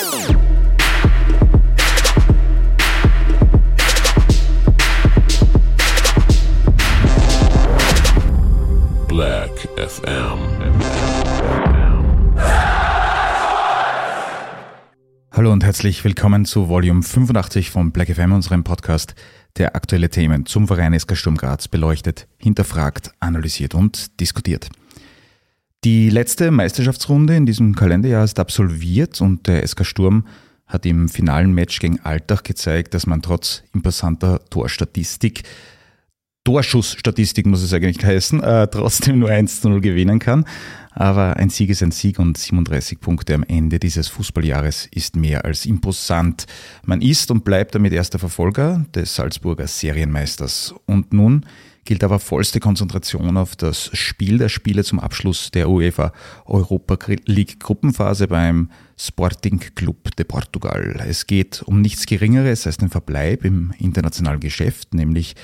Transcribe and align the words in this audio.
Black 0.00 0.08
FM. 9.76 10.38
Hallo 15.32 15.52
und 15.52 15.64
herzlich 15.64 16.02
willkommen 16.04 16.46
zu 16.46 16.70
Volume 16.70 17.02
85 17.02 17.70
von 17.70 17.92
Black 17.92 18.08
FM, 18.08 18.32
unserem 18.32 18.64
Podcast, 18.64 19.14
der 19.58 19.76
aktuelle 19.76 20.08
Themen 20.08 20.46
zum 20.46 20.66
Verein 20.66 20.98
SK 20.98 21.14
Sturm 21.14 21.36
Graz 21.36 21.68
beleuchtet, 21.68 22.26
hinterfragt, 22.38 23.12
analysiert 23.20 23.74
und 23.74 24.18
diskutiert. 24.18 24.70
Die 25.82 26.10
letzte 26.10 26.50
Meisterschaftsrunde 26.50 27.34
in 27.34 27.46
diesem 27.46 27.74
Kalenderjahr 27.74 28.22
ist 28.22 28.38
absolviert 28.38 29.18
und 29.22 29.46
der 29.46 29.66
SK 29.66 29.86
Sturm 29.86 30.26
hat 30.66 30.84
im 30.84 31.08
finalen 31.08 31.54
Match 31.54 31.78
gegen 31.78 32.00
Altach 32.00 32.42
gezeigt, 32.42 32.92
dass 32.92 33.06
man 33.06 33.22
trotz 33.22 33.62
imposanter 33.72 34.40
Torstatistik 34.50 35.42
Torschussstatistik 36.44 37.46
muss 37.46 37.62
es 37.62 37.72
eigentlich 37.72 38.04
heißen, 38.04 38.42
äh, 38.42 38.66
trotzdem 38.68 39.18
nur 39.18 39.28
1 39.28 39.60
zu 39.60 39.68
0 39.68 39.80
gewinnen 39.80 40.18
kann. 40.18 40.46
Aber 40.92 41.36
ein 41.36 41.50
Sieg 41.50 41.70
ist 41.70 41.82
ein 41.82 41.92
Sieg 41.92 42.18
und 42.18 42.36
37 42.36 42.98
Punkte 42.98 43.34
am 43.34 43.44
Ende 43.44 43.78
dieses 43.78 44.08
Fußballjahres 44.08 44.88
ist 44.90 45.16
mehr 45.16 45.44
als 45.44 45.66
imposant. 45.66 46.46
Man 46.84 47.02
ist 47.02 47.30
und 47.30 47.44
bleibt 47.44 47.74
damit 47.74 47.92
erster 47.92 48.18
Verfolger 48.18 48.84
des 48.94 49.14
Salzburger 49.14 49.66
Serienmeisters. 49.66 50.74
Und 50.86 51.12
nun 51.12 51.46
gilt 51.84 52.04
aber 52.04 52.18
vollste 52.18 52.60
Konzentration 52.60 53.36
auf 53.36 53.56
das 53.56 53.90
Spiel 53.96 54.38
der 54.38 54.48
Spiele 54.48 54.84
zum 54.84 55.00
Abschluss 55.00 55.50
der 55.50 55.68
UEFA 55.68 56.12
Europa 56.44 56.98
League 57.24 57.60
Gruppenphase 57.60 58.28
beim 58.28 58.70
Sporting 58.96 59.60
Club 59.74 60.14
de 60.16 60.24
Portugal. 60.24 61.02
Es 61.06 61.26
geht 61.26 61.62
um 61.62 61.80
nichts 61.80 62.06
Geringeres 62.06 62.66
als 62.66 62.76
den 62.76 62.90
Verbleib 62.90 63.44
im 63.44 63.72
internationalen 63.78 64.40
Geschäft, 64.40 64.94
nämlich 64.94 65.34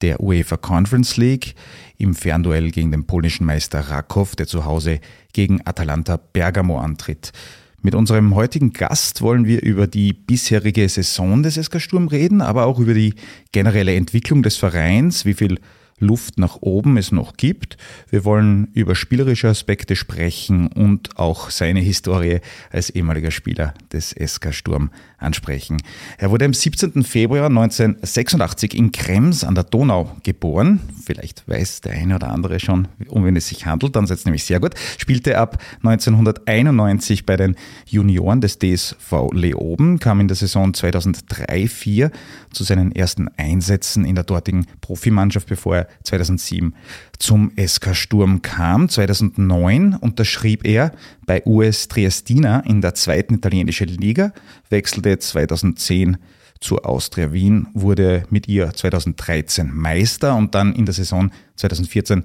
der 0.00 0.20
UEFA 0.20 0.56
Conference 0.56 1.16
League 1.16 1.54
im 1.96 2.14
Fernduell 2.14 2.70
gegen 2.70 2.92
den 2.92 3.06
polnischen 3.06 3.46
Meister 3.46 3.80
Rakow, 3.80 4.36
der 4.36 4.46
zu 4.46 4.64
Hause 4.64 5.00
gegen 5.32 5.60
Atalanta 5.66 6.16
Bergamo 6.16 6.78
antritt. 6.78 7.32
Mit 7.80 7.94
unserem 7.94 8.34
heutigen 8.34 8.72
Gast 8.72 9.22
wollen 9.22 9.46
wir 9.46 9.62
über 9.62 9.86
die 9.86 10.12
bisherige 10.12 10.88
Saison 10.88 11.42
des 11.42 11.54
SK 11.54 11.80
Sturm 11.80 12.08
reden, 12.08 12.40
aber 12.40 12.66
auch 12.66 12.80
über 12.80 12.92
die 12.92 13.14
generelle 13.52 13.94
Entwicklung 13.94 14.42
des 14.42 14.56
Vereins, 14.56 15.24
wie 15.24 15.34
viel 15.34 15.60
Luft 16.00 16.38
nach 16.38 16.58
oben 16.60 16.96
es 16.96 17.12
noch 17.12 17.36
gibt. 17.36 17.76
Wir 18.10 18.24
wollen 18.24 18.68
über 18.74 18.94
spielerische 18.94 19.48
Aspekte 19.48 19.96
sprechen 19.96 20.68
und 20.68 21.18
auch 21.18 21.50
seine 21.50 21.80
Historie 21.80 22.40
als 22.70 22.90
ehemaliger 22.90 23.30
Spieler 23.30 23.74
des 23.92 24.10
SK 24.10 24.52
Sturm 24.52 24.90
ansprechen. 25.18 25.82
Er 26.16 26.30
wurde 26.30 26.44
am 26.44 26.54
17. 26.54 27.02
Februar 27.02 27.46
1986 27.46 28.74
in 28.74 28.92
Krems 28.92 29.44
an 29.44 29.54
der 29.54 29.64
Donau 29.64 30.16
geboren. 30.22 30.80
Vielleicht 31.04 31.46
weiß 31.48 31.80
der 31.82 31.92
eine 31.92 32.14
oder 32.14 32.30
andere 32.30 32.60
schon, 32.60 32.88
um 33.08 33.24
wen 33.24 33.36
es 33.36 33.48
sich 33.48 33.66
handelt, 33.66 33.96
dann 33.96 34.06
seid 34.06 34.24
nämlich 34.24 34.44
sehr 34.44 34.60
gut. 34.60 34.74
Spielte 34.96 35.38
ab 35.38 35.62
1991 35.82 37.26
bei 37.26 37.36
den 37.36 37.56
Junioren 37.86 38.40
des 38.40 38.58
DSV 38.58 39.32
Leoben, 39.32 39.98
kam 39.98 40.20
in 40.20 40.28
der 40.28 40.36
Saison 40.36 40.72
2003-04 40.72 42.10
zu 42.52 42.64
seinen 42.64 42.92
ersten 42.92 43.28
Einsätzen 43.36 44.04
in 44.04 44.14
der 44.14 44.24
dortigen 44.24 44.66
Profimannschaft, 44.80 45.48
bevor 45.48 45.76
er 45.76 45.88
2007 46.04 46.74
zum 47.18 47.52
SK 47.56 47.94
Sturm 47.94 48.42
kam. 48.42 48.88
2009 48.88 49.94
unterschrieb 49.94 50.66
er 50.66 50.92
bei 51.26 51.42
US 51.46 51.88
Triestina 51.88 52.60
in 52.60 52.80
der 52.80 52.94
zweiten 52.94 53.34
italienischen 53.34 53.88
Liga, 53.88 54.32
wechselte 54.70 55.18
2010 55.18 56.18
zur 56.60 56.86
Austria 56.86 57.32
Wien, 57.32 57.68
wurde 57.72 58.24
mit 58.30 58.48
ihr 58.48 58.72
2013 58.72 59.72
Meister 59.72 60.36
und 60.36 60.54
dann 60.54 60.72
in 60.74 60.86
der 60.86 60.94
Saison 60.94 61.30
2014 61.56 62.24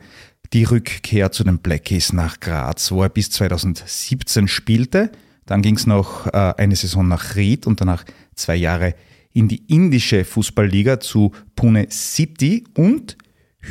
die 0.54 0.64
Rückkehr 0.64 1.32
zu 1.32 1.44
den 1.44 1.60
Blackies 1.60 2.14
nach 2.14 2.40
Graz, 2.40 2.92
wo 2.92 3.04
er 3.04 3.10
bis 3.10 3.32
2017 3.32 4.48
spielte. 4.48 5.12
Dann 5.46 5.62
ging 5.62 5.76
es 5.76 5.88
noch 5.88 6.28
äh, 6.28 6.54
eine 6.58 6.76
Saison 6.76 7.08
nach 7.08 7.36
Ried 7.36 7.68
und 7.68 7.82
danach 7.82 8.04
zwei 8.36 8.56
Jahre 8.56 8.96
in 9.34 9.48
die 9.48 9.64
indische 9.68 10.26
Fußballliga 10.26 11.00
zu 11.00 11.32
Pune 11.56 11.88
City 11.90 12.64
und 12.76 13.18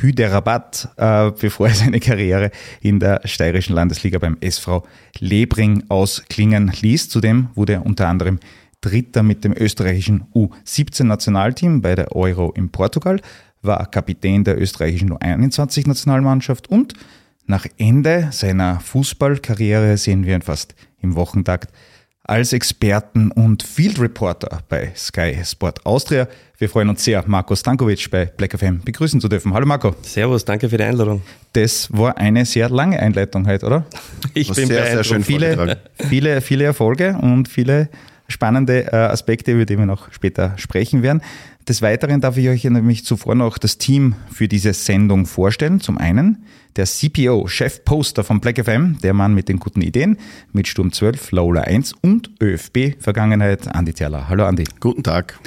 Hyderabad, 0.01 0.89
äh, 0.97 1.31
bevor 1.33 1.69
er 1.69 1.75
seine 1.75 2.01
Karriere 2.01 2.51
in 2.81 2.99
der 2.99 3.21
steirischen 3.25 3.75
Landesliga 3.75 4.19
beim 4.19 4.37
SV 4.41 4.87
Lebring 5.19 5.85
ausklingen 5.89 6.73
ließ. 6.81 7.09
Zudem 7.09 7.49
wurde 7.55 7.75
er 7.75 7.87
unter 7.87 8.09
anderem 8.09 8.39
Dritter 8.81 9.23
mit 9.23 9.45
dem 9.45 9.55
österreichischen 9.57 10.25
U17-Nationalteam 10.35 11.83
bei 11.83 11.95
der 11.95 12.17
Euro 12.17 12.53
in 12.53 12.71
Portugal, 12.71 13.21
war 13.63 13.87
Kapitän 13.87 14.43
der 14.43 14.61
österreichischen 14.61 15.13
U21-Nationalmannschaft 15.13 16.69
und 16.69 16.95
nach 17.47 17.67
Ende 17.79 18.29
seiner 18.33 18.81
Fußballkarriere 18.81 19.97
sehen 19.97 20.27
wir 20.27 20.35
ihn 20.35 20.43
fast 20.43 20.75
im 21.01 21.15
Wochentakt 21.17 21.73
als 22.25 22.53
Experten 22.53 23.33
und 23.33 23.63
Field 23.63 24.01
Reporter 24.01 24.61
bei 24.69 24.93
Sky 24.95 25.37
Sport 25.45 25.85
Austria. 25.85 26.29
Wir 26.57 26.69
freuen 26.69 26.89
uns 26.89 27.03
sehr, 27.03 27.25
Marco 27.27 27.57
Stankovic 27.57 28.09
bei 28.11 28.27
Black 28.27 28.57
FM 28.57 28.81
begrüßen 28.85 29.21
zu 29.21 29.29
dürfen. 29.29 29.53
Hallo 29.53 29.67
Marco. 29.67 29.97
Servus, 30.03 30.45
danke 30.45 30.69
für 30.69 30.77
die 30.77 30.85
Einladung. 30.85 31.23
Das 31.53 31.89
war 31.93 32.17
eine 32.17 32.47
sehr 32.47 32.69
lange 32.69 32.99
Einleitung 33.01 33.47
heute, 33.47 33.67
oder? 33.67 33.87
Ich 34.35 34.49
Was 34.49 34.57
bin 34.57 34.69
sehr, 34.69 34.87
sehr 34.87 35.05
schön 35.05 35.25
viele, 35.25 35.79
viele, 35.97 36.41
viele 36.41 36.65
Erfolge 36.65 37.17
und 37.21 37.49
viele 37.49 37.89
spannende 38.29 38.93
äh, 38.93 38.97
Aspekte, 38.97 39.53
über 39.53 39.67
die 39.67 39.77
wir 39.77 39.87
noch 39.87 40.13
später 40.13 40.55
sprechen 40.57 41.03
werden. 41.03 41.23
Des 41.69 41.81
Weiteren 41.81 42.21
darf 42.21 42.37
ich 42.37 42.49
euch 42.49 42.65
nämlich 42.65 43.05
zuvor 43.05 43.37
noch 43.37 43.57
das 43.57 43.79
Team 43.79 44.17
für 44.33 44.49
diese 44.49 44.73
Sendung 44.73 45.27
vorstellen. 45.27 45.81
Zum 45.81 45.97
einen 45.97 46.45
der 46.75 46.87
CPO, 46.87 47.47
Chefposter 47.47 48.25
von 48.25 48.41
Black 48.41 48.65
FM, 48.65 48.99
der 49.03 49.15
Mann 49.15 49.33
mit 49.33 49.49
den 49.49 49.59
guten 49.59 49.81
Ideen, 49.81 50.17
mit 50.53 50.67
Sturm 50.67 50.93
12, 50.93 51.31
Lola 51.31 51.61
1 51.63 51.95
und 52.01 52.31
ÖFB 52.43 53.01
Vergangenheit, 53.01 53.69
Andi 53.69 53.95
Zerler. 53.95 54.29
Hallo 54.29 54.45
Andi. 54.45 54.65
Guten 54.81 55.05
Tag. 55.05 55.39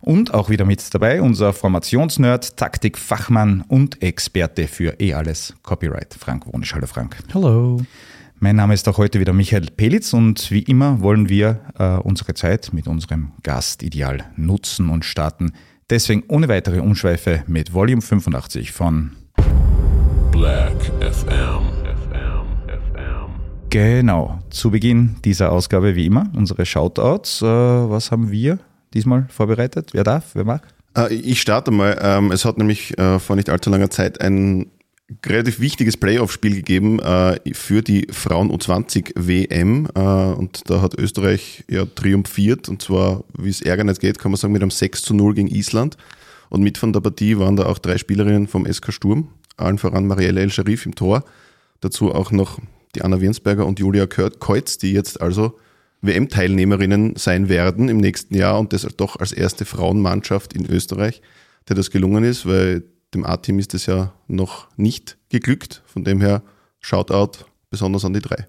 Und 0.00 0.34
auch 0.34 0.50
wieder 0.50 0.64
mit 0.64 0.92
dabei 0.92 1.22
unser 1.22 1.52
Formationsnerd, 1.52 2.56
Taktikfachmann 2.56 3.62
und 3.68 4.02
Experte 4.02 4.66
für 4.66 5.00
eh 5.00 5.14
alles 5.14 5.54
Copyright, 5.62 6.16
Frank 6.18 6.52
Wonisch. 6.52 6.74
Hallo 6.74 6.88
Frank. 6.88 7.18
Hallo. 7.32 7.80
Mein 8.44 8.56
Name 8.56 8.74
ist 8.74 8.88
auch 8.88 8.98
heute 8.98 9.20
wieder 9.20 9.32
Michael 9.32 9.68
Pelitz 9.76 10.12
und 10.12 10.50
wie 10.50 10.62
immer 10.62 11.00
wollen 11.00 11.28
wir 11.28 11.60
äh, 11.78 11.94
unsere 11.98 12.34
Zeit 12.34 12.72
mit 12.72 12.88
unserem 12.88 13.30
Gast 13.44 13.84
ideal 13.84 14.24
nutzen 14.34 14.88
und 14.88 15.04
starten. 15.04 15.52
Deswegen 15.88 16.24
ohne 16.26 16.48
weitere 16.48 16.80
Umschweife 16.80 17.44
mit 17.46 17.72
Volume 17.72 18.02
85 18.02 18.72
von 18.72 19.12
Black 20.32 20.74
FM. 20.98 21.68
FM. 22.10 22.66
FM. 22.66 23.30
Genau, 23.70 24.40
zu 24.50 24.72
Beginn 24.72 25.18
dieser 25.24 25.52
Ausgabe 25.52 25.94
wie 25.94 26.06
immer 26.06 26.28
unsere 26.34 26.66
Shoutouts. 26.66 27.42
Äh, 27.42 27.46
was 27.46 28.10
haben 28.10 28.32
wir 28.32 28.58
diesmal 28.92 29.26
vorbereitet? 29.28 29.90
Wer 29.92 30.02
darf? 30.02 30.30
Wer 30.34 30.44
mag? 30.44 30.66
Äh, 30.96 31.14
ich 31.14 31.40
starte 31.40 31.70
mal. 31.70 31.96
Ähm, 32.02 32.32
es 32.32 32.44
hat 32.44 32.58
nämlich 32.58 32.98
äh, 32.98 33.20
vor 33.20 33.36
nicht 33.36 33.50
allzu 33.50 33.70
langer 33.70 33.90
Zeit 33.90 34.20
ein 34.20 34.71
relativ 35.24 35.60
wichtiges 35.60 35.96
Playoff-Spiel 35.96 36.56
gegeben 36.56 36.98
äh, 37.00 37.38
für 37.52 37.82
die 37.82 38.06
Frauen 38.10 38.50
U20 38.50 39.12
WM 39.16 39.88
äh, 39.94 40.00
und 40.00 40.68
da 40.70 40.80
hat 40.80 40.94
Österreich 40.98 41.64
ja 41.68 41.84
triumphiert. 41.86 42.68
Und 42.68 42.82
zwar, 42.82 43.24
wie 43.36 43.48
es 43.48 43.62
Ärger 43.62 43.84
nicht 43.84 44.00
geht, 44.00 44.18
kann 44.18 44.30
man 44.30 44.36
sagen, 44.36 44.52
mit 44.52 44.62
einem 44.62 44.70
6 44.70 45.02
zu 45.02 45.14
0 45.14 45.34
gegen 45.34 45.48
Island. 45.48 45.96
Und 46.48 46.62
mit 46.62 46.78
von 46.78 46.92
der 46.92 47.00
Partie 47.00 47.38
waren 47.38 47.56
da 47.56 47.66
auch 47.66 47.78
drei 47.78 47.98
Spielerinnen 47.98 48.46
vom 48.46 48.70
SK 48.70 48.92
Sturm, 48.92 49.28
allen 49.56 49.78
voran 49.78 50.06
Marielle 50.06 50.40
El 50.40 50.50
Sharif 50.50 50.84
im 50.84 50.94
Tor, 50.94 51.24
dazu 51.80 52.14
auch 52.14 52.30
noch 52.30 52.58
die 52.94 53.02
Anna 53.02 53.20
Wirnsberger 53.20 53.64
und 53.64 53.78
Julia 53.78 54.06
Keutz, 54.06 54.76
die 54.76 54.92
jetzt 54.92 55.20
also 55.20 55.58
WM-Teilnehmerinnen 56.02 57.16
sein 57.16 57.48
werden 57.48 57.88
im 57.88 57.96
nächsten 57.96 58.34
Jahr 58.34 58.58
und 58.58 58.72
das 58.72 58.86
doch 58.96 59.16
als 59.16 59.32
erste 59.32 59.64
Frauenmannschaft 59.64 60.52
in 60.52 60.66
Österreich, 60.66 61.22
der 61.68 61.76
das 61.76 61.90
gelungen 61.90 62.24
ist, 62.24 62.44
weil 62.44 62.82
dem 63.14 63.24
A-Team 63.24 63.58
ist 63.58 63.74
es 63.74 63.86
ja 63.86 64.12
noch 64.28 64.68
nicht 64.76 65.18
geglückt. 65.28 65.82
Von 65.86 66.04
dem 66.04 66.20
her, 66.20 66.42
Shoutout 66.80 67.44
besonders 67.70 68.04
an 68.04 68.12
die 68.12 68.20
drei. 68.20 68.48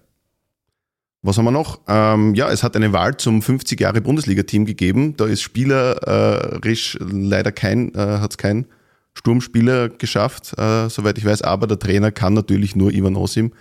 Was 1.22 1.38
haben 1.38 1.46
wir 1.46 1.52
noch? 1.52 1.80
Ähm, 1.88 2.34
ja, 2.34 2.50
es 2.50 2.62
hat 2.62 2.76
eine 2.76 2.92
Wahl 2.92 3.16
zum 3.16 3.40
50 3.40 3.80
Jahre 3.80 4.02
Bundesliga-Team 4.02 4.66
gegeben. 4.66 5.16
Da 5.16 5.24
ist 5.24 5.40
spielerisch 5.40 6.98
leider 7.00 7.50
kein, 7.50 7.94
äh, 7.94 8.18
hat 8.18 8.32
es 8.32 8.38
kein 8.38 8.66
Sturmspieler 9.14 9.88
geschafft, 9.88 10.52
äh, 10.58 10.88
soweit 10.90 11.16
ich 11.16 11.24
weiß. 11.24 11.42
Aber 11.42 11.66
der 11.66 11.78
Trainer 11.78 12.12
kann 12.12 12.34
natürlich 12.34 12.76
nur 12.76 12.92
Ivan 12.92 13.16
Osim 13.16 13.52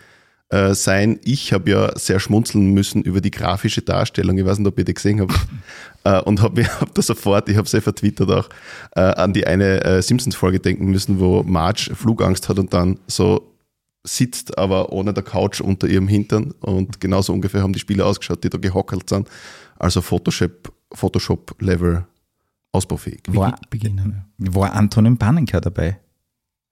äh, 0.54 0.76
sein. 0.76 1.20
Ich 1.24 1.52
habe 1.52 1.72
ja 1.72 1.98
sehr 1.98 2.20
schmunzeln 2.20 2.74
müssen 2.74 3.02
über 3.02 3.22
die 3.22 3.32
grafische 3.32 3.82
Darstellung. 3.82 4.38
Ich 4.38 4.46
weiß 4.46 4.60
nicht, 4.60 4.68
ob 4.68 4.78
ihr 4.78 4.86
die 4.86 4.94
gesehen 4.94 5.22
habt. 5.22 5.34
äh, 6.04 6.22
und 6.22 6.42
habe 6.42 6.64
hab 6.80 6.94
da 6.94 7.02
sofort, 7.02 7.50
ich 7.50 7.58
habe 7.58 7.66
es 7.66 7.72
ja 7.72 7.82
vertwittert 7.82 8.30
auch, 8.30 8.50
äh, 8.96 9.02
an 9.02 9.34
die 9.34 9.48
eine 9.48 10.02
Simpsons-Folge 10.02 10.60
denken 10.60 10.86
müssen, 10.86 11.20
wo 11.20 11.42
Marge 11.42 11.96
Flugangst 11.96 12.50
hat 12.50 12.60
und 12.60 12.72
dann 12.72 13.00
so 13.08 13.52
sitzt, 14.04 14.58
aber 14.58 14.92
ohne 14.92 15.14
der 15.14 15.24
Couch 15.24 15.60
unter 15.60 15.88
ihrem 15.88 16.08
Hintern. 16.08 16.52
Und 16.60 17.00
genauso 17.00 17.34
ungefähr 17.34 17.64
haben 17.64 17.74
die 17.74 17.80
Spieler 17.80 18.06
ausgeschaut, 18.06 18.44
die 18.44 18.50
da 18.50 18.60
gehockelt 18.60 19.10
sind. 19.10 19.28
Also 19.80 20.02
Photoshop, 20.02 20.72
Photoshop-Level 20.94 22.06
ausbaufähig. 22.72 23.22
War, 23.30 23.60
beginnen. 23.72 24.26
war 24.38 24.74
Antonin 24.74 25.18
Panenka 25.18 25.60
dabei? 25.62 26.00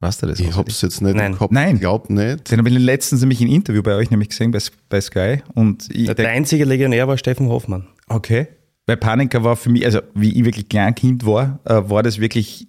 Weißt 0.02 0.24
du 0.24 0.28
das? 0.28 0.40
Ich 0.40 0.50
es 0.50 0.82
jetzt 0.82 1.02
nicht 1.02 1.16
Nein. 1.16 1.34
im 1.34 1.38
Kopf. 1.38 1.52
Nein. 1.52 1.76
Ich 1.76 1.82
glaube 1.82 2.12
nicht. 2.12 2.52
Den 2.52 2.58
habe 2.58 2.70
ich 2.70 2.78
letztens 2.78 3.22
nämlich 3.22 3.40
ein 3.40 3.48
Interview 3.48 3.84
bei 3.84 3.96
euch 3.96 4.10
nämlich 4.10 4.30
gesehen, 4.30 4.52
bei, 4.52 4.60
bei 4.90 5.00
Sky. 5.00 5.44
Und 5.54 5.88
ich 5.92 6.08
Der, 6.08 6.16
der 6.16 6.30
einzige 6.30 6.66
Legionär 6.66 7.08
war 7.08 7.18
Steffen 7.18 7.48
Hoffmann. 7.50 7.88
Okay. 8.08 8.48
Weil 8.88 8.98
Panika 8.98 9.44
war 9.44 9.56
für 9.56 9.70
mich, 9.70 9.86
also 9.86 10.02
wie 10.16 10.32
ich 10.38 10.44
wirklich 10.44 10.68
Kleinkind 10.68 11.24
war, 11.26 11.60
äh, 11.66 11.88
war 11.88 12.02
das 12.02 12.20
wirklich 12.20 12.68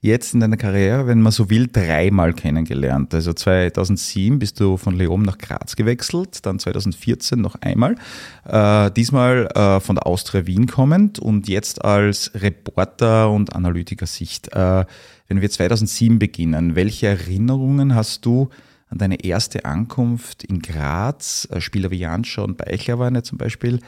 jetzt 0.00 0.32
in 0.32 0.40
deiner 0.40 0.56
Karriere, 0.56 1.06
wenn 1.06 1.22
man 1.22 1.32
so 1.32 1.50
will, 1.50 1.66
dreimal 1.66 2.32
kennengelernt. 2.32 3.12
Also 3.14 3.32
2007 3.32 4.38
bist 4.38 4.60
du 4.60 4.76
von 4.76 4.96
Leom 4.96 5.22
nach 5.22 5.38
Graz 5.38 5.74
gewechselt, 5.74 6.46
dann 6.46 6.58
2014 6.58 7.40
noch 7.40 7.56
einmal. 7.56 7.96
Äh, 8.44 8.90
diesmal 8.92 9.46
äh, 9.54 9.80
von 9.80 9.96
der 9.96 10.06
Austria 10.06 10.46
Wien 10.46 10.66
kommend 10.66 11.18
und 11.18 11.48
jetzt 11.48 11.84
als 11.84 12.30
Reporter 12.34 13.30
und 13.30 13.54
Analytiker-Sicht. 13.56 14.52
Äh, 14.52 14.84
wenn 15.26 15.40
wir 15.40 15.50
2007 15.50 16.18
beginnen, 16.18 16.76
welche 16.76 17.08
Erinnerungen 17.08 17.94
hast 17.94 18.24
du 18.24 18.50
an 18.88 18.98
deine 18.98 19.24
erste 19.24 19.64
Ankunft 19.64 20.44
in 20.44 20.60
Graz? 20.60 21.48
Äh, 21.50 21.60
Spieler 21.60 21.90
wie 21.90 21.98
Janscha 21.98 22.42
und 22.42 22.56
Beichler 22.56 22.98
waren 22.98 23.14
ja 23.14 23.22
zum 23.22 23.38
Beispiel 23.38 23.80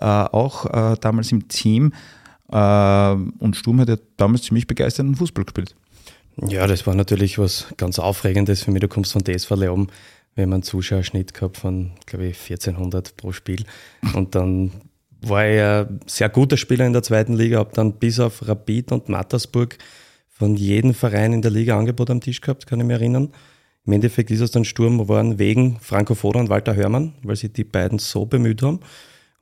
äh, 0.00 0.04
auch 0.04 0.66
äh, 0.66 0.96
damals 1.00 1.32
im 1.32 1.48
Team. 1.48 1.92
Äh, 2.50 2.56
und 2.56 3.56
Sturm 3.56 3.80
hat 3.80 3.88
ja 3.88 3.96
damals 4.16 4.42
ziemlich 4.42 4.66
begeisternden 4.66 5.16
Fußball 5.16 5.44
gespielt. 5.44 5.74
Ja, 6.48 6.66
das 6.66 6.86
war 6.86 6.94
natürlich 6.94 7.38
was 7.38 7.66
ganz 7.76 7.98
Aufregendes 7.98 8.62
für 8.62 8.70
mich. 8.70 8.80
Du 8.80 8.88
kommst 8.88 9.12
von 9.12 9.22
DSV 9.22 9.50
Leom. 9.50 9.88
Wir 10.34 10.42
haben 10.42 10.52
einen 10.52 10.62
Zuschauerschnitt 10.64 11.32
gehabt 11.32 11.58
von, 11.58 11.92
glaube 12.06 12.26
ich, 12.26 12.40
1400 12.40 13.16
pro 13.16 13.30
Spiel. 13.30 13.64
Und 14.14 14.34
dann 14.34 14.72
war 15.20 15.46
ich 15.46 15.60
ein 15.60 16.00
sehr 16.06 16.28
guter 16.28 16.56
Spieler 16.56 16.86
in 16.86 16.92
der 16.92 17.04
zweiten 17.04 17.34
Liga, 17.34 17.58
habe 17.58 17.70
dann 17.74 17.94
bis 17.94 18.18
auf 18.18 18.46
Rapid 18.46 18.92
und 18.92 19.08
Mattersburg 19.08 19.78
von 20.28 20.56
jedem 20.56 20.92
Verein 20.92 21.32
in 21.32 21.42
der 21.42 21.52
Liga 21.52 21.78
Angebot 21.78 22.10
am 22.10 22.20
Tisch 22.20 22.40
gehabt, 22.40 22.66
kann 22.66 22.80
ich 22.80 22.86
mich 22.86 22.94
erinnern. 22.94 23.32
Im 23.86 23.92
Endeffekt 23.92 24.30
ist 24.30 24.40
es 24.40 24.50
dann 24.50 24.64
Sturm 24.64 24.98
geworden 24.98 25.38
wegen 25.38 25.78
Franco 25.80 26.14
Foda 26.14 26.40
und 26.40 26.48
Walter 26.48 26.74
Hörmann, 26.74 27.14
weil 27.22 27.36
sich 27.36 27.52
die 27.52 27.64
beiden 27.64 27.98
so 27.98 28.24
bemüht 28.24 28.62
haben. 28.62 28.80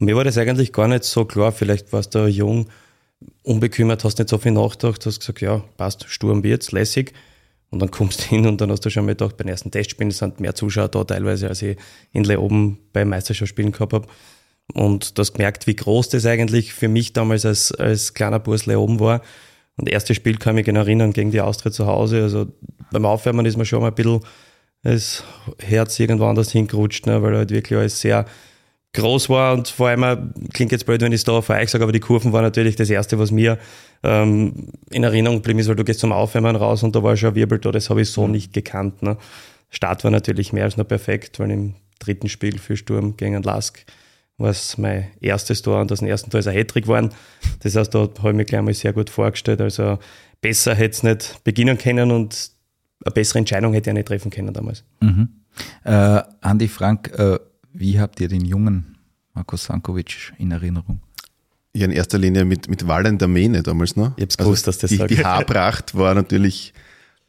Und 0.00 0.06
mir 0.06 0.16
war 0.16 0.24
das 0.24 0.36
eigentlich 0.36 0.72
gar 0.72 0.88
nicht 0.88 1.04
so 1.04 1.24
klar. 1.24 1.52
Vielleicht 1.52 1.92
warst 1.92 2.14
du 2.14 2.26
jung, 2.26 2.68
unbekümmert, 3.44 4.02
hast 4.02 4.18
nicht 4.18 4.28
so 4.28 4.38
viel 4.38 4.50
nachgedacht, 4.50 5.06
hast 5.06 5.20
gesagt, 5.20 5.40
ja, 5.40 5.62
passt, 5.76 6.06
Sturm 6.08 6.42
wird's, 6.42 6.72
lässig. 6.72 7.12
Und 7.70 7.80
dann 7.80 7.90
kommst 7.90 8.20
du 8.20 8.24
hin 8.24 8.46
und 8.46 8.60
dann 8.60 8.70
hast 8.70 8.84
du 8.84 8.90
schon 8.90 9.06
mal 9.06 9.12
gedacht, 9.12 9.36
bei 9.36 9.44
den 9.44 9.50
ersten 9.50 9.70
Testspielen 9.70 10.10
sind 10.10 10.40
mehr 10.40 10.54
Zuschauer 10.54 10.88
da 10.88 11.04
teilweise, 11.04 11.48
als 11.48 11.62
ich 11.62 11.78
in 12.12 12.24
Leoben 12.24 12.78
bei 12.92 13.04
Meisterschaftsspielen 13.04 13.72
gehabt 13.72 13.92
habe. 13.92 14.08
Und 14.74 15.16
du 15.16 15.20
hast 15.20 15.34
gemerkt, 15.34 15.66
wie 15.66 15.76
groß 15.76 16.08
das 16.08 16.26
eigentlich 16.26 16.72
für 16.72 16.88
mich 16.88 17.12
damals 17.12 17.46
als, 17.46 17.72
als 17.72 18.12
kleiner 18.12 18.40
Burs 18.40 18.66
Leoben 18.66 18.98
war. 18.98 19.22
Und 19.76 19.88
erstes 19.88 20.16
Spiel 20.16 20.36
kann 20.36 20.54
ich 20.54 20.60
mich 20.60 20.66
genau 20.66 20.80
erinnern, 20.80 21.12
gegen 21.12 21.30
die 21.30 21.40
Austria 21.40 21.72
zu 21.72 21.86
Hause. 21.86 22.22
Also 22.22 22.48
beim 22.92 23.06
Aufwärmen 23.06 23.46
ist 23.46 23.56
mir 23.56 23.64
schon 23.64 23.80
mal 23.80 23.88
ein 23.88 23.94
bisschen 23.94 24.20
das 24.82 25.24
Herz 25.60 25.98
irgendwo 25.98 26.26
anders 26.26 26.50
hingerutscht, 26.50 27.06
ne, 27.06 27.22
weil 27.22 27.36
halt 27.36 27.50
wirklich 27.50 27.78
alles 27.78 28.00
sehr 28.00 28.26
groß 28.94 29.30
war 29.30 29.54
und 29.54 29.68
vor 29.68 29.88
allem, 29.88 30.04
auch, 30.04 30.16
klingt 30.52 30.72
jetzt 30.72 30.84
blöd, 30.84 31.00
wenn 31.00 31.12
ich 31.12 31.20
es 31.20 31.24
da 31.24 31.32
auf 31.32 31.48
euch 31.48 31.70
sage, 31.70 31.82
aber 31.82 31.92
die 31.92 32.00
Kurven 32.00 32.32
waren 32.32 32.42
natürlich 32.42 32.76
das 32.76 32.90
Erste, 32.90 33.18
was 33.18 33.30
mir 33.30 33.58
ähm, 34.02 34.68
in 34.90 35.02
Erinnerung 35.02 35.38
geblieben 35.38 35.60
ist, 35.60 35.68
weil 35.68 35.76
du 35.76 35.84
gehst 35.84 36.00
zum 36.00 36.12
Aufwärmen 36.12 36.56
raus 36.56 36.82
und 36.82 36.94
da 36.94 37.02
war 37.02 37.16
schon 37.16 37.30
ein 37.30 37.34
Wirbel 37.36 37.58
da, 37.58 37.70
das 37.70 37.88
habe 37.88 38.02
ich 38.02 38.10
so 38.10 38.28
nicht 38.28 38.52
gekannt. 38.52 39.02
Ne. 39.02 39.16
Start 39.70 40.04
war 40.04 40.10
natürlich 40.10 40.52
mehr 40.52 40.64
als 40.64 40.76
nur 40.76 40.84
perfekt, 40.84 41.38
weil 41.38 41.50
im 41.50 41.74
dritten 41.98 42.28
Spiel 42.28 42.58
für 42.58 42.76
Sturm 42.76 43.16
gegen 43.16 43.32
den 43.32 43.42
Lask 43.42 43.84
war 44.36 44.50
es 44.50 44.76
mein 44.76 45.08
erstes 45.20 45.62
Tor 45.62 45.80
und 45.80 45.90
das 45.90 46.02
ersten 46.02 46.30
Tor 46.30 46.40
ist 46.40 46.48
ein 46.48 46.54
Hattrick 46.54 46.84
geworden. 46.84 47.10
Das 47.60 47.76
heißt, 47.76 47.94
da 47.94 48.00
habe 48.00 48.30
ich 48.30 48.34
mich 48.34 48.46
gleich 48.46 48.62
mal 48.62 48.74
sehr 48.74 48.92
gut 48.92 49.08
vorgestellt. 49.08 49.60
Also 49.60 49.98
besser 50.40 50.74
hätte 50.74 50.90
es 50.90 51.02
nicht 51.02 51.44
beginnen 51.44 51.78
können 51.78 52.10
und 52.10 52.50
eine 53.04 53.12
bessere 53.12 53.38
Entscheidung 53.38 53.72
hätte 53.74 53.90
ich 53.90 53.92
auch 53.92 53.96
nicht 53.96 54.08
treffen 54.08 54.30
können 54.30 54.52
damals. 54.52 54.84
Äh, 55.84 56.22
Andi 56.40 56.68
Frank, 56.68 57.10
äh, 57.18 57.38
wie 57.72 58.00
habt 58.00 58.20
ihr 58.20 58.28
den 58.28 58.44
jungen 58.44 58.98
Marko 59.34 59.56
Sankovic 59.56 60.32
in 60.38 60.50
Erinnerung? 60.50 61.00
Ja, 61.74 61.86
in 61.86 61.90
erster 61.90 62.18
Linie 62.18 62.44
mit, 62.44 62.68
mit 62.68 62.86
Wallen 62.86 63.18
der 63.18 63.28
Mähne 63.28 63.62
damals, 63.62 63.96
ne? 63.96 64.12
Ich 64.16 64.22
hab's 64.24 64.36
gewusst, 64.36 64.66
dass 64.66 64.78
das 64.78 64.90
die, 64.90 64.96
sagst. 64.96 65.16
die 65.16 65.24
Haarpracht 65.24 65.94
war 65.94 66.14
natürlich 66.14 66.74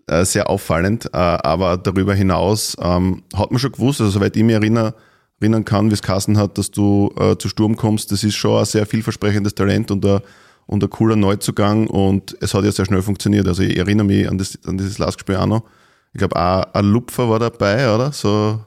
äh, 0.08 0.26
sehr 0.26 0.50
auffallend, 0.50 1.06
äh, 1.06 1.18
aber 1.18 1.78
darüber 1.78 2.14
hinaus 2.14 2.76
ähm, 2.80 3.24
hat 3.34 3.52
man 3.52 3.60
schon 3.60 3.72
gewusst, 3.72 4.02
also 4.02 4.12
soweit 4.12 4.36
ich 4.36 4.44
mich 4.44 4.56
erinnere, 4.56 4.96
erinnern 5.40 5.64
kann, 5.64 5.90
wie 5.90 5.94
es 5.94 6.02
Kassen 6.02 6.38
hat, 6.38 6.58
dass 6.58 6.72
du 6.72 7.14
äh, 7.18 7.38
zu 7.38 7.48
Sturm 7.48 7.78
kommst, 7.78 8.12
das 8.12 8.24
ist 8.24 8.36
schon 8.36 8.60
ein 8.60 8.66
sehr 8.66 8.86
vielversprechendes 8.86 9.56
Talent 9.56 9.92
und 9.92 10.06
ein, 10.06 10.20
und 10.66 10.84
ein 10.84 10.90
cooler 10.90 11.16
Neuzugang 11.16 11.88
und 11.88 12.36
es 12.42 12.54
hat 12.54 12.64
ja 12.64 12.72
sehr 12.72 12.86
schnell 12.86 13.02
funktioniert. 13.02 13.48
Also 13.48 13.64
ich 13.64 13.78
erinnere 13.78 14.06
mich 14.06 14.30
an, 14.30 14.38
das, 14.38 14.58
an 14.66 14.78
dieses 14.78 14.98
Lastspiel 14.98 15.36
auch 15.36 15.46
noch. 15.46 15.64
Ich 16.14 16.20
glaube, 16.20 16.36
auch 16.36 16.64
ein 16.74 16.86
Lupfer 16.86 17.30
war 17.30 17.40
dabei, 17.40 17.94
oder? 17.94 18.12
So 18.12 18.60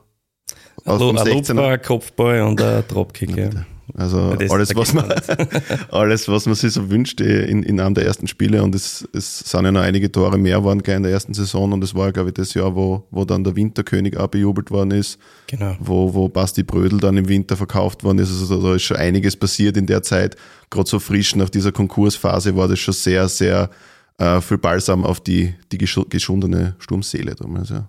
aus 0.85 0.99
dem 0.99 1.17
Ein 1.17 1.27
16er. 1.27 1.55
Lupfer, 1.55 1.69
ein 1.69 1.83
Kopfball 1.83 2.43
und 2.43 2.61
ein 2.61 2.85
Dropkick. 2.89 3.37
Ja. 3.37 3.51
Also 3.95 4.35
Das- 4.35 4.51
alles, 4.51 4.75
was 4.75 4.93
man, 4.95 5.05
alles, 5.91 6.29
was 6.29 6.47
man 6.47 6.55
sich 6.55 6.73
so 6.73 6.91
wünscht 6.91 7.21
in, 7.21 7.63
in 7.63 7.79
einem 7.81 7.95
der 7.95 8.05
ersten 8.07 8.27
Spiele 8.27 8.63
und 8.63 8.75
es, 8.75 9.09
es 9.13 9.39
sind 9.41 9.65
ja 9.65 9.71
noch 9.73 9.81
einige 9.83 10.11
Tore 10.11 10.39
mehr 10.39 10.65
waren 10.65 10.83
gleich 10.83 10.97
in 10.97 11.03
der 11.05 11.13
ersten 11.13 11.35
Saison 11.35 11.73
und 11.73 11.85
es 11.85 11.95
war, 11.95 12.13
glaube 12.13 12.31
ich, 12.31 12.35
das 12.35 12.55
Jahr, 12.55 12.75
wo, 12.75 13.07
wo 13.11 13.25
dann 13.25 13.45
der 13.45 13.55
Winterkönig 13.57 14.17
auch 14.17 14.27
bejubelt 14.29 14.71
worden 14.71 14.91
ist, 14.91 15.19
Genau. 15.47 15.77
wo, 15.81 16.15
wo 16.15 16.29
Basti 16.29 16.63
Brödel 16.65 16.99
dann 16.99 17.17
im 17.17 17.29
Winter 17.29 17.57
verkauft 17.57 18.03
worden 18.03 18.19
ist. 18.19 18.31
Also 18.31 18.61
da 18.63 18.75
ist 18.75 18.83
schon 18.83 18.97
einiges 18.97 19.37
passiert 19.37 19.77
in 19.77 19.87
der 19.87 20.03
Zeit. 20.03 20.37
Gerade 20.71 20.89
so 20.89 20.99
frisch 20.99 21.37
nach 21.37 21.49
dieser 21.51 21.71
Konkursphase 21.73 22.57
war 22.57 22.67
das 22.69 22.81
schon 22.81 22.95
sehr, 22.95 23.29
sehr 23.29 23.71
äh, 24.19 24.41
viel 24.41 24.59
Balsam 24.59 25.05
auf 25.05 25.21
die, 25.21 25.55
die 25.71 25.79
geschu- 25.79 26.09
geschundene 26.09 26.75
Sturmseele 26.79 27.35
damals. 27.37 27.69
Ja. 27.71 27.89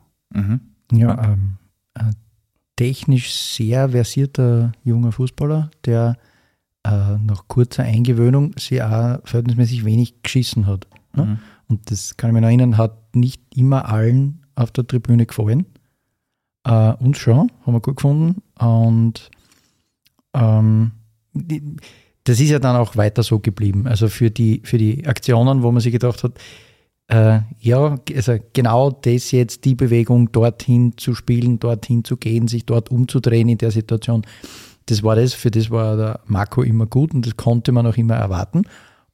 Ja, 0.91 1.23
ähm, 1.23 1.55
ein 1.95 2.15
technisch 2.77 3.33
sehr 3.33 3.89
versierter 3.89 4.71
junger 4.83 5.11
Fußballer, 5.11 5.69
der 5.83 6.17
äh, 6.85 7.17
nach 7.17 7.49
kurzer 7.49 7.83
Eingewöhnung 7.83 8.53
sich 8.57 8.81
auch 8.81 9.19
verhältnismäßig 9.25 9.83
wenig 9.83 10.23
geschissen 10.23 10.65
hat. 10.65 10.87
Ne? 11.13 11.39
Und 11.67 11.91
das 11.91 12.15
kann 12.15 12.29
ich 12.29 12.33
mich 12.35 12.41
noch 12.41 12.47
erinnern, 12.47 12.77
hat 12.77 13.15
nicht 13.15 13.41
immer 13.55 13.89
allen 13.89 14.45
auf 14.55 14.71
der 14.71 14.87
Tribüne 14.87 15.25
gefallen. 15.25 15.65
Äh, 16.63 16.93
uns 16.93 17.17
schon, 17.17 17.51
haben 17.65 17.73
wir 17.73 17.81
gut 17.81 17.97
gefunden. 17.97 18.41
Und 18.57 19.29
ähm, 20.33 20.91
die, 21.33 21.61
das 22.23 22.39
ist 22.39 22.49
ja 22.49 22.59
dann 22.59 22.75
auch 22.75 22.95
weiter 22.95 23.23
so 23.23 23.39
geblieben. 23.39 23.87
Also 23.87 24.09
für 24.09 24.29
die, 24.29 24.61
für 24.63 24.77
die 24.77 25.07
Aktionen, 25.07 25.63
wo 25.63 25.71
man 25.71 25.81
sich 25.81 25.91
gedacht 25.91 26.23
hat, 26.23 26.33
äh, 27.07 27.39
ja, 27.59 27.95
also 28.15 28.35
genau 28.53 28.91
das 28.91 29.31
jetzt, 29.31 29.63
die 29.65 29.75
Bewegung 29.75 30.31
dorthin 30.31 30.97
zu 30.97 31.15
spielen, 31.15 31.59
dorthin 31.59 32.03
zu 32.03 32.17
gehen, 32.17 32.47
sich 32.47 32.65
dort 32.65 32.91
umzudrehen 32.91 33.47
in 33.47 33.57
der 33.57 33.71
Situation, 33.71 34.25
das 34.87 35.03
war 35.03 35.15
das, 35.15 35.33
für 35.33 35.51
das 35.51 35.69
war 35.69 35.95
der 35.95 36.19
Marco 36.25 36.61
immer 36.63 36.85
gut 36.85 37.13
und 37.13 37.25
das 37.25 37.37
konnte 37.37 37.71
man 37.71 37.85
auch 37.85 37.97
immer 37.97 38.15
erwarten. 38.15 38.63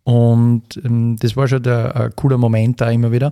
Und 0.03 0.77
ähm, 0.83 1.17
das 1.19 1.35
war 1.35 1.47
schon 1.47 1.63
der, 1.63 1.95
ein 1.95 2.15
cooler 2.15 2.37
Moment 2.37 2.81
da 2.81 2.89
immer 2.89 3.11
wieder, 3.11 3.31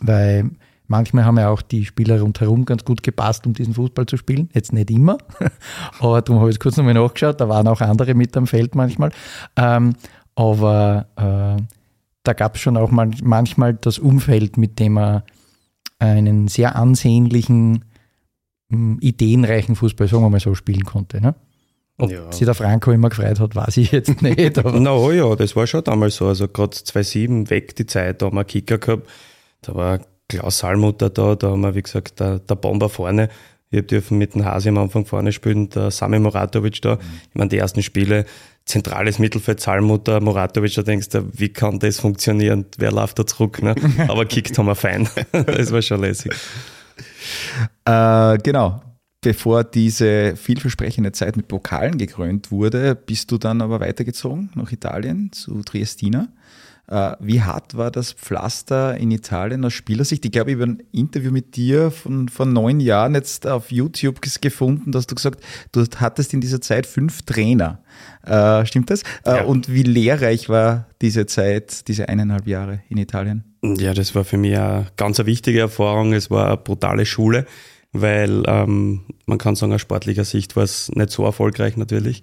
weil 0.00 0.50
manchmal 0.86 1.24
haben 1.24 1.38
ja 1.38 1.50
auch 1.50 1.62
die 1.62 1.84
Spieler 1.84 2.20
rundherum 2.20 2.64
ganz 2.64 2.84
gut 2.84 3.02
gepasst, 3.02 3.46
um 3.46 3.52
diesen 3.52 3.74
Fußball 3.74 4.06
zu 4.06 4.16
spielen. 4.16 4.48
Jetzt 4.54 4.72
nicht 4.72 4.90
immer, 4.90 5.18
aber 6.00 6.22
darum 6.22 6.40
habe 6.40 6.50
ich 6.50 6.56
es 6.56 6.60
kurz 6.60 6.76
nochmal 6.76 6.94
nachgeschaut, 6.94 7.40
da 7.40 7.48
waren 7.48 7.68
auch 7.68 7.80
andere 7.80 8.14
mit 8.14 8.36
am 8.36 8.46
Feld 8.46 8.74
manchmal. 8.74 9.10
Ähm, 9.56 9.94
aber 10.34 11.06
äh, 11.16 11.62
da 12.28 12.34
gab 12.34 12.56
es 12.56 12.60
schon 12.60 12.76
auch 12.76 12.90
mal, 12.90 13.10
manchmal 13.22 13.72
das 13.74 13.98
Umfeld, 13.98 14.58
mit 14.58 14.78
dem 14.78 14.98
er 14.98 15.24
einen 15.98 16.46
sehr 16.46 16.76
ansehnlichen, 16.76 17.84
hm, 18.70 18.98
ideenreichen 19.00 19.74
Fußball, 19.76 20.06
sagen 20.08 20.22
wir 20.22 20.30
mal 20.30 20.40
so, 20.40 20.54
spielen 20.54 20.84
konnte. 20.84 21.20
Ne? 21.20 21.34
Ob 21.96 22.10
Ja. 22.12 22.30
sich 22.30 22.44
der 22.44 22.54
Franco 22.54 22.92
immer 22.92 23.08
gefreut 23.08 23.40
hat, 23.40 23.56
weiß 23.56 23.78
ich 23.78 23.90
jetzt 23.92 24.22
nicht. 24.22 24.58
Aber 24.58 24.78
Na 24.78 24.92
oh 24.92 25.10
ja, 25.10 25.34
das 25.34 25.56
war 25.56 25.66
schon 25.66 25.82
damals 25.82 26.16
so. 26.16 26.26
Also 26.26 26.46
gerade 26.48 26.70
2007 26.70 27.50
weg 27.50 27.74
die 27.74 27.86
Zeit, 27.86 28.20
da 28.22 28.26
haben 28.26 28.36
wir 28.36 28.40
einen 28.40 28.46
Kicker 28.46 28.78
gehabt. 28.78 29.08
Da 29.62 29.74
war 29.74 30.00
Klaus 30.28 30.58
Salmutter 30.58 31.08
da, 31.10 31.34
da 31.34 31.50
haben 31.50 31.62
wir, 31.62 31.74
wie 31.74 31.82
gesagt, 31.82 32.20
der, 32.20 32.38
der 32.40 32.54
Bomber 32.54 32.90
vorne. 32.90 33.30
Ich 33.70 33.86
dürfen 33.86 34.18
mit 34.18 34.34
dem 34.34 34.44
Hasi 34.44 34.68
am 34.68 34.78
Anfang 34.78 35.04
vorne 35.06 35.32
spielen, 35.32 35.68
der 35.70 35.90
Sami 35.90 36.18
Moratovic 36.18 36.80
da. 36.82 36.98
Ich 37.30 37.34
meine, 37.34 37.48
die 37.48 37.58
ersten 37.58 37.82
Spiele, 37.82 38.24
zentrales 38.68 39.18
Mittelfeld, 39.18 39.60
Salmutter, 39.60 40.20
Moratovic, 40.20 40.74
da 40.74 40.82
denkst 40.82 41.08
du, 41.08 41.28
wie 41.32 41.48
kann 41.48 41.78
das 41.78 41.98
funktionieren? 41.98 42.66
Wer 42.76 42.92
läuft 42.92 43.18
da 43.18 43.26
zurück? 43.26 43.62
Ne? 43.62 43.74
Aber 44.08 44.26
kickt 44.26 44.56
haben 44.58 44.66
wir 44.66 44.74
fein. 44.74 45.08
das 45.32 45.72
war 45.72 45.82
schon 45.82 46.00
lässig. 46.02 46.32
Äh, 47.84 48.38
genau. 48.38 48.82
Bevor 49.20 49.64
diese 49.64 50.36
vielversprechende 50.36 51.10
Zeit 51.10 51.36
mit 51.36 51.48
Pokalen 51.48 51.98
gekrönt 51.98 52.52
wurde, 52.52 52.94
bist 52.94 53.32
du 53.32 53.38
dann 53.38 53.60
aber 53.60 53.80
weitergezogen 53.80 54.50
nach 54.54 54.70
Italien 54.70 55.32
zu 55.32 55.62
Triestina. 55.64 56.28
Äh, 56.88 57.12
wie 57.20 57.42
hart 57.42 57.76
war 57.76 57.90
das 57.90 58.12
Pflaster 58.12 58.96
in 58.96 59.10
Italien 59.10 59.64
aus 59.64 59.74
Spielersicht? 59.74 60.24
Ich 60.24 60.32
glaube, 60.32 60.52
ich 60.52 60.56
habe 60.56 60.70
ein 60.72 60.82
Interview 60.90 61.30
mit 61.30 61.54
dir 61.54 61.90
von 61.90 62.28
vor 62.30 62.46
neun 62.46 62.80
Jahren 62.80 63.14
jetzt 63.14 63.46
auf 63.46 63.70
YouTube 63.70 64.20
gefunden, 64.22 64.90
dass 64.90 65.06
du 65.06 65.14
gesagt 65.14 65.44
du 65.72 65.84
hattest 65.96 66.32
in 66.32 66.40
dieser 66.40 66.62
Zeit 66.62 66.86
fünf 66.86 67.22
Trainer. 67.22 67.82
Äh, 68.24 68.64
stimmt 68.64 68.90
das? 68.90 69.02
Äh, 69.24 69.36
Ja. 69.36 69.44
Und 69.44 69.72
wie 69.72 69.82
lehrreich 69.82 70.48
war 70.48 70.86
diese 71.02 71.26
Zeit, 71.26 71.88
diese 71.88 72.08
eineinhalb 72.08 72.46
Jahre 72.46 72.80
in 72.88 72.96
Italien? 72.96 73.44
Ja, 73.62 73.92
das 73.92 74.14
war 74.14 74.24
für 74.24 74.38
mich 74.38 74.56
eine 74.56 74.86
ganz 74.96 75.20
eine 75.20 75.26
wichtige 75.26 75.60
Erfahrung. 75.60 76.14
Es 76.14 76.30
war 76.30 76.46
eine 76.46 76.56
brutale 76.56 77.04
Schule, 77.04 77.44
weil 77.92 78.44
ähm, 78.46 79.02
man 79.26 79.36
kann 79.36 79.56
sagen, 79.56 79.74
aus 79.74 79.82
sportlicher 79.82 80.24
Sicht 80.24 80.56
war 80.56 80.62
es 80.62 80.90
nicht 80.94 81.10
so 81.10 81.24
erfolgreich 81.24 81.76
natürlich. 81.76 82.22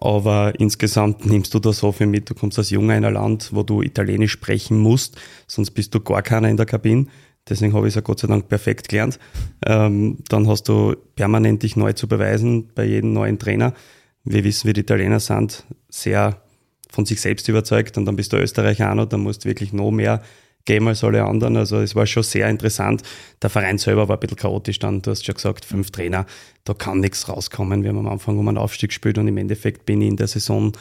Aber 0.00 0.52
insgesamt 0.58 1.26
nimmst 1.26 1.54
du 1.54 1.58
da 1.58 1.72
so 1.72 1.92
viel 1.92 2.06
mit. 2.06 2.28
Du 2.28 2.34
kommst 2.34 2.58
als 2.58 2.70
Junge 2.70 2.96
in 2.96 3.04
ein 3.04 3.14
Land, 3.14 3.50
wo 3.52 3.62
du 3.62 3.82
Italienisch 3.82 4.32
sprechen 4.32 4.78
musst, 4.78 5.16
sonst 5.46 5.70
bist 5.72 5.94
du 5.94 6.00
gar 6.00 6.22
keiner 6.22 6.48
in 6.48 6.56
der 6.56 6.66
Kabine. 6.66 7.06
Deswegen 7.48 7.74
habe 7.74 7.86
ich 7.86 7.92
es 7.92 7.96
ja 7.96 8.00
Gott 8.00 8.20
sei 8.20 8.28
Dank 8.28 8.48
perfekt 8.48 8.88
gelernt. 8.88 9.18
Ähm, 9.66 10.18
dann 10.28 10.48
hast 10.48 10.64
du 10.68 10.94
permanent 11.14 11.62
dich 11.62 11.76
neu 11.76 11.92
zu 11.92 12.08
beweisen 12.08 12.70
bei 12.74 12.84
jedem 12.84 13.12
neuen 13.12 13.38
Trainer. 13.38 13.74
Wir 14.24 14.44
wissen, 14.44 14.68
wie 14.68 14.72
die 14.72 14.80
Italiener 14.80 15.20
sind, 15.20 15.64
sehr 15.90 16.40
von 16.90 17.04
sich 17.04 17.20
selbst 17.20 17.48
überzeugt 17.48 17.98
und 17.98 18.06
dann 18.06 18.16
bist 18.16 18.32
du 18.32 18.38
Österreicher 18.38 18.90
auch 18.90 18.94
noch, 18.94 19.06
dann 19.06 19.20
musst 19.20 19.44
du 19.44 19.48
wirklich 19.48 19.72
noch 19.72 19.90
mehr 19.90 20.22
geben 20.64 20.88
als 20.88 21.04
alle 21.04 21.24
anderen. 21.24 21.56
Also 21.56 21.78
es 21.78 21.94
war 21.94 22.06
schon 22.06 22.22
sehr 22.22 22.48
interessant. 22.48 23.02
Der 23.42 23.50
Verein 23.50 23.78
selber 23.78 24.08
war 24.08 24.16
ein 24.16 24.20
bisschen 24.20 24.36
chaotisch 24.36 24.78
dann. 24.78 25.02
Du 25.02 25.10
hast 25.10 25.24
schon 25.24 25.34
gesagt, 25.34 25.64
fünf 25.64 25.90
Trainer, 25.90 26.26
da 26.64 26.74
kann 26.74 27.00
nichts 27.00 27.28
rauskommen. 27.28 27.82
Wir 27.82 27.90
haben 27.90 27.98
am 27.98 28.08
Anfang 28.08 28.38
um 28.38 28.48
einen 28.48 28.58
Aufstieg 28.58 28.90
gespielt 28.90 29.18
und 29.18 29.28
im 29.28 29.36
Endeffekt 29.36 29.86
bin 29.86 30.00
ich 30.00 30.08
in 30.08 30.16
der 30.16 30.28
Saison 30.28 30.72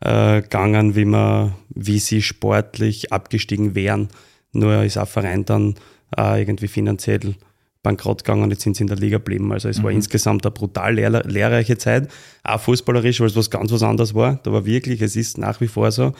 äh, 0.00 0.42
gegangen, 0.42 0.94
wie, 0.94 1.04
man, 1.04 1.54
wie 1.70 1.98
sie 1.98 2.22
sportlich 2.22 3.12
abgestiegen 3.12 3.74
wären. 3.74 4.08
Nur 4.52 4.82
ist 4.82 4.98
auch 4.98 5.08
Verein 5.08 5.44
dann 5.44 5.74
äh, 6.16 6.40
irgendwie 6.40 6.68
finanziell 6.68 7.34
bankrott 7.82 8.24
gegangen 8.24 8.42
und 8.42 8.50
jetzt 8.50 8.62
sind 8.62 8.76
sie 8.76 8.82
in 8.82 8.88
der 8.88 8.98
Liga 8.98 9.18
geblieben. 9.18 9.52
Also 9.52 9.68
es 9.68 9.82
war 9.82 9.90
insgesamt 9.90 10.44
eine 10.44 10.50
brutal 10.50 10.94
lehr 10.94 11.10
lehrreiche 11.10 11.78
Zeit, 11.78 12.10
auch 12.42 12.60
fußballerisch, 12.60 13.20
weil 13.20 13.28
es 13.28 13.36
was 13.36 13.50
ganz 13.50 13.72
was 13.72 13.82
anderes 13.82 14.14
war. 14.14 14.38
Da 14.42 14.52
war 14.52 14.66
wirklich, 14.66 15.00
es 15.00 15.16
ist 15.16 15.38
nach 15.38 15.60
wie 15.60 15.68
vor 15.68 15.90
so, 15.90 16.12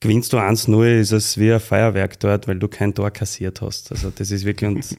gewinnst 0.00 0.32
du 0.32 0.38
1-0, 0.38 1.00
ist 1.00 1.12
es 1.12 1.38
wie 1.38 1.52
ein 1.52 1.60
Feuerwerk 1.60 2.18
dort, 2.20 2.46
weil 2.48 2.58
du 2.58 2.68
kein 2.68 2.94
Tor 2.94 3.10
kassiert 3.10 3.60
hast. 3.60 3.90
Also 3.90 4.10
das 4.10 4.30
ist 4.30 4.44
wirklich, 4.44 4.68
und 4.68 4.98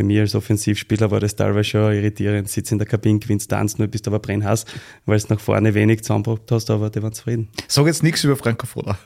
für 0.00 0.06
mich 0.06 0.18
als 0.18 0.34
Offensivspieler 0.34 1.10
war 1.10 1.20
das 1.20 1.36
teilweise 1.36 1.64
schon 1.68 1.92
irritierend. 1.92 2.48
Sitzt 2.48 2.72
in 2.72 2.78
der 2.78 2.86
Kabine, 2.86 3.18
gewinnst 3.18 3.52
du 3.52 3.56
1-0, 3.56 3.86
bist 3.86 4.08
aber 4.08 4.18
brennhass, 4.18 4.64
weil 5.04 5.18
du 5.20 5.26
nach 5.28 5.40
vorne 5.40 5.74
wenig 5.74 6.02
zusammengebracht 6.02 6.50
hast, 6.50 6.70
aber 6.70 6.88
die 6.88 7.02
waren 7.02 7.12
zufrieden. 7.12 7.48
Sag 7.68 7.84
jetzt 7.84 8.02
nichts 8.02 8.24
über 8.24 8.34
Franco 8.34 8.66
Foda. 8.66 8.98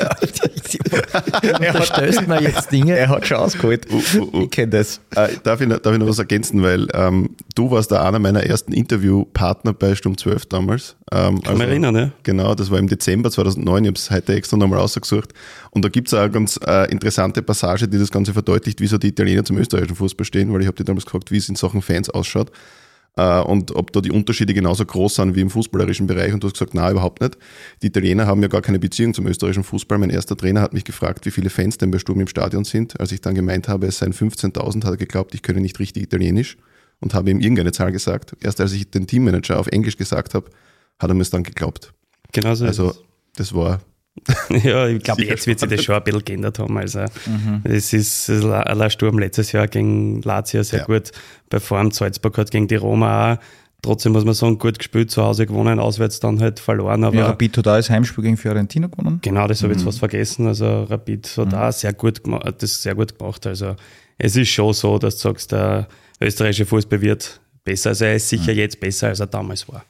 ja, 0.00 0.14
da 1.72 1.82
stößt 1.82 2.28
man 2.28 2.42
jetzt 2.44 2.70
Dinge. 2.70 2.96
Er 2.96 3.08
hat 3.08 3.26
schon 3.26 3.38
ausgeholt. 3.38 3.86
Ich 3.90 4.50
kenne 4.50 4.68
das. 4.70 5.00
Äh, 5.16 5.28
darf, 5.42 5.60
ich, 5.60 5.66
noch- 5.66 5.78
darf 5.80 5.92
ich 5.92 5.98
noch 5.98 6.06
was 6.06 6.20
ergänzen, 6.20 6.62
weil 6.62 6.86
ähm, 6.94 7.30
du 7.56 7.70
warst 7.72 7.90
da 7.90 8.06
einer 8.06 8.20
meiner 8.20 8.44
ersten 8.44 8.72
Interviewpartner 8.72 9.72
bei 9.72 9.96
Sturm 9.96 10.16
12 10.16 10.46
damals. 10.46 10.94
Ähm, 11.12 11.42
Kann 11.42 11.58
mich 11.58 11.66
erinnern, 11.66 11.96
ja? 11.96 12.12
Genau, 12.22 12.54
das 12.54 12.70
war 12.70 12.78
im 12.78 12.86
Dezember 12.86 13.30
2009, 13.32 13.82
ich 13.82 13.88
habe 13.88 13.96
es 13.96 14.10
heute 14.12 14.34
extra 14.34 14.56
nochmal 14.56 14.78
rausgesucht. 14.78 15.32
Und 15.72 15.84
da 15.84 15.88
gibt 15.88 16.06
es 16.08 16.14
auch 16.14 16.20
eine 16.20 16.30
ganz 16.30 16.60
äh, 16.64 16.88
interessante 16.92 17.42
Passage, 17.42 17.88
die 17.88 17.98
das 17.98 18.10
Ganze 18.12 18.32
verdeutlicht, 18.32 18.80
wieso 18.80 18.98
die 18.98 19.08
Italiener 19.08 19.44
zum 19.44 19.58
österreichischen 19.80 19.96
Fußball 19.96 20.24
stehen, 20.24 20.52
weil 20.52 20.60
ich 20.60 20.66
habe 20.66 20.76
dir 20.76 20.84
damals 20.84 21.04
gefragt, 21.04 21.30
wie 21.30 21.36
es 21.36 21.48
in 21.48 21.56
Sachen 21.56 21.82
Fans 21.82 22.10
ausschaut 22.10 22.50
äh, 23.16 23.40
und 23.40 23.74
ob 23.74 23.92
da 23.92 24.00
die 24.00 24.10
Unterschiede 24.10 24.54
genauso 24.54 24.84
groß 24.84 25.16
sind 25.16 25.34
wie 25.34 25.40
im 25.40 25.50
fußballerischen 25.50 26.06
Bereich. 26.06 26.32
Und 26.32 26.42
du 26.42 26.48
hast 26.48 26.54
gesagt, 26.54 26.74
nein, 26.74 26.92
überhaupt 26.92 27.20
nicht. 27.20 27.36
Die 27.82 27.88
Italiener 27.88 28.26
haben 28.26 28.42
ja 28.42 28.48
gar 28.48 28.62
keine 28.62 28.78
Beziehung 28.78 29.14
zum 29.14 29.26
österreichischen 29.26 29.64
Fußball. 29.64 29.98
Mein 29.98 30.10
erster 30.10 30.36
Trainer 30.36 30.60
hat 30.60 30.72
mich 30.72 30.84
gefragt, 30.84 31.26
wie 31.26 31.30
viele 31.30 31.50
Fans 31.50 31.78
denn 31.78 31.90
bei 31.90 31.98
Sturm 31.98 32.20
im 32.20 32.28
Stadion 32.28 32.64
sind. 32.64 32.98
Als 33.00 33.12
ich 33.12 33.20
dann 33.20 33.34
gemeint 33.34 33.68
habe, 33.68 33.86
es 33.86 33.98
seien 33.98 34.12
15.000, 34.12 34.84
hat 34.84 34.92
er 34.92 34.96
geglaubt, 34.96 35.34
ich 35.34 35.42
könne 35.42 35.60
nicht 35.60 35.78
richtig 35.78 36.02
Italienisch 36.02 36.56
und 37.00 37.14
habe 37.14 37.30
ihm 37.30 37.40
irgendeine 37.40 37.72
Zahl 37.72 37.92
gesagt. 37.92 38.36
Erst 38.40 38.60
als 38.60 38.72
ich 38.72 38.90
den 38.90 39.06
Teammanager 39.06 39.58
auf 39.58 39.66
Englisch 39.68 39.96
gesagt 39.96 40.34
habe, 40.34 40.50
hat 40.98 41.10
er 41.10 41.14
mir 41.14 41.22
es 41.22 41.30
dann 41.30 41.42
geglaubt. 41.42 41.92
Genau 42.32 42.54
so. 42.54 42.66
Also 42.66 42.94
das 43.36 43.54
war 43.54 43.80
Ja, 44.64 44.86
ich 44.88 45.02
glaube, 45.02 45.24
jetzt 45.24 45.46
wird 45.46 45.60
sich 45.60 45.68
das 45.68 45.82
schon 45.84 45.94
ein 45.94 46.04
bisschen 46.04 46.24
geändert 46.24 46.58
haben. 46.58 46.76
Also, 46.76 47.04
es 47.64 47.92
ist 47.92 48.28
La 48.28 48.90
Sturm 48.90 49.18
letztes 49.18 49.52
Jahr 49.52 49.66
gegen 49.68 50.20
Lazio 50.22 50.62
sehr 50.62 50.80
Ja. 50.80 50.84
gut 50.86 51.10
performt. 51.48 51.94
Salzburg 51.94 52.36
hat 52.38 52.50
gegen 52.50 52.68
die 52.68 52.76
Roma 52.76 53.34
auch. 53.34 53.38
Trotzdem 53.82 54.12
muss 54.12 54.26
man 54.26 54.34
sagen, 54.34 54.58
gut 54.58 54.78
gespielt, 54.78 55.10
zu 55.10 55.22
Hause 55.22 55.46
gewonnen, 55.46 55.78
auswärts 55.78 56.20
dann 56.20 56.38
halt 56.38 56.60
verloren. 56.60 57.02
Aber 57.02 57.16
Ja, 57.16 57.26
Rapid 57.28 57.56
hat 57.56 57.66
auch 57.68 57.76
das 57.76 57.88
Heimspiel 57.88 58.22
gegen 58.22 58.36
Fiorentina 58.36 58.88
gewonnen. 58.88 59.20
genau, 59.22 59.46
das 59.46 59.62
habe 59.62 59.72
ich 59.72 59.78
jetzt 59.78 59.86
fast 59.86 60.00
vergessen. 60.00 60.46
Also 60.46 60.82
Rapid 60.84 61.26
hat 61.38 61.54
auch 61.54 61.72
sehr 61.72 61.94
gut 61.94 62.20
das 62.58 62.82
sehr 62.82 62.94
gut 62.94 63.18
gemacht. 63.18 63.46
Also 63.46 63.76
es 64.18 64.36
ist 64.36 64.50
schon 64.50 64.74
so, 64.74 64.98
dass 64.98 65.16
du 65.16 65.20
sagst, 65.28 65.52
der 65.52 65.88
österreichische 66.20 66.66
Fußball 66.66 67.00
wird 67.00 67.40
besser. 67.64 67.90
Also 67.90 68.04
er 68.04 68.16
ist 68.16 68.28
sicher 68.28 68.52
jetzt 68.52 68.78
besser, 68.80 69.08
als 69.08 69.20
er 69.20 69.28
damals 69.28 69.66
war. 69.66 69.82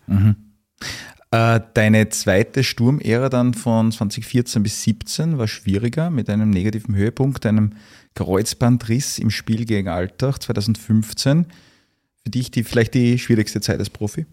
Äh, 1.33 1.61
deine 1.75 2.09
zweite 2.09 2.65
Sturmära 2.65 3.29
dann 3.29 3.55
von 3.55 3.93
2014 3.93 4.63
bis 4.63 4.83
17 4.83 5.39
war 5.39 5.47
schwieriger 5.47 6.11
mit 6.11 6.29
einem 6.29 6.51
negativen 6.51 6.97
Höhepunkt, 6.97 7.47
einem 7.47 7.75
Kreuzbandriss 8.15 9.19
im 9.19 9.31
Spiel 9.31 9.65
gegen 9.65 9.89
Altach 9.89 10.39
2015. 10.39 11.47
Für 12.25 12.31
dich 12.31 12.51
die 12.51 12.65
vielleicht 12.65 12.95
die 12.95 13.19
schwierigste 13.19 13.61
Zeit 13.61 13.79
als 13.79 13.91
Profi? 13.91 14.27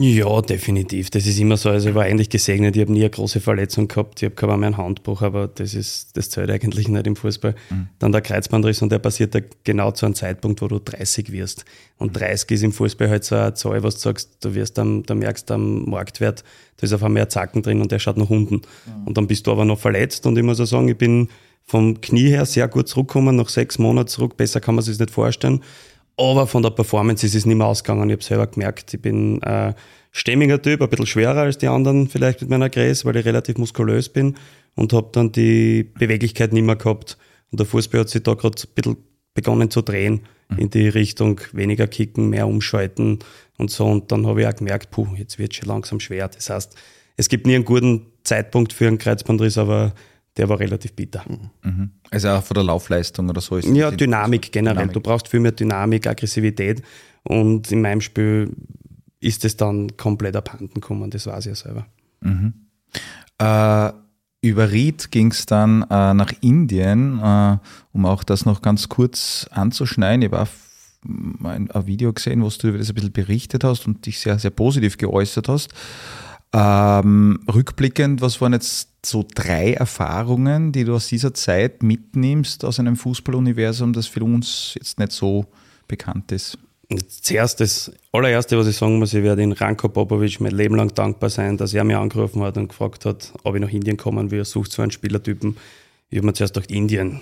Ja, 0.00 0.40
definitiv. 0.42 1.10
Das 1.10 1.26
ist 1.26 1.38
immer 1.38 1.56
so. 1.56 1.70
Also 1.70 1.90
ich 1.90 1.94
war 1.94 2.04
eigentlich 2.04 2.28
gesegnet. 2.28 2.76
Ich 2.76 2.82
habe 2.82 2.92
nie 2.92 3.00
eine 3.00 3.10
große 3.10 3.40
Verletzung 3.40 3.88
gehabt. 3.88 4.20
Ich 4.20 4.26
habe 4.26 4.34
kaum 4.34 4.50
einen 4.62 4.76
Handbruch, 4.76 5.22
aber 5.22 5.48
das 5.48 5.74
ist, 5.74 6.16
das 6.16 6.30
zählt 6.30 6.50
eigentlich 6.50 6.88
nicht 6.88 7.06
im 7.06 7.16
Fußball. 7.16 7.54
Dann 7.98 8.12
der 8.12 8.20
Kreuzbandriss 8.20 8.82
und 8.82 8.92
der 8.92 8.98
passiert 8.98 9.34
da 9.34 9.40
genau 9.64 9.92
zu 9.92 10.06
einem 10.06 10.14
Zeitpunkt, 10.14 10.60
wo 10.62 10.68
du 10.68 10.78
30 10.78 11.32
wirst. 11.32 11.64
Und 11.96 12.18
30 12.18 12.50
ist 12.50 12.62
im 12.62 12.72
Fußball 12.72 13.08
halt 13.08 13.24
so 13.24 13.34
eine 13.34 13.54
Zahl, 13.54 13.82
was 13.82 13.96
du 13.96 14.00
sagst, 14.00 14.38
du 14.40 14.54
wirst 14.54 14.78
am, 14.78 15.02
du 15.04 15.14
merkst 15.14 15.50
am 15.50 15.88
Marktwert, 15.88 16.44
da 16.76 16.84
ist 16.84 16.92
auf 16.92 17.02
einmal 17.02 17.22
ein 17.22 17.30
Zacken 17.30 17.62
drin 17.62 17.80
und 17.80 17.90
der 17.90 17.98
schaut 17.98 18.16
nach 18.16 18.30
unten. 18.30 18.62
Und 19.04 19.16
dann 19.16 19.26
bist 19.26 19.46
du 19.46 19.52
aber 19.52 19.64
noch 19.64 19.78
verletzt 19.78 20.26
und 20.26 20.36
ich 20.36 20.44
muss 20.44 20.60
auch 20.60 20.66
sagen, 20.66 20.88
ich 20.88 20.98
bin 20.98 21.28
vom 21.64 22.00
Knie 22.00 22.30
her 22.30 22.46
sehr 22.46 22.66
gut 22.66 22.88
zurückgekommen, 22.88 23.36
nach 23.36 23.50
sechs 23.50 23.78
Monaten 23.78 24.08
zurück. 24.08 24.38
Besser 24.38 24.58
kann 24.58 24.74
man 24.74 24.82
sich 24.82 24.98
nicht 24.98 25.10
vorstellen. 25.10 25.62
Aber 26.18 26.48
von 26.48 26.64
der 26.64 26.70
Performance 26.70 27.24
ist 27.24 27.36
es 27.36 27.46
nicht 27.46 27.56
mehr 27.56 27.68
ausgegangen. 27.68 28.10
Ich 28.10 28.14
habe 28.14 28.24
selber 28.24 28.46
gemerkt, 28.48 28.92
ich 28.92 29.00
bin 29.00 29.40
äh, 29.42 29.72
stämmiger 30.10 30.60
Typ, 30.60 30.82
ein 30.82 30.88
bisschen 30.88 31.06
schwerer 31.06 31.42
als 31.42 31.58
die 31.58 31.68
anderen 31.68 32.08
vielleicht 32.08 32.40
mit 32.40 32.50
meiner 32.50 32.68
Größe, 32.68 33.04
weil 33.04 33.16
ich 33.16 33.24
relativ 33.24 33.56
muskulös 33.56 34.08
bin 34.08 34.36
und 34.74 34.92
habe 34.92 35.10
dann 35.12 35.30
die 35.30 35.84
Beweglichkeit 35.84 36.52
nicht 36.52 36.64
mehr 36.64 36.74
gehabt. 36.74 37.16
Und 37.52 37.60
der 37.60 37.66
Fußball 37.66 38.00
hat 38.00 38.08
sich 38.08 38.24
da 38.24 38.34
gerade 38.34 38.60
ein 38.60 38.74
bisschen 38.74 38.96
begonnen 39.32 39.70
zu 39.70 39.80
drehen 39.80 40.22
in 40.56 40.70
die 40.70 40.88
Richtung 40.88 41.40
weniger 41.52 41.86
kicken, 41.86 42.30
mehr 42.30 42.48
umschalten 42.48 43.20
und 43.56 43.70
so. 43.70 43.86
Und 43.86 44.10
dann 44.10 44.26
habe 44.26 44.40
ich 44.40 44.46
auch 44.48 44.56
gemerkt, 44.56 44.90
puh, 44.90 45.06
jetzt 45.16 45.38
wird 45.38 45.54
schon 45.54 45.68
langsam 45.68 46.00
schwer. 46.00 46.26
Das 46.26 46.50
heißt, 46.50 46.74
es 47.16 47.28
gibt 47.28 47.46
nie 47.46 47.54
einen 47.54 47.64
guten 47.64 48.06
Zeitpunkt 48.24 48.72
für 48.72 48.88
einen 48.88 48.98
Kreuzbandriss, 48.98 49.56
aber 49.56 49.92
der 50.38 50.48
war 50.48 50.58
relativ 50.58 50.94
bitter. 50.94 51.24
Mhm. 51.62 51.90
Also 52.10 52.28
auch 52.30 52.42
von 52.42 52.54
der 52.54 52.64
Laufleistung 52.64 53.28
oder 53.28 53.40
so 53.40 53.56
ist 53.56 53.68
Ja, 53.68 53.90
Dynamik 53.90 54.52
generell. 54.52 54.76
Dynamik. 54.76 54.94
Du 54.94 55.00
brauchst 55.00 55.28
viel 55.28 55.40
mehr 55.40 55.52
Dynamik, 55.52 56.06
Aggressivität 56.06 56.82
und 57.24 57.70
in 57.70 57.82
meinem 57.82 58.00
Spiel 58.00 58.54
ist 59.20 59.44
es 59.44 59.56
dann 59.56 59.96
komplett 59.96 60.36
abhanden 60.36 60.74
gekommen, 60.74 61.10
das 61.10 61.26
weiß 61.26 61.46
ich 61.46 61.50
ja 61.50 61.54
selber. 61.56 61.86
Äh, 63.38 63.92
über 64.40 64.70
Ried 64.70 65.10
ging 65.10 65.32
es 65.32 65.46
dann 65.46 65.82
äh, 65.82 66.14
nach 66.14 66.32
Indien, 66.40 67.18
äh, 67.18 67.58
um 67.92 68.06
auch 68.06 68.22
das 68.22 68.44
noch 68.44 68.62
ganz 68.62 68.88
kurz 68.88 69.48
anzuschneiden. 69.50 70.22
Ich 70.22 70.30
habe 70.32 70.48
ein, 71.44 71.70
ein 71.70 71.86
Video 71.86 72.12
gesehen, 72.12 72.42
wo 72.42 72.48
du 72.48 72.68
über 72.68 72.78
das 72.78 72.88
ein 72.88 72.94
bisschen 72.94 73.12
berichtet 73.12 73.64
hast 73.64 73.86
und 73.86 74.06
dich 74.06 74.20
sehr, 74.20 74.38
sehr 74.38 74.50
positiv 74.50 74.96
geäußert 74.96 75.48
hast. 75.48 75.70
Ähm, 76.52 77.40
rückblickend, 77.52 78.22
was 78.22 78.40
waren 78.40 78.54
jetzt 78.54 78.88
so 79.04 79.24
drei 79.34 79.74
Erfahrungen, 79.74 80.72
die 80.72 80.84
du 80.84 80.94
aus 80.94 81.08
dieser 81.08 81.34
Zeit 81.34 81.82
mitnimmst 81.82 82.64
aus 82.64 82.80
einem 82.80 82.96
Fußballuniversum, 82.96 83.92
das 83.92 84.06
für 84.06 84.24
uns 84.24 84.72
jetzt 84.76 84.98
nicht 84.98 85.12
so 85.12 85.46
bekannt 85.88 86.32
ist? 86.32 86.58
Zuerst 87.20 87.60
das 87.60 87.92
allererste, 88.12 88.56
was 88.56 88.66
ich 88.66 88.76
sagen 88.76 88.98
muss, 88.98 89.12
ich 89.12 89.22
werde 89.22 89.42
in 89.42 89.52
Ranko 89.52 89.90
Popovic 89.90 90.40
mein 90.40 90.52
Leben 90.52 90.74
lang 90.74 90.88
dankbar 90.94 91.28
sein, 91.28 91.58
dass 91.58 91.74
er 91.74 91.84
mich 91.84 91.96
angerufen 91.96 92.42
hat 92.42 92.56
und 92.56 92.68
gefragt 92.68 93.04
hat, 93.04 93.30
ob 93.42 93.54
ich 93.54 93.60
nach 93.60 93.70
Indien 93.70 93.98
kommen 93.98 94.30
will. 94.30 94.40
Er 94.40 94.44
sucht 94.46 94.72
so 94.72 94.80
einen 94.80 94.90
Spielertypen. 94.90 95.58
Ich 96.08 96.16
habe 96.16 96.26
mir 96.26 96.32
zuerst 96.32 96.54
gedacht, 96.54 96.70
Indien, 96.70 97.20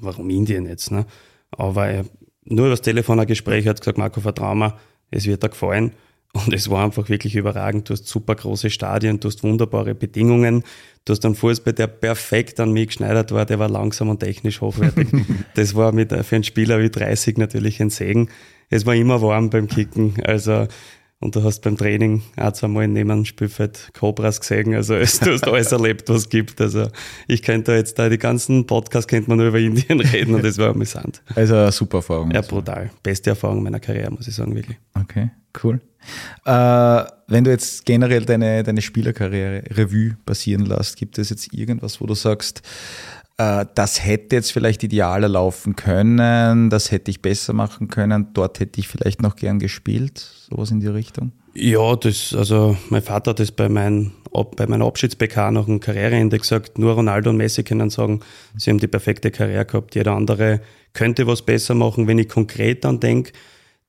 warum 0.00 0.30
Indien 0.30 0.66
jetzt? 0.66 0.92
Ne? 0.92 1.04
Aber 1.50 1.88
er, 1.88 2.04
nur 2.44 2.66
über 2.66 2.70
das 2.74 2.82
Telefon 2.82 3.18
ein 3.18 3.26
Gespräch 3.26 3.66
hat 3.66 3.80
gesagt, 3.80 3.98
Marco, 3.98 4.20
vertrau 4.20 4.54
mir, 4.54 4.78
es 5.10 5.26
wird 5.26 5.42
dir 5.42 5.48
gefallen. 5.48 5.92
Und 6.34 6.54
es 6.54 6.70
war 6.70 6.84
einfach 6.84 7.10
wirklich 7.10 7.36
überragend. 7.36 7.88
Du 7.88 7.92
hast 7.92 8.06
super 8.06 8.34
große 8.34 8.70
Stadien, 8.70 9.20
du 9.20 9.28
hast 9.28 9.42
wunderbare 9.42 9.94
Bedingungen. 9.94 10.64
Du 11.04 11.12
hast 11.12 11.24
einen 11.26 11.34
Fußball, 11.34 11.74
der 11.74 11.88
perfekt 11.88 12.58
an 12.58 12.72
mich 12.72 12.88
geschneidert 12.88 13.32
war, 13.32 13.44
der 13.44 13.58
war 13.58 13.68
langsam 13.68 14.08
und 14.08 14.20
technisch 14.20 14.60
hochwertig. 14.60 15.08
das 15.54 15.74
war 15.74 15.92
mit, 15.92 16.12
für 16.12 16.34
einen 16.34 16.44
Spieler 16.44 16.80
wie 16.80 16.90
30 16.90 17.36
natürlich 17.36 17.82
ein 17.82 17.90
Segen. 17.90 18.30
Es 18.70 18.86
war 18.86 18.94
immer 18.94 19.20
warm 19.20 19.50
beim 19.50 19.68
Kicken. 19.68 20.14
Also, 20.24 20.68
und 21.22 21.36
du 21.36 21.42
hast 21.44 21.60
beim 21.60 21.76
Training 21.76 22.22
auch 22.36 22.52
zweimal 22.52 22.88
neben 22.88 23.08
dem 23.08 23.24
Spielfeld 23.24 23.90
Cobras 23.94 24.40
gesehen. 24.40 24.74
Also 24.74 24.94
du 24.94 25.00
hast 25.00 25.46
alles 25.46 25.72
erlebt, 25.72 26.08
was 26.08 26.18
es 26.18 26.28
gibt. 26.28 26.60
Also 26.60 26.88
ich 27.28 27.42
könnte 27.42 27.72
da 27.72 27.76
jetzt 27.76 27.98
da 27.98 28.08
die 28.08 28.18
ganzen 28.18 28.66
Podcasts 28.66 29.06
könnte 29.06 29.30
man 29.30 29.38
nur 29.38 29.48
über 29.48 29.58
Indien 29.58 30.00
reden 30.12 30.34
und 30.34 30.44
das 30.44 30.58
war 30.58 30.70
amüsant. 30.70 31.22
Also 31.34 31.54
eine 31.54 31.72
super 31.72 31.98
Erfahrung. 31.98 32.30
Ja, 32.32 32.40
brutal. 32.40 32.90
Beste 33.02 33.30
Erfahrung 33.30 33.62
meiner 33.62 33.80
Karriere, 33.80 34.10
muss 34.10 34.26
ich 34.26 34.34
sagen, 34.34 34.54
wirklich. 34.54 34.76
Okay, 34.94 35.30
cool. 35.62 35.80
Äh, 36.44 37.04
wenn 37.28 37.44
du 37.44 37.50
jetzt 37.50 37.86
generell 37.86 38.24
deine, 38.24 38.64
deine 38.64 38.82
Spielerkarriere 38.82 39.62
Revue 39.70 40.16
passieren 40.26 40.66
lässt, 40.66 40.96
gibt 40.96 41.18
es 41.18 41.30
jetzt 41.30 41.54
irgendwas, 41.54 42.00
wo 42.00 42.06
du 42.06 42.14
sagst, 42.14 42.62
das 43.36 44.04
hätte 44.04 44.36
jetzt 44.36 44.52
vielleicht 44.52 44.82
idealer 44.84 45.28
laufen 45.28 45.74
können, 45.74 46.70
das 46.70 46.90
hätte 46.90 47.10
ich 47.10 47.22
besser 47.22 47.52
machen 47.52 47.88
können, 47.88 48.28
dort 48.34 48.60
hätte 48.60 48.78
ich 48.78 48.88
vielleicht 48.88 49.22
noch 49.22 49.36
gern 49.36 49.58
gespielt, 49.58 50.18
sowas 50.18 50.70
in 50.70 50.80
die 50.80 50.86
Richtung? 50.86 51.32
Ja, 51.54 51.96
das, 51.96 52.34
also 52.34 52.76
mein 52.88 53.02
Vater 53.02 53.30
hat 53.30 53.40
das 53.40 53.52
bei, 53.52 53.68
mein, 53.68 54.12
bei 54.56 54.66
meiner 54.66 54.86
Abschieds-PK 54.86 55.50
nach 55.50 55.66
dem 55.66 55.80
Karriereende 55.80 56.38
gesagt, 56.38 56.78
nur 56.78 56.94
Ronaldo 56.94 57.30
und 57.30 57.36
Messi 57.36 57.62
können 57.62 57.90
sagen, 57.90 58.20
sie 58.56 58.70
haben 58.70 58.78
die 58.78 58.86
perfekte 58.86 59.30
Karriere 59.30 59.66
gehabt. 59.66 59.94
Jeder 59.94 60.12
andere 60.12 60.60
könnte 60.94 61.26
was 61.26 61.42
besser 61.42 61.74
machen. 61.74 62.06
Wenn 62.06 62.18
ich 62.18 62.28
konkret 62.28 62.84
dann 62.84 63.00
denke, 63.00 63.32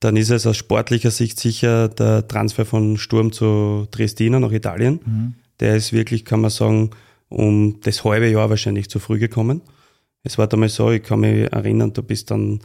dann 0.00 0.16
ist 0.16 0.30
es 0.30 0.46
aus 0.46 0.58
sportlicher 0.58 1.10
Sicht 1.10 1.40
sicher 1.40 1.88
der 1.88 2.28
Transfer 2.28 2.66
von 2.66 2.98
Sturm 2.98 3.32
zu 3.32 3.86
Triestina 3.90 4.40
nach 4.40 4.52
Italien. 4.52 5.36
Der 5.60 5.76
ist 5.76 5.94
wirklich, 5.94 6.26
kann 6.26 6.42
man 6.42 6.50
sagen, 6.50 6.90
um 7.34 7.80
das 7.80 8.04
halbe 8.04 8.30
Jahr 8.30 8.48
wahrscheinlich 8.48 8.88
zu 8.88 8.98
früh 9.00 9.18
gekommen. 9.18 9.60
Es 10.22 10.38
war 10.38 10.46
damals 10.46 10.76
so, 10.76 10.90
ich 10.90 11.02
kann 11.02 11.20
mich 11.20 11.52
erinnern, 11.52 11.92
du 11.92 12.02
bist 12.02 12.30
dann 12.30 12.60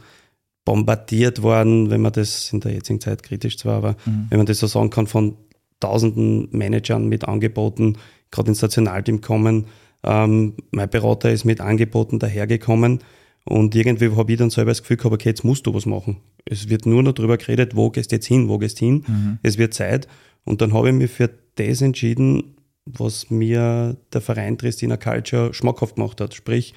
bombardiert 0.64 1.42
worden, 1.42 1.90
wenn 1.90 2.00
man 2.00 2.12
das 2.12 2.52
in 2.52 2.60
der 2.60 2.72
jetzigen 2.72 3.00
Zeit 3.00 3.22
kritisch 3.22 3.58
zwar, 3.58 3.76
aber 3.76 3.96
wenn 4.28 4.38
man 4.38 4.46
das 4.46 4.60
so 4.60 4.66
sagen 4.66 4.90
kann, 4.90 5.06
von 5.06 5.36
tausenden 5.80 6.48
Managern 6.52 7.08
mit 7.08 7.26
Angeboten, 7.26 7.96
gerade 8.30 8.48
ins 8.50 8.62
Nationalteam 8.62 9.20
kommen. 9.20 9.66
Ähm, 10.04 10.54
mein 10.70 10.88
Berater 10.88 11.30
ist 11.30 11.44
mit 11.44 11.60
Angeboten 11.60 12.18
dahergekommen 12.18 13.00
und 13.44 13.74
irgendwie 13.74 14.14
habe 14.14 14.32
ich 14.32 14.38
dann 14.38 14.50
selber 14.50 14.70
das 14.70 14.82
Gefühl 14.82 14.98
gehabt, 14.98 15.14
okay, 15.14 15.30
jetzt 15.30 15.44
musst 15.44 15.66
du 15.66 15.74
was 15.74 15.86
machen. 15.86 16.18
Es 16.44 16.68
wird 16.68 16.86
nur 16.86 17.02
noch 17.02 17.12
darüber 17.12 17.38
geredet, 17.38 17.74
wo 17.74 17.90
gehst 17.90 18.12
du 18.12 18.16
jetzt 18.16 18.26
hin, 18.26 18.48
wo 18.48 18.58
gehst 18.58 18.80
du 18.80 18.84
hin, 18.84 19.04
es 19.42 19.58
wird 19.58 19.74
Zeit. 19.74 20.06
Und 20.44 20.60
dann 20.60 20.72
habe 20.72 20.88
ich 20.88 20.94
mich 20.94 21.10
für 21.10 21.30
das 21.56 21.82
entschieden, 21.82 22.56
was 22.84 23.30
mir 23.30 23.96
der 24.12 24.20
Verein 24.20 24.58
Tristina 24.58 24.96
Culture 24.96 25.54
schmackhaft 25.54 25.96
gemacht 25.96 26.20
hat. 26.20 26.34
Sprich, 26.34 26.74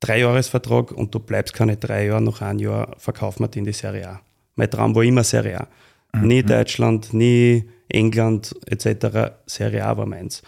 Dreijahresvertrag 0.00 0.92
und 0.92 1.14
du 1.14 1.20
bleibst 1.20 1.54
keine 1.54 1.76
drei 1.76 2.06
Jahre, 2.06 2.22
nach 2.22 2.42
einem 2.42 2.58
Jahr 2.58 2.94
verkaufen 2.98 3.44
wir 3.44 3.56
in 3.56 3.64
die 3.64 3.72
Serie 3.72 4.08
A. 4.08 4.20
Mein 4.56 4.70
Traum 4.70 4.94
war 4.94 5.02
immer 5.02 5.24
Serie 5.24 5.60
A. 5.60 5.68
Nie 6.16 6.42
Deutschland, 6.42 7.12
nie 7.12 7.68
England 7.88 8.54
etc. 8.66 9.34
Serie 9.46 9.84
A 9.84 9.96
war 9.96 10.06
meins. 10.06 10.42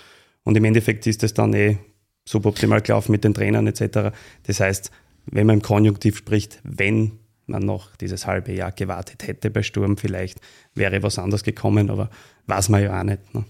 Und 0.45 0.57
im 0.57 0.65
Endeffekt 0.65 1.07
ist 1.07 1.23
das 1.23 1.35
dann 1.35 1.55
eh 1.55 1.79
suboptimal 2.25 2.81
gelaufen 2.83 3.13
mit 3.13 3.25
den 3.25 3.35
Trainern 3.35 3.67
etc. 3.67 4.17
Das 4.45 4.61
heißt, 4.61 4.91
wenn 5.27 5.47
man 5.47 5.57
im 5.57 5.63
Konjunktiv 5.63 6.17
spricht, 6.19 6.61
wenn 6.63 7.19
man 7.47 7.63
noch 7.63 7.97
dieses 7.97 8.27
halbe 8.27 8.53
Jahr 8.53 8.73
gewartet 8.73 9.27
hätte 9.27 9.51
bei 9.51 9.63
Sturm, 9.63 9.97
vielleicht 9.97 10.41
wäre 10.75 11.03
was 11.03 11.19
anderes 11.19 11.43
gekommen, 11.43 11.91
aber 11.91 12.11
weiß 12.47 12.69
man 12.69 12.83
ja 12.83 13.01
auch 13.01 13.05
nicht. 13.05 13.35
Ne? 13.35 13.45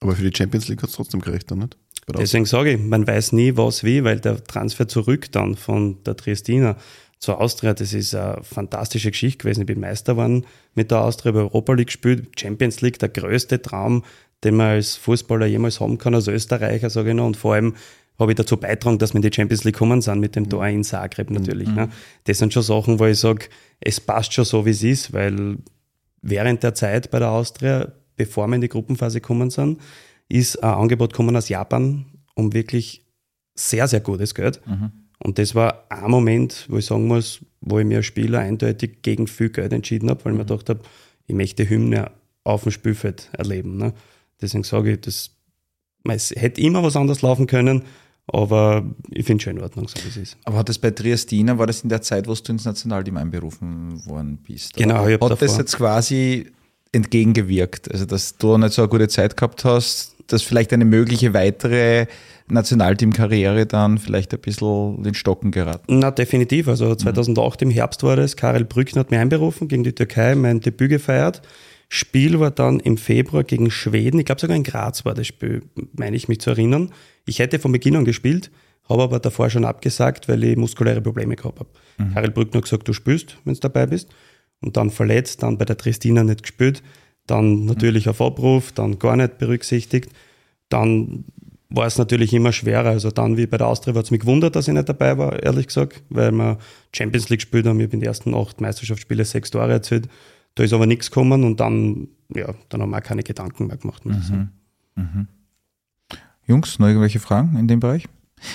Aber 0.00 0.14
für 0.14 0.28
die 0.28 0.36
Champions 0.36 0.68
League 0.68 0.82
hat 0.82 0.90
es 0.90 0.96
trotzdem 0.96 1.20
gerecht, 1.20 1.50
dann 1.50 1.58
nicht? 1.58 1.76
Deswegen 2.16 2.46
sage 2.46 2.72
ich, 2.72 2.80
man 2.80 3.06
weiß 3.06 3.32
nie, 3.32 3.56
was 3.56 3.84
wie, 3.84 4.02
weil 4.02 4.20
der 4.20 4.42
Transfer 4.42 4.88
zurück 4.88 5.30
dann 5.32 5.56
von 5.56 6.02
der 6.04 6.16
Triestina 6.16 6.76
zur 7.18 7.40
Austria, 7.40 7.74
das 7.74 7.92
ist 7.92 8.14
eine 8.14 8.42
fantastische 8.42 9.10
Geschichte 9.10 9.38
gewesen. 9.38 9.62
Ich 9.62 9.66
bin 9.66 9.80
Meister 9.80 10.14
geworden 10.14 10.46
mit 10.74 10.90
der 10.90 11.02
Austria, 11.02 11.32
habe 11.32 11.40
Europa 11.40 11.72
League 11.74 11.88
gespielt, 11.88 12.40
Champions 12.40 12.80
League, 12.80 12.98
der 12.98 13.08
größte 13.08 13.60
Traum, 13.60 14.04
den 14.44 14.56
man 14.56 14.68
als 14.68 14.96
Fußballer 14.96 15.46
jemals 15.46 15.80
haben 15.80 15.98
kann, 15.98 16.14
als 16.14 16.28
Österreicher, 16.28 16.90
sage 16.90 17.10
ich 17.10 17.16
noch. 17.16 17.26
Und 17.26 17.36
vor 17.36 17.54
allem 17.54 17.74
habe 18.18 18.32
ich 18.32 18.36
dazu 18.36 18.56
beitragen, 18.56 18.98
dass 18.98 19.12
wir 19.12 19.16
in 19.16 19.28
die 19.28 19.34
Champions 19.34 19.64
League 19.64 19.76
kommen 19.76 20.00
sind, 20.00 20.20
mit 20.20 20.36
dem 20.36 20.48
Tor 20.48 20.66
in 20.66 20.84
Zagreb 20.84 21.30
natürlich. 21.30 21.68
Ne? 21.68 21.88
Das 22.24 22.38
sind 22.38 22.52
schon 22.52 22.62
Sachen, 22.62 22.98
wo 22.98 23.06
ich 23.06 23.18
sage, 23.18 23.46
es 23.80 24.00
passt 24.00 24.32
schon 24.32 24.44
so, 24.44 24.64
wie 24.64 24.70
es 24.70 24.82
ist, 24.82 25.12
weil 25.12 25.58
während 26.22 26.62
der 26.62 26.74
Zeit 26.74 27.10
bei 27.10 27.18
der 27.18 27.30
Austria, 27.30 27.92
bevor 28.18 28.46
wir 28.48 28.56
in 28.56 28.60
die 28.60 28.68
Gruppenphase 28.68 29.22
gekommen 29.22 29.48
sind, 29.48 29.80
ist 30.28 30.62
ein 30.62 30.74
Angebot 30.74 31.12
gekommen 31.12 31.34
aus 31.36 31.48
Japan 31.48 32.04
um 32.38 32.52
wirklich 32.54 33.04
sehr, 33.54 33.88
sehr 33.88 34.00
gutes 34.00 34.34
Geld. 34.34 34.60
Und 35.18 35.38
das 35.38 35.54
war 35.56 35.84
ein 35.88 36.10
Moment, 36.10 36.66
wo 36.68 36.78
ich 36.78 36.86
sagen 36.86 37.08
muss, 37.08 37.40
wo 37.60 37.80
ich 37.80 37.84
mir 37.84 37.98
als 37.98 38.06
Spieler 38.06 38.38
eindeutig 38.38 39.02
gegen 39.02 39.26
viel 39.26 39.50
Geld 39.50 39.72
entschieden 39.72 40.08
habe, 40.08 40.24
weil 40.24 40.32
ich 40.32 40.38
mir 40.38 40.44
gedacht 40.44 40.68
habe, 40.68 40.80
ich 41.26 41.34
möchte 41.34 41.68
Hymne 41.68 42.12
auf 42.44 42.62
dem 42.62 42.70
Spielfeld 42.70 43.28
erleben. 43.32 43.76
Ne? 43.76 43.92
Deswegen 44.40 44.62
sage 44.62 44.92
ich, 44.92 45.00
das, 45.00 45.30
es 46.04 46.30
hätte 46.30 46.60
immer 46.60 46.84
was 46.84 46.94
anderes 46.94 47.22
laufen 47.22 47.48
können, 47.48 47.82
aber 48.28 48.84
ich 49.10 49.26
finde 49.26 49.40
es 49.40 49.42
schon 49.42 49.56
in 49.56 49.62
Ordnung, 49.62 49.88
so 49.88 49.96
wie 50.04 50.08
es 50.08 50.16
ist. 50.16 50.36
Aber 50.44 50.58
hat 50.58 50.68
das 50.68 50.78
bei 50.78 50.92
Triestina, 50.92 51.58
war 51.58 51.66
das 51.66 51.82
in 51.82 51.88
der 51.88 52.02
Zeit, 52.02 52.28
wo 52.28 52.34
du 52.34 52.52
ins 52.52 52.64
Nationalteam 52.64 53.16
einberufen 53.16 54.06
worden 54.06 54.38
bist? 54.46 54.74
Genau, 54.74 55.08
ich 55.08 55.20
Hat 55.20 55.42
das 55.42 55.56
jetzt 55.56 55.76
quasi 55.76 56.52
entgegengewirkt? 56.92 57.90
Also, 57.90 58.06
dass 58.06 58.36
du 58.36 58.56
nicht 58.58 58.72
so 58.72 58.82
eine 58.82 58.88
gute 58.88 59.08
Zeit 59.08 59.36
gehabt 59.36 59.64
hast, 59.64 60.16
dass 60.26 60.42
vielleicht 60.42 60.72
eine 60.72 60.84
mögliche 60.84 61.34
weitere 61.34 62.06
Nationalteamkarriere 62.48 63.66
dann 63.66 63.98
vielleicht 63.98 64.32
ein 64.32 64.40
bisschen 64.40 65.02
den 65.02 65.14
Stocken 65.14 65.50
geraten? 65.50 65.98
Na, 65.98 66.10
definitiv. 66.10 66.68
Also 66.68 66.94
2008 66.94 67.62
im 67.62 67.70
Herbst 67.70 68.02
war 68.02 68.16
das. 68.16 68.36
Karel 68.36 68.64
Brückner 68.64 69.00
hat 69.00 69.10
mich 69.10 69.20
einberufen 69.20 69.68
gegen 69.68 69.84
die 69.84 69.94
Türkei, 69.94 70.34
mein 70.34 70.60
Debüt 70.60 70.90
gefeiert. 70.90 71.42
Spiel 71.90 72.38
war 72.38 72.50
dann 72.50 72.80
im 72.80 72.98
Februar 72.98 73.44
gegen 73.44 73.70
Schweden. 73.70 74.20
Ich 74.20 74.26
glaube 74.26 74.40
sogar 74.40 74.56
in 74.56 74.62
Graz 74.62 75.04
war 75.04 75.14
das 75.14 75.26
Spiel, 75.26 75.62
meine 75.94 76.16
ich 76.16 76.28
mich 76.28 76.40
zu 76.40 76.50
erinnern. 76.50 76.92
Ich 77.26 77.38
hätte 77.38 77.58
von 77.58 77.72
Beginn 77.72 77.96
an 77.96 78.04
gespielt, 78.04 78.50
habe 78.88 79.02
aber 79.02 79.20
davor 79.20 79.48
schon 79.48 79.64
abgesagt, 79.64 80.28
weil 80.28 80.44
ich 80.44 80.56
muskuläre 80.56 81.00
Probleme 81.00 81.36
gehabt 81.36 81.60
habe. 81.60 81.70
Karel 82.12 82.30
Brückner 82.30 82.58
hat 82.58 82.64
gesagt, 82.64 82.86
du 82.86 82.92
spielst, 82.92 83.38
wenn 83.44 83.54
du 83.54 83.60
dabei 83.60 83.86
bist. 83.86 84.08
Und 84.60 84.76
dann 84.76 84.90
verletzt, 84.90 85.42
dann 85.42 85.58
bei 85.58 85.64
der 85.64 85.76
Tristina 85.76 86.24
nicht 86.24 86.42
gespielt, 86.42 86.82
dann 87.26 87.64
natürlich 87.64 88.08
auf 88.08 88.20
Abruf, 88.20 88.72
dann 88.72 88.98
gar 88.98 89.16
nicht 89.16 89.38
berücksichtigt. 89.38 90.10
Dann 90.68 91.24
war 91.70 91.86
es 91.86 91.98
natürlich 91.98 92.32
immer 92.32 92.52
schwerer. 92.52 92.90
Also 92.90 93.10
dann 93.10 93.36
wie 93.36 93.46
bei 93.46 93.58
der 93.58 93.68
Austria 93.68 93.94
hat 93.94 94.04
es 94.04 94.10
mich 94.10 94.20
gewundert, 94.20 94.56
dass 94.56 94.68
ich 94.68 94.74
nicht 94.74 94.88
dabei 94.88 95.18
war, 95.18 95.42
ehrlich 95.42 95.66
gesagt, 95.66 96.02
weil 96.08 96.32
wir 96.32 96.58
Champions 96.94 97.28
League 97.28 97.40
gespielt 97.40 97.66
haben. 97.66 97.78
Ich 97.78 97.86
habe 97.86 97.94
in 97.94 98.00
den 98.00 98.06
ersten 98.06 98.34
acht 98.34 98.60
Meisterschaftsspiele 98.60 99.24
sechs 99.24 99.50
Tore 99.50 99.72
erzielt. 99.72 100.08
Da 100.54 100.64
ist 100.64 100.72
aber 100.72 100.86
nichts 100.86 101.10
gekommen 101.10 101.44
und 101.44 101.60
dann, 101.60 102.08
ja, 102.34 102.54
dann 102.68 102.82
haben 102.82 102.90
wir 102.90 102.98
auch 102.98 103.02
keine 103.02 103.22
Gedanken 103.22 103.66
mehr 103.66 103.76
gemacht. 103.76 104.02
Ich 104.04 104.26
sagen. 104.26 105.28
Jungs, 106.46 106.78
noch 106.78 106.88
irgendwelche 106.88 107.20
Fragen 107.20 107.56
in 107.58 107.68
dem 107.68 107.78
Bereich? 107.78 108.08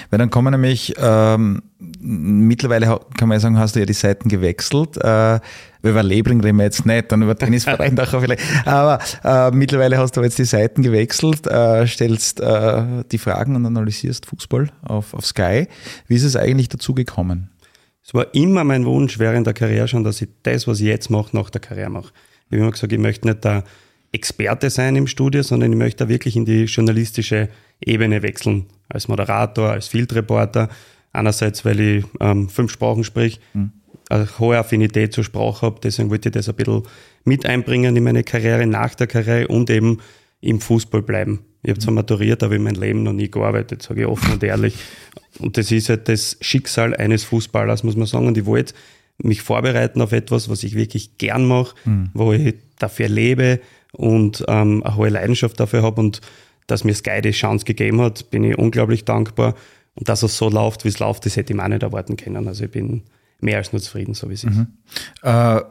Weil 0.10 0.20
dann 0.20 0.30
kommen 0.30 0.52
nämlich, 0.52 0.94
ähm, 0.98 1.62
mittlerweile 1.80 3.00
kann 3.18 3.30
man 3.30 3.38
ja 3.38 3.40
sagen, 3.40 3.58
hast 3.58 3.76
du 3.76 3.80
ja 3.80 3.86
die 3.86 3.94
Seiten 3.94 4.30
gewechselt. 4.30 4.98
Äh, 4.98 5.40
über 5.84 6.02
Lebring 6.02 6.40
reden 6.42 6.58
wir 6.58 6.66
jetzt 6.66 6.86
nicht, 6.86 7.12
dann 7.12 7.22
über 7.22 7.38
Tennisverein 7.38 7.94
nachher 7.96 8.22
vielleicht. 8.22 8.42
Aber 8.66 9.00
äh, 9.24 9.52
mittlerweile 9.52 9.98
hast 9.98 10.16
du 10.16 10.22
jetzt 10.22 10.40
die 10.40 10.46
Seiten 10.46 10.82
gewechselt, 10.82 11.46
äh, 11.48 11.86
stellst 11.86 12.40
äh, 12.40 13.04
die 13.12 13.18
Fragen 13.18 13.56
und 13.56 13.66
analysierst 13.66 14.26
Fußball 14.26 14.72
auf, 14.82 15.14
auf 15.14 15.26
Sky. 15.26 15.68
Wie 16.08 16.16
ist 16.16 16.24
es 16.24 16.36
eigentlich 16.36 16.70
dazu 16.70 16.94
gekommen? 16.94 17.50
Es 18.06 18.14
war 18.14 18.34
immer 18.34 18.64
mein 18.64 18.86
Wunsch 18.86 19.20
während 19.20 19.48
der 19.48 19.54
Karriere 19.54 19.88
schon, 19.88 20.04
dass 20.04 20.22
ich 20.22 20.30
das, 20.44 20.68
was 20.68 20.80
ich 20.80 20.88
jetzt 20.88 21.10
mache, 21.10 21.36
nach 21.36 21.50
der 21.50 21.62
Karriere 21.62 21.90
mache. 21.90 22.12
Ich 22.48 22.54
habe 22.54 22.62
immer 22.62 22.72
gesagt, 22.72 22.92
ich 22.92 23.00
möchte 23.00 23.28
nicht 23.28 23.44
der 23.44 23.64
Experte 24.12 24.70
sein 24.70 24.96
im 24.96 25.08
Studio, 25.08 25.42
sondern 25.42 25.72
ich 25.72 25.78
möchte 25.78 26.06
da 26.06 26.10
wirklich 26.10 26.36
in 26.36 26.46
die 26.46 26.66
journalistische 26.66 27.50
Ebene 27.82 28.22
wechseln. 28.22 28.68
Als 28.90 29.08
Moderator, 29.08 29.72
als 29.72 29.88
Field 29.88 30.14
Reporter. 30.14 30.70
Einerseits, 31.12 31.64
weil 31.64 31.80
ich 31.80 32.06
ähm, 32.20 32.50
fünf 32.50 32.72
Sprachen 32.72 33.04
sprich, 33.04 33.40
eine 34.10 34.28
hohe 34.40 34.58
Affinität 34.58 35.14
zur 35.14 35.24
Sprache 35.24 35.66
habe, 35.66 35.80
deswegen 35.82 36.10
wollte 36.10 36.30
ich 36.30 36.34
das 36.34 36.50
ein 36.50 36.56
bisschen 36.56 36.84
mit 37.24 37.46
einbringen 37.46 37.96
in 37.96 38.04
meine 38.04 38.24
Karriere, 38.24 38.66
nach 38.66 38.96
der 38.96 39.08
Karriere 39.08 39.48
und 39.48 39.70
eben 39.70 40.00
im 40.42 40.60
Fußball 40.60 41.02
bleiben. 41.02 41.46
Ich 41.64 41.70
habe 41.70 41.80
zwar 41.80 41.94
maturiert, 41.94 42.44
aber 42.44 42.56
in 42.56 42.64
meinem 42.64 42.82
Leben 42.82 43.04
noch 43.04 43.14
nie 43.14 43.32
gearbeitet, 43.32 43.82
sage 43.82 44.02
ich 44.02 44.08
offen 44.08 44.34
und 44.34 44.44
ehrlich. 44.44 44.76
Und 45.40 45.58
das 45.58 45.72
ist 45.72 45.88
halt 45.88 46.10
das 46.10 46.38
Schicksal 46.42 46.94
eines 46.96 47.24
Fußballers, 47.24 47.84
muss 47.84 47.96
man 47.96 48.06
sagen. 48.06 48.28
Und 48.28 48.38
ich 48.38 48.46
wollte 48.46 48.74
mich 49.18 49.42
vorbereiten 49.42 50.02
auf 50.02 50.12
etwas, 50.12 50.50
was 50.50 50.64
ich 50.64 50.76
wirklich 50.76 51.18
gern 51.18 51.46
mache, 51.46 51.76
wo 52.14 52.34
ich 52.34 52.56
dafür 52.80 53.08
lebe 53.08 53.62
und 53.94 54.44
ähm, 54.50 54.84
eine 54.84 54.96
hohe 54.98 55.10
Leidenschaft 55.10 55.58
dafür 55.60 55.84
habe. 55.84 56.02
Und 56.02 56.20
dass 56.68 56.84
mir 56.84 56.94
Sky 56.94 57.22
die 57.22 57.32
Chance 57.32 57.66
gegeben 57.66 58.02
hat, 58.02 58.30
bin 58.30 58.44
ich 58.44 58.58
unglaublich 58.58 59.06
dankbar. 59.06 59.56
Und 59.96 60.10
dass 60.10 60.24
es 60.24 60.38
so 60.38 60.50
läuft, 60.50 60.86
wie 60.86 60.90
es 60.90 61.00
läuft, 61.00 61.26
das 61.26 61.36
hätte 61.36 61.54
ich 61.54 61.58
mir 61.58 61.64
auch 61.64 61.70
nicht 61.70 61.84
erwarten 61.84 62.18
können. 62.18 62.48
Also 62.48 62.66
ich 62.66 62.72
bin 62.72 63.04
mehr 63.40 63.58
als 63.58 63.74
nur 63.74 63.82
zufrieden, 63.82 64.14
so 64.14 64.30
wie 64.30 64.34
es 64.34 64.44
ist. 64.44 64.58
Äh, 65.22 65.62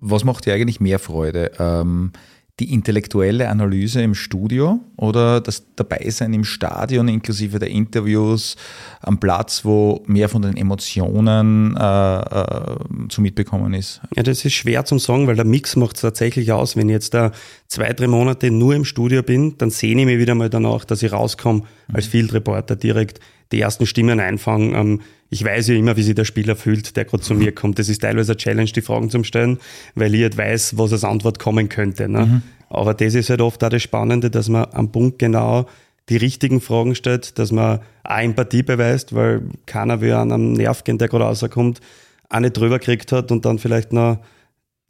was 0.00 0.24
macht 0.24 0.46
dir 0.46 0.54
eigentlich 0.54 0.80
mehr 0.80 0.98
Freude? 0.98 1.52
Ähm, 1.58 2.12
die 2.60 2.72
intellektuelle 2.72 3.48
Analyse 3.48 4.02
im 4.02 4.14
Studio 4.14 4.80
oder 4.96 5.40
das 5.40 5.64
Dabeisein 5.76 6.34
im 6.34 6.44
Stadion 6.44 7.08
inklusive 7.08 7.58
der 7.58 7.70
Interviews 7.70 8.56
am 9.00 9.18
Platz, 9.18 9.64
wo 9.64 10.02
mehr 10.06 10.28
von 10.28 10.42
den 10.42 10.56
Emotionen 10.56 11.76
äh, 11.76 12.20
äh, 12.20 12.76
zu 13.08 13.22
mitbekommen 13.22 13.72
ist? 13.74 14.02
Ja, 14.14 14.22
das 14.22 14.44
ist 14.44 14.52
schwer 14.52 14.84
zum 14.84 14.98
sagen, 14.98 15.26
weil 15.26 15.36
der 15.36 15.46
Mix 15.46 15.74
macht 15.76 15.96
es 15.96 16.02
tatsächlich 16.02 16.52
aus. 16.52 16.76
Wenn 16.76 16.88
ich 16.88 16.94
jetzt 16.94 17.14
da 17.14 17.32
zwei, 17.66 17.92
drei 17.92 18.06
Monate 18.06 18.50
nur 18.50 18.74
im 18.74 18.84
Studio 18.84 19.22
bin, 19.22 19.56
dann 19.58 19.70
sehne 19.70 20.02
ich 20.02 20.06
mich 20.06 20.18
wieder 20.18 20.34
mal 20.34 20.50
danach, 20.50 20.84
dass 20.84 21.02
ich 21.02 21.12
rauskomme 21.12 21.62
als 21.92 22.06
Field 22.06 22.32
Reporter 22.34 22.76
direkt 22.76 23.20
die 23.52 23.60
ersten 23.60 23.86
Stimmen 23.86 24.20
einfangen. 24.20 24.74
Ähm, 24.74 25.00
ich 25.28 25.44
weiß 25.44 25.68
ja 25.68 25.74
immer, 25.76 25.96
wie 25.96 26.02
sich 26.02 26.14
der 26.14 26.24
Spieler 26.24 26.56
fühlt, 26.56 26.96
der 26.96 27.04
gerade 27.04 27.22
zu 27.22 27.34
mir 27.34 27.52
kommt. 27.52 27.78
Das 27.78 27.88
ist 27.88 28.02
teilweise 28.02 28.32
eine 28.32 28.38
Challenge, 28.38 28.70
die 28.70 28.82
Fragen 28.82 29.10
zu 29.10 29.22
stellen, 29.22 29.58
weil 29.94 30.14
ich 30.14 30.22
halt 30.22 30.36
weiß, 30.36 30.76
was 30.76 30.92
als 30.92 31.04
Antwort 31.04 31.38
kommen 31.38 31.68
könnte. 31.68 32.08
Ne? 32.08 32.42
Aber 32.68 32.94
das 32.94 33.14
ist 33.14 33.30
halt 33.30 33.40
oft 33.40 33.62
auch 33.62 33.68
das 33.68 33.82
Spannende, 33.82 34.30
dass 34.30 34.48
man 34.48 34.66
am 34.72 34.90
Punkt 34.90 35.18
genau 35.18 35.66
die 36.08 36.16
richtigen 36.16 36.60
Fragen 36.60 36.94
stellt, 36.96 37.38
dass 37.38 37.52
man 37.52 37.80
auch 38.02 38.18
Empathie 38.18 38.64
beweist, 38.64 39.14
weil 39.14 39.42
keiner 39.66 40.00
will 40.00 40.12
an 40.12 40.32
einem 40.32 40.52
Nerv 40.54 40.82
gehen, 40.82 40.98
der 40.98 41.08
gerade 41.08 41.24
rauskommt, 41.24 41.80
auch 42.28 42.40
nicht 42.40 42.56
drüber 42.56 42.78
gekriegt 42.78 43.12
hat 43.12 43.30
und 43.30 43.44
dann 43.44 43.58
vielleicht 43.58 43.92
noch 43.92 44.18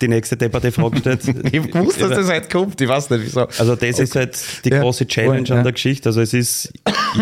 die 0.00 0.08
nächste 0.08 0.36
depperte 0.36 0.72
Frage 0.72 0.98
stellt. 0.98 1.22
Ich 1.52 1.74
wusste, 1.74 2.08
dass 2.08 2.18
das 2.18 2.28
heute 2.30 2.48
kommt, 2.48 2.80
ich 2.80 2.88
weiß 2.88 3.10
nicht 3.10 3.24
wieso. 3.24 3.40
Also 3.46 3.76
das 3.76 3.98
ist 3.98 4.16
halt 4.16 4.38
die 4.64 4.70
Ja, 4.70 4.80
große 4.80 5.06
Challenge 5.06 5.46
voll, 5.46 5.52
an 5.52 5.58
ja. 5.58 5.62
der 5.62 5.72
Geschichte. 5.72 6.08
Also 6.08 6.20
es 6.20 6.32
ist 6.34 6.72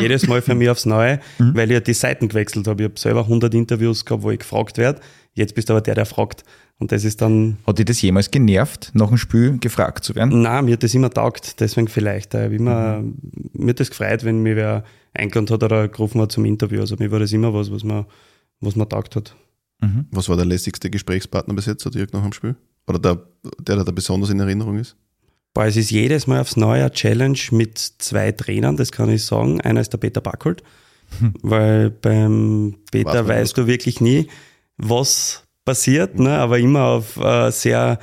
jedes 0.00 0.26
Mal 0.28 0.42
für 0.42 0.54
mich 0.54 0.68
aufs 0.70 0.86
Neue, 0.86 1.20
Mhm. 1.38 1.54
weil 1.56 1.70
ich 1.70 1.74
ja 1.74 1.80
die 1.80 1.94
Seiten 1.94 2.28
gewechselt 2.28 2.66
habe. 2.68 2.82
Ich 2.82 2.88
habe 2.88 2.98
selber 2.98 3.20
100 3.22 3.52
Interviews 3.54 4.04
gehabt, 4.04 4.22
wo 4.22 4.30
ich 4.30 4.38
gefragt 4.40 4.78
werde. 4.78 5.00
Jetzt 5.34 5.54
bist 5.54 5.68
du 5.68 5.72
aber 5.74 5.80
der, 5.80 5.94
der 5.94 6.06
fragt. 6.06 6.44
Und 6.80 6.92
das 6.92 7.02
ist 7.04 7.20
dann, 7.20 7.56
Hat 7.66 7.78
dich 7.78 7.86
das 7.86 8.00
jemals 8.02 8.30
genervt, 8.30 8.90
nach 8.94 9.08
dem 9.08 9.16
Spiel 9.18 9.58
gefragt 9.58 10.04
zu 10.04 10.14
werden? 10.14 10.42
nein, 10.42 10.64
mir 10.64 10.74
hat 10.74 10.82
das 10.84 10.94
immer 10.94 11.10
taugt. 11.10 11.58
Deswegen 11.60 11.88
vielleicht. 11.88 12.34
Wie 12.34 12.56
immer, 12.56 12.98
Mhm. 13.00 13.14
Mir 13.52 13.70
hat 13.70 13.80
das 13.80 13.90
gefreut, 13.90 14.24
wenn 14.24 14.42
mir 14.42 14.54
wer 14.56 14.84
eingeladen 15.14 15.50
hat 15.52 15.62
oder 15.64 15.88
gerufen 15.88 16.20
hat 16.20 16.30
zum 16.30 16.44
Interview. 16.44 16.80
Also 16.80 16.94
mir 16.98 17.10
war 17.10 17.18
das 17.18 17.32
immer 17.32 17.52
was, 17.52 17.72
was 17.72 17.82
mir, 17.82 18.06
was 18.60 18.76
mir 18.76 18.88
taugt 18.88 19.16
hat. 19.16 19.34
Was 20.10 20.28
war 20.28 20.36
der 20.36 20.44
lässigste 20.44 20.90
Gesprächspartner 20.90 21.54
bis 21.54 21.66
jetzt, 21.66 21.84
so 21.84 21.90
direkt 21.90 22.12
nach 22.12 22.22
dem 22.22 22.32
Spiel? 22.32 22.56
Oder 22.88 22.98
der, 22.98 23.18
der, 23.60 23.76
der 23.76 23.84
da 23.84 23.92
besonders 23.92 24.30
in 24.30 24.40
Erinnerung 24.40 24.78
ist? 24.78 24.96
Boah, 25.54 25.64
es 25.64 25.76
ist 25.76 25.90
jedes 25.90 26.26
Mal 26.26 26.40
aufs 26.40 26.56
Neue 26.56 26.82
eine 26.82 26.92
Challenge 26.92 27.38
mit 27.50 27.78
zwei 27.78 28.32
Trainern, 28.32 28.76
das 28.76 28.92
kann 28.92 29.10
ich 29.10 29.24
sagen. 29.24 29.60
Einer 29.60 29.80
ist 29.80 29.92
der 29.92 29.98
Peter 29.98 30.20
Backholt, 30.20 30.62
weil 31.42 31.90
beim 31.90 32.76
Peter 32.90 33.22
man 33.22 33.28
weißt 33.28 33.56
du 33.58 33.66
wirklich 33.66 34.00
nie, 34.00 34.28
was 34.76 35.44
passiert, 35.64 36.18
ne? 36.18 36.38
aber 36.38 36.58
immer 36.58 36.84
auf 36.84 37.16
äh, 37.16 37.50
sehr 37.50 37.98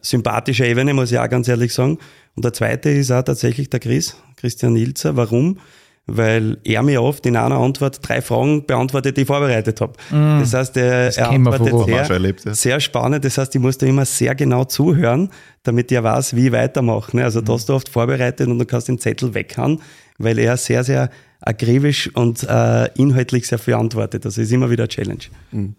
sympathischer 0.00 0.66
Ebene, 0.66 0.94
muss 0.94 1.12
ich 1.12 1.18
auch 1.18 1.28
ganz 1.28 1.48
ehrlich 1.48 1.74
sagen. 1.74 1.98
Und 2.34 2.44
der 2.44 2.52
zweite 2.52 2.88
ist 2.88 3.10
auch 3.10 3.22
tatsächlich 3.22 3.68
der 3.68 3.80
Chris, 3.80 4.16
Christian 4.36 4.76
Ilzer. 4.76 5.16
Warum? 5.16 5.58
Weil 6.06 6.58
er 6.64 6.82
mir 6.82 7.00
oft 7.00 7.24
in 7.26 7.36
einer 7.36 7.56
Antwort 7.56 8.00
drei 8.02 8.20
Fragen 8.20 8.66
beantwortet, 8.66 9.16
die 9.16 9.20
ich 9.20 9.26
vorbereitet 9.26 9.80
habe. 9.80 9.92
Das 10.10 10.52
heißt, 10.52 10.76
er, 10.76 11.16
er 11.16 11.30
wir 11.30 11.52
von 11.52 11.68
antwortet 11.68 11.84
sehr, 11.86 12.10
erlebt, 12.10 12.44
ja. 12.44 12.54
sehr 12.54 12.80
spannend. 12.80 13.24
Das 13.24 13.38
heißt, 13.38 13.54
ich 13.54 13.60
muss 13.60 13.78
da 13.78 13.86
immer 13.86 14.04
sehr 14.04 14.34
genau 14.34 14.64
zuhören, 14.64 15.30
damit 15.62 15.92
er 15.92 16.02
weiß, 16.02 16.34
wie 16.34 16.46
ich 16.46 16.52
weitermache. 16.52 17.16
ne? 17.16 17.24
Also 17.24 17.40
da 17.40 17.52
hast 17.52 17.68
du 17.68 17.74
oft 17.74 17.88
vorbereitet 17.88 18.48
und 18.48 18.58
du 18.58 18.66
kannst 18.66 18.88
den 18.88 18.98
Zettel 18.98 19.32
weghauen, 19.34 19.80
weil 20.18 20.40
er 20.40 20.56
sehr, 20.56 20.82
sehr 20.82 21.08
akribisch 21.40 22.10
und 22.14 22.42
äh, 22.48 22.86
inhaltlich 22.94 23.46
sehr 23.46 23.58
viel 23.58 23.74
antwortet. 23.74 24.24
Das 24.24 24.38
ist 24.38 24.50
immer 24.50 24.70
wieder 24.70 24.84
eine 24.84 24.88
Challenge. 24.88 25.74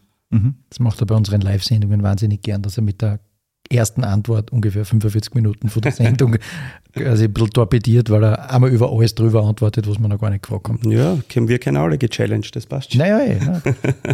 Das 0.69 0.79
macht 0.79 1.01
er 1.01 1.05
bei 1.05 1.15
unseren 1.15 1.41
Live-Sendungen 1.41 2.01
wahnsinnig 2.01 2.41
gern, 2.41 2.61
dass 2.61 2.77
er 2.77 2.83
mit 2.83 3.01
der 3.01 3.19
ersten 3.73 4.03
Antwort 4.03 4.51
ungefähr 4.51 4.85
45 4.85 5.33
Minuten 5.33 5.69
vor 5.69 5.81
der 5.81 5.91
Sendung 5.91 6.37
quasi 6.93 7.25
ein 7.25 7.33
bisschen 7.33 7.51
torpediert, 7.51 8.09
weil 8.09 8.23
er 8.23 8.51
einmal 8.51 8.71
über 8.71 8.91
alles 8.91 9.15
drüber 9.15 9.43
antwortet, 9.43 9.87
was 9.87 9.99
man 9.99 10.11
noch 10.11 10.19
gar 10.19 10.29
nicht 10.29 10.43
gefragt 10.43 10.69
haben. 10.69 10.91
Ja, 10.91 11.17
können 11.29 11.47
wir 11.47 11.59
keine 11.59 11.79
alle 11.79 11.97
gechallenged, 11.97 12.55
das 12.55 12.65
passt 12.65 12.91
schon. 12.91 12.99
Naja, 12.99 13.19
eh, 13.19 13.39
ja. 13.39 13.61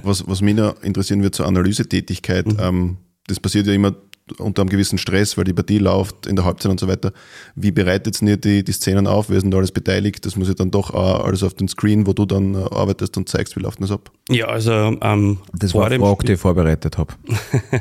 Was, 0.04 0.28
was 0.28 0.42
mich 0.42 0.56
noch 0.56 0.82
interessieren 0.84 1.22
wird 1.22 1.36
zur 1.36 1.48
Analysetätigkeit, 1.48 2.46
ähm, 2.60 2.98
das 3.28 3.40
passiert 3.40 3.68
ja 3.68 3.74
immer 3.74 3.96
unter 4.38 4.62
einem 4.62 4.70
gewissen 4.70 4.98
Stress, 4.98 5.38
weil 5.38 5.46
die 5.46 5.54
Partie 5.54 5.80
läuft 5.80 6.28
in 6.28 6.36
der 6.36 6.46
Halbzeit 6.46 6.72
und 6.72 6.80
so 6.80 6.88
weiter. 6.88 7.12
Wie 7.56 7.72
bereitet 7.72 8.22
ihr 8.22 8.38
die, 8.38 8.64
die 8.64 8.72
Szenen 8.72 9.08
auf? 9.08 9.30
Wer 9.30 9.38
ist 9.38 9.44
denn 9.44 9.52
da 9.52 9.58
alles 9.58 9.72
beteiligt? 9.72 10.26
Das 10.26 10.36
muss 10.36 10.48
ja 10.48 10.54
dann 10.54 10.72
doch 10.72 10.92
auch 10.92 11.26
alles 11.26 11.44
auf 11.44 11.54
den 11.54 11.68
Screen, 11.68 12.06
wo 12.08 12.14
du 12.14 12.26
dann 12.26 12.56
äh, 12.56 12.58
arbeitest 12.58 13.18
und 13.18 13.30
zeigst, 13.30 13.56
wie 13.56 13.62
läuft 13.62 13.82
das 13.82 13.92
ab? 13.92 14.12
Ja, 14.30 14.48
also 14.48 14.72
ähm, 14.72 15.40
Das 15.54 15.72
vor 15.72 15.82
war 15.82 15.88
eine 15.88 15.98
dem 15.98 16.04
Frage, 16.04 16.26
die 16.26 16.34
ich 16.34 16.40
vorbereitet 16.40 16.98
habe. 16.98 17.14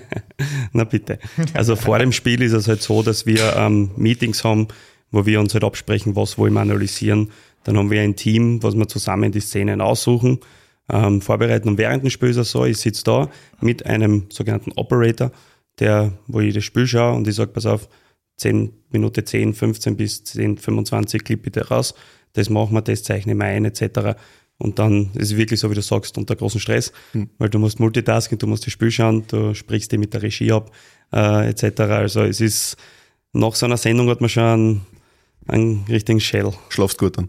Na 0.73 0.85
bitte. 0.85 1.19
Also 1.55 1.77
vor 1.77 1.99
dem 1.99 2.13
Spiel 2.13 2.43
ist 2.43 2.53
es 2.53 2.69
halt 2.69 2.83
so, 2.83 3.03
dass 3.03 3.27
wir 3.27 3.55
ähm, 3.57 3.91
Meetings 3.97 4.45
haben, 4.45 4.69
wo 5.11 5.27
wir 5.27 5.41
uns 5.41 5.55
halt 5.55 5.65
absprechen, 5.65 6.17
was 6.17 6.39
wollen 6.39 6.55
wir 6.55 6.61
analysieren. 6.61 7.31
Dann 7.65 7.77
haben 7.77 7.91
wir 7.91 8.01
ein 8.01 8.17
Team, 8.17 8.63
was 8.63 8.75
wir 8.77 8.89
zusammen 8.89 9.33
die 9.33 9.41
Szenen 9.41 9.81
aussuchen, 9.81 10.41
ähm, 10.89 11.21
vorbereiten. 11.21 11.69
Und 11.69 11.79
während 11.79 12.03
dem 12.03 12.11
Spiel 12.11 12.31
ist 12.31 12.37
es 12.37 12.51
so, 12.51 12.65
ich 12.65 12.79
sitze 12.79 13.05
da 13.05 13.31
mit 13.61 13.85
einem 13.87 14.27
sogenannten 14.31 14.73
Operator, 14.77 15.33
der, 15.81 16.12
wo 16.27 16.41
ich 16.41 16.55
das 16.55 16.64
Spiel 16.64 16.87
schaue 16.87 17.17
und 17.17 17.27
ich 17.29 17.35
sage, 17.35 17.53
pass 17.53 17.67
auf, 17.67 17.88
10 18.38 18.73
Minute 18.91 19.25
10, 19.25 19.53
15 19.55 19.97
bis 19.97 20.25
10, 20.25 20.59
25 20.59 21.25
Clip 21.25 21.43
bitte 21.43 21.69
raus. 21.69 21.95
Das 22.35 22.51
machen 22.51 22.73
wir, 22.73 22.83
das 22.83 23.03
zeichnen 23.03 23.37
wir 23.37 23.47
ein, 23.47 23.64
etc. 23.64 24.17
Und 24.59 24.79
dann 24.79 25.11
ist 25.14 25.33
es 25.33 25.37
wirklich 25.37 25.61
so, 25.61 25.71
wie 25.71 25.75
du 25.75 25.83
sagst, 25.83 26.17
unter 26.19 26.37
großem 26.37 26.61
Stress, 26.61 26.93
weil 27.38 27.49
du 27.49 27.59
musst 27.59 27.81
multitasken, 27.81 28.38
du 28.38 28.47
musst 28.47 28.67
das 28.67 28.73
Spiel 28.73 28.91
schauen, 28.91 29.25
du 29.29 29.55
sprichst 29.55 29.93
dich 29.93 29.99
mit 29.99 30.14
der 30.14 30.23
Regie 30.23 30.53
ab, 30.53 30.71
äh, 31.12 31.49
etc. 31.49 31.81
Also 31.81 32.23
es 32.23 32.41
ist, 32.41 32.77
nach 33.33 33.55
so 33.55 33.67
einer 33.67 33.77
Sendung 33.77 34.09
hat 34.09 34.21
man 34.21 34.31
schon 34.31 34.43
einen, 34.43 34.87
einen 35.47 35.85
richtigen 35.88 36.21
Shell. 36.21 36.53
Schlafst 36.71 36.99
gut 36.99 37.19
dann. 37.19 37.29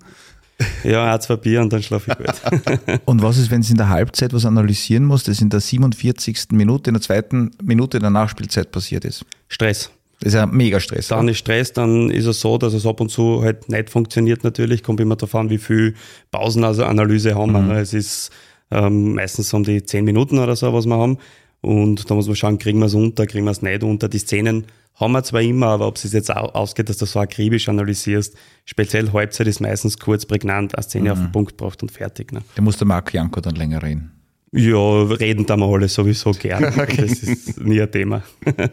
Ja, 0.84 1.14
ein, 1.14 1.22
zwei 1.22 1.36
Bier 1.38 1.62
und 1.62 1.72
dann 1.72 1.82
schlafe 1.82 2.12
ich 2.12 2.18
gut. 2.18 3.02
Und 3.06 3.22
was 3.22 3.38
ist, 3.38 3.50
wenn 3.52 3.62
es 3.62 3.70
in 3.70 3.78
der 3.78 3.90
Halbzeit 3.90 4.34
was 4.34 4.46
analysieren 4.46 5.06
muss, 5.06 5.24
das 5.24 5.42
in 5.42 5.50
der 5.50 5.60
47. 5.62 6.48
Minute, 6.52 6.90
in 6.90 6.96
der 6.96 7.02
zweiten 7.02 7.52
Minute 7.64 8.00
der 8.00 8.10
Nachspielzeit 8.10 8.72
passiert 8.72 9.06
ist? 9.06 9.26
Stress. 9.48 9.90
Das 10.20 10.34
ist 10.34 10.34
ja 10.34 10.46
mega 10.46 10.80
Stress. 10.80 11.08
Dann 11.08 11.20
oder? 11.20 11.32
ist 11.32 11.38
Stress, 11.38 11.72
dann 11.72 12.10
ist 12.10 12.26
es 12.26 12.42
so, 12.42 12.58
dass 12.58 12.74
es 12.74 12.86
ab 12.86 13.00
und 13.00 13.10
zu 13.10 13.42
halt 13.42 13.70
nicht 13.70 13.90
funktioniert 13.90 14.44
natürlich. 14.44 14.84
Kommt 14.84 15.00
immer 15.00 15.16
darauf 15.16 15.36
an, 15.36 15.50
wie 15.50 15.58
viel 15.58 15.96
Pausen 16.32 16.64
also 16.66 16.84
Analyse 16.84 17.36
haben 17.36 17.54
wir. 17.54 17.62
ne? 17.62 17.80
Es 17.80 17.94
ist 17.94 18.30
ähm, 18.70 19.14
meistens 19.16 19.54
um 19.54 19.64
die 19.64 19.84
zehn 19.84 20.04
Minuten 20.04 20.40
oder 20.40 20.56
so, 20.56 20.74
was 20.74 20.86
wir 20.86 20.98
haben. 20.98 21.18
Und 21.62 22.10
da 22.10 22.16
muss 22.16 22.28
man 22.28 22.36
schauen, 22.36 22.58
kriegen 22.58 22.80
wir 22.80 22.86
es 22.86 22.94
unter, 22.94 23.26
kriegen 23.28 23.46
wir 23.46 23.52
es 23.52 23.62
nicht 23.62 23.84
unter. 23.84 24.08
Die 24.08 24.20
Szenen 24.20 24.66
haben 24.96 25.12
wir 25.14 25.24
zwar 25.24 25.42
immer, 25.42 25.68
aber 25.68 25.88
ob 25.88 25.98
es 25.98 26.12
jetzt 26.12 26.30
au- 26.34 26.50
ausgeht, 26.54 26.90
dass 26.90 26.98
du 26.98 27.06
so 27.06 27.20
akribisch 27.20 27.68
analysierst, 27.70 28.36
speziell 28.66 29.12
Halbzeit 29.12 29.48
ist 29.48 29.60
meistens 29.62 29.98
kurz, 29.98 30.26
prägnant, 30.26 30.76
eine 30.76 30.84
Szene 30.84 31.12
auf 31.12 31.20
den 31.20 31.32
Punkt 31.32 31.58
gebracht 31.58 31.82
und 31.82 31.92
fertig. 31.92 32.32
Ne? 32.32 32.42
Da 32.56 32.62
muss 32.62 32.78
der 32.78 32.88
Marc 32.88 33.14
Janko 33.14 33.42
dann 33.42 33.56
länger 33.56 33.82
reden. 33.84 34.12
Ja, 34.52 35.04
reden 35.04 35.46
da 35.46 35.56
mal 35.58 35.72
alle 35.72 35.88
sowieso 35.88 36.32
gern. 36.32 36.64
Okay. 36.80 37.02
Das 37.08 37.12
ist 37.22 37.60
nie 37.62 37.82
ein 37.82 37.92
Thema. 37.92 38.24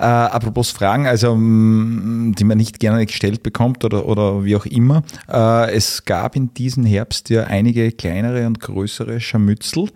Äh, 0.00 0.04
apropos 0.04 0.70
Fragen, 0.70 1.08
also 1.08 1.34
die 1.34 2.44
man 2.44 2.56
nicht 2.56 2.78
gerne 2.78 3.04
gestellt 3.04 3.42
bekommt 3.42 3.84
oder, 3.84 4.06
oder 4.06 4.44
wie 4.44 4.54
auch 4.54 4.64
immer. 4.64 5.02
Äh, 5.28 5.72
es 5.74 6.04
gab 6.04 6.36
in 6.36 6.54
diesem 6.54 6.84
Herbst 6.84 7.30
ja 7.30 7.44
einige 7.48 7.90
kleinere 7.90 8.46
und 8.46 8.60
größere 8.60 9.20
Scharmützel 9.20 9.88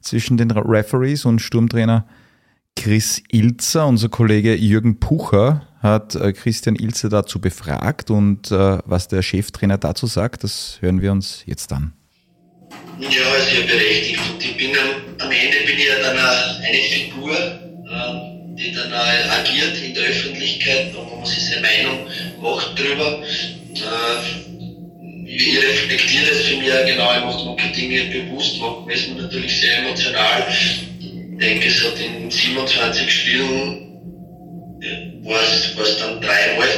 zwischen 0.00 0.36
den 0.36 0.50
Referees 0.50 1.24
und 1.24 1.40
Sturmtrainer 1.40 2.06
Chris 2.76 3.22
Ilzer. 3.30 3.86
Unser 3.86 4.08
Kollege 4.08 4.54
Jürgen 4.54 5.00
Pucher 5.00 5.66
hat 5.82 6.14
äh, 6.14 6.32
Christian 6.32 6.76
Ilzer 6.76 7.08
dazu 7.08 7.40
befragt 7.40 8.10
und 8.10 8.50
äh, 8.50 8.78
was 8.84 9.08
der 9.08 9.22
Cheftrainer 9.22 9.78
dazu 9.78 10.06
sagt, 10.06 10.44
das 10.44 10.78
hören 10.80 11.00
wir 11.00 11.12
uns 11.12 11.42
jetzt 11.46 11.72
an. 11.72 11.92
Ja, 12.98 13.08
sehr 13.08 13.66
berechtigt. 13.66 14.20
Und 14.30 14.44
ich 14.44 14.56
bin 14.56 14.70
am, 14.70 15.26
am 15.26 15.30
Ende 15.30 15.56
bin 15.66 15.78
ich 15.78 15.86
ja 15.86 15.98
dann 16.02 16.18
eine, 16.18 16.78
Figur, 16.78 17.36
ähm, 17.36 18.56
die 18.56 18.72
dann 18.72 18.92
agiert 18.92 19.76
in 19.82 19.94
der 19.94 20.04
Öffentlichkeit, 20.04 20.94
wo 20.94 21.16
man 21.16 21.24
sich 21.24 21.44
seine 21.46 21.62
Meinung 21.62 22.06
macht 22.40 22.78
drüber. 22.78 23.22
Äh, 23.74 24.49
ich 25.36 25.56
reflektiere 25.58 26.26
das 26.26 26.40
für 26.40 26.56
mich 26.56 26.70
genau, 26.86 27.12
ich 27.12 27.20
mache 27.20 27.44
manche 27.44 27.68
Dinge 27.68 28.04
bewusst, 28.04 28.58
manchmal 28.58 28.94
ist 28.94 29.08
man 29.08 29.16
natürlich 29.18 29.60
sehr 29.60 29.78
emotional. 29.78 30.46
Ich 30.48 31.38
denke, 31.38 31.68
es 31.68 31.84
hat 31.84 31.98
in 32.00 32.30
27 32.30 33.10
Spielen 33.10 33.90
war 35.22 35.40
es, 35.42 35.76
war 35.76 35.84
es 35.84 35.96
dann 35.96 36.20
dreimal 36.20 36.68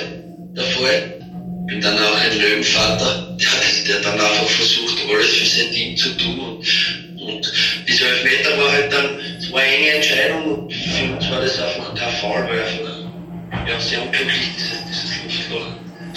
der 0.55 0.65
Fall. 0.65 1.19
Bin 1.67 1.81
dann 1.81 1.99
auch 1.99 2.21
ein 2.21 2.38
Löwenvater, 2.38 3.35
der, 3.41 3.87
der 3.87 3.99
dann 4.03 4.21
einfach 4.21 4.49
versucht, 4.49 5.03
alles 5.09 5.27
für 5.27 5.47
sein 5.47 5.71
Team 5.71 5.97
zu 5.97 6.11
tun. 6.17 6.38
Und, 6.38 7.23
und 7.23 7.53
dieser 7.88 8.09
Elfmeter 8.09 8.59
war 8.59 8.73
halt 8.73 8.93
dann, 8.93 9.19
es 9.38 9.51
war 9.51 9.61
eine 9.61 9.77
enge 9.77 9.91
Entscheidung 9.93 10.45
und 10.45 10.73
für 10.73 11.05
uns 11.12 11.31
war 11.31 11.41
das 11.41 11.59
einfach 11.59 11.95
kein 11.95 12.11
Fall, 12.11 12.49
weil 12.49 12.61
einfach, 12.61 13.69
ja, 13.69 13.81
sehr 13.81 14.03
unglücklich 14.03 14.49
dieses, 14.57 14.85
dieses 14.88 15.23
Luftloch, 15.23 15.67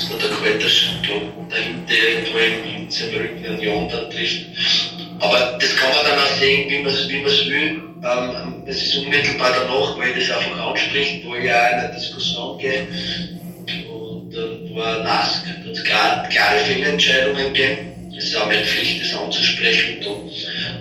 dass 0.09 0.19
da 0.19 0.27
der 0.27 0.37
Kalter 0.37 0.67
dahinter 1.49 1.93
irgendwo 1.93 2.37
in 2.37 2.89
Saarbrücken 2.89 3.45
und 3.45 3.61
Jon 3.61 3.89
dann 3.89 4.09
trifft. 4.09 4.45
Aber 5.19 5.57
das 5.59 5.75
kann 5.77 5.89
man 5.89 6.05
dann 6.05 6.19
auch 6.19 6.35
sehen, 6.39 6.69
wie 6.69 6.79
man 6.79 6.93
es 6.93 7.09
wie 7.09 7.21
man's 7.21 7.45
will. 7.45 7.81
Ähm, 8.03 8.63
es 8.67 8.83
ist 8.83 8.97
unmittelbar 8.97 9.51
danach, 9.51 9.97
weil 9.97 10.13
das 10.13 10.29
einfach 10.29 10.67
anspricht, 10.67 11.25
wo 11.25 11.35
ich 11.35 11.49
auch 11.51 11.71
in 11.71 11.79
eine 11.79 11.93
Diskussion 11.95 12.57
gehe. 12.59 12.87
Und 13.89 14.31
dann 14.31 14.75
war 14.75 15.03
nass, 15.03 15.43
da 15.45 15.69
hat 15.69 15.75
es 15.75 15.83
klare, 15.83 16.65
Fehlentscheidungen 16.65 17.53
gegeben. 17.53 18.11
Es 18.17 18.25
ist 18.25 18.37
auch 18.37 18.47
meine 18.47 18.63
Pflicht, 18.63 19.01
das 19.01 19.19
anzusprechen. 19.19 20.05
Und 20.05 20.31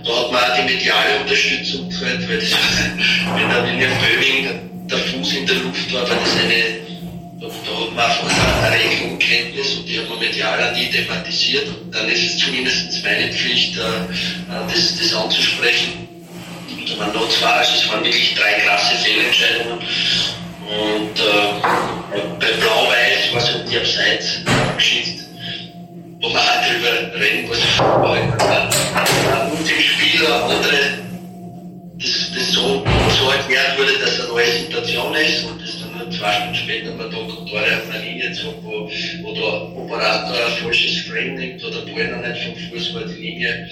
da 0.04 0.20
hat 0.20 0.32
man 0.32 0.42
auch 0.42 0.56
die 0.56 0.74
mediale 0.74 1.20
Unterstützung 1.20 1.88
gefällt, 1.88 2.28
weil 2.28 2.38
das, 2.40 2.52
wenn 3.36 3.48
dann 3.48 3.68
in 3.68 3.80
der 3.80 3.88
Böhming 3.88 4.88
der 4.88 4.98
Fuß 4.98 5.32
in 5.34 5.46
der 5.46 5.56
Luft 5.56 5.92
war, 5.92 6.08
war 6.08 6.16
das 6.16 6.36
eine 6.36 6.83
da, 7.48 7.96
da 7.96 8.08
hat 8.08 8.22
man 8.22 8.30
einfach 8.30 8.62
eine 8.62 8.76
Regelung 8.76 9.18
Kenntnis 9.18 9.74
und 9.74 9.88
die 9.88 9.98
hat 9.98 10.08
man 10.08 10.18
medial 10.18 10.62
auch 10.62 10.76
nie 10.76 10.90
thematisiert. 10.90 11.68
Dann 11.90 12.08
ist 12.08 12.24
es 12.24 12.38
zumindest 12.38 13.04
meine 13.04 13.32
Pflicht, 13.32 13.76
das, 13.76 14.98
das 14.98 15.14
anzusprechen. 15.14 16.08
Und 16.70 16.98
man 16.98 17.12
noch 17.12 17.28
zwei, 17.28 17.48
also 17.48 17.72
es 17.76 17.88
waren 17.88 18.04
wirklich 18.04 18.34
drei 18.34 18.52
krasse 18.60 18.96
Fehlentscheidungen. 18.96 19.78
Und 19.78 21.20
äh, 21.20 22.20
bei 22.40 22.52
Blau-Weiß 22.60 23.34
war 23.34 23.40
so 23.40 23.58
die 23.70 23.76
Abseits-Geschichte, 23.78 25.24
wo 26.20 26.28
man 26.28 26.40
auch 26.40 26.66
drüber 26.66 27.20
reden 27.20 27.48
muss. 27.48 27.58
Und 29.52 29.70
im 29.70 29.80
Spiel 29.80 30.26
andere, 30.26 30.78
das, 31.98 32.32
das 32.34 32.52
so, 32.52 32.84
so 33.18 33.30
erklärt 33.30 33.78
wurde, 33.78 33.98
dass 33.98 34.20
eine 34.20 34.28
neue 34.30 34.52
Situation 34.52 35.14
ist 35.14 35.44
und 35.44 35.60
das 35.60 35.83
dann 36.04 36.12
zwei 36.12 36.32
Stunden 36.32 36.54
später 36.54 36.94
man 36.94 37.10
da 37.10 37.16
Tore 37.16 37.76
auf 37.76 37.90
einer 37.90 38.04
Linie 38.04 38.32
zog, 38.32 38.62
wo, 38.62 38.88
wo 39.22 39.34
der 39.34 39.76
Operator 39.76 40.46
ein 40.46 40.62
falsches 40.62 41.02
Frame 41.06 41.34
nimmt, 41.34 41.62
wo 41.62 41.70
der 41.70 41.92
Ball 41.92 42.08
noch 42.08 42.28
nicht 42.28 42.44
vom 42.44 42.56
Fuß 42.56 42.94
war, 42.94 43.04
die 43.04 43.20
Linie 43.20 43.68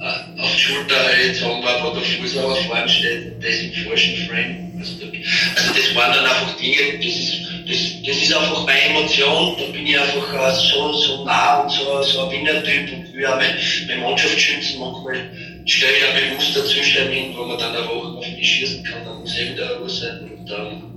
äh, 0.00 0.40
auf 0.40 0.54
die 0.54 0.60
Schulter 0.60 0.96
gezogen 1.26 1.62
war, 1.62 1.84
wo 1.84 1.94
der 1.94 2.02
Fuß 2.02 2.36
aber 2.38 2.56
vorne 2.56 2.88
steht, 2.88 3.42
das 3.42 3.60
im 3.60 3.72
falschen 3.86 4.28
Frame. 4.28 4.72
Also, 4.78 4.94
da, 5.00 5.06
also 5.06 5.72
das 5.72 5.94
waren 5.94 6.12
dann 6.12 6.24
einfach 6.24 6.56
Dinge, 6.58 6.98
das 6.98 7.16
ist, 7.16 7.40
das, 7.66 8.02
das 8.06 8.16
ist 8.16 8.34
einfach 8.34 8.66
meine 8.66 8.82
Emotion, 8.82 9.56
da 9.58 9.72
bin 9.72 9.86
ich 9.86 9.98
einfach 9.98 10.34
äh, 10.34 10.54
so, 10.54 10.92
so 10.92 11.24
nah 11.24 11.62
und 11.62 11.70
so, 11.70 12.02
so 12.02 12.26
ein 12.26 12.30
Winnertyp 12.32 12.92
und 12.92 13.12
will 13.12 13.26
auch 13.26 13.36
meine, 13.36 13.58
meine 13.88 14.00
Mannschaft 14.00 14.38
schützen. 14.38 14.80
Manchmal 14.80 15.30
stelle 15.64 15.92
ich 15.92 16.04
dann 16.04 16.30
bewusst 16.30 16.56
dazwischen 16.56 17.08
hin, 17.10 17.34
wo 17.36 17.44
man 17.44 17.58
dann 17.58 17.74
eine 17.74 17.86
Woche 17.88 18.18
auf 18.18 18.28
mich 18.28 18.46
schießen 18.46 18.84
kann, 18.84 19.04
dann 19.04 19.20
muss 19.20 19.38
eben 19.38 19.56
der 19.56 19.76
Ruhe 19.76 19.88
sein. 19.88 20.20
Und, 20.20 20.50
ähm, 20.50 20.93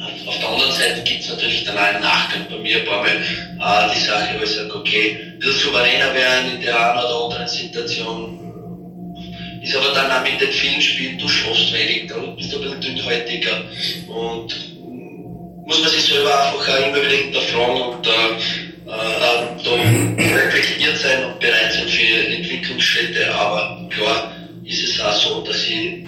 auf 0.00 0.38
der 0.38 0.48
anderen 0.48 0.72
Seite 0.72 1.02
gibt 1.02 1.20
es 1.20 1.28
natürlich 1.28 1.64
dann 1.64 1.76
einen 1.76 2.00
Nachgang 2.00 2.46
bei 2.48 2.56
mir 2.58 2.78
ein 2.78 2.84
paar 2.86 3.02
Mal 3.02 3.16
äh, 3.16 3.94
die 3.94 4.00
Sache, 4.00 4.38
wo 4.38 4.44
ich 4.44 4.50
sage, 4.50 4.74
okay, 4.74 5.34
will 5.38 5.52
souveräner 5.52 6.14
werden 6.14 6.56
in 6.56 6.62
der 6.62 6.78
einen 6.78 7.04
oder 7.04 7.24
anderen 7.24 7.48
Situation. 7.48 8.36
Ist 9.62 9.76
aber 9.76 9.92
dann 9.94 10.10
auch 10.10 10.22
mit 10.22 10.40
den 10.40 10.50
vielen 10.50 10.80
Spielen, 10.80 11.18
du 11.18 11.28
schaffst 11.28 11.72
wenig, 11.72 12.06
da 12.08 12.16
bist 12.16 12.50
du 12.52 12.56
ein 12.56 12.62
bisschen 12.62 12.80
dünnhäutiger 12.80 13.62
und 14.08 14.54
muss 15.66 15.80
man 15.82 15.90
sich 15.90 16.02
selber 16.02 16.46
einfach 16.46 16.68
auch 16.68 16.86
immer 16.86 16.96
wieder 16.96 17.16
hinterfragen 17.16 17.82
und 17.82 18.06
äh, 18.06 18.10
äh, 18.10 19.62
da 19.62 20.34
reflektiert 20.34 20.96
sein 20.96 21.24
und 21.26 21.40
bereit 21.40 21.72
sein 21.72 21.88
für 21.88 22.34
Entwicklungsschritte. 22.34 23.34
Aber 23.34 23.86
klar 23.90 24.34
ist 24.64 24.82
es 24.82 25.00
auch 25.00 25.12
so, 25.12 25.40
dass 25.42 25.62
ich 25.68 26.06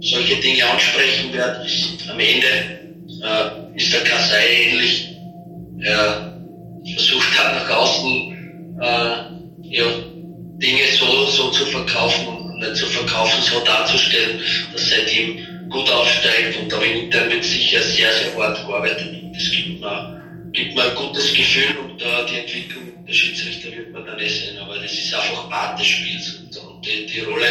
solche 0.00 0.36
Dinge 0.36 0.68
ansprechen 0.68 1.32
werde. 1.32 1.64
Am 2.10 2.18
Ende 2.18 2.83
äh, 3.24 3.76
ist 3.76 3.92
der 3.92 4.04
Kasai 4.04 4.46
ähnlich. 4.46 5.16
Er 5.80 6.38
versucht 6.94 7.38
hat 7.38 7.54
nach 7.54 7.76
außen 7.76 8.78
äh, 8.80 9.76
ja, 9.76 9.84
Dinge 10.58 10.84
so, 10.98 11.26
so 11.26 11.50
zu 11.50 11.64
verkaufen 11.66 12.26
und 12.26 12.58
nicht 12.60 12.76
zu 12.76 12.86
verkaufen, 12.86 13.42
so 13.42 13.64
darzustellen, 13.64 14.40
dass 14.72 14.88
sein 14.88 15.06
Team 15.06 15.38
gut 15.70 15.90
aufsteigt 15.90 16.56
und 16.58 16.70
da 16.70 16.80
intern 16.82 17.30
wird 17.30 17.44
sicher 17.44 17.82
sehr, 17.82 18.12
sehr 18.12 18.36
hart 18.36 18.64
gearbeitet. 18.66 19.10
Das 19.32 19.50
gibt 19.50 19.80
mir, 19.80 20.22
gibt 20.52 20.74
mir 20.74 20.84
ein 20.84 20.94
gutes 20.94 21.34
Gefühl 21.34 21.76
und 21.78 22.00
äh, 22.00 22.26
die 22.30 22.38
Entwicklung 22.38 23.04
der 23.06 23.12
Schiedsrichter 23.12 23.70
wird 23.70 23.92
man 23.92 24.04
dann 24.04 24.18
eh 24.18 24.28
sehen, 24.28 24.58
aber 24.58 24.78
das 24.78 24.92
ist 24.92 25.14
einfach 25.14 25.48
Part 25.48 25.78
des 25.78 25.86
Spiels 25.86 26.34
und, 26.34 26.56
und 26.56 26.86
die, 26.86 27.06
die 27.06 27.20
Rolle, 27.20 27.46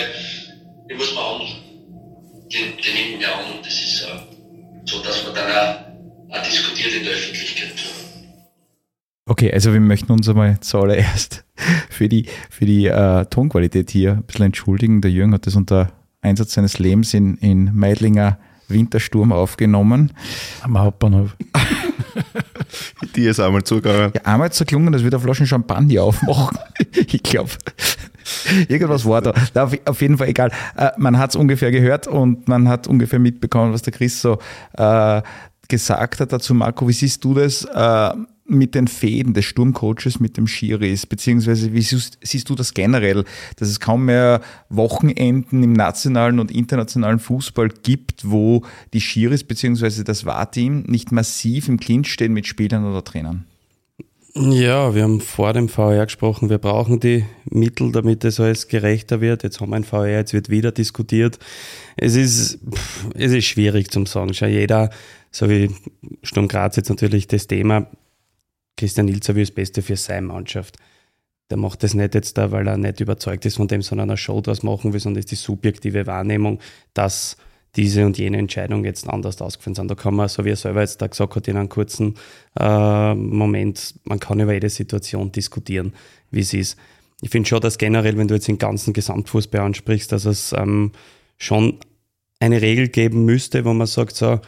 die 0.90 0.94
muss 0.96 1.14
man 1.14 1.42
an, 1.42 1.48
die, 2.52 2.58
die 2.82 2.94
nimmt 2.94 3.22
man 3.22 3.32
an 3.32 3.56
und 3.56 3.66
das 3.66 3.74
ist 3.74 4.02
äh, 4.04 4.33
so 4.86 5.02
dass 5.04 5.24
man 5.26 5.36
dann 5.36 5.52
auch, 5.52 6.38
auch 6.38 6.44
diskutiert 6.44 6.94
in 6.94 7.04
der 7.04 7.14
Öffentlichkeit. 7.14 7.74
Okay, 9.26 9.54
also 9.54 9.72
wir 9.72 9.80
möchten 9.80 10.12
uns 10.12 10.28
einmal 10.28 10.60
zuallererst 10.60 11.46
für 11.90 12.10
die, 12.10 12.28
für 12.50 12.66
die 12.66 12.88
äh, 12.88 13.26
Tonqualität 13.26 13.90
hier 13.90 14.14
ein 14.14 14.24
bisschen 14.24 14.46
entschuldigen. 14.46 15.02
Der 15.02 15.12
Jürgen 15.12 15.34
hat 15.34 15.48
das 15.48 15.56
unter 15.56 15.92
Einsatz 16.22 16.54
seines 16.54 16.80
Lebens 16.80 17.14
in, 17.14 17.38
in 17.38 17.74
Meidlinger 17.74 18.38
Wintersturm 18.68 19.32
aufgenommen. 19.32 20.12
Am 20.62 20.78
Hauptbahnhof. 20.78 21.36
Die 23.16 23.26
ist 23.26 23.40
einmal 23.40 23.64
zugegangen. 23.64 24.12
Ja, 24.16 24.22
einmal 24.24 24.50
es 24.50 24.58
so 24.58 24.66
gelungen, 24.66 24.92
dass 24.92 25.04
wir 25.04 25.12
da 25.12 25.20
Flaschen 25.20 25.48
Champagner 25.48 26.04
aufmachen. 26.04 26.58
ich 26.94 27.24
glaube, 27.24 27.52
irgendwas 28.68 29.06
war 29.06 29.22
da. 29.22 29.34
Na, 29.54 29.64
auf, 29.64 29.74
auf, 29.86 30.02
jeden 30.02 30.18
Fall 30.18 30.30
egal. 30.30 30.52
Äh, 30.78 30.92
man 30.98 31.18
hat 31.18 31.32
es 31.32 31.36
ungefähr 31.36 31.72
gehört 31.72 32.08
und 32.08 32.48
man 32.48 32.68
hat 32.68 32.88
ungefähr 32.88 33.20
mitbekommen, 33.20 33.74
was 33.74 33.82
der 33.82 33.94
Chris 33.94 34.22
so 34.22 34.40
äh, 34.74 35.22
gesagt 35.68 36.20
hat 36.20 36.32
dazu. 36.32 36.54
Marco, 36.54 36.88
wie 36.88 36.94
siehst 36.94 37.24
du 37.24 37.34
das? 37.34 37.64
Äh, 37.66 38.14
mit 38.46 38.76
den 38.76 38.88
Fäden 38.88 39.34
des 39.34 39.46
Sturmcoaches 39.46 40.20
mit 40.20 40.36
dem 40.38 40.48
Schiris, 40.48 41.06
beziehungsweise 41.06 41.74
wie 41.74 41.82
siehst, 41.82 42.18
siehst, 42.22 42.50
du 42.50 42.56
das 42.56 42.74
generell, 42.74 43.24
dass 43.58 43.70
es 43.70 43.80
kaum 43.80 44.06
mehr 44.06 44.42
Wochenenden 44.70 45.64
im 45.64 45.74
nationalen 45.74 46.40
und 46.40 46.52
internationalen 46.52 47.20
Fußball 47.20 47.70
gibt, 47.84 48.30
wo 48.30 48.64
die 48.94 49.02
Schiris 49.02 49.44
beziehungsweise 49.44 50.04
das 50.04 50.26
VAR-Team 50.26 50.84
nicht 50.88 51.12
massiv 51.12 51.70
im 51.70 51.80
Clinch 51.80 52.12
stehen 52.12 52.34
mit 52.34 52.46
Spielern 52.46 52.86
oder 52.86 53.04
Trainern? 53.04 53.46
Ja, 54.36 54.96
wir 54.96 55.04
haben 55.04 55.22
vor 55.22 55.54
dem 55.54 55.70
VR 55.70 56.06
gesprochen, 56.06 56.50
wir 56.50 56.58
brauchen 56.58 57.00
die 57.00 57.24
Mittel, 57.46 57.92
damit 57.92 58.26
es 58.26 58.40
alles 58.40 58.68
gerechter 58.68 59.22
wird. 59.22 59.44
Jetzt 59.44 59.62
haben 59.62 59.70
wir 59.70 59.76
ein 59.76 59.84
VR, 59.84 60.08
jetzt 60.08 60.34
wird 60.34 60.50
wieder 60.50 60.72
diskutiert. 60.72 61.38
Es 61.98 62.16
ist, 62.16 62.58
es 63.14 63.32
ist 63.32 63.46
schwierig 63.46 63.92
zum 63.92 64.08
sagen. 64.08 64.34
Schau, 64.34 64.48
jeder, 64.48 64.90
so 65.30 65.50
wie 65.50 65.70
Sturm 66.24 66.48
Graz 66.48 66.78
jetzt 66.78 66.90
natürlich 66.90 67.28
das 67.28 67.46
Thema, 67.46 67.86
Christian 68.78 69.08
Ilzer 69.08 69.36
will 69.36 69.44
das 69.44 69.52
Beste 69.52 69.82
für 69.82 69.98
seine 69.98 70.28
Mannschaft. 70.28 70.78
Der 71.50 71.58
macht 71.58 71.84
das 71.84 71.94
nicht 71.94 72.16
jetzt 72.16 72.38
da, 72.38 72.52
weil 72.52 72.68
er 72.68 72.78
nicht 72.78 73.00
überzeugt 73.00 73.46
ist 73.46 73.58
von 73.58 73.68
dem, 73.68 73.82
sondern 73.82 74.10
er 74.10 74.18
Show 74.18 74.42
draus 74.42 74.64
machen 74.64 74.94
will, 74.94 75.00
sondern 75.00 75.20
ist 75.20 75.32
die 75.32 75.36
subjektive 75.36 76.08
Wahrnehmung, 76.08 76.60
dass 76.94 77.38
diese 77.76 78.06
und 78.06 78.18
jene 78.18 78.38
Entscheidung 78.38 78.86
jetzt 78.86 79.08
anders 79.08 79.42
ausgefallen 79.42 79.76
sind. 79.76 79.90
Da 79.90 79.96
kann 79.96 80.16
man, 80.16 80.30
so 80.30 80.46
wie 80.46 80.52
er 80.52 80.56
selber 80.56 80.82
jetzt 80.82 81.02
da 81.02 81.08
gesagt 81.08 81.36
hat, 81.36 81.48
in 81.48 81.58
einem 81.58 81.70
kurzen 81.70 82.16
äh, 82.60 83.16
Moment, 83.16 83.96
man 84.04 84.20
kann 84.20 84.40
über 84.40 84.54
jede 84.54 84.70
Situation 84.70 85.32
diskutieren, 85.32 85.94
wie 86.30 86.42
es 86.42 86.54
ist. 86.54 86.78
ich 87.22 87.30
finde 87.30 87.50
schon, 87.50 87.62
dass 87.62 87.78
generell, 87.78 88.18
wenn 88.18 88.28
du 88.28 88.36
jetzt 88.36 88.48
den 88.48 88.60
ganzen 88.60 88.94
Gesamtfußball 88.94 89.62
ansprichst, 89.62 90.12
dass 90.12 90.26
es 90.26 90.54
ähm, 90.54 90.92
schon 91.38 91.80
eine 92.40 92.62
Regel 92.62 92.90
geben 92.90 93.26
müsste, 93.26 93.66
wo 93.66 93.74
man 93.74 93.88
sagt, 93.88 94.16
so, 94.16 94.40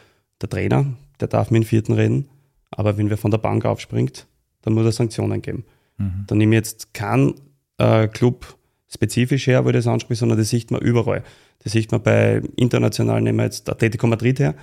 der 0.41 0.49
Trainer, 0.49 0.85
der 1.19 1.27
darf 1.27 1.49
mit 1.49 1.63
dem 1.63 1.67
vierten 1.67 1.93
reden, 1.93 2.29
aber 2.71 2.97
wenn 2.97 3.09
wer 3.09 3.17
von 3.17 3.31
der 3.31 3.37
Bank 3.37 3.65
aufspringt, 3.65 4.27
dann 4.61 4.73
muss 4.73 4.85
er 4.85 4.91
Sanktionen 4.91 5.41
geben. 5.41 5.65
Mhm. 5.97 6.25
Dann 6.27 6.37
nehme 6.37 6.55
ich 6.55 6.59
jetzt 6.59 6.93
keinen 6.93 7.35
äh, 7.77 8.07
Club 8.07 8.57
spezifisch 8.87 9.47
her, 9.47 9.63
wo 9.65 9.69
ich 9.69 9.75
das 9.75 9.87
anspricht, 9.87 10.19
sondern 10.19 10.37
das 10.37 10.49
sieht 10.49 10.71
man 10.71 10.81
überall. 10.81 11.23
Das 11.63 11.73
sieht 11.73 11.91
man 11.91 12.01
bei 12.01 12.41
internationalen, 12.55 13.23
nehmen 13.23 13.39
wir 13.39 13.45
jetzt 13.45 13.69
Atletico 13.69 14.07
Madrid 14.07 14.39
her, 14.39 14.55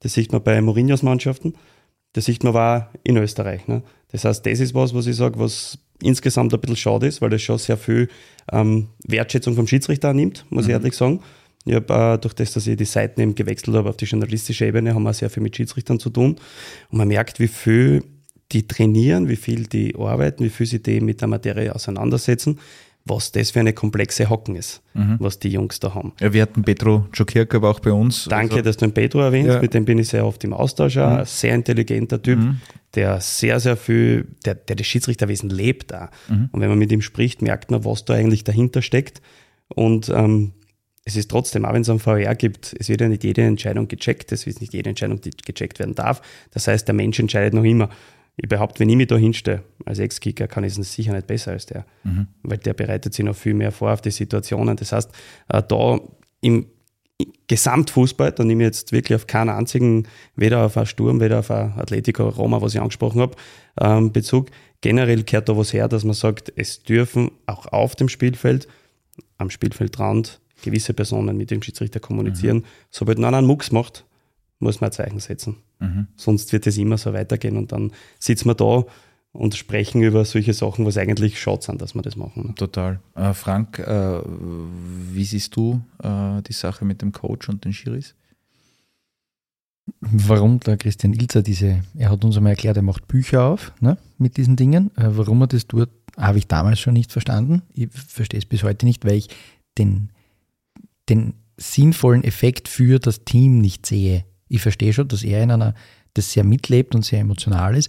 das 0.00 0.14
sieht 0.14 0.32
man 0.32 0.42
bei 0.42 0.60
Mourinhos 0.60 1.02
Mannschaften, 1.02 1.54
das 2.12 2.24
sieht 2.24 2.44
man 2.44 2.54
auch 2.56 2.86
in 3.02 3.16
Österreich. 3.16 3.66
Ne? 3.68 3.82
Das 4.08 4.24
heißt, 4.24 4.44
das 4.44 4.60
ist 4.60 4.74
was, 4.74 4.94
was 4.94 5.06
ich 5.06 5.16
sage, 5.16 5.38
was 5.38 5.78
insgesamt 6.02 6.52
ein 6.52 6.60
bisschen 6.60 6.76
schade 6.76 7.06
ist, 7.06 7.20
weil 7.20 7.30
das 7.30 7.42
schon 7.42 7.58
sehr 7.58 7.76
viel 7.76 8.08
ähm, 8.50 8.88
Wertschätzung 9.06 9.54
vom 9.54 9.66
Schiedsrichter 9.66 10.10
annimmt, 10.10 10.44
muss 10.50 10.64
mhm. 10.64 10.70
ich 10.70 10.74
ehrlich 10.74 10.94
sagen. 10.94 11.20
Ich 11.64 11.74
habe 11.74 12.18
durch 12.20 12.34
das, 12.34 12.52
dass 12.52 12.66
ich 12.66 12.76
die 12.76 12.84
Seiten 12.84 13.20
eben 13.20 13.34
gewechselt 13.34 13.76
habe 13.76 13.90
auf 13.90 13.96
die 13.96 14.06
journalistische 14.06 14.66
Ebene, 14.66 14.94
haben 14.94 15.02
wir 15.02 15.12
sehr 15.12 15.30
viel 15.30 15.42
mit 15.42 15.56
Schiedsrichtern 15.56 16.00
zu 16.00 16.10
tun. 16.10 16.36
Und 16.90 16.98
man 16.98 17.08
merkt, 17.08 17.38
wie 17.38 17.48
viel 17.48 18.02
die 18.52 18.66
trainieren, 18.66 19.28
wie 19.28 19.36
viel 19.36 19.66
die 19.66 19.94
arbeiten, 19.96 20.44
wie 20.44 20.48
viel 20.48 20.66
sie 20.66 20.82
die 20.82 21.00
mit 21.00 21.20
der 21.20 21.28
Materie 21.28 21.74
auseinandersetzen, 21.74 22.58
was 23.04 23.32
das 23.32 23.50
für 23.50 23.60
eine 23.60 23.72
komplexe 23.72 24.28
Hocken 24.28 24.56
ist, 24.56 24.82
mhm. 24.94 25.16
was 25.20 25.38
die 25.38 25.48
Jungs 25.48 25.80
da 25.80 25.94
haben. 25.94 26.12
Ja, 26.20 26.32
wir 26.32 26.42
hatten 26.42 26.62
Petro 26.62 27.06
Jokirka 27.12 27.56
aber 27.56 27.70
auch 27.70 27.80
bei 27.80 27.92
uns. 27.92 28.24
Danke, 28.24 28.54
also, 28.54 28.64
dass 28.64 28.76
du 28.76 28.86
den 28.86 28.94
Petro 28.94 29.20
erwähnst, 29.20 29.50
ja. 29.54 29.60
mit 29.60 29.74
dem 29.74 29.84
bin 29.84 29.98
ich 29.98 30.08
sehr 30.08 30.26
oft 30.26 30.42
im 30.44 30.52
Austausch. 30.52 30.96
Mhm. 30.96 31.02
Ein 31.02 31.24
sehr 31.26 31.54
intelligenter 31.54 32.20
Typ, 32.20 32.38
mhm. 32.38 32.60
der 32.94 33.20
sehr, 33.20 33.60
sehr 33.60 33.76
viel, 33.76 34.28
der, 34.44 34.54
der 34.54 34.76
das 34.76 34.86
Schiedsrichterwesen 34.86 35.50
lebt 35.50 35.90
da. 35.92 36.10
Mhm. 36.28 36.50
Und 36.52 36.60
wenn 36.60 36.68
man 36.68 36.78
mit 36.78 36.92
ihm 36.92 37.02
spricht, 37.02 37.42
merkt 37.42 37.70
man, 37.70 37.84
was 37.84 38.04
da 38.04 38.14
eigentlich 38.14 38.44
dahinter 38.44 38.82
steckt. 38.82 39.22
Und 39.68 40.08
ähm, 40.10 40.52
es 41.10 41.16
ist 41.16 41.30
trotzdem, 41.30 41.64
auch 41.64 41.72
wenn 41.72 41.82
es 41.82 41.88
einen 41.88 41.98
VR 41.98 42.34
gibt, 42.34 42.74
es 42.78 42.88
wird 42.88 43.00
ja 43.00 43.08
nicht 43.08 43.24
jede 43.24 43.42
Entscheidung 43.42 43.88
gecheckt, 43.88 44.32
es 44.32 44.46
wird 44.46 44.60
nicht 44.60 44.72
jede 44.72 44.90
Entscheidung, 44.90 45.20
die 45.20 45.30
gecheckt 45.30 45.78
werden 45.78 45.94
darf. 45.94 46.22
Das 46.52 46.66
heißt, 46.66 46.86
der 46.88 46.94
Mensch 46.94 47.18
entscheidet 47.18 47.54
noch 47.54 47.64
immer 47.64 47.90
ich 48.42 48.48
behaupte, 48.48 48.80
wenn 48.80 48.88
ich 48.88 48.96
mich 48.96 49.06
da 49.06 49.16
hinstelle, 49.16 49.62
als 49.84 49.98
Ex-Kicker, 49.98 50.48
kann 50.48 50.64
ich 50.64 50.76
es 50.76 50.92
sicher 50.94 51.12
nicht 51.12 51.26
besser 51.26 51.52
als 51.52 51.66
der. 51.66 51.84
Mhm. 52.04 52.28
Weil 52.42 52.56
der 52.56 52.72
bereitet 52.72 53.12
sich 53.12 53.24
noch 53.24 53.36
viel 53.36 53.52
mehr 53.52 53.70
vor 53.70 53.92
auf 53.92 54.00
die 54.00 54.10
Situationen. 54.10 54.76
Das 54.76 54.92
heißt, 54.92 55.10
äh, 55.48 55.62
da 55.62 56.00
im 56.40 56.66
Gesamtfußball, 57.48 58.32
da 58.32 58.44
nehme 58.44 58.62
ich 58.62 58.68
jetzt 58.68 58.92
wirklich 58.92 59.14
auf 59.16 59.26
keinen 59.26 59.50
einzigen, 59.50 60.08
weder 60.36 60.64
auf 60.64 60.78
einen 60.78 60.86
Sturm, 60.86 61.20
weder 61.20 61.40
auf 61.40 61.50
ein 61.50 61.74
Atletico 61.76 62.28
Roma, 62.28 62.62
was 62.62 62.74
ich 62.74 62.80
angesprochen 62.80 63.20
habe, 63.20 63.36
ähm, 63.78 64.10
Bezug. 64.10 64.46
Generell 64.80 65.22
kehrt 65.24 65.50
da 65.50 65.56
was 65.58 65.74
her, 65.74 65.88
dass 65.88 66.04
man 66.04 66.14
sagt, 66.14 66.50
es 66.56 66.82
dürfen 66.82 67.30
auch 67.44 67.66
auf 67.66 67.94
dem 67.94 68.08
Spielfeld, 68.08 68.68
am 69.36 69.50
Spielfeldrand, 69.50 70.40
gewisse 70.62 70.94
Personen 70.94 71.36
mit 71.36 71.50
dem 71.50 71.62
Schiedsrichter 71.62 72.00
kommunizieren. 72.00 72.58
Mhm. 72.58 72.64
Sobald 72.90 73.18
einer 73.18 73.36
einen 73.36 73.46
Mucks 73.46 73.72
macht, 73.72 74.04
muss 74.58 74.80
man 74.80 74.90
ein 74.90 74.92
Zeichen 74.92 75.20
setzen. 75.20 75.56
Mhm. 75.78 76.06
Sonst 76.16 76.52
wird 76.52 76.66
es 76.66 76.76
immer 76.76 76.98
so 76.98 77.12
weitergehen 77.12 77.56
und 77.56 77.72
dann 77.72 77.92
sitzen 78.18 78.48
wir 78.48 78.54
da 78.54 78.84
und 79.32 79.54
sprechen 79.54 80.02
über 80.02 80.24
solche 80.24 80.54
Sachen, 80.54 80.84
was 80.84 80.98
eigentlich 80.98 81.40
schaut 81.40 81.62
sind, 81.62 81.80
dass 81.80 81.94
wir 81.94 82.02
das 82.02 82.16
machen. 82.16 82.54
Total. 82.56 83.00
Äh, 83.14 83.32
Frank, 83.32 83.78
äh, 83.78 84.20
wie 85.12 85.24
siehst 85.24 85.54
du 85.56 85.80
äh, 86.02 86.42
die 86.42 86.52
Sache 86.52 86.84
mit 86.84 87.00
dem 87.00 87.12
Coach 87.12 87.48
und 87.48 87.64
den 87.64 87.72
Schiris? 87.72 88.14
Warum 90.00 90.60
der 90.60 90.76
Christian 90.76 91.12
Ilzer 91.12 91.42
diese, 91.42 91.82
er 91.96 92.10
hat 92.10 92.24
uns 92.24 92.36
einmal 92.36 92.52
erklärt, 92.52 92.76
er 92.76 92.82
macht 92.82 93.08
Bücher 93.08 93.44
auf 93.44 93.72
ne, 93.80 93.98
mit 94.18 94.36
diesen 94.36 94.56
Dingen. 94.56 94.90
Äh, 94.96 95.08
warum 95.10 95.40
er 95.42 95.46
das 95.46 95.66
tut, 95.66 95.88
habe 96.16 96.38
ich 96.38 96.46
damals 96.46 96.80
schon 96.80 96.94
nicht 96.94 97.12
verstanden. 97.12 97.62
Ich 97.74 97.88
verstehe 97.90 98.38
es 98.38 98.46
bis 98.46 98.62
heute 98.62 98.86
nicht, 98.86 99.04
weil 99.04 99.14
ich 99.14 99.28
den, 99.78 100.10
den 101.10 101.34
sinnvollen 101.58 102.24
Effekt 102.24 102.68
für 102.68 102.98
das 102.98 103.24
Team 103.24 103.60
nicht 103.60 103.84
sehe 103.84 104.24
ich 104.50 104.60
verstehe 104.60 104.92
schon, 104.92 105.08
dass 105.08 105.22
er 105.22 105.42
in 105.42 105.52
einer, 105.52 105.74
das 106.12 106.32
sehr 106.32 106.44
mitlebt 106.44 106.94
und 106.94 107.04
sehr 107.04 107.20
emotional 107.20 107.76
ist. 107.76 107.88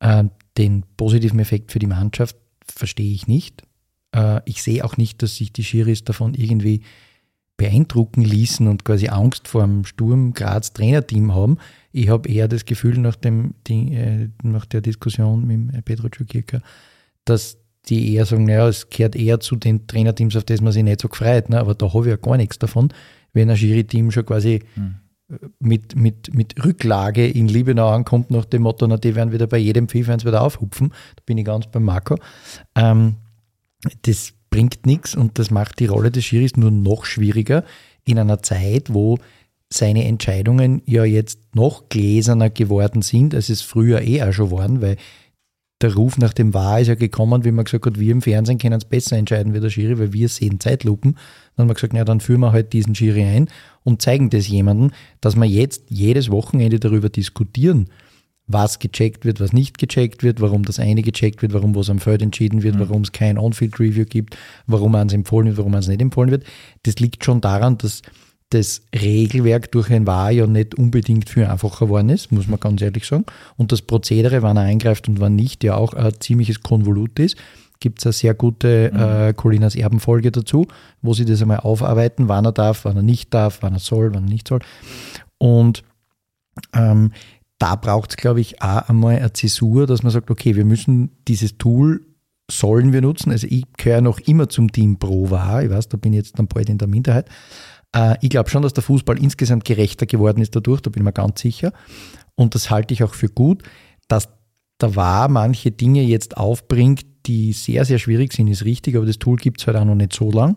Äh, 0.00 0.24
den 0.56 0.84
positiven 0.96 1.38
Effekt 1.38 1.70
für 1.70 1.78
die 1.78 1.86
Mannschaft 1.86 2.36
verstehe 2.66 3.12
ich 3.12 3.28
nicht. 3.28 3.62
Äh, 4.16 4.40
ich 4.46 4.62
sehe 4.62 4.84
auch 4.84 4.96
nicht, 4.96 5.22
dass 5.22 5.36
sich 5.36 5.52
die 5.52 5.62
Schiris 5.62 6.02
davon 6.02 6.34
irgendwie 6.34 6.82
beeindrucken 7.58 8.22
ließen 8.22 8.66
und 8.66 8.84
quasi 8.84 9.08
Angst 9.08 9.46
vor 9.46 9.62
dem 9.62 9.84
Sturm 9.84 10.32
Graz 10.32 10.72
Trainerteam 10.72 11.34
haben. 11.34 11.58
Ich 11.92 12.08
habe 12.08 12.28
eher 12.28 12.48
das 12.48 12.64
Gefühl 12.64 12.98
nach, 12.98 13.16
dem, 13.16 13.54
äh, 13.68 14.28
nach 14.42 14.64
der 14.64 14.80
Diskussion 14.80 15.46
mit 15.46 15.84
Pedro 15.84 16.08
Czukirka, 16.08 16.62
dass 17.26 17.58
die 17.88 18.14
eher 18.14 18.26
sagen, 18.26 18.44
naja, 18.44 18.68
es 18.68 18.90
gehört 18.90 19.16
eher 19.16 19.40
zu 19.40 19.56
den 19.56 19.86
Trainerteams, 19.86 20.36
auf 20.36 20.44
das 20.44 20.60
man 20.60 20.72
sich 20.72 20.84
nicht 20.84 21.00
so 21.00 21.08
gefreut. 21.08 21.48
Ne? 21.48 21.58
Aber 21.58 21.74
da 21.74 21.92
habe 21.92 22.04
ich 22.06 22.10
ja 22.10 22.16
gar 22.16 22.36
nichts 22.36 22.58
davon, 22.58 22.92
wenn 23.32 23.50
ein 23.50 23.56
Schiri-Team 23.56 24.10
schon 24.10 24.26
quasi 24.26 24.60
hm 24.74 24.96
mit, 25.58 25.96
mit, 25.96 26.34
mit 26.34 26.64
Rücklage 26.64 27.26
in 27.26 27.48
Liebenau 27.48 27.88
ankommt, 27.88 28.30
nach 28.30 28.44
dem 28.44 28.62
Motto, 28.62 28.86
na, 28.86 28.96
die 28.96 29.14
werden 29.14 29.32
wieder 29.32 29.46
bei 29.46 29.58
jedem 29.58 29.88
FIFA 29.88 30.24
wieder 30.24 30.42
aufhupfen. 30.42 30.90
Da 31.16 31.22
bin 31.24 31.38
ich 31.38 31.44
ganz 31.44 31.66
beim 31.66 31.84
Marco. 31.84 32.16
Ähm, 32.74 33.16
das 34.02 34.32
bringt 34.50 34.86
nichts 34.86 35.14
und 35.14 35.38
das 35.38 35.50
macht 35.50 35.80
die 35.80 35.86
Rolle 35.86 36.10
des 36.10 36.24
Schiris 36.24 36.56
nur 36.56 36.70
noch 36.70 37.04
schwieriger 37.04 37.64
in 38.04 38.18
einer 38.18 38.42
Zeit, 38.42 38.92
wo 38.92 39.18
seine 39.70 40.04
Entscheidungen 40.04 40.82
ja 40.84 41.04
jetzt 41.04 41.38
noch 41.54 41.88
gläserner 41.88 42.50
geworden 42.50 43.00
sind, 43.00 43.34
als 43.34 43.48
es 43.48 43.62
früher 43.62 44.02
eh 44.02 44.22
auch 44.22 44.32
schon 44.32 44.50
waren, 44.50 44.82
weil 44.82 44.96
der 45.82 45.94
Ruf 45.94 46.18
nach 46.18 46.32
dem 46.32 46.54
Wahr 46.54 46.80
ist 46.80 46.88
ja 46.88 46.94
gekommen, 46.94 47.44
wie 47.44 47.50
man 47.50 47.64
gesagt 47.64 47.86
hat, 47.86 47.98
wir 47.98 48.12
im 48.12 48.22
Fernsehen 48.22 48.58
können 48.58 48.78
es 48.78 48.84
besser 48.84 49.16
entscheiden 49.16 49.54
wie 49.54 49.60
der 49.60 49.70
Schiri, 49.70 49.98
weil 49.98 50.12
wir 50.12 50.28
sehen 50.28 50.60
Zeitlupen. 50.60 51.16
Dann 51.56 51.64
haben 51.64 51.70
wir 51.70 51.74
gesagt, 51.74 51.92
na 51.92 52.04
dann 52.04 52.20
führen 52.20 52.40
wir 52.40 52.52
halt 52.52 52.72
diesen 52.72 52.94
Schiri 52.94 53.22
ein 53.24 53.48
und 53.84 54.00
zeigen 54.02 54.30
das 54.30 54.48
jemandem, 54.48 54.90
dass 55.20 55.36
wir 55.36 55.44
jetzt 55.44 55.84
jedes 55.88 56.30
Wochenende 56.30 56.78
darüber 56.78 57.08
diskutieren, 57.08 57.88
was 58.46 58.78
gecheckt 58.78 59.24
wird, 59.24 59.40
was 59.40 59.52
nicht 59.52 59.78
gecheckt 59.78 60.22
wird, 60.22 60.40
warum 60.40 60.64
das 60.64 60.78
eine 60.78 61.02
gecheckt 61.02 61.42
wird, 61.42 61.52
warum 61.52 61.74
was 61.74 61.90
am 61.90 61.98
Feld 61.98 62.22
entschieden 62.22 62.62
wird, 62.62 62.76
mhm. 62.76 62.80
warum 62.80 63.02
es 63.02 63.12
kein 63.12 63.38
On-Field-Review 63.38 64.04
gibt, 64.04 64.36
warum 64.66 64.94
eins 64.94 65.12
empfohlen 65.12 65.48
wird, 65.48 65.58
warum 65.58 65.74
eins 65.74 65.88
nicht 65.88 66.02
empfohlen 66.02 66.30
wird. 66.30 66.44
Das 66.82 66.98
liegt 66.98 67.24
schon 67.24 67.40
daran, 67.40 67.78
dass 67.78 68.02
das 68.54 68.82
Regelwerk 68.94 69.72
durch 69.72 69.90
ein 69.90 70.06
Wahr 70.06 70.30
ja 70.30 70.46
nicht 70.46 70.74
unbedingt 70.74 71.28
viel 71.28 71.44
einfacher 71.44 71.86
geworden 71.86 72.10
ist, 72.10 72.32
muss 72.32 72.48
man 72.48 72.60
ganz 72.60 72.82
ehrlich 72.82 73.06
sagen. 73.06 73.24
Und 73.56 73.72
das 73.72 73.82
Prozedere, 73.82 74.42
wann 74.42 74.56
er 74.56 74.64
eingreift 74.64 75.08
und 75.08 75.20
wann 75.20 75.36
nicht, 75.36 75.64
ja 75.64 75.76
auch 75.76 75.94
ein 75.94 76.12
ziemliches 76.20 76.62
Konvolut 76.62 77.18
ist. 77.18 77.36
Gibt 77.80 77.98
es 77.98 78.06
eine 78.06 78.12
sehr 78.12 78.34
gute 78.34 78.90
mhm. 78.92 79.00
äh, 79.00 79.32
Colinas 79.34 79.74
Erbenfolge 79.74 80.30
dazu, 80.30 80.66
wo 81.00 81.14
sie 81.14 81.24
das 81.24 81.42
einmal 81.42 81.60
aufarbeiten, 81.60 82.28
wann 82.28 82.44
er 82.44 82.52
darf, 82.52 82.84
wann 82.84 82.96
er 82.96 83.02
nicht 83.02 83.32
darf, 83.34 83.58
wann 83.62 83.72
er 83.72 83.80
soll, 83.80 84.14
wann 84.14 84.24
er 84.24 84.30
nicht 84.30 84.48
soll. 84.48 84.60
Und 85.38 85.82
ähm, 86.74 87.12
da 87.58 87.76
braucht 87.76 88.10
es, 88.10 88.16
glaube 88.16 88.40
ich, 88.40 88.60
auch 88.62 88.88
einmal 88.88 89.16
eine 89.16 89.32
Zäsur, 89.32 89.86
dass 89.86 90.02
man 90.02 90.12
sagt, 90.12 90.30
okay, 90.30 90.56
wir 90.56 90.64
müssen 90.64 91.10
dieses 91.26 91.58
Tool 91.58 92.02
sollen 92.50 92.92
wir 92.92 93.00
nutzen. 93.00 93.30
Also 93.30 93.46
ich 93.48 93.64
gehöre 93.76 94.00
noch 94.00 94.18
immer 94.20 94.48
zum 94.48 94.70
Team 94.70 94.98
Pro 94.98 95.30
war. 95.30 95.62
Ich 95.62 95.70
weiß, 95.70 95.88
da 95.88 95.96
bin 95.96 96.12
ich 96.12 96.18
jetzt 96.18 96.38
dann 96.38 96.48
bald 96.48 96.68
in 96.68 96.78
der 96.78 96.88
Minderheit. 96.88 97.28
Äh, 97.94 98.16
ich 98.20 98.30
glaube 98.30 98.50
schon, 98.50 98.62
dass 98.62 98.72
der 98.72 98.82
Fußball 98.82 99.18
insgesamt 99.18 99.64
gerechter 99.64 100.06
geworden 100.06 100.42
ist 100.42 100.54
dadurch, 100.56 100.80
da 100.80 100.90
bin 100.90 101.02
ich 101.02 101.04
mir 101.04 101.12
ganz 101.12 101.40
sicher. 101.40 101.72
Und 102.34 102.54
das 102.54 102.70
halte 102.70 102.94
ich 102.94 103.04
auch 103.04 103.14
für 103.14 103.28
gut, 103.28 103.62
dass 104.08 104.28
da 104.78 104.96
war 104.96 105.28
manche 105.28 105.70
Dinge 105.70 106.02
jetzt 106.02 106.36
aufbringt, 106.36 107.06
die 107.26 107.52
sehr, 107.52 107.84
sehr 107.84 107.98
schwierig 107.98 108.32
sind, 108.32 108.48
ist 108.48 108.64
richtig, 108.64 108.96
aber 108.96 109.06
das 109.06 109.18
Tool 109.18 109.36
gibt 109.36 109.60
es 109.60 109.66
halt 109.66 109.76
auch 109.76 109.84
noch 109.84 109.94
nicht 109.94 110.12
so 110.12 110.32
lang. 110.32 110.56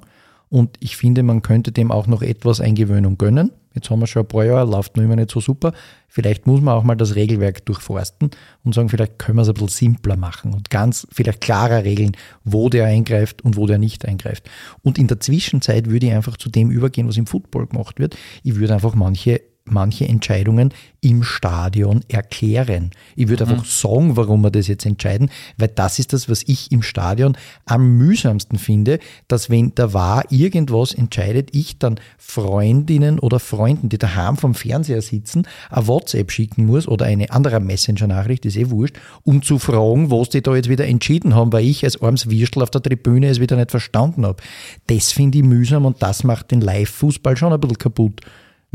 Und 0.49 0.77
ich 0.79 0.97
finde, 0.97 1.21
man 1.21 1.41
könnte 1.41 1.71
dem 1.71 1.91
auch 1.91 2.07
noch 2.07 2.21
etwas 2.21 2.59
Eingewöhnung 2.59 3.17
gönnen. 3.17 3.51
Jetzt 3.75 3.89
haben 3.89 3.99
wir 3.99 4.07
schon 4.07 4.23
ein 4.23 4.27
paar 4.27 4.45
Jahre, 4.45 4.69
läuft 4.69 4.97
noch 4.97 5.03
immer 5.03 5.15
nicht 5.15 5.31
so 5.31 5.39
super. 5.39 5.73
Vielleicht 6.07 6.47
muss 6.47 6.61
man 6.61 6.73
auch 6.73 6.83
mal 6.83 6.95
das 6.95 7.15
Regelwerk 7.15 7.65
durchforsten 7.65 8.31
und 8.63 8.73
sagen, 8.73 8.89
vielleicht 8.89 9.19
können 9.19 9.37
wir 9.37 9.41
es 9.41 9.49
ein 9.49 9.53
bisschen 9.53 9.69
simpler 9.69 10.15
machen 10.15 10.53
und 10.53 10.69
ganz 10.69 11.05
vielleicht 11.11 11.41
klarer 11.41 11.83
regeln, 11.83 12.13
wo 12.43 12.69
der 12.69 12.85
eingreift 12.85 13.43
und 13.43 13.57
wo 13.57 13.67
der 13.67 13.77
nicht 13.77 14.05
eingreift. 14.05 14.49
Und 14.81 14.97
in 14.97 15.07
der 15.07 15.19
Zwischenzeit 15.19 15.89
würde 15.89 16.07
ich 16.07 16.13
einfach 16.13 16.37
zu 16.37 16.49
dem 16.49 16.71
übergehen, 16.71 17.07
was 17.07 17.17
im 17.17 17.27
Football 17.27 17.67
gemacht 17.67 17.99
wird. 17.99 18.15
Ich 18.43 18.55
würde 18.55 18.73
einfach 18.73 18.95
manche 18.95 19.41
manche 19.65 20.07
Entscheidungen 20.07 20.73
im 21.01 21.23
Stadion 21.23 22.01
erklären. 22.07 22.91
Ich 23.15 23.27
würde 23.27 23.45
mhm. 23.45 23.51
einfach 23.51 23.65
sagen, 23.65 24.15
warum 24.15 24.41
wir 24.41 24.51
das 24.51 24.67
jetzt 24.67 24.85
entscheiden, 24.85 25.29
weil 25.57 25.67
das 25.69 25.99
ist 25.99 26.13
das, 26.13 26.29
was 26.29 26.43
ich 26.47 26.71
im 26.71 26.81
Stadion 26.81 27.37
am 27.65 27.97
mühsamsten 27.97 28.57
finde, 28.57 28.99
dass 29.27 29.49
wenn 29.49 29.73
da 29.75 29.93
war 29.93 30.23
irgendwas 30.31 30.93
entscheidet, 30.93 31.49
ich 31.53 31.77
dann 31.79 31.99
Freundinnen 32.17 33.19
oder 33.19 33.39
Freunden, 33.39 33.89
die 33.89 33.97
daheim 33.97 34.37
vom 34.37 34.53
Fernseher 34.53 35.01
sitzen, 35.01 35.47
ein 35.69 35.87
WhatsApp 35.87 36.31
schicken 36.31 36.65
muss 36.65 36.87
oder 36.87 37.05
eine 37.05 37.31
andere 37.31 37.59
Messenger-Nachricht, 37.59 38.45
ist 38.45 38.57
eh 38.57 38.69
wurscht, 38.69 38.97
um 39.23 39.41
zu 39.41 39.59
fragen, 39.59 40.11
was 40.11 40.29
die 40.29 40.41
da 40.41 40.55
jetzt 40.55 40.69
wieder 40.69 40.87
entschieden 40.87 41.35
haben, 41.35 41.53
weil 41.53 41.65
ich 41.65 41.83
als 41.83 42.01
armes 42.01 42.29
Würstel 42.29 42.63
auf 42.63 42.71
der 42.71 42.83
Tribüne 42.83 43.29
es 43.29 43.39
wieder 43.39 43.55
nicht 43.55 43.71
verstanden 43.71 44.25
habe. 44.25 44.41
Das 44.87 45.11
finde 45.11 45.39
ich 45.39 45.43
mühsam 45.43 45.85
und 45.85 46.01
das 46.01 46.23
macht 46.23 46.51
den 46.51 46.61
Live-Fußball 46.61 47.37
schon 47.37 47.53
ein 47.53 47.59
bisschen 47.59 47.77
kaputt. 47.77 48.21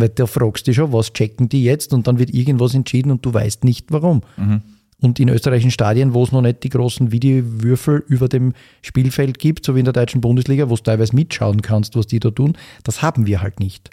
Weil 0.00 0.08
da 0.10 0.26
fragst 0.26 0.66
du 0.66 0.70
dich 0.70 0.76
schon, 0.76 0.92
was 0.92 1.12
checken 1.12 1.48
die 1.48 1.64
jetzt 1.64 1.92
und 1.92 2.06
dann 2.06 2.18
wird 2.18 2.30
irgendwas 2.30 2.74
entschieden 2.74 3.10
und 3.10 3.24
du 3.24 3.32
weißt 3.34 3.64
nicht 3.64 3.92
warum. 3.92 4.22
Mhm. 4.36 4.62
Und 5.02 5.18
in 5.18 5.28
österreichischen 5.30 5.70
Stadien, 5.70 6.12
wo 6.12 6.22
es 6.24 6.32
noch 6.32 6.42
nicht 6.42 6.62
die 6.62 6.68
großen 6.68 7.10
Videowürfel 7.10 8.04
über 8.08 8.28
dem 8.28 8.52
Spielfeld 8.82 9.38
gibt, 9.38 9.64
so 9.64 9.74
wie 9.74 9.78
in 9.78 9.86
der 9.86 9.94
deutschen 9.94 10.20
Bundesliga, 10.20 10.68
wo 10.68 10.76
du 10.76 10.82
teilweise 10.82 11.16
mitschauen 11.16 11.62
kannst, 11.62 11.96
was 11.96 12.06
die 12.06 12.20
da 12.20 12.30
tun, 12.30 12.56
das 12.84 13.00
haben 13.00 13.26
wir 13.26 13.40
halt 13.40 13.60
nicht. 13.60 13.90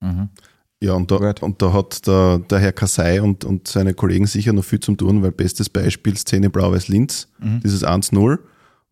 Mhm. 0.00 0.28
Ja, 0.82 0.92
und 0.92 1.10
da, 1.10 1.32
und 1.40 1.62
da 1.62 1.72
hat 1.72 2.06
der, 2.06 2.38
der 2.38 2.58
Herr 2.58 2.72
Kassai 2.72 3.22
und, 3.22 3.46
und 3.46 3.66
seine 3.66 3.94
Kollegen 3.94 4.26
sicher 4.26 4.52
noch 4.52 4.64
viel 4.64 4.80
zum 4.80 4.98
tun, 4.98 5.22
weil 5.22 5.32
bestes 5.32 5.70
Beispiel 5.70 6.16
Szene 6.18 6.50
Blau-Weiß-Linz, 6.50 7.28
Mhm. 7.38 7.60
dieses 7.64 7.82
1-0, 7.82 8.38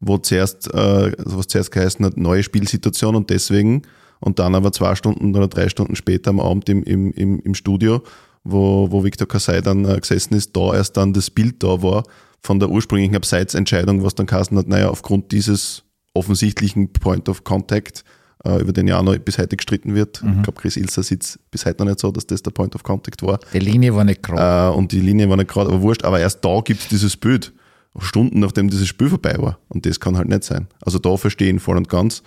wo 0.00 0.18
zuerst, 0.18 0.72
äh, 0.72 0.78
also 0.78 1.38
was 1.38 1.46
zuerst 1.48 1.72
geheißen 1.72 2.04
hat, 2.06 2.16
neue 2.16 2.42
Spielsituation 2.42 3.16
und 3.16 3.28
deswegen, 3.28 3.82
und 4.20 4.38
dann 4.38 4.54
aber 4.54 4.72
zwei 4.72 4.94
Stunden 4.94 5.34
oder 5.34 5.48
drei 5.48 5.68
Stunden 5.68 5.96
später 5.96 6.30
am 6.30 6.40
Abend 6.40 6.68
im, 6.68 6.82
im, 6.82 7.12
im, 7.12 7.40
im 7.40 7.54
Studio, 7.54 8.02
wo, 8.42 8.90
wo 8.90 9.04
Viktor 9.04 9.28
Kassai 9.28 9.60
dann 9.60 9.84
äh, 9.84 9.98
gesessen 9.98 10.34
ist, 10.34 10.56
da 10.56 10.74
erst 10.74 10.96
dann 10.96 11.12
das 11.12 11.30
Bild 11.30 11.62
da 11.62 11.82
war 11.82 12.04
von 12.40 12.60
der 12.60 12.68
ursprünglichen 12.68 13.16
Abseitsentscheidung, 13.16 14.02
was 14.02 14.14
dann 14.14 14.26
geheißen 14.26 14.56
hat, 14.58 14.68
naja, 14.68 14.90
aufgrund 14.90 15.32
dieses 15.32 15.82
offensichtlichen 16.12 16.92
Point 16.92 17.28
of 17.28 17.42
Contact, 17.42 18.04
äh, 18.44 18.60
über 18.60 18.72
den 18.72 18.86
ja 18.86 19.02
noch 19.02 19.16
bis 19.18 19.38
heute 19.38 19.56
gestritten 19.56 19.94
wird. 19.94 20.22
Ich 20.22 20.42
glaube, 20.42 20.60
Chris 20.60 20.76
Ilser 20.76 21.02
sitzt 21.02 21.38
bis 21.50 21.64
heute 21.64 21.82
noch 21.82 21.90
nicht 21.90 22.00
so, 22.00 22.12
dass 22.12 22.26
das 22.26 22.42
der 22.42 22.50
Point 22.50 22.74
of 22.74 22.82
Contact 22.82 23.22
war. 23.22 23.40
Die 23.52 23.58
Linie 23.58 23.94
war 23.94 24.04
nicht 24.04 24.22
gerade. 24.22 24.74
Äh, 24.74 24.76
und 24.76 24.92
die 24.92 25.00
Linie 25.00 25.28
war 25.30 25.36
nicht 25.36 25.48
gerade, 25.48 25.70
aber 25.70 25.80
wurscht, 25.80 26.04
aber 26.04 26.20
erst 26.20 26.44
da 26.44 26.60
gibt 26.60 26.82
es 26.82 26.88
dieses 26.88 27.16
Bild, 27.16 27.52
Stunden 27.98 28.40
nachdem 28.40 28.68
dieses 28.68 28.88
Spiel 28.88 29.08
vorbei 29.08 29.36
war. 29.38 29.58
Und 29.68 29.86
das 29.86 30.00
kann 30.00 30.16
halt 30.16 30.28
nicht 30.28 30.44
sein. 30.44 30.66
Also 30.80 30.98
da 30.98 31.16
verstehe 31.16 31.48
ich 31.48 31.54
ihn 31.54 31.60
voll 31.60 31.76
und 31.76 31.88
ganz. 31.88 32.22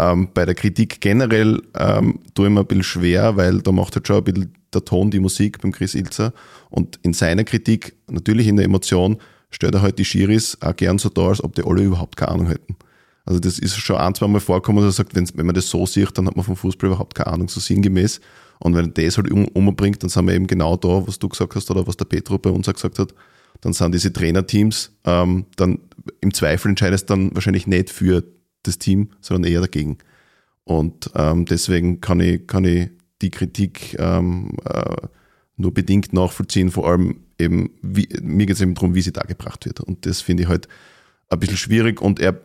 Ähm, 0.00 0.28
bei 0.32 0.46
der 0.46 0.54
Kritik 0.54 1.02
generell 1.02 1.60
ähm, 1.74 2.20
tue 2.34 2.46
ich 2.46 2.52
mir 2.52 2.60
ein 2.60 2.66
bisschen 2.66 2.82
schwer, 2.82 3.36
weil 3.36 3.60
da 3.60 3.70
macht 3.70 3.94
halt 3.96 4.06
schon 4.06 4.16
ein 4.16 4.24
bisschen 4.24 4.54
der 4.72 4.84
Ton 4.84 5.10
die 5.10 5.20
Musik 5.20 5.60
beim 5.60 5.72
Chris 5.72 5.94
Ilzer. 5.94 6.32
Und 6.70 6.98
in 7.02 7.12
seiner 7.12 7.44
Kritik, 7.44 7.94
natürlich 8.08 8.46
in 8.46 8.56
der 8.56 8.64
Emotion, 8.64 9.18
stellt 9.50 9.74
er 9.74 9.82
halt 9.82 9.98
die 9.98 10.04
Schiris 10.06 10.56
auch 10.62 10.74
gern 10.74 10.96
so 10.96 11.10
dar, 11.10 11.28
als 11.28 11.44
ob 11.44 11.54
die 11.54 11.64
alle 11.64 11.82
überhaupt 11.82 12.16
keine 12.16 12.32
Ahnung 12.32 12.46
hätten. 12.46 12.76
Also 13.26 13.40
das 13.40 13.58
ist 13.58 13.76
schon 13.76 13.96
ein, 13.96 14.14
zwei 14.14 14.26
Mal 14.26 14.40
vorgekommen, 14.40 14.82
dass 14.82 14.94
er 14.94 15.04
sagt, 15.04 15.14
wenn 15.14 15.46
man 15.46 15.54
das 15.54 15.68
so 15.68 15.84
sieht, 15.84 16.16
dann 16.16 16.26
hat 16.26 16.36
man 16.36 16.46
vom 16.46 16.56
Fußball 16.56 16.88
überhaupt 16.88 17.14
keine 17.14 17.34
Ahnung, 17.34 17.48
so 17.48 17.60
sinngemäß. 17.60 18.20
Und 18.58 18.74
wenn 18.74 18.86
er 18.86 19.04
das 19.04 19.18
halt 19.18 19.30
um, 19.30 19.48
umbringt, 19.48 20.02
dann 20.02 20.08
sind 20.08 20.26
wir 20.26 20.34
eben 20.34 20.46
genau 20.46 20.76
da, 20.76 21.06
was 21.06 21.18
du 21.18 21.28
gesagt 21.28 21.54
hast 21.54 21.70
oder 21.70 21.86
was 21.86 21.98
der 21.98 22.06
Petro 22.06 22.38
bei 22.38 22.50
uns 22.50 22.68
auch 22.68 22.74
gesagt 22.74 22.98
hat. 22.98 23.14
Dann 23.60 23.74
sind 23.74 23.92
diese 23.92 24.12
Trainerteams, 24.12 24.92
ähm, 25.04 25.44
dann 25.56 25.80
im 26.22 26.32
Zweifel 26.32 26.70
entscheidest 26.70 27.10
dann 27.10 27.34
wahrscheinlich 27.34 27.66
nicht 27.66 27.90
für 27.90 28.24
das 28.62 28.78
Team, 28.78 29.10
sondern 29.20 29.50
eher 29.50 29.60
dagegen. 29.60 29.98
Und 30.64 31.10
ähm, 31.14 31.46
deswegen 31.46 32.00
kann 32.00 32.20
ich, 32.20 32.46
kann 32.46 32.64
ich 32.64 32.90
die 33.22 33.30
Kritik 33.30 33.96
ähm, 33.98 34.52
äh, 34.64 35.08
nur 35.56 35.74
bedingt 35.74 36.12
nachvollziehen, 36.12 36.70
vor 36.70 36.88
allem 36.88 37.20
eben, 37.38 37.70
wie, 37.82 38.08
mir 38.22 38.46
geht 38.46 38.56
es 38.56 38.62
eben 38.62 38.74
darum, 38.74 38.94
wie 38.94 39.02
sie 39.02 39.12
dargebracht 39.12 39.66
wird. 39.66 39.80
Und 39.80 40.06
das 40.06 40.20
finde 40.20 40.44
ich 40.44 40.48
halt 40.48 40.68
ein 41.28 41.38
bisschen 41.38 41.56
schwierig 41.56 42.00
und 42.00 42.18
er, 42.18 42.40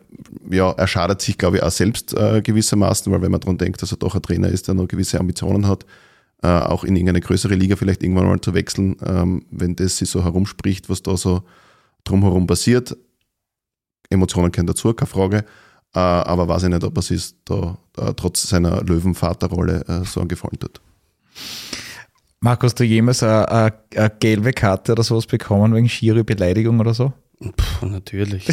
ja, 0.48 0.70
er 0.70 0.86
schadet 0.86 1.20
sich, 1.20 1.38
glaube 1.38 1.56
ich, 1.56 1.62
auch 1.62 1.70
selbst 1.70 2.14
äh, 2.14 2.40
gewissermaßen, 2.40 3.12
weil 3.12 3.20
wenn 3.20 3.32
man 3.32 3.40
daran 3.40 3.58
denkt, 3.58 3.82
dass 3.82 3.92
er 3.92 3.98
doch 3.98 4.14
ein 4.14 4.22
Trainer 4.22 4.48
ist, 4.48 4.68
der 4.68 4.74
noch 4.74 4.86
gewisse 4.86 5.18
Ambitionen 5.18 5.66
hat, 5.66 5.84
äh, 6.42 6.46
auch 6.48 6.84
in 6.84 6.94
irgendeine 6.94 7.20
größere 7.20 7.54
Liga 7.54 7.76
vielleicht 7.76 8.02
irgendwann 8.02 8.26
mal 8.26 8.40
zu 8.40 8.54
wechseln, 8.54 8.96
ähm, 9.04 9.44
wenn 9.50 9.74
das 9.74 9.96
sich 9.96 10.08
so 10.08 10.22
herumspricht, 10.22 10.88
was 10.88 11.02
da 11.02 11.16
so 11.16 11.42
drumherum 12.04 12.46
passiert. 12.46 12.96
Emotionen 14.08 14.52
kennen 14.52 14.68
dazu, 14.68 14.94
keine 14.94 15.08
Frage. 15.08 15.44
Äh, 15.96 15.98
aber 15.98 16.46
weiß 16.46 16.64
ich 16.64 16.68
nicht, 16.68 16.84
ob 16.84 16.94
er 16.96 17.02
sich 17.02 17.30
da, 17.46 17.78
da 17.94 18.12
trotz 18.12 18.42
seiner 18.48 18.82
Löwenvaterrolle 18.84 19.82
äh, 19.88 20.04
so 20.04 20.20
einen 20.20 20.28
Gefallen 20.28 20.58
tut. 20.60 20.80
Markus, 22.40 22.72
hast 22.72 22.80
du 22.80 22.84
jemals 22.84 23.22
eine, 23.22 23.48
eine, 23.50 23.72
eine 23.96 24.10
gelbe 24.20 24.52
Karte 24.52 24.92
oder 24.92 25.02
sowas 25.02 25.26
bekommen 25.26 25.74
wegen 25.74 25.88
schiere 25.88 26.22
Beleidigung 26.22 26.78
oder 26.80 26.92
so? 26.94 27.12
Puh, 27.40 27.86
natürlich. 27.86 28.46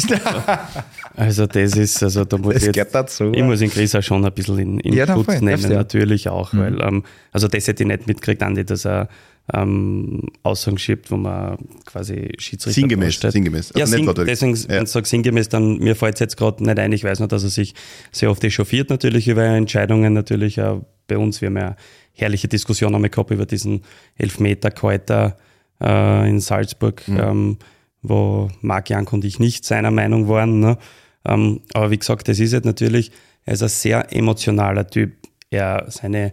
also 1.16 1.46
das 1.46 1.76
ist, 1.76 2.02
also 2.02 2.24
da 2.24 2.36
muss 2.38 2.54
Das 2.54 2.62
ich 2.66 2.76
jetzt, 2.76 2.94
dazu. 2.94 3.32
ich 3.34 3.42
muss 3.42 3.58
den 3.60 3.70
Chris 3.70 3.94
auch 3.94 4.02
schon 4.02 4.24
ein 4.24 4.32
bisschen 4.32 4.58
in, 4.58 4.80
in 4.80 4.92
Ja, 4.94 5.06
Schutz 5.06 5.40
nehmen, 5.40 5.70
natürlich 5.70 6.28
auch, 6.28 6.52
Mhm. 6.52 6.58
weil, 6.58 6.80
ähm, 6.82 7.04
also 7.32 7.48
das 7.48 7.66
hätte 7.68 7.82
ich 7.82 7.88
nicht 7.88 8.06
mitgekriegt, 8.06 8.42
Andi, 8.42 8.64
dass 8.64 8.84
er 8.84 9.08
ähm, 9.52 10.22
Aussagen 10.42 10.78
schiebt, 10.78 11.10
wo 11.10 11.16
man 11.16 11.58
quasi 11.84 12.32
Schiedsrichter 12.38 12.80
Sinngemäß, 12.80 13.06
vorstellt. 13.06 13.32
sinngemäß. 13.34 13.72
Ja, 13.76 13.82
Also 13.82 13.96
sing, 13.96 14.14
deswegen, 14.26 14.54
Ja. 14.56 14.68
wenn 14.68 14.84
ich 14.84 14.90
sage 14.90 15.06
sinngemäß, 15.06 15.48
dann 15.50 15.78
mir 15.78 15.94
fällt 15.96 16.14
es 16.14 16.20
jetzt 16.20 16.36
gerade 16.36 16.64
nicht 16.64 16.78
ein. 16.78 16.92
Ich 16.92 17.04
weiß 17.04 17.18
nur, 17.18 17.28
dass 17.28 17.42
er 17.44 17.50
sich 17.50 17.74
sehr 18.10 18.30
oft 18.30 18.42
echauffiert 18.42 18.88
natürlich 18.90 19.28
über 19.28 19.42
Entscheidungen, 19.44 20.14
natürlich 20.14 20.60
auch 20.62 20.84
bei 21.06 21.18
uns. 21.18 21.40
Wir 21.42 21.48
haben 21.48 21.56
ja 21.58 21.76
herrliche 22.12 22.48
Diskussionen 22.48 22.94
einmal 22.94 23.10
gehabt 23.10 23.30
über 23.32 23.44
diesen 23.44 23.82
Elfmeter 24.16 24.70
Keuter 24.70 25.36
äh, 25.82 26.28
in 26.28 26.40
Salzburg, 26.40 27.02
ähm, 27.08 27.58
wo 28.00 28.48
Marc 28.62 28.88
Jank 28.88 29.12
und 29.12 29.24
ich 29.26 29.40
nicht 29.40 29.64
seiner 29.66 29.90
Meinung 29.90 30.28
waren. 30.28 30.60
Ne? 30.60 30.78
Ähm, 31.26 31.60
aber 31.74 31.90
wie 31.90 31.98
gesagt, 31.98 32.28
das 32.28 32.38
ist 32.38 32.52
jetzt 32.52 32.64
natürlich, 32.64 33.10
er 33.44 33.54
ist 33.54 33.62
ein 33.62 33.68
sehr 33.68 34.10
emotionaler 34.14 34.86
Typ. 34.86 35.12
Er, 35.50 35.84
seine 35.88 36.32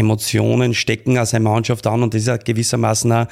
Emotionen 0.00 0.74
stecken 0.74 1.18
auch 1.18 1.26
seine 1.26 1.44
Mannschaft 1.44 1.86
an 1.86 2.02
und 2.02 2.14
das 2.14 2.22
ist 2.22 2.28
ja 2.28 2.36
gewissermaßen 2.36 3.12
auch 3.12 3.26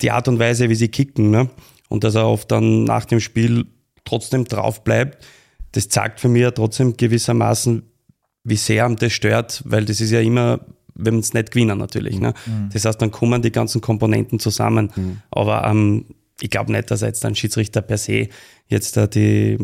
die 0.00 0.10
Art 0.10 0.28
und 0.28 0.38
Weise, 0.38 0.68
wie 0.68 0.74
sie 0.74 0.88
kicken. 0.88 1.30
Ne? 1.30 1.50
Und 1.88 2.04
dass 2.04 2.14
er 2.14 2.26
oft 2.26 2.50
dann 2.50 2.84
nach 2.84 3.04
dem 3.04 3.20
Spiel 3.20 3.66
trotzdem 4.04 4.44
drauf 4.44 4.84
bleibt, 4.84 5.24
das 5.72 5.88
zeigt 5.88 6.20
für 6.20 6.28
mich 6.28 6.42
ja 6.42 6.50
trotzdem 6.50 6.96
gewissermaßen, 6.96 7.82
wie 8.44 8.56
sehr 8.56 8.86
ihm 8.86 8.96
das 8.96 9.12
stört, 9.12 9.62
weil 9.64 9.84
das 9.84 10.00
ist 10.00 10.10
ja 10.10 10.20
immer, 10.20 10.60
wenn 10.94 11.18
es 11.18 11.32
nicht 11.32 11.52
gewinnen 11.52 11.78
natürlich. 11.78 12.18
Ne? 12.18 12.34
Das 12.72 12.84
heißt, 12.84 13.00
dann 13.00 13.10
kommen 13.10 13.40
die 13.40 13.52
ganzen 13.52 13.80
Komponenten 13.80 14.38
zusammen. 14.38 14.90
Aber 15.30 15.64
ähm, 15.66 16.06
ich 16.40 16.50
glaube 16.50 16.72
nicht, 16.72 16.90
dass 16.90 17.02
er 17.02 17.08
jetzt 17.08 17.24
ein 17.24 17.36
Schiedsrichter 17.36 17.82
per 17.82 17.98
se 17.98 18.28
jetzt 18.66 18.96
da 18.96 19.06
die, 19.06 19.56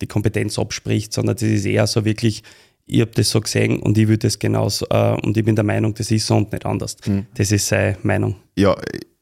die 0.00 0.06
Kompetenz 0.06 0.58
abspricht, 0.58 1.12
sondern 1.12 1.36
das 1.36 1.42
ist 1.42 1.64
eher 1.64 1.86
so 1.86 2.04
wirklich, 2.04 2.42
ich 2.88 3.00
habe 3.00 3.10
das 3.14 3.30
so 3.30 3.40
gesehen 3.40 3.80
und 3.80 3.96
ich 3.98 4.08
würde 4.08 4.26
das 4.26 4.38
genauso, 4.38 4.86
äh, 4.90 5.14
und 5.22 5.36
ich 5.36 5.44
bin 5.44 5.54
der 5.54 5.64
Meinung, 5.64 5.94
das 5.94 6.10
ist 6.10 6.26
so 6.26 6.36
und 6.36 6.52
nicht 6.52 6.66
anders. 6.66 6.96
Das 7.34 7.52
ist 7.52 7.68
seine 7.68 7.96
Meinung. 8.02 8.36
Ja, 8.56 8.76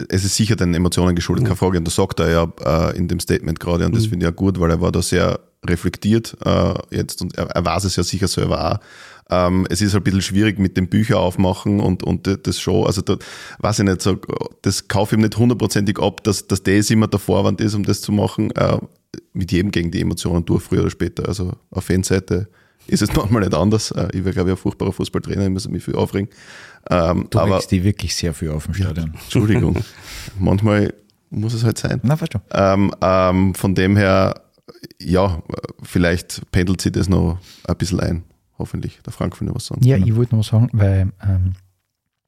es 0.08 0.24
ist 0.24 0.36
sicher 0.36 0.56
den 0.56 0.72
Emotionen 0.74 1.14
geschuldet, 1.14 1.44
keine 1.44 1.56
Frage. 1.56 1.78
Und 1.78 1.84
das 1.84 1.96
sagt 1.96 2.20
er 2.20 2.30
ja 2.30 2.90
äh, 2.90 2.96
in 2.96 3.08
dem 3.08 3.20
Statement 3.20 3.60
gerade. 3.60 3.86
Und 3.86 3.94
das 3.94 4.06
finde 4.06 4.26
ich 4.26 4.32
auch 4.32 4.36
gut, 4.36 4.60
weil 4.60 4.70
er 4.70 4.80
war 4.80 4.92
da 4.92 5.02
sehr 5.02 5.40
reflektiert 5.66 6.36
äh, 6.44 6.74
jetzt 6.90 7.22
und 7.22 7.36
er, 7.36 7.46
er 7.46 7.64
weiß 7.64 7.84
es 7.84 7.96
ja 7.96 8.04
sicher 8.04 8.28
selber 8.28 8.74
auch. 8.74 8.80
Ähm, 9.28 9.66
es 9.68 9.82
ist 9.82 9.94
halt 9.94 10.02
ein 10.02 10.04
bisschen 10.04 10.22
schwierig 10.22 10.58
mit 10.58 10.76
dem 10.76 10.88
Bücher 10.88 11.18
aufmachen 11.18 11.80
und, 11.80 12.04
und 12.04 12.46
das 12.46 12.60
schon, 12.60 12.86
also 12.86 13.02
da 13.02 13.16
weiß 13.58 13.80
ich 13.80 13.84
nicht, 13.84 14.00
so, 14.00 14.20
das 14.62 14.86
kaufe 14.86 15.14
ich 15.14 15.18
ihm 15.18 15.22
nicht 15.22 15.36
hundertprozentig 15.36 15.98
ab, 15.98 16.22
dass, 16.22 16.46
dass 16.46 16.62
das 16.62 16.90
immer 16.90 17.08
der 17.08 17.18
Vorwand 17.18 17.60
ist, 17.60 17.74
um 17.74 17.82
das 17.82 18.00
zu 18.00 18.12
machen. 18.12 18.52
Äh, 18.52 18.78
mit 19.32 19.50
jedem 19.50 19.70
gegen 19.70 19.90
die 19.90 20.00
Emotionen 20.00 20.44
durch, 20.44 20.62
früher 20.62 20.82
oder 20.82 20.90
später. 20.90 21.26
Also 21.26 21.52
auf 21.70 21.84
Fanseite 21.84 22.48
ist 22.88 23.02
es 23.02 23.12
manchmal 23.14 23.42
nicht 23.42 23.54
anders. 23.54 23.90
Äh, 23.90 24.08
ich 24.12 24.24
wäre, 24.24 24.32
glaube 24.34 24.50
ich, 24.50 24.56
ein 24.56 24.58
furchtbarer 24.58 24.92
Fußballtrainer, 24.92 25.44
ich 25.44 25.50
muss 25.50 25.68
mich 25.68 25.84
viel 25.84 25.96
aufregen. 25.96 26.28
Ähm, 26.90 27.26
Du 27.30 27.38
aber 27.38 27.56
regst 27.56 27.70
die 27.72 27.82
wirklich 27.82 28.14
sehr 28.14 28.32
viel 28.32 28.50
auf 28.50 28.66
im 28.68 28.74
Stadion. 28.74 29.12
Entschuldigung. 29.24 29.76
Manchmal 30.38 30.92
muss 31.30 31.54
es 31.54 31.64
halt 31.64 31.78
sein. 31.78 32.00
Na, 32.02 32.16
verstehe. 32.16 32.40
Ähm, 32.52 32.92
ähm, 33.00 33.54
von 33.54 33.74
dem 33.74 33.96
her, 33.96 34.42
ja, 35.00 35.42
vielleicht 35.82 36.50
pendelt 36.52 36.80
sich 36.80 36.92
das 36.92 37.08
noch 37.08 37.38
ein 37.66 37.76
bisschen 37.76 38.00
ein. 38.00 38.22
Hoffentlich. 38.58 39.00
Der 39.04 39.12
Frank 39.12 39.38
will 39.40 39.48
noch 39.48 39.56
was 39.56 39.66
sagen. 39.66 39.84
Ja, 39.84 39.96
ich 39.96 40.14
wollte 40.16 40.34
noch 40.34 40.40
was 40.40 40.48
sagen, 40.48 40.70
weil 40.72 41.12
ähm, 41.22 41.52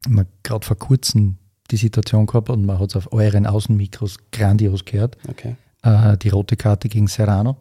man 0.09 0.27
gerade 0.43 0.67
vor 0.67 0.77
kurzem 0.77 1.37
die 1.71 1.77
Situation 1.77 2.27
gehabt 2.27 2.51
und 2.51 2.65
man 2.65 2.79
hat 2.79 2.91
es 2.91 2.97
auf 2.97 3.13
euren 3.13 3.47
Außenmikros 3.47 4.19
grandios 4.33 4.85
gehört. 4.85 5.17
Okay. 5.29 5.57
Äh, 5.83 6.17
die 6.19 6.31
rote 6.31 6.57
Karte 6.57 6.89
gegen 6.89 7.07
Serrano. 7.09 7.57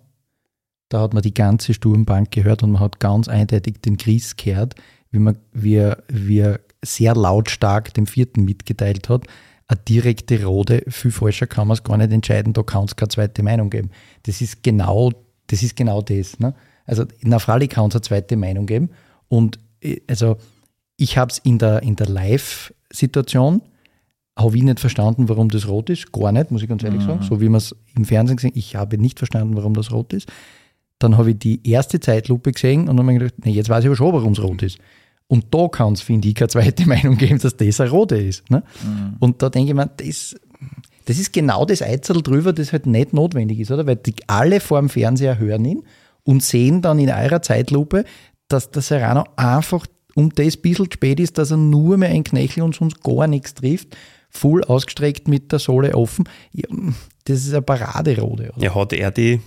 Da 0.89 1.01
hat 1.01 1.13
man 1.13 1.23
die 1.23 1.33
ganze 1.33 1.73
Sturmbank 1.73 2.31
gehört 2.31 2.63
und 2.63 2.71
man 2.71 2.81
hat 2.81 2.99
ganz 2.99 3.27
eindeutig 3.27 3.81
den 3.81 3.97
Chris 3.97 4.35
gehört, 4.37 4.75
wie 5.11 5.19
man 5.19 5.37
wie, 5.53 5.75
er- 5.75 6.03
wie 6.07 6.39
er 6.39 6.59
sehr 6.83 7.15
lautstark 7.15 7.93
dem 7.93 8.05
vierten 8.07 8.45
mitgeteilt 8.45 9.09
hat. 9.09 9.25
Eine 9.67 9.79
direkte 9.87 10.45
rote, 10.45 10.83
viel 10.87 11.11
falscher 11.11 11.47
kann 11.47 11.67
man 11.67 11.75
es 11.75 11.83
gar 11.83 11.97
nicht 11.97 12.11
entscheiden, 12.13 12.53
da 12.53 12.63
kann 12.63 12.85
es 12.85 12.95
keine 12.95 13.09
zweite 13.09 13.43
Meinung 13.43 13.69
geben. 13.69 13.89
Das 14.23 14.39
ist 14.41 14.63
genau 14.63 15.11
das. 15.47 15.63
Ist 15.63 15.75
genau 15.75 16.01
das 16.01 16.39
ne? 16.39 16.53
Also 16.85 17.03
in 17.19 17.31
der 17.31 17.39
Frage 17.39 17.67
kann 17.67 17.89
es 17.89 17.95
eine 17.95 18.01
zweite 18.01 18.37
Meinung 18.37 18.65
geben. 18.65 18.89
Und 19.27 19.59
äh, 19.81 19.99
also 20.07 20.37
ich 20.95 21.17
habe 21.17 21.31
es 21.31 21.37
in 21.39 21.57
der, 21.59 21.83
in 21.83 21.95
der 21.97 22.07
Live-Situation, 22.07 23.61
habe 24.37 24.55
ich 24.57 24.63
nicht 24.63 24.79
verstanden, 24.79 25.29
warum 25.29 25.49
das 25.49 25.67
rot 25.67 25.89
ist. 25.89 26.11
Gar 26.11 26.31
nicht, 26.31 26.51
muss 26.51 26.61
ich 26.61 26.69
ganz 26.69 26.83
ehrlich 26.83 27.01
sagen. 27.01 27.23
So 27.23 27.41
wie 27.41 27.49
man 27.49 27.57
es 27.57 27.75
im 27.95 28.05
Fernsehen 28.05 28.37
gesehen 28.37 28.51
ich 28.55 28.75
habe 28.75 28.97
nicht 28.97 29.17
verstanden, 29.17 29.55
warum 29.55 29.73
das 29.73 29.91
rot 29.91 30.13
ist. 30.13 30.27
Dann 30.99 31.17
habe 31.17 31.31
ich 31.31 31.39
die 31.39 31.67
erste 31.69 31.99
Zeitlupe 31.99 32.51
gesehen 32.51 32.81
und 32.89 32.97
dann 32.97 32.99
habe 32.99 33.13
ich 33.13 33.19
gedacht, 33.19 33.45
nee, 33.45 33.51
jetzt 33.51 33.69
weiß 33.69 33.83
ich 33.83 33.87
aber 33.87 33.95
schon, 33.95 34.13
warum 34.13 34.33
es 34.33 34.41
rot 34.41 34.63
ist. 34.63 34.79
Und 35.27 35.45
da 35.51 35.67
kann 35.67 35.93
es, 35.93 36.01
finde 36.01 36.27
ich, 36.27 36.35
keine 36.35 36.47
zweite 36.49 36.85
Meinung 36.87 37.17
geben, 37.17 37.39
dass 37.39 37.55
das 37.55 37.81
eine 37.81 37.89
rote 37.89 38.17
ist. 38.17 38.49
Ne? 38.49 38.63
Und 39.19 39.41
da 39.41 39.49
denke 39.49 39.69
ich 39.69 39.75
mir, 39.75 39.89
das, 39.97 40.35
das 41.05 41.19
ist 41.19 41.33
genau 41.33 41.65
das 41.65 41.81
Eizel 41.81 42.21
drüber, 42.21 42.53
das 42.53 42.71
halt 42.71 42.85
nicht 42.85 43.13
notwendig 43.13 43.59
ist, 43.59 43.71
oder? 43.71 43.85
Weil 43.85 43.97
die 43.97 44.15
alle 44.27 44.59
vor 44.59 44.79
dem 44.79 44.89
Fernseher 44.89 45.37
hören 45.37 45.65
ihn 45.65 45.83
und 46.23 46.43
sehen 46.43 46.81
dann 46.81 46.97
in 46.99 47.09
eurer 47.09 47.41
Zeitlupe, 47.41 48.05
dass 48.47 48.71
der 48.71 48.81
Serrano 48.81 49.25
einfach 49.35 49.85
um 50.15 50.29
das 50.31 50.57
bisschen 50.57 50.91
spät 50.91 51.19
ist, 51.19 51.37
dass 51.37 51.51
er 51.51 51.57
nur 51.57 51.97
mehr 51.97 52.09
ein 52.09 52.23
Knöchel 52.23 52.63
und 52.63 52.73
sonst 52.75 53.03
gar 53.03 53.27
nichts 53.27 53.53
trifft. 53.53 53.95
full 54.29 54.63
ausgestreckt 54.63 55.27
mit 55.27 55.51
der 55.51 55.59
Sohle 55.59 55.95
offen. 55.95 56.27
Ja, 56.53 56.67
das 57.25 57.39
ist 57.45 57.53
eine 57.53 57.61
Paraderode. 57.61 58.51
Oder? 58.55 58.63
Ja, 58.63 58.75
hat 58.75 58.93
er 58.93 59.11
die 59.11 59.39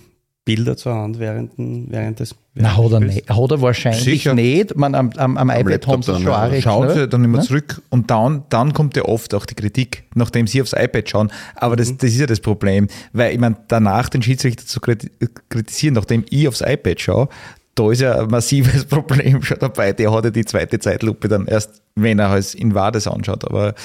Bilder 0.43 0.75
zur 0.75 0.95
Hand 0.95 1.19
während, 1.19 1.51
während 1.57 2.19
des 2.19 2.35
Na, 2.55 2.75
hat 2.75 2.91
er, 2.91 2.99
nicht, 2.99 3.29
hat 3.29 3.51
er 3.51 3.61
wahrscheinlich 3.61 4.03
Sicher. 4.03 4.33
nicht. 4.33 4.75
Man, 4.75 4.95
am, 4.95 5.11
am, 5.17 5.37
am 5.37 5.49
iPad 5.51 5.65
Laptop 5.69 5.93
haben 5.93 6.01
sie 6.03 6.11
dann, 6.13 6.21
schon 6.23 6.31
ja. 6.53 6.61
Schauen 6.61 6.89
sie 6.89 7.07
dann 7.07 7.23
immer 7.23 7.37
Ne? 7.37 7.43
zurück 7.43 7.81
und 7.89 8.09
dann, 8.09 8.43
dann 8.49 8.73
kommt 8.73 8.97
ja 8.97 9.03
oft 9.05 9.35
auch 9.35 9.45
die 9.45 9.53
Kritik, 9.53 10.03
nachdem 10.15 10.47
sie 10.47 10.59
aufs 10.61 10.73
iPad 10.73 11.07
schauen. 11.07 11.31
Aber 11.55 11.75
Mhm. 11.75 11.77
das, 11.77 11.97
das 11.97 12.09
ist 12.11 12.19
ja 12.19 12.25
das 12.25 12.39
Problem, 12.39 12.87
weil 13.13 13.33
ich 13.33 13.39
meine, 13.39 13.55
danach 13.67 14.09
den 14.09 14.23
Schiedsrichter 14.23 14.65
zu 14.65 14.79
kriti- 14.79 15.11
kritisieren, 15.49 15.93
nachdem 15.93 16.25
ich 16.31 16.47
aufs 16.47 16.61
iPad 16.61 16.99
schaue, 16.99 17.29
da 17.75 17.91
ist 17.91 18.01
ja 18.01 18.19
ein 18.19 18.27
massives 18.27 18.85
Problem 18.89 19.43
schon 19.43 19.59
dabei. 19.59 19.93
Der 19.93 20.11
hat 20.11 20.25
ja 20.25 20.31
die 20.31 20.43
zweite 20.45 20.79
Zeitlupe 20.79 21.27
dann 21.27 21.45
erst, 21.45 21.83
wenn 21.95 22.17
er 22.17 22.33
es 22.35 22.55
in 22.55 22.73
Wades 22.73 23.05
anschaut. 23.07 23.45
Aber 23.45 23.75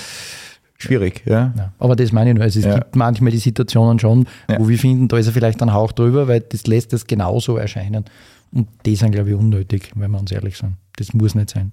schwierig, 0.78 1.22
ja. 1.26 1.52
Ja, 1.56 1.72
aber 1.78 1.96
das 1.96 2.12
meine 2.12 2.30
ich 2.30 2.36
nur. 2.36 2.44
Also 2.44 2.58
es 2.60 2.64
Ja. 2.66 2.74
gibt 2.76 2.96
manchmal 2.96 3.30
die 3.32 3.38
Situationen 3.38 3.98
schon, 3.98 4.26
Ja. 4.48 4.58
wo 4.58 4.68
wir 4.68 4.78
finden, 4.78 5.08
da 5.08 5.16
ist 5.18 5.26
er 5.26 5.32
vielleicht 5.32 5.62
ein 5.62 5.72
Hauch 5.72 5.92
drüber, 5.92 6.28
weil 6.28 6.40
das 6.40 6.66
lässt 6.66 6.92
es 6.92 7.06
genauso 7.06 7.56
erscheinen. 7.56 8.04
Und 8.52 8.68
die 8.86 8.96
sind, 8.96 9.12
glaube 9.12 9.30
ich, 9.30 9.34
unnötig, 9.36 9.92
wenn 9.96 10.10
wir 10.10 10.18
uns 10.20 10.30
ehrlich 10.32 10.56
sind. 10.56 10.74
Das 10.96 11.12
muss 11.12 11.34
nicht 11.34 11.50
sein. 11.50 11.72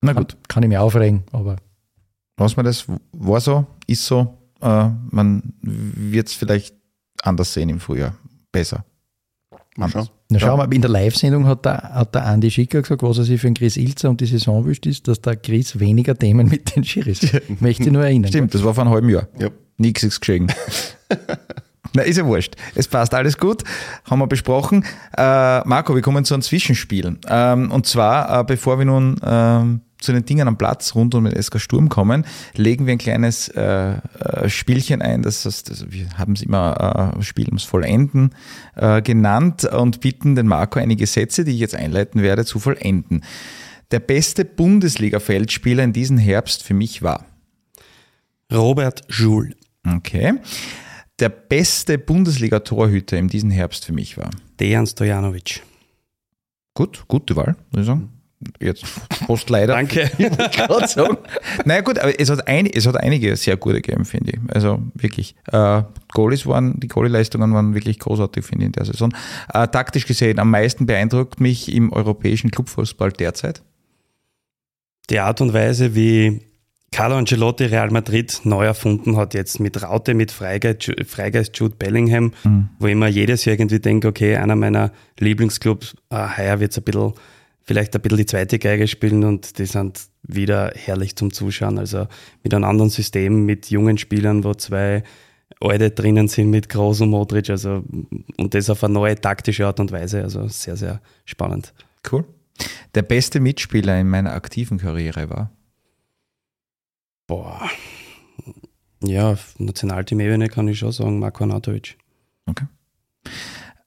Na 0.00 0.14
Kann, 0.14 0.22
gut, 0.24 0.36
kann 0.48 0.62
ich 0.62 0.68
mir 0.68 0.82
aufregen, 0.82 1.22
aber 1.32 1.56
lassen 2.38 2.56
wir 2.56 2.64
das. 2.64 2.86
War 3.12 3.40
so, 3.40 3.66
ist 3.86 4.04
so. 4.04 4.36
Äh, 4.60 4.88
man 5.10 5.52
wird 5.62 6.28
es 6.28 6.34
vielleicht 6.34 6.74
anders 7.22 7.52
sehen 7.52 7.68
im 7.68 7.78
Frühjahr. 7.80 8.14
Besser. 8.50 8.84
Mal 9.76 9.88
schauen. 9.88 10.08
na, 10.28 10.38
Ja. 10.38 10.46
schau 10.46 10.56
mal, 10.56 10.72
in 10.72 10.82
der 10.82 10.90
Live-Sendung 10.90 11.46
hat 11.46 11.64
der, 11.64 11.76
hat 11.94 12.14
der 12.14 12.26
Andi 12.26 12.50
Schicker 12.50 12.82
gesagt, 12.82 13.02
was 13.02 13.18
er 13.18 13.24
sich 13.24 13.40
für 13.40 13.46
den 13.48 13.54
Chris 13.54 13.76
Ilzer 13.76 14.10
und 14.10 14.20
die 14.20 14.26
Saison 14.26 14.64
wünscht, 14.64 14.84
ist, 14.86 15.08
dass 15.08 15.20
der 15.22 15.36
Chris 15.36 15.78
weniger 15.80 16.14
Themen 16.18 16.48
mit 16.48 16.76
den 16.76 16.84
Schiris. 16.84 17.20
Möchte 17.60 17.84
ich 17.84 17.90
nur 17.90 18.04
erinnern. 18.04 18.28
Stimmt, 18.28 18.54
das 18.54 18.62
war 18.64 18.74
vor 18.74 18.84
einem 18.84 18.92
halben 18.92 19.08
Jahr. 19.08 19.28
Ja. 19.38 19.48
Nichts 19.78 20.02
ist 20.02 20.20
geschehen. 20.20 20.52
Na, 21.94 22.02
ist 22.02 22.16
ja 22.16 22.24
wurscht. 22.24 22.54
Es 22.74 22.88
passt 22.88 23.12
alles 23.12 23.36
gut. 23.36 23.64
Haben 24.08 24.20
wir 24.20 24.26
besprochen. 24.26 24.84
Äh, 25.16 25.60
Marco, 25.68 25.94
wir 25.94 26.00
kommen 26.02 26.24
zu 26.24 26.32
einem 26.34 26.42
Zwischenspiel. 26.42 27.18
Ähm, 27.28 27.70
und 27.70 27.86
zwar, 27.86 28.40
äh, 28.40 28.44
bevor 28.44 28.78
wir 28.78 28.86
nun 28.86 29.20
ähm, 29.22 29.80
zu 30.02 30.12
den 30.12 30.24
Dingen 30.24 30.48
am 30.48 30.58
Platz 30.58 30.94
rund 30.94 31.14
um 31.14 31.24
den 31.24 31.40
SK 31.40 31.60
Sturm 31.60 31.88
kommen, 31.88 32.26
legen 32.54 32.86
wir 32.86 32.92
ein 32.92 32.98
kleines 32.98 33.48
äh, 33.48 33.62
äh, 33.94 34.48
Spielchen 34.48 35.02
ein. 35.02 35.22
Das 35.22 35.44
heißt, 35.44 35.70
also 35.70 35.90
wir 35.90 36.18
haben 36.18 36.32
es 36.34 36.42
immer 36.42 37.14
äh, 37.18 37.22
Spiel 37.22 37.46
ums 37.46 37.64
Vollenden 37.64 38.34
äh, 38.76 39.02
genannt 39.02 39.64
und 39.64 40.00
bitten 40.00 40.34
den 40.34 40.46
Marco 40.46 40.78
einige 40.78 41.06
Sätze, 41.06 41.44
die 41.44 41.52
ich 41.52 41.60
jetzt 41.60 41.74
einleiten 41.74 42.22
werde, 42.22 42.44
zu 42.44 42.58
vollenden. 42.58 43.24
Der 43.90 44.00
beste 44.00 44.44
Bundesliga-Feldspieler 44.44 45.84
in 45.84 45.92
diesem 45.92 46.18
Herbst 46.18 46.62
für 46.62 46.74
mich 46.74 47.02
war. 47.02 47.26
Robert 48.50 49.02
Joule, 49.08 49.54
Okay. 49.86 50.34
Der 51.18 51.28
beste 51.28 51.98
Bundesliga-Torhüter 51.98 53.18
in 53.18 53.28
diesem 53.28 53.50
Herbst 53.50 53.84
für 53.84 53.92
mich 53.92 54.16
war. 54.16 54.30
Dejan 54.60 54.86
Stojanovic. 54.86 55.62
Gut, 56.74 57.04
gute 57.06 57.36
Wahl, 57.36 57.56
muss 57.70 57.80
ich 57.80 57.86
sagen. 57.86 58.21
Jetzt 58.60 58.84
hast 59.28 59.50
leider. 59.50 59.74
Danke. 59.74 60.10
Sagen. 60.86 61.18
Naja 61.64 61.80
gut, 61.80 61.98
aber 61.98 62.18
es 62.18 62.30
hat, 62.30 62.46
ein, 62.48 62.66
es 62.66 62.86
hat 62.86 62.96
einige 62.96 63.36
sehr 63.36 63.56
gute 63.56 63.80
gegeben, 63.80 64.04
finde 64.04 64.32
ich. 64.32 64.38
Also 64.54 64.80
wirklich. 64.94 65.34
Äh, 65.50 65.82
Goalies 66.12 66.46
waren, 66.46 66.78
die 66.78 66.88
Goalie-Leistungen 66.88 67.54
waren 67.54 67.74
wirklich 67.74 67.98
großartig, 67.98 68.44
finde 68.44 68.64
ich, 68.64 68.66
in 68.66 68.72
der 68.72 68.84
Saison. 68.84 69.14
Äh, 69.52 69.68
taktisch 69.68 70.06
gesehen, 70.06 70.38
am 70.38 70.50
meisten 70.50 70.86
beeindruckt 70.86 71.40
mich 71.40 71.72
im 71.74 71.92
europäischen 71.92 72.50
Clubfußball 72.50 73.12
derzeit. 73.12 73.62
Die 75.10 75.18
Art 75.18 75.40
und 75.40 75.52
Weise, 75.52 75.94
wie 75.94 76.42
Carlo 76.92 77.16
Ancelotti 77.16 77.64
Real 77.64 77.90
Madrid 77.90 78.42
neu 78.44 78.66
erfunden 78.66 79.16
hat, 79.16 79.32
jetzt 79.32 79.58
mit 79.58 79.82
Raute, 79.82 80.12
mit 80.12 80.30
Freigeist, 80.30 80.92
Freigeist 81.06 81.56
Jude 81.58 81.74
Bellingham, 81.76 82.32
wo 82.78 82.86
ich 82.86 82.94
mir 82.94 83.08
jedes 83.08 83.46
Jahr 83.46 83.54
irgendwie 83.54 83.80
denke, 83.80 84.08
okay, 84.08 84.36
einer 84.36 84.56
meiner 84.56 84.92
Lieblingsclubs, 85.18 85.96
äh, 86.10 86.16
heuer 86.36 86.60
wird 86.60 86.72
es 86.72 86.78
ein 86.78 86.84
bisschen, 86.84 87.14
vielleicht 87.64 87.94
ein 87.94 88.02
bisschen 88.02 88.18
die 88.18 88.26
zweite 88.26 88.58
Geige 88.58 88.88
spielen 88.88 89.24
und 89.24 89.58
die 89.58 89.66
sind 89.66 90.00
wieder 90.22 90.72
herrlich 90.74 91.16
zum 91.16 91.32
Zuschauen. 91.32 91.78
Also 91.78 92.06
mit 92.42 92.54
einem 92.54 92.64
anderen 92.64 92.90
System, 92.90 93.44
mit 93.46 93.70
jungen 93.70 93.98
Spielern, 93.98 94.44
wo 94.44 94.54
zwei 94.54 95.02
Alte 95.60 95.90
drinnen 95.90 96.28
sind 96.28 96.50
mit 96.50 96.68
Groß 96.68 97.02
und 97.02 97.10
Modric, 97.10 97.50
also 97.50 97.84
und 98.36 98.54
das 98.54 98.70
auf 98.70 98.82
eine 98.82 98.94
neue 98.94 99.20
taktische 99.20 99.66
Art 99.66 99.80
und 99.80 99.92
Weise, 99.92 100.22
also 100.22 100.48
sehr, 100.48 100.76
sehr 100.76 101.00
spannend. 101.24 101.72
Cool. 102.10 102.24
Der 102.94 103.02
beste 103.02 103.40
Mitspieler 103.40 103.98
in 104.00 104.08
meiner 104.08 104.32
aktiven 104.32 104.78
Karriere 104.78 105.30
war. 105.30 105.50
Boah. 107.26 107.70
Ja, 109.04 109.32
auf 109.32 109.54
Nationalteam-Ebene 109.58 110.48
kann 110.48 110.68
ich 110.68 110.78
schon 110.78 110.92
sagen, 110.92 111.18
Marko 111.18 111.44
Anatovic. 111.44 111.96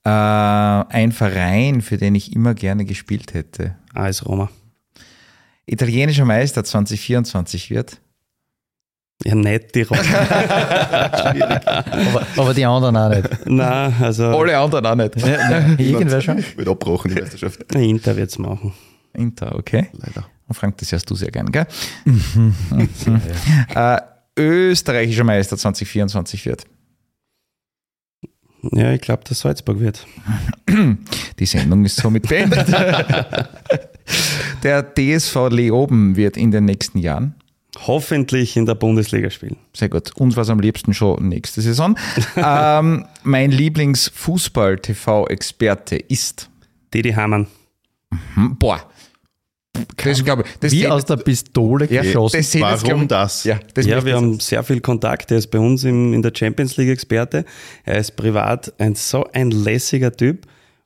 Äh, 0.05 0.09
ein 0.09 1.11
Verein, 1.11 1.81
für 1.81 1.97
den 1.97 2.13
ich 2.13 2.35
immer 2.35 2.53
gerne 2.53 2.85
gespielt 2.85 3.33
hätte. 3.33 3.75
AS 3.93 4.25
Roma. 4.25 4.49
Italienischer 5.65 6.25
Meister 6.25 6.63
2024 6.63 7.71
wird. 7.71 7.99
Ja, 9.23 9.33
nicht 9.33 9.73
die 9.73 9.81
Roma. 9.81 10.01
Aber, 10.03 12.27
aber 12.35 12.53
die 12.53 12.65
anderen 12.65 12.97
auch 12.97 13.09
nicht. 13.09 13.29
Nein, 13.45 13.95
also 13.99 14.25
anderen 14.25 14.85
auch 14.85 14.95
nicht. 14.95 15.15
Ja, 15.15 15.49
nein, 15.49 15.75
irgendwer 15.79 16.21
schon. 16.21 16.37
Wird 16.37 16.67
abgebrochen, 16.67 17.15
die 17.15 17.21
Meisterschaft. 17.21 17.73
Inter 17.73 18.15
wird 18.15 18.29
es 18.29 18.37
machen. 18.37 18.73
Inter, 19.13 19.55
okay. 19.55 19.87
Leider. 19.93 20.27
Frank, 20.51 20.77
das 20.77 20.91
hörst 20.91 21.09
du 21.09 21.15
sehr 21.15 21.31
gern, 21.31 21.51
gell? 21.51 21.65
äh, 23.73 23.97
österreichischer 24.37 25.23
Meister 25.23 25.57
2024 25.57 26.45
wird. 26.45 26.65
Ja, 28.71 28.93
ich 28.93 29.01
glaube, 29.01 29.23
dass 29.27 29.41
Salzburg 29.41 29.79
wird. 29.79 30.07
Die 31.39 31.45
Sendung 31.45 31.85
ist 31.85 31.97
somit 31.97 32.27
beendet. 32.27 32.67
Der 34.63 34.83
DSV 34.83 35.49
Leoben 35.49 36.15
wird 36.15 36.37
in 36.37 36.51
den 36.51 36.65
nächsten 36.65 36.99
Jahren. 36.99 37.33
Hoffentlich 37.87 38.55
in 38.55 38.65
der 38.65 38.75
Bundesliga 38.75 39.29
spielen. 39.29 39.57
Sehr 39.73 39.89
gut. 39.89 40.15
Uns 40.15 40.37
war 40.37 40.43
es 40.43 40.49
am 40.49 40.61
liebsten 40.61 40.93
schon 40.93 41.27
nächste 41.27 41.59
Saison. 41.61 41.97
ähm, 42.37 43.05
mein 43.23 43.51
Lieblings-Fußball-TV-Experte 43.51 45.97
ist. 45.97 46.49
Didi 46.93 47.11
Hamann. 47.11 47.47
Hm, 48.35 48.55
boah. 48.57 48.81
Das, 49.97 50.23
glaube 50.23 50.43
ich, 50.45 50.59
das 50.59 50.71
Wie 50.71 50.87
aus 50.87 51.05
der 51.05 51.17
Pistole 51.17 51.87
ja, 51.91 52.01
geschossen. 52.01 52.37
das 52.37 52.51
sehen 52.51 52.61
jetzt, 52.69 52.85
Warum 52.87 53.01
ich- 53.03 53.07
das? 53.07 53.43
Ja, 53.43 53.59
das 53.73 53.85
ja, 53.85 54.03
wir 54.05 54.15
haben 54.15 54.39
sehr 54.39 54.63
viel 54.63 54.79
Kontakt. 54.81 55.31
Er 55.31 55.37
ist 55.37 55.47
bei 55.47 55.59
uns 55.59 55.83
im, 55.83 56.13
in 56.13 56.21
der 56.21 56.31
Champions 56.35 56.77
League 56.77 56.89
Experte. 56.89 57.45
Er 57.83 57.97
ist 57.99 58.15
privat 58.15 58.73
ein 58.79 58.95
so 58.95 59.25
ein 59.33 59.51
lässiger 59.51 60.11
Typ 60.15 60.45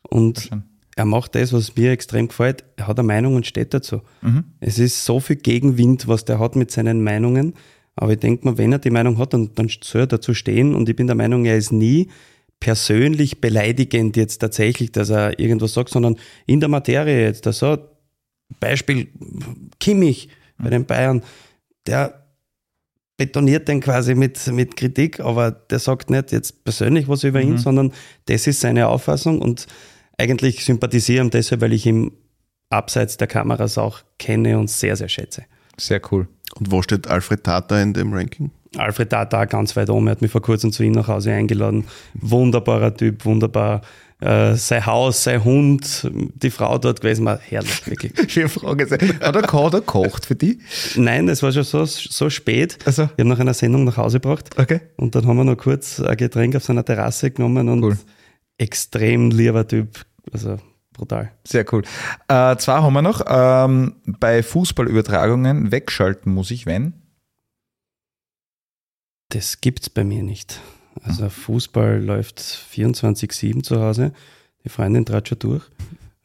und 0.09 0.49
er 0.95 1.05
macht 1.05 1.35
das, 1.35 1.53
was 1.53 1.75
mir 1.75 1.91
extrem 1.91 2.27
gefällt. 2.27 2.63
Er 2.75 2.87
hat 2.87 2.99
eine 2.99 3.07
Meinung 3.07 3.35
und 3.35 3.45
steht 3.47 3.73
dazu. 3.73 4.01
Mhm. 4.21 4.43
Es 4.59 4.79
ist 4.79 5.05
so 5.05 5.19
viel 5.19 5.37
Gegenwind, 5.37 6.07
was 6.07 6.25
der 6.25 6.39
hat 6.39 6.55
mit 6.55 6.71
seinen 6.71 7.03
Meinungen. 7.03 7.53
Aber 7.95 8.13
ich 8.13 8.19
denke 8.19 8.45
mal, 8.45 8.57
wenn 8.57 8.71
er 8.71 8.79
die 8.79 8.89
Meinung 8.91 9.17
hat, 9.17 9.33
dann, 9.33 9.51
dann 9.55 9.69
soll 9.81 10.01
er 10.01 10.07
dazu 10.07 10.33
stehen. 10.33 10.73
Und 10.75 10.87
ich 10.89 10.95
bin 10.95 11.07
der 11.07 11.15
Meinung, 11.15 11.45
er 11.45 11.57
ist 11.57 11.71
nie 11.71 12.09
persönlich 12.59 13.39
beleidigend 13.39 14.17
jetzt 14.17 14.39
tatsächlich, 14.39 14.91
dass 14.91 15.09
er 15.09 15.39
irgendwas 15.39 15.73
sagt, 15.73 15.89
sondern 15.89 16.17
in 16.45 16.59
der 16.59 16.69
Materie 16.69 17.23
jetzt. 17.23 17.47
Also 17.47 17.77
Beispiel 18.59 19.07
Kimmich 19.79 20.29
bei 20.57 20.69
den 20.69 20.85
Bayern, 20.85 21.23
der 21.87 22.25
betoniert 23.17 23.67
den 23.67 23.81
quasi 23.81 24.15
mit, 24.15 24.47
mit 24.47 24.77
Kritik, 24.77 25.19
aber 25.19 25.51
der 25.51 25.79
sagt 25.79 26.09
nicht 26.09 26.31
jetzt 26.31 26.63
persönlich 26.63 27.07
was 27.07 27.23
über 27.23 27.41
ihn, 27.41 27.57
sondern 27.57 27.91
das 28.25 28.47
ist 28.47 28.61
seine 28.61 28.87
Auffassung 28.87 29.41
und 29.41 29.67
eigentlich 30.17 30.63
sympathisiere 30.63 31.23
ihm 31.23 31.29
deshalb, 31.29 31.61
weil 31.61 31.73
ich 31.73 31.85
ihn 31.85 32.11
abseits 32.69 33.17
der 33.17 33.27
Kameras 33.27 33.77
auch 33.77 33.99
kenne 34.19 34.57
und 34.57 34.69
sehr, 34.69 34.95
sehr 34.95 35.09
schätze. 35.09 35.43
Sehr 35.77 36.01
cool. 36.11 36.27
Und 36.55 36.71
wo 36.71 36.81
steht 36.81 37.07
Alfred 37.07 37.43
Tata 37.43 37.81
in 37.81 37.93
dem 37.93 38.13
Ranking? 38.13 38.51
Alfred 38.77 39.09
Tata 39.09 39.45
ganz 39.45 39.75
weit 39.75 39.89
oben, 39.89 40.07
er 40.07 40.11
hat 40.11 40.21
mich 40.21 40.31
vor 40.31 40.41
kurzem 40.41 40.71
zu 40.71 40.83
ihm 40.83 40.91
nach 40.91 41.07
Hause 41.07 41.33
eingeladen. 41.33 41.85
Wunderbarer 42.13 42.95
Typ, 42.95 43.25
wunderbar. 43.25 43.81
Äh, 44.21 44.55
sein 44.55 44.85
Haus, 44.85 45.23
sein 45.23 45.43
Hund, 45.45 46.09
die 46.11 46.49
Frau 46.49 46.77
dort 46.77 46.99
gewesen, 46.99 47.23
war 47.25 47.39
herrlich, 47.39 47.87
wirklich. 47.87 48.13
Schöne 48.31 48.49
Frage. 48.49 48.89
Hat 48.89 49.01
er, 49.01 49.41
hat 49.41 49.73
er 49.73 49.79
gekocht 49.79 50.25
für 50.25 50.35
die? 50.35 50.59
Nein, 50.95 51.29
es 51.29 51.41
war 51.41 51.53
schon 51.53 51.63
so, 51.63 51.85
so 51.85 52.29
spät. 52.29 52.77
Also. 52.85 53.03
Ich 53.03 53.09
habe 53.11 53.25
nach 53.29 53.39
einer 53.39 53.53
Sendung 53.53 53.85
nach 53.85 53.95
Hause 53.95 54.19
gebracht. 54.19 54.49
Okay. 54.59 54.81
Und 54.97 55.15
dann 55.15 55.25
haben 55.25 55.37
wir 55.37 55.45
noch 55.45 55.55
kurz 55.55 56.01
ein 56.01 56.17
Getränk 56.17 56.55
auf 56.57 56.65
seiner 56.65 56.83
Terrasse 56.83 57.31
genommen 57.31 57.69
und 57.69 57.83
Cool. 57.83 57.97
extrem 58.57 59.31
lieber 59.31 59.65
Typ. 59.65 60.05
Also 60.33 60.57
brutal. 60.91 61.31
Sehr 61.45 61.65
cool. 61.73 61.83
Äh, 62.27 62.57
zwei 62.57 62.73
haben 62.73 62.93
wir 62.93 63.01
noch. 63.01 63.21
Ähm, 63.25 63.95
bei 64.05 64.43
Fußballübertragungen 64.43 65.71
wegschalten 65.71 66.33
muss 66.33 66.51
ich, 66.51 66.65
wenn? 66.65 66.93
Das 69.29 69.61
gibt's 69.61 69.89
bei 69.89 70.03
mir 70.03 70.23
nicht. 70.23 70.59
Also 71.03 71.29
Fußball 71.29 72.03
läuft 72.03 72.39
24-7 72.39 73.63
zu 73.63 73.79
Hause. 73.81 74.11
Die 74.63 74.69
Freundin 74.69 75.05
trat 75.05 75.27
schon 75.29 75.39
durch. 75.39 75.63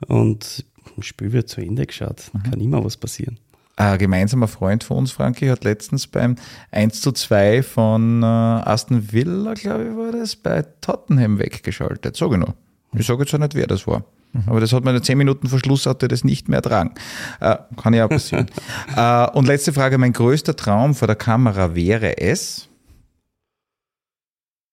Und 0.06 0.64
im 0.96 1.02
Spiel 1.02 1.32
wird 1.32 1.48
zu 1.48 1.60
Ende 1.60 1.86
geschaut. 1.86 2.30
Kann 2.48 2.60
immer 2.60 2.84
was 2.84 2.96
passieren. 2.96 3.38
Ein 3.76 3.98
gemeinsamer 3.98 4.46
Freund 4.46 4.84
von 4.84 4.98
uns, 4.98 5.10
Frankie, 5.10 5.50
hat 5.50 5.64
letztens 5.64 6.06
beim 6.06 6.36
1 6.70 7.00
zu 7.00 7.10
2 7.10 7.62
von 7.64 8.22
äh, 8.22 8.26
Aston 8.26 9.12
Villa, 9.12 9.54
glaube 9.54 9.84
ich, 9.84 9.96
war 9.96 10.12
das, 10.12 10.36
bei 10.36 10.62
Tottenham 10.80 11.40
weggeschaltet. 11.40 12.14
Ich 12.14 12.20
noch. 12.20 12.54
Ich 12.96 13.06
sage 13.06 13.24
jetzt 13.24 13.34
auch 13.34 13.38
nicht, 13.38 13.54
wer 13.56 13.66
das 13.66 13.86
war. 13.86 14.04
Aber 14.46 14.60
das 14.60 14.72
hat 14.72 14.84
man 14.84 14.96
in 14.96 15.02
10 15.02 15.16
Minuten 15.16 15.48
Verschluss 15.48 15.86
hatte 15.86 16.08
das 16.08 16.24
nicht 16.24 16.48
mehr 16.48 16.56
ertragen. 16.56 16.92
Äh, 17.40 17.56
kann 17.80 17.94
ja 17.94 18.06
auch 18.06 18.10
passieren. 18.10 18.50
äh, 18.96 19.28
und 19.30 19.46
letzte 19.46 19.72
Frage, 19.72 19.98
mein 19.98 20.12
größter 20.12 20.56
Traum 20.56 20.94
vor 20.94 21.06
der 21.06 21.16
Kamera 21.16 21.74
wäre 21.74 22.18
es? 22.18 22.68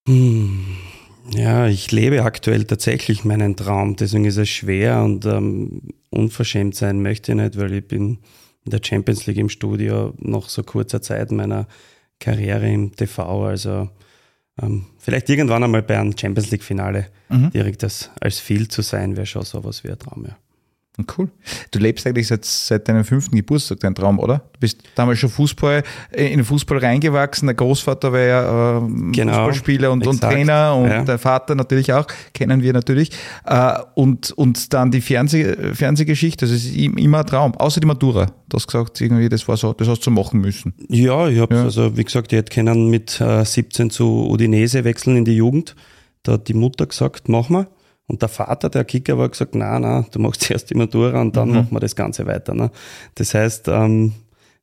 Hm. 0.08 0.78
Ja, 1.34 1.68
ich 1.68 1.92
lebe 1.92 2.24
aktuell 2.24 2.66
tatsächlich 2.66 3.24
meinen 3.24 3.56
Traum, 3.56 3.96
deswegen 3.96 4.26
ist 4.26 4.38
es 4.38 4.50
schwer 4.50 5.04
und 5.04 5.26
ähm, 5.26 5.82
unverschämt 6.10 6.76
sein 6.76 7.02
möchte 7.02 7.32
ich 7.32 7.38
nicht, 7.38 7.58
weil 7.58 7.74
ich 7.74 7.88
bin 7.88 8.18
in 8.66 8.72
der 8.72 8.82
Champions 8.84 9.28
League 9.28 9.38
im 9.38 9.50
Studio 9.50 10.14
noch 10.18 10.50
so 10.50 10.64
kurzer 10.64 11.02
Zeit 11.02 11.32
meiner 11.32 11.68
Karriere 12.20 12.70
im 12.70 12.96
TV, 12.96 13.46
also 13.46 13.90
ähm, 14.62 14.88
vielleicht 14.98 15.30
irgendwann 15.30 15.64
einmal 15.64 15.84
bei 15.84 15.98
einem 16.00 16.18
Champions 16.18 16.52
League 16.52 16.64
Finale 16.64 17.08
Mhm. 17.30 17.50
direkt 17.52 17.82
als, 17.84 18.10
als 18.20 18.40
Field 18.40 18.74
zu 18.74 18.82
sein, 18.82 19.16
wäre 19.16 19.26
schon 19.26 19.44
sowas 19.46 19.84
wie 19.86 19.90
ein 19.90 19.98
Traum, 19.98 20.26
ja. 20.26 20.36
Cool. 21.18 21.30
Du 21.72 21.80
lebst 21.80 22.06
eigentlich 22.06 22.28
seit, 22.28 22.44
seit 22.46 22.88
deinem 22.88 23.04
fünften 23.06 23.36
Geburtstag 23.36 23.80
dein 23.80 23.96
Traum, 23.96 24.20
oder? 24.20 24.40
Du 24.54 24.60
bist 24.60 24.84
damals 24.94 25.20
schon 25.20 25.30
Fußball, 25.30 25.84
äh, 26.12 26.26
in 26.28 26.38
den 26.40 26.46
Fußball 26.46 26.78
reingewachsen. 26.80 27.48
Der 27.48 27.56
Großvater 27.56 28.12
war 28.12 28.20
ja 28.20 28.78
äh, 28.78 28.82
Genau, 29.14 29.32
Fußballspieler 29.34 29.90
und, 29.92 30.06
und. 30.06 30.20
Trainer 30.22 30.76
und 30.76 30.90
Ja. 30.90 31.04
der 31.04 31.18
Vater 31.18 31.56
natürlich 31.56 31.92
auch, 31.94 32.06
kennen 32.34 32.62
wir 32.62 32.74
natürlich. 32.74 33.10
Äh, 33.46 33.80
und, 33.96 34.32
und 34.32 34.74
dann 34.74 34.92
die 34.92 35.02
Fernseh, 35.02 35.74
Fernsehgeschichte, 35.74 36.46
das 36.46 36.54
ist 36.54 36.76
im- 36.76 36.98
immer 36.98 37.20
ein 37.20 37.26
Traum. 37.26 37.56
Außer 37.56 37.80
die 37.80 37.88
Matura. 37.88 38.28
Du 38.50 38.58
hast 38.58 38.68
gesagt, 38.68 39.00
irgendwie, 39.02 39.30
das 39.30 39.48
war 39.48 39.56
so, 39.58 39.72
das 39.74 39.88
hast 39.88 40.06
du 40.06 40.12
machen 40.12 40.42
müssen. 40.42 40.74
Ja, 40.90 41.30
ich 41.30 41.40
habe 41.40 41.56
Ja. 41.56 41.64
also 41.64 41.98
wie 41.98 42.04
gesagt, 42.04 42.34
ich 42.34 42.38
hätte 42.38 42.54
können 42.54 42.90
mit 42.90 43.20
äh, 43.22 43.46
17 43.46 43.90
zu 43.92 44.30
Udinese 44.30 44.84
wechseln 44.84 45.16
in 45.16 45.26
die 45.26 45.36
Jugend. 45.38 45.74
Da 46.24 46.34
hat 46.34 46.48
die 46.50 46.54
Mutter 46.54 46.86
gesagt, 46.86 47.30
mach 47.30 47.48
mal. 47.50 47.68
Und 48.12 48.22
der 48.22 48.28
Vater, 48.28 48.70
der 48.70 48.84
Kicker, 48.84 49.18
war 49.18 49.30
gesagt, 49.30 49.56
nein, 49.56 49.84
nein, 49.84 50.06
du 50.12 50.20
machst 50.20 50.42
zuerst 50.46 50.70
die 50.70 50.76
Matura 50.76 51.22
und 51.22 51.38
dann 51.38 51.50
machen 51.50 51.72
wir 51.72 51.80
das 51.80 51.96
Ganze 51.96 52.28
weiter. 52.28 52.54
Ne? 52.54 52.70
Das 53.16 53.34
heißt, 53.34 53.70
ähm, 53.70 54.12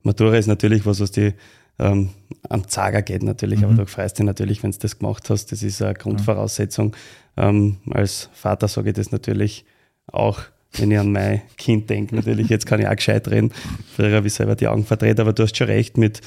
Matura 0.03 0.37
ist 0.37 0.49
natürlich 0.49 0.85
was, 0.85 1.01
was 1.01 1.13
die 1.13 1.33
ähm, 1.79 2.11
am 2.51 2.69
Zager 2.69 3.01
geht 3.01 3.23
natürlich, 3.23 3.65
aber 3.65 3.73
du 3.73 3.87
freust 3.87 4.19
dich 4.19 4.27
natürlich, 4.27 4.63
wenn 4.63 4.73
du 4.73 4.79
das 4.79 4.99
gemacht 4.99 5.31
hast. 5.31 5.51
Das 5.51 5.63
ist 5.63 5.81
eine 5.81 5.95
Grundvoraussetzung. 5.95 6.95
Ähm, 7.39 7.79
als 7.91 8.29
Vater 8.35 8.69
sage 8.69 8.91
ich 8.91 8.97
das 8.97 9.13
natürlich 9.13 9.65
auch, 10.13 10.41
wenn 10.73 10.91
ich 10.91 10.99
an 10.99 11.11
mein 11.11 11.41
Kind 11.57 11.89
denke. 11.89 12.17
Natürlich, 12.17 12.51
jetzt 12.51 12.67
kann 12.67 12.81
ich 12.81 12.87
auch 12.87 12.97
gescheit 12.97 13.29
reden. 13.29 13.53
Früher 13.97 14.17
habe 14.17 14.27
ich 14.27 14.35
selber 14.35 14.57
die 14.57 14.69
Augen 14.69 14.85
verdreht, 14.85 15.21
aber 15.21 15.33
du 15.33 15.45
hast 15.45 15.57
schon 15.57 15.69
recht 15.69 15.97
mit 15.97 16.21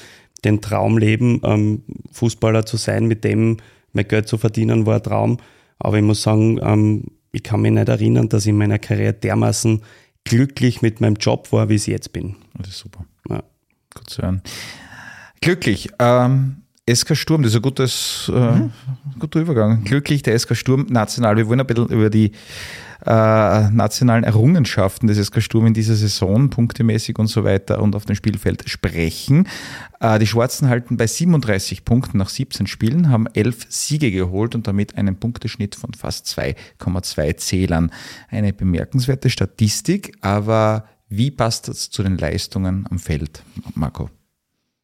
dem 0.44 0.60
Traumleben, 0.60 1.40
ähm, 1.44 1.82
Fußballer 2.10 2.66
zu 2.66 2.78
sein, 2.78 3.06
mit 3.06 3.22
dem 3.22 3.58
mein 3.92 4.08
Geld 4.08 4.26
zu 4.26 4.38
verdienen, 4.38 4.86
war 4.86 4.96
ein 4.96 5.02
Traum. 5.04 5.38
Aber 5.78 5.96
ich 5.96 6.02
muss 6.02 6.22
sagen, 6.22 6.58
ähm, 6.62 7.04
ich 7.32 7.42
kann 7.42 7.62
mich 7.62 7.72
nicht 7.72 7.88
erinnern, 7.88 8.28
dass 8.28 8.44
ich 8.44 8.50
in 8.50 8.58
meiner 8.58 8.78
Karriere 8.78 9.14
dermaßen 9.14 9.82
glücklich 10.24 10.82
mit 10.82 11.00
meinem 11.00 11.16
Job 11.16 11.50
war, 11.52 11.68
wie 11.68 11.74
ich 11.74 11.86
jetzt 11.86 12.12
bin. 12.12 12.36
Das 12.58 12.68
ist 12.68 12.78
super. 12.78 13.04
Ja. 13.28 13.42
Gut 13.94 14.10
zu 14.10 14.22
hören. 14.22 14.42
Glücklich. 15.40 15.90
Ähm, 15.98 16.61
SK 16.90 17.16
Sturm, 17.16 17.42
das 17.42 17.52
ist 17.52 17.56
ein 17.56 17.62
gutes, 17.62 18.32
äh, 18.34 18.68
guter 19.20 19.40
Übergang. 19.40 19.84
Glücklich, 19.84 20.22
der 20.22 20.36
SK 20.36 20.56
Sturm 20.56 20.86
national. 20.88 21.36
Wir 21.36 21.46
wollen 21.46 21.60
ein 21.60 21.66
bisschen 21.66 21.86
über 21.88 22.10
die 22.10 22.32
äh, 23.06 23.70
nationalen 23.70 24.24
Errungenschaften 24.24 25.06
des 25.06 25.24
SK 25.24 25.42
Sturm 25.42 25.66
in 25.66 25.74
dieser 25.74 25.94
Saison, 25.94 26.50
punktemäßig 26.50 27.20
und 27.20 27.28
so 27.28 27.44
weiter 27.44 27.80
und 27.80 27.94
auf 27.94 28.04
dem 28.04 28.16
Spielfeld 28.16 28.68
sprechen. 28.68 29.46
Äh, 30.00 30.18
die 30.18 30.26
Schwarzen 30.26 30.68
halten 30.68 30.96
bei 30.96 31.06
37 31.06 31.84
Punkten 31.84 32.18
nach 32.18 32.28
17 32.28 32.66
Spielen, 32.66 33.10
haben 33.10 33.28
11 33.28 33.66
Siege 33.68 34.10
geholt 34.10 34.56
und 34.56 34.66
damit 34.66 34.96
einen 34.96 35.16
Punkteschnitt 35.20 35.76
von 35.76 35.94
fast 35.94 36.26
2,2 36.26 37.36
Zählern. 37.36 37.92
Eine 38.28 38.52
bemerkenswerte 38.52 39.30
Statistik, 39.30 40.16
aber 40.20 40.86
wie 41.08 41.30
passt 41.30 41.68
das 41.68 41.90
zu 41.90 42.02
den 42.02 42.18
Leistungen 42.18 42.86
am 42.90 42.98
Feld, 42.98 43.44
Marco? 43.74 44.10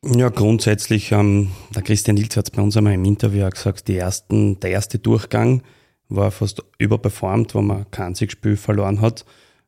Ja, 0.05 0.28
grundsätzlich, 0.28 1.11
ähm, 1.11 1.51
der 1.74 1.82
Christian 1.82 2.14
Nils 2.14 2.36
hat 2.36 2.46
es 2.46 2.51
bei 2.53 2.62
uns 2.62 2.76
einmal 2.76 2.94
im 2.94 3.05
Interview 3.05 3.44
auch 3.44 3.51
gesagt, 3.51 3.88
die 3.88 3.96
ersten, 3.96 4.61
der 4.61 4.70
erste 4.70 5.01
Durchgang 5.01 5.62
war 6.09 6.30
fast 6.30 6.62
überperformt, 6.78 7.55
wo 7.57 7.62
man 7.62 7.90
kein 7.90 8.14
Spiel 8.14 8.57
verloren 8.57 9.01
hat, 9.01 9.24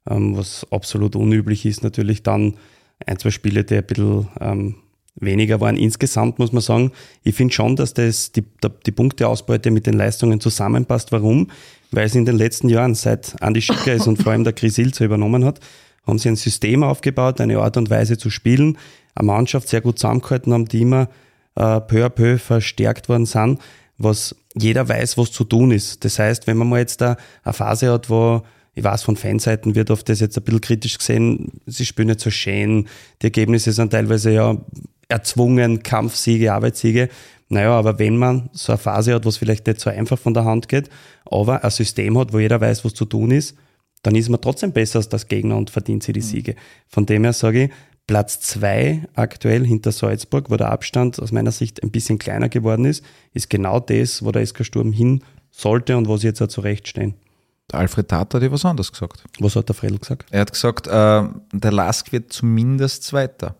ähm, 0.08 0.36
was 0.36 0.64
absolut 0.70 1.16
unüblich 1.16 1.66
ist. 1.66 1.82
Natürlich 1.82 2.22
dann 2.22 2.54
ein, 3.04 3.18
zwei 3.18 3.30
Spiele, 3.30 3.64
die 3.64 3.74
ein 3.74 3.84
bisschen 3.84 4.28
ähm, 4.40 4.76
weniger 5.16 5.60
waren. 5.60 5.76
Insgesamt 5.76 6.38
muss 6.38 6.52
man 6.52 6.62
sagen, 6.62 6.92
ich 7.24 7.34
finde 7.34 7.52
schon, 7.52 7.74
dass 7.74 7.92
das 7.92 8.30
die, 8.30 8.44
die 8.86 8.92
Punkteausbeute 8.92 9.72
mit 9.72 9.86
den 9.86 9.94
Leistungen 9.94 10.40
zusammenpasst. 10.40 11.10
Warum? 11.10 11.50
Weil 11.90 12.06
es 12.06 12.14
in 12.14 12.24
den 12.24 12.36
letzten 12.36 12.68
Jahren, 12.68 12.94
seit 12.94 13.42
Andi 13.42 13.60
Schicker 13.60 13.94
ist 13.94 14.06
und 14.06 14.22
vor 14.22 14.30
allem 14.30 14.44
der 14.44 14.52
Chris 14.52 14.78
Ilzer 14.78 15.06
übernommen 15.06 15.44
hat, 15.44 15.58
haben 16.10 16.18
sie 16.18 16.28
ein 16.28 16.36
System 16.36 16.82
aufgebaut, 16.82 17.40
eine 17.40 17.58
Art 17.58 17.76
und 17.76 17.90
Weise 17.90 18.18
zu 18.18 18.30
spielen, 18.30 18.76
eine 19.14 19.26
Mannschaft 19.26 19.68
sehr 19.68 19.80
gut 19.80 19.98
zusammengehalten 19.98 20.52
haben, 20.52 20.66
die 20.66 20.82
immer 20.82 21.08
äh, 21.56 21.80
peu 21.80 22.04
à 22.04 22.08
peu 22.08 22.38
verstärkt 22.38 23.08
worden 23.08 23.26
sind, 23.26 23.58
was 23.98 24.36
jeder 24.54 24.88
weiß, 24.88 25.16
was 25.18 25.32
zu 25.32 25.44
tun 25.44 25.70
ist. 25.70 26.04
Das 26.04 26.18
heißt, 26.18 26.46
wenn 26.46 26.56
man 26.56 26.68
mal 26.68 26.80
jetzt 26.80 27.00
da 27.00 27.16
eine 27.44 27.52
Phase 27.52 27.92
hat, 27.92 28.10
wo 28.10 28.42
ich 28.74 28.84
weiß, 28.84 29.02
von 29.02 29.16
Fanseiten 29.16 29.74
wird 29.74 29.90
oft 29.90 30.08
das 30.08 30.20
jetzt 30.20 30.38
ein 30.38 30.44
bisschen 30.44 30.60
kritisch 30.60 30.98
gesehen, 30.98 31.60
sie 31.66 31.84
spielen 31.84 32.08
nicht 32.08 32.20
so 32.20 32.30
schön, 32.30 32.88
die 33.20 33.26
Ergebnisse 33.26 33.72
sind 33.72 33.90
teilweise 33.90 34.30
ja 34.30 34.56
erzwungen, 35.08 35.82
Kampfsiege, 35.82 36.52
Arbeitssiege. 36.52 37.08
Naja, 37.48 37.72
aber 37.72 37.98
wenn 37.98 38.16
man 38.16 38.48
so 38.52 38.72
eine 38.72 38.78
Phase 38.78 39.12
hat, 39.12 39.26
was 39.26 39.36
vielleicht 39.36 39.66
nicht 39.66 39.80
so 39.80 39.90
einfach 39.90 40.18
von 40.18 40.34
der 40.34 40.44
Hand 40.44 40.68
geht, 40.68 40.88
aber 41.28 41.64
ein 41.64 41.70
System 41.70 42.16
hat, 42.16 42.32
wo 42.32 42.38
jeder 42.38 42.60
weiß, 42.60 42.84
was 42.84 42.94
zu 42.94 43.04
tun 43.04 43.32
ist, 43.32 43.56
dann 44.02 44.14
ist 44.14 44.28
man 44.28 44.40
trotzdem 44.40 44.72
besser 44.72 44.98
als 44.98 45.08
das 45.08 45.28
Gegner 45.28 45.56
und 45.56 45.70
verdient 45.70 46.02
sie 46.02 46.12
die 46.12 46.20
Siege. 46.22 46.54
Von 46.88 47.06
dem 47.06 47.24
her 47.24 47.32
sage 47.32 47.64
ich, 47.64 47.70
Platz 48.06 48.40
zwei 48.40 49.06
aktuell 49.14 49.64
hinter 49.64 49.92
Salzburg, 49.92 50.50
wo 50.50 50.56
der 50.56 50.70
Abstand 50.72 51.20
aus 51.20 51.30
meiner 51.32 51.52
Sicht 51.52 51.82
ein 51.82 51.90
bisschen 51.90 52.18
kleiner 52.18 52.48
geworden 52.48 52.84
ist, 52.84 53.04
ist 53.34 53.50
genau 53.50 53.78
das, 53.78 54.24
wo 54.24 54.32
der 54.32 54.44
SK 54.44 54.64
Sturm 54.64 54.92
hin 54.92 55.22
sollte 55.50 55.96
und 55.96 56.08
wo 56.08 56.16
sie 56.16 56.26
jetzt 56.28 56.40
auch 56.42 56.48
zurechtstehen. 56.48 57.14
Der 57.70 57.78
Alfred 57.80 58.08
Tat 58.08 58.34
hat 58.34 58.42
ja 58.42 58.50
was 58.50 58.64
anderes 58.64 58.90
gesagt. 58.90 59.22
Was 59.38 59.54
hat 59.54 59.68
der 59.68 59.76
Fredl 59.76 59.98
gesagt? 59.98 60.26
Er 60.32 60.40
hat 60.40 60.52
gesagt, 60.52 60.88
äh, 60.88 60.90
der 61.52 61.72
Lask 61.72 62.10
wird 62.10 62.32
zumindest 62.32 63.04
Zweiter. 63.04 63.54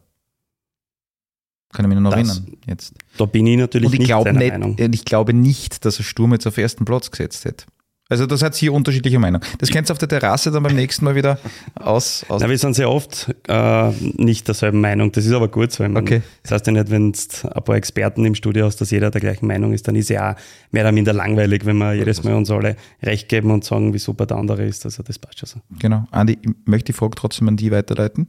Kann 1.73 1.85
ich 1.85 1.89
mich 1.91 1.99
noch 2.01 2.11
Das- 2.11 2.19
erinnern 2.39 2.57
jetzt. 2.67 2.95
Da 3.17 3.27
bin 3.27 3.47
ich 3.47 3.57
natürlich 3.57 3.87
Und 3.87 3.93
ich 3.93 3.99
nicht 4.01 4.09
glaube 4.09 4.25
seiner 4.31 4.39
nicht, 4.41 4.51
Meinung. 4.51 4.77
ich 4.79 5.05
glaube 5.05 5.33
nicht, 5.33 5.85
dass 5.85 5.99
er 5.99 6.05
Sturm 6.05 6.33
jetzt 6.33 6.47
auf 6.49 6.59
ersten 6.59 6.85
Platz 6.85 7.11
gesetzt 7.13 7.45
hätte. 7.45 7.67
Also 8.11 8.27
das 8.27 8.43
hat 8.43 8.57
hier 8.57 8.73
unterschiedliche 8.73 9.21
Meinung. 9.21 9.41
Das 9.59 9.71
könnt 9.71 9.89
ihr 9.89 9.93
auf 9.93 9.99
der 9.99 10.09
Terrasse 10.09 10.51
dann 10.51 10.65
beim 10.65 10.75
nächsten 10.75 11.05
Mal 11.05 11.15
wieder 11.15 11.39
aus. 11.77 12.27
aus 12.29 12.43
Na, 12.43 12.51
wir 12.51 12.59
sind 12.59 12.75
sehr 12.75 12.91
oft 12.91 13.33
äh, 13.47 13.91
nicht 14.17 14.49
derselben 14.49 14.81
Meinung. 14.81 15.13
Das 15.13 15.25
ist 15.25 15.33
aber 15.33 15.47
gut 15.47 15.71
so. 15.71 15.85
Meine, 15.85 16.01
Okay. 16.01 16.23
Das 16.43 16.51
heißt 16.51 16.67
ja 16.67 16.73
nicht, 16.73 16.91
wenn 16.91 17.13
du 17.13 17.19
ein 17.49 17.63
paar 17.63 17.77
Experten 17.77 18.25
im 18.25 18.35
Studio 18.35 18.67
hast, 18.67 18.81
dass 18.81 18.91
jeder 18.91 19.13
der 19.13 19.21
gleichen 19.21 19.47
Meinung 19.47 19.73
ist, 19.73 19.87
dann 19.87 19.95
ist 19.95 20.11
ja 20.11 20.33
auch 20.33 20.37
mehr 20.73 20.83
oder 20.83 20.93
minder 20.93 21.13
langweilig, 21.13 21.65
wenn 21.67 21.79
wir 21.79 21.95
jedes 21.95 22.25
Mal 22.25 22.35
uns 22.35 22.51
alle 22.51 22.75
recht 23.01 23.29
geben 23.29 23.53
und 23.53 23.65
sagen, 23.65 23.95
wie 23.95 23.99
super 23.99 24.27
der 24.27 24.39
andere 24.39 24.65
ist. 24.65 24.85
Also 24.85 25.05
das 25.05 25.21
passt 25.21 25.39
schon 25.39 25.49
so. 25.49 25.61
Genau. 25.79 26.05
Andi, 26.11 26.37
ich 26.43 26.51
möchte 26.65 26.87
die 26.87 26.93
Frage 26.93 27.15
trotzdem 27.15 27.47
an 27.47 27.57
die 27.57 27.71
weiterleiten. 27.71 28.27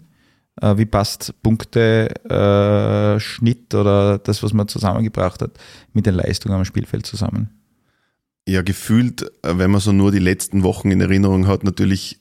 Äh, 0.61 0.77
wie 0.77 0.85
passt 0.85 1.33
Punkte, 1.41 2.13
äh, 2.29 3.19
Schnitt 3.19 3.73
oder 3.73 4.19
das, 4.19 4.43
was 4.43 4.53
man 4.53 4.67
zusammengebracht 4.67 5.41
hat, 5.41 5.51
mit 5.93 6.05
den 6.05 6.13
Leistungen 6.13 6.53
am 6.53 6.65
Spielfeld 6.65 7.07
zusammen? 7.07 7.49
Ja, 8.47 8.61
gefühlt, 8.61 9.21
äh, 9.43 9.57
wenn 9.57 9.71
man 9.71 9.81
so 9.81 9.91
nur 9.91 10.11
die 10.11 10.19
letzten 10.19 10.63
Wochen 10.63 10.91
in 10.91 11.01
Erinnerung 11.01 11.47
hat, 11.47 11.63
natürlich 11.63 12.19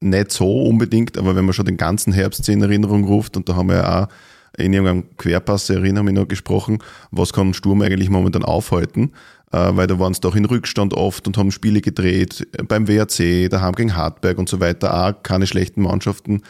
nicht 0.00 0.30
so 0.30 0.62
unbedingt, 0.62 1.18
aber 1.18 1.34
wenn 1.36 1.44
man 1.44 1.54
schon 1.54 1.64
den 1.64 1.76
ganzen 1.76 2.12
Herbst 2.12 2.48
in 2.48 2.62
Erinnerung 2.62 3.04
ruft, 3.04 3.36
und 3.36 3.48
da 3.48 3.56
haben 3.56 3.68
wir 3.68 3.76
ja 3.76 4.04
auch 4.04 4.08
in 4.56 4.72
irgendeinem 4.72 5.16
Querpass, 5.16 5.68
erinnere 5.68 6.04
mich 6.04 6.14
noch, 6.14 6.28
gesprochen, 6.28 6.78
was 7.10 7.32
kann 7.32 7.54
Sturm 7.54 7.82
eigentlich 7.82 8.10
momentan 8.10 8.44
aufhalten, 8.44 9.12
äh, 9.52 9.70
weil 9.72 9.86
da 9.86 9.98
waren 9.98 10.12
es 10.12 10.20
doch 10.20 10.36
in 10.36 10.44
Rückstand 10.44 10.94
oft 10.94 11.26
und 11.26 11.36
haben 11.36 11.50
Spiele 11.50 11.80
gedreht, 11.80 12.46
äh, 12.52 12.62
beim 12.62 12.86
WRC, 12.88 13.48
daheim 13.48 13.74
gegen 13.74 13.96
Hartberg 13.96 14.38
und 14.38 14.48
so 14.48 14.60
weiter, 14.60 14.94
auch 14.94 15.22
keine 15.22 15.46
schlechten 15.46 15.82
Mannschaften 15.82 16.42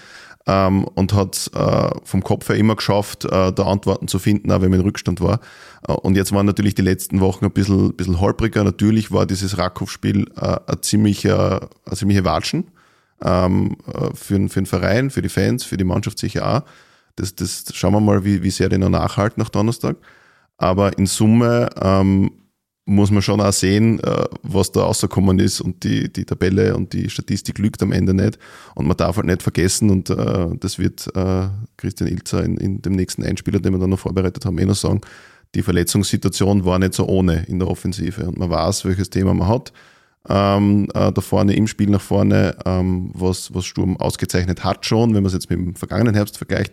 ähm, 0.47 0.85
und 0.85 1.13
hat 1.13 1.51
äh, 1.55 1.91
vom 2.05 2.23
Kopf 2.23 2.49
her 2.49 2.57
immer 2.57 2.77
geschafft, 2.77 3.25
äh, 3.25 3.53
da 3.53 3.65
Antworten 3.65 4.09
zu 4.09 4.19
finden, 4.19 4.51
auch 4.53 4.61
wenn 4.61 4.71
man 4.71 4.81
in 4.81 4.87
Rückstand 4.87 5.21
war. 5.21 5.41
Äh, 5.89 5.93
und 5.93 6.17
jetzt 6.17 6.33
waren 6.33 6.47
natürlich 6.47 6.75
die 6.75 6.83
letzten 6.83 7.21
Wochen 7.21 7.45
ein 7.45 7.51
bisschen, 7.51 7.95
bisschen 7.95 8.21
holpriger. 8.21 8.63
Natürlich 8.65 9.11
war 9.11 9.27
dieses 9.27 9.59
Rakow-Spiel 9.59 10.31
äh, 10.41 10.57
ein 10.67 10.83
ziemlicher, 10.83 11.69
eine 11.85 11.97
ziemliche 11.97 12.25
Watschen 12.25 12.71
ähm, 13.25 13.77
äh, 13.93 14.15
für, 14.15 14.35
den- 14.35 14.49
für 14.49 14.61
den 14.61 14.67
Verein, 14.67 15.11
für 15.11 15.23
die 15.23 15.29
Fans, 15.29 15.65
für 15.65 15.77
die 15.77 15.85
Mannschaft 15.85 16.19
sicher 16.19 16.59
auch. 16.59 16.63
Das, 17.17 17.35
das 17.35 17.65
schauen 17.73 17.95
wir 17.95 18.01
mal, 18.01 18.25
wie, 18.25 18.43
wie 18.43 18.51
sehr 18.51 18.69
die 18.69 18.79
noch 18.79 18.91
nachhalten 18.91 19.43
nach 19.43 19.49
Donnerstag. 19.49 19.97
Aber 20.59 20.97
in 20.99 21.07
Summe 21.07 21.71
ähm, 21.81 22.31
muss 22.87 23.11
man 23.11 23.21
schon 23.21 23.41
auch 23.41 23.53
sehen, 23.53 23.99
äh, 24.01 24.25
was 24.43 24.71
da 24.71 24.85
rausgekommen 24.85 25.41
ist 25.41 25.61
und 25.61 25.83
die, 25.83 26.11
die 26.11 26.25
Tabelle 26.25 26.77
und 26.77 26.93
die 26.93 27.11
Statistik 27.11 27.59
lügt 27.59 27.83
am 27.83 27.91
Ende 27.91 28.15
nicht. 28.15 28.39
Und 28.77 28.87
man 28.87 28.97
darf 28.97 29.17
halt 29.17 29.27
nicht 29.27 29.43
vergessen, 29.43 29.91
und 29.91 30.09
äh, 30.09 30.47
das 30.61 30.79
wird 30.79 31.09
äh, 31.17 31.49
Christian 31.77 32.09
Ilzer 32.09 32.45
in, 32.45 32.57
in 32.57 32.83
dem 32.83 32.93
nächsten 32.93 33.25
Einspieler, 33.25 33.59
den 33.59 33.73
wir 33.73 33.81
dann 33.81 33.91
noch 33.91 33.99
vorbereitet 33.99 34.47
haben, 34.47 34.57
eh 34.59 34.65
noch 34.65 34.77
sagen, 34.77 35.01
die 35.57 35.63
Verletzungssituation 35.63 36.65
war 36.65 36.79
nicht 36.79 36.95
so 36.95 37.07
ohne 37.07 37.45
in 37.49 37.59
der 37.59 37.69
Offensive. 37.69 38.25
Und 38.25 38.39
man 38.39 38.51
weiß, 38.51 38.85
welches 38.85 39.11
Thema 39.11 39.35
man 39.35 39.49
hat. 39.49 39.73
Ähm, 40.29 40.89
äh, 40.95 41.13
da 41.13 41.21
vorne 41.21 41.57
im 41.57 41.67
Spiel 41.67 41.91
nach 41.91 42.01
vorne, 42.01 42.57
ähm, 42.65 43.11
was, 43.15 43.53
was 43.53 43.65
Sturm 43.65 43.97
ausgezeichnet 43.97 44.65
hat 44.65 44.87
schon, 44.87 45.15
wenn 45.15 45.23
man 45.23 45.27
es 45.27 45.33
jetzt 45.33 45.51
mit 45.51 45.59
dem 45.59 45.75
vergangenen 45.75 46.15
Herbst 46.15 46.39
vergleicht. 46.39 46.73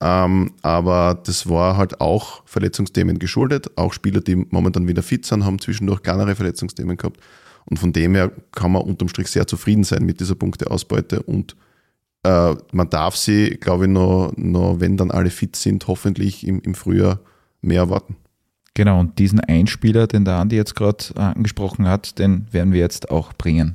Ähm, 0.00 0.52
aber 0.62 1.20
das 1.24 1.48
war 1.48 1.76
halt 1.76 2.00
auch 2.00 2.42
Verletzungsthemen 2.46 3.18
geschuldet. 3.18 3.76
Auch 3.76 3.92
Spieler, 3.92 4.20
die 4.20 4.36
momentan 4.36 4.86
wieder 4.86 5.02
fit 5.02 5.26
sind, 5.26 5.44
haben 5.44 5.58
zwischendurch 5.58 6.02
kleinere 6.02 6.36
Verletzungsthemen 6.36 6.96
gehabt. 6.96 7.20
Und 7.64 7.78
von 7.78 7.92
dem 7.92 8.14
her 8.14 8.32
kann 8.52 8.72
man 8.72 8.82
unterm 8.82 9.08
Strich 9.08 9.28
sehr 9.28 9.46
zufrieden 9.46 9.84
sein 9.84 10.04
mit 10.04 10.20
dieser 10.20 10.36
Punkteausbeute. 10.36 11.22
Und 11.22 11.56
äh, 12.22 12.54
man 12.72 12.90
darf 12.90 13.16
sie, 13.16 13.50
glaube 13.50 13.84
ich, 13.84 13.90
noch, 13.90 14.32
noch, 14.36 14.80
wenn 14.80 14.96
dann 14.96 15.10
alle 15.10 15.30
fit 15.30 15.56
sind, 15.56 15.86
hoffentlich 15.88 16.46
im, 16.46 16.60
im 16.60 16.74
Frühjahr 16.74 17.20
mehr 17.60 17.82
erwarten. 17.82 18.16
Genau, 18.74 19.00
und 19.00 19.18
diesen 19.18 19.40
Einspieler, 19.40 20.06
den 20.06 20.24
der 20.24 20.36
Andi 20.36 20.54
jetzt 20.54 20.76
gerade 20.76 21.04
angesprochen 21.16 21.88
hat, 21.88 22.20
den 22.20 22.46
werden 22.52 22.72
wir 22.72 22.78
jetzt 22.78 23.10
auch 23.10 23.32
bringen. 23.32 23.74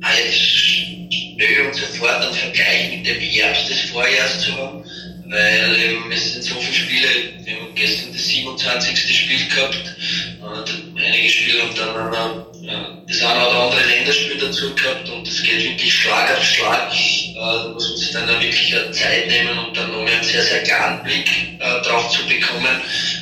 Jetzt 0.00 0.34
stelle 0.34 1.68
uns 1.68 1.76
sofort 1.76 2.20
einen 2.20 2.34
Vergleich 2.34 2.89
mit 2.89 2.89
dem 3.02 3.20
Herbst 3.20 3.68
des 3.68 3.80
Vorjahres 3.90 4.40
zu 4.40 4.56
haben, 4.56 4.84
weil 5.26 5.76
ähm, 5.82 6.10
es 6.12 6.32
sind 6.32 6.44
so 6.44 6.56
viele 6.56 6.74
Spiele, 6.74 7.08
wir 7.44 7.54
haben 7.54 7.74
gestern 7.74 8.12
das 8.12 8.26
27. 8.26 9.16
Spiel 9.16 9.46
gehabt, 9.48 9.94
und 10.40 11.00
einige 11.00 11.28
Spiele 11.28 11.62
haben 11.62 11.74
dann 11.76 12.44
äh, 12.64 13.00
das 13.08 13.22
eine 13.22 13.48
oder 13.48 13.60
andere 13.64 13.86
Länderspiel 13.86 14.38
dazu 14.38 14.74
gehabt 14.74 15.08
und 15.08 15.26
es 15.26 15.42
geht 15.42 15.62
wirklich 15.62 15.92
Schlag 15.92 16.36
auf 16.36 16.44
Schlag. 16.44 16.92
Äh, 16.92 17.34
da 17.34 17.68
muss 17.68 17.88
man 17.90 17.98
sich 17.98 18.10
dann 18.10 18.28
auch 18.30 18.40
wirklich 18.40 18.74
Zeit 18.92 19.28
nehmen 19.28 19.58
und 19.58 19.76
dann 19.76 19.90
noch 19.90 20.06
einen 20.06 20.22
sehr, 20.22 20.42
sehr 20.42 20.62
klaren 20.62 21.02
Blick 21.02 21.28
äh, 21.58 21.82
drauf 21.82 22.10
zu 22.10 22.26
bekommen. 22.26 22.80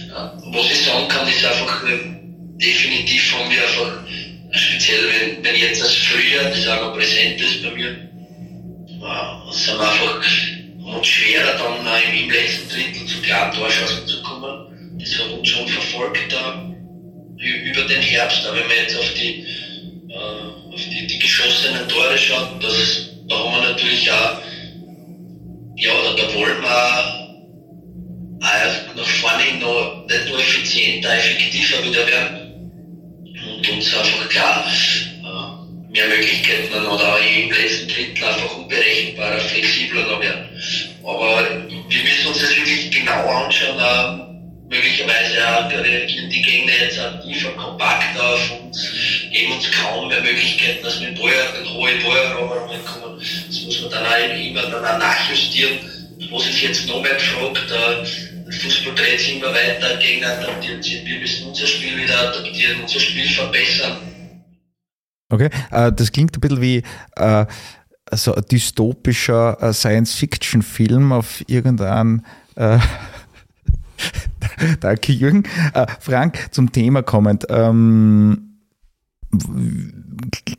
Äh, 0.09 0.55
was 0.55 0.71
ich 0.71 0.85
sagen 0.85 1.09
kann, 1.09 1.29
ist 1.29 1.45
einfach, 1.45 1.85
äh, 1.85 1.99
definitiv 2.57 3.35
haben 3.35 3.51
wir 3.51 3.63
einfach 3.63 3.99
speziell 4.51 5.09
wenn, 5.09 5.45
wenn 5.45 5.57
jetzt 5.57 5.83
das 5.83 5.95
Frühjahr, 5.95 6.45
das 6.51 6.67
auch 6.67 6.83
noch 6.83 6.95
präsent 6.95 7.41
ist 7.41 7.63
bei 7.63 7.71
mir, 7.71 8.08
es 9.51 9.65
sind 9.65 9.81
einfach 9.81 10.21
und 10.95 11.07
schwerer 11.07 11.59
dann 11.59 11.87
im, 12.13 12.25
im 12.25 12.31
letzten 12.31 12.69
Drittel 12.71 13.07
zu 13.07 13.21
klaren 13.23 13.55
Torschancen 13.55 14.07
zu 14.07 14.23
kommen. 14.23 14.99
Das 14.99 15.19
hat 15.19 15.31
uns 15.31 15.49
schon 15.49 15.69
verfolgt 15.69 16.33
da 16.33 16.65
über 17.37 17.83
den 17.83 18.03
Herbst, 18.03 18.45
aber 18.47 18.57
wenn 18.57 18.67
man 18.67 18.77
jetzt 18.77 18.97
auf 18.97 19.15
die, 19.15 19.45
äh, 20.09 20.75
auf 20.75 20.81
die, 20.91 21.07
die 21.07 21.19
geschossenen 21.19 21.89
Tore 21.89 22.19
schaut, 22.19 22.63
das, 22.63 23.11
da 23.29 23.37
haben 23.39 23.63
wir 23.63 23.71
natürlich 23.71 24.11
auch, 24.11 24.39
ja, 25.77 25.93
da, 26.03 26.23
da 26.23 26.35
wollen 26.35 26.61
wir 26.61 27.29
auch 28.41 28.95
nach 28.97 29.07
vorne 29.07 29.45
noch 29.61 30.07
nicht 30.07 30.29
nur 30.29 30.39
effizienter, 30.41 31.15
effektiver 31.15 31.85
wieder 31.85 32.07
werden 32.07 32.71
und 33.57 33.69
uns 33.69 33.95
einfach 33.95 34.29
klar 34.29 34.65
äh, 34.67 35.18
mehr 35.99 36.09
Möglichkeiten 36.09 36.87
oder 36.87 37.15
auch 37.15 37.21
im 37.21 37.51
letzten 37.51 37.89
Drittel 37.89 38.25
einfach 38.25 38.57
unberechenbarer, 38.57 39.39
flexibler 39.39 40.03
noch 40.03 40.21
werden. 40.21 40.49
Aber 41.03 41.45
wir 41.89 42.03
müssen 42.03 42.29
uns 42.29 42.41
das 42.41 42.57
wirklich 42.57 42.91
genau 42.91 43.27
anschauen, 43.27 43.79
äh, 43.79 44.75
möglicherweise 44.75 45.49
auch 45.49 45.71
reagieren 45.71 46.31
die 46.31 46.43
Gegner 46.43 46.73
jetzt 46.83 47.01
auch 47.01 47.23
tiefer, 47.23 47.51
kompakter 47.51 48.35
auf 48.35 48.61
uns, 48.61 48.89
geben 49.33 49.53
uns 49.53 49.71
kaum 49.73 50.09
mehr 50.09 50.21
Möglichkeiten, 50.21 50.85
dass 50.85 51.01
wir 51.01 51.09
in 51.09 51.15
Ball, 51.15 51.33
in 51.61 51.71
hohe 51.73 51.95
Balleroberungen 52.05 52.85
kommen. 52.85 53.19
Das 53.19 53.61
muss 53.63 53.81
man 53.81 53.91
dann 53.91 54.07
auch 54.07 54.47
immer 54.47 54.63
dann 54.63 54.85
auch 54.85 54.99
nachjustieren. 54.99 55.79
Was 56.31 56.47
ist 56.49 56.63
jetzt 56.63 56.87
noch 56.87 57.01
mehr 57.01 57.15
gefragt? 57.15 57.59
Fußball 58.51 58.95
dreht 58.95 59.21
sich 59.21 59.37
immer 59.37 59.53
weiter, 59.53 59.97
Gegner 59.97 60.29
adaptieren 60.39 60.83
sich. 60.83 61.05
Wir 61.05 61.19
müssen 61.19 61.49
unser 61.49 61.67
Spiel 61.67 61.97
wieder 61.97 62.19
adaptieren, 62.29 62.81
unser 62.81 63.01
Spiel 63.01 63.29
verbessern. 63.29 63.99
Okay, 65.31 65.51
äh, 65.71 65.93
das 65.93 66.13
klingt 66.13 66.37
ein 66.37 66.41
bisschen 66.41 66.61
wie 66.61 66.83
äh, 67.17 67.47
so 68.13 68.35
ein 68.35 68.43
dystopischer 68.51 69.63
äh, 69.63 69.73
Science-Fiction-Film 69.73 71.13
auf 71.13 71.43
irgendeinem 71.49 72.23
äh, 72.57 72.79
Danke, 74.81 75.13
Jürgen. 75.13 75.43
Frank, 75.99 76.49
zum 76.53 76.71
Thema 76.71 77.03
kommend. 77.03 77.47
Ähm, 77.49 78.49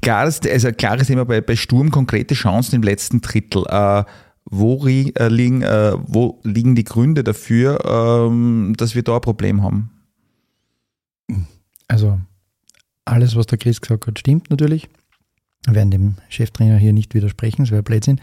klares, 0.01 0.41
also 0.41 0.71
klares 0.71 1.07
Thema 1.07 1.25
bei, 1.25 1.41
bei 1.41 1.55
Sturm, 1.55 1.91
konkrete 1.91 2.35
Chancen 2.35 2.75
im 2.75 2.83
letzten 2.83 3.21
Drittel. 3.21 3.63
Äh, 3.67 4.03
wo, 4.51 4.85
äh, 4.87 5.27
liegen, 5.27 5.61
äh, 5.61 5.93
wo 5.97 6.39
liegen 6.43 6.75
die 6.75 6.83
Gründe 6.83 7.23
dafür, 7.23 7.85
ähm, 7.85 8.73
dass 8.77 8.95
wir 8.95 9.03
da 9.03 9.15
ein 9.15 9.21
Problem 9.21 9.61
haben? 9.61 9.91
Also, 11.87 12.19
alles, 13.09 13.35
was 13.35 13.47
der 13.47 13.57
Chris 13.57 13.81
gesagt 13.81 14.07
hat, 14.07 14.19
stimmt 14.19 14.49
natürlich. 14.49 14.89
Wir 15.65 15.75
werden 15.75 15.91
dem 15.91 16.15
Cheftrainer 16.29 16.77
hier 16.77 16.93
nicht 16.93 17.13
widersprechen, 17.13 17.63
das 17.63 17.71
wäre 17.71 17.83
Blödsinn. 17.83 18.21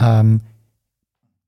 Ähm, 0.00 0.40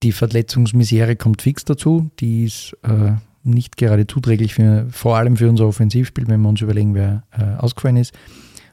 die 0.02 0.12
Verletzungsmisere 0.12 1.16
kommt 1.16 1.40
fix 1.40 1.64
dazu. 1.64 2.10
Die 2.20 2.44
ist 2.44 2.76
äh, 2.82 3.12
nicht 3.42 3.76
gerade 3.76 4.06
zuträglich, 4.06 4.54
für, 4.54 4.86
vor 4.90 5.16
allem 5.16 5.36
für 5.36 5.48
unser 5.48 5.66
Offensivspiel, 5.66 6.28
wenn 6.28 6.42
wir 6.42 6.48
uns 6.48 6.60
überlegen, 6.60 6.94
wer 6.94 7.24
äh, 7.32 7.56
ausgefallen 7.56 7.96
ist 7.96 8.12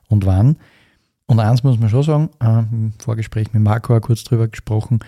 und 0.08 0.26
wann. 0.26 0.58
Und 1.26 1.40
eins 1.40 1.64
muss 1.64 1.80
man 1.80 1.90
schon 1.90 2.04
sagen, 2.04 2.30
äh, 2.42 2.60
im 2.72 2.94
Vorgespräch 3.00 3.54
mit 3.54 3.64
Marco 3.64 3.96
auch 3.96 4.02
kurz 4.02 4.24
drüber 4.24 4.50
gesprochen, 4.50 5.00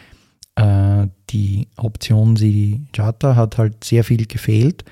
äh, 0.55 1.07
die 1.29 1.67
Option 1.75 2.35
Sidi 2.35 2.85
Chata 2.93 3.35
hat 3.35 3.57
halt 3.57 3.83
sehr 3.83 4.03
viel 4.03 4.25
gefehlt 4.25 4.85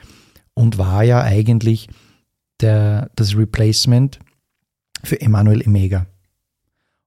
und 0.54 0.78
war 0.78 1.04
ja 1.04 1.22
eigentlich 1.22 1.88
der, 2.62 3.10
das 3.16 3.36
Replacement 3.36 4.20
für 5.04 5.20
Emanuel 5.20 5.62
Emega. 5.62 6.06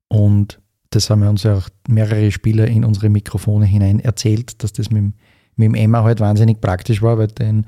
Und 0.09 0.61
das 0.91 1.11
haben 1.11 1.23
wir 1.23 1.31
uns 1.31 1.43
ja 1.43 1.57
auch 1.57 1.69
mehrere 1.89 2.31
Spieler 2.31 2.67
in 2.67 2.85
unsere 2.85 3.09
Mikrofone 3.09 3.67
hinein 3.67 4.01
erzählt, 4.01 4.63
dass 4.63 4.73
das 4.73 4.91
mit 4.91 5.03
dem 5.03 5.15
mit 5.57 5.67
dem 5.67 5.75
Emma 5.75 6.03
halt 6.03 6.21
wahnsinnig 6.21 6.61
praktisch 6.61 7.03
war, 7.03 7.19
weil 7.19 7.29
den, 7.29 7.67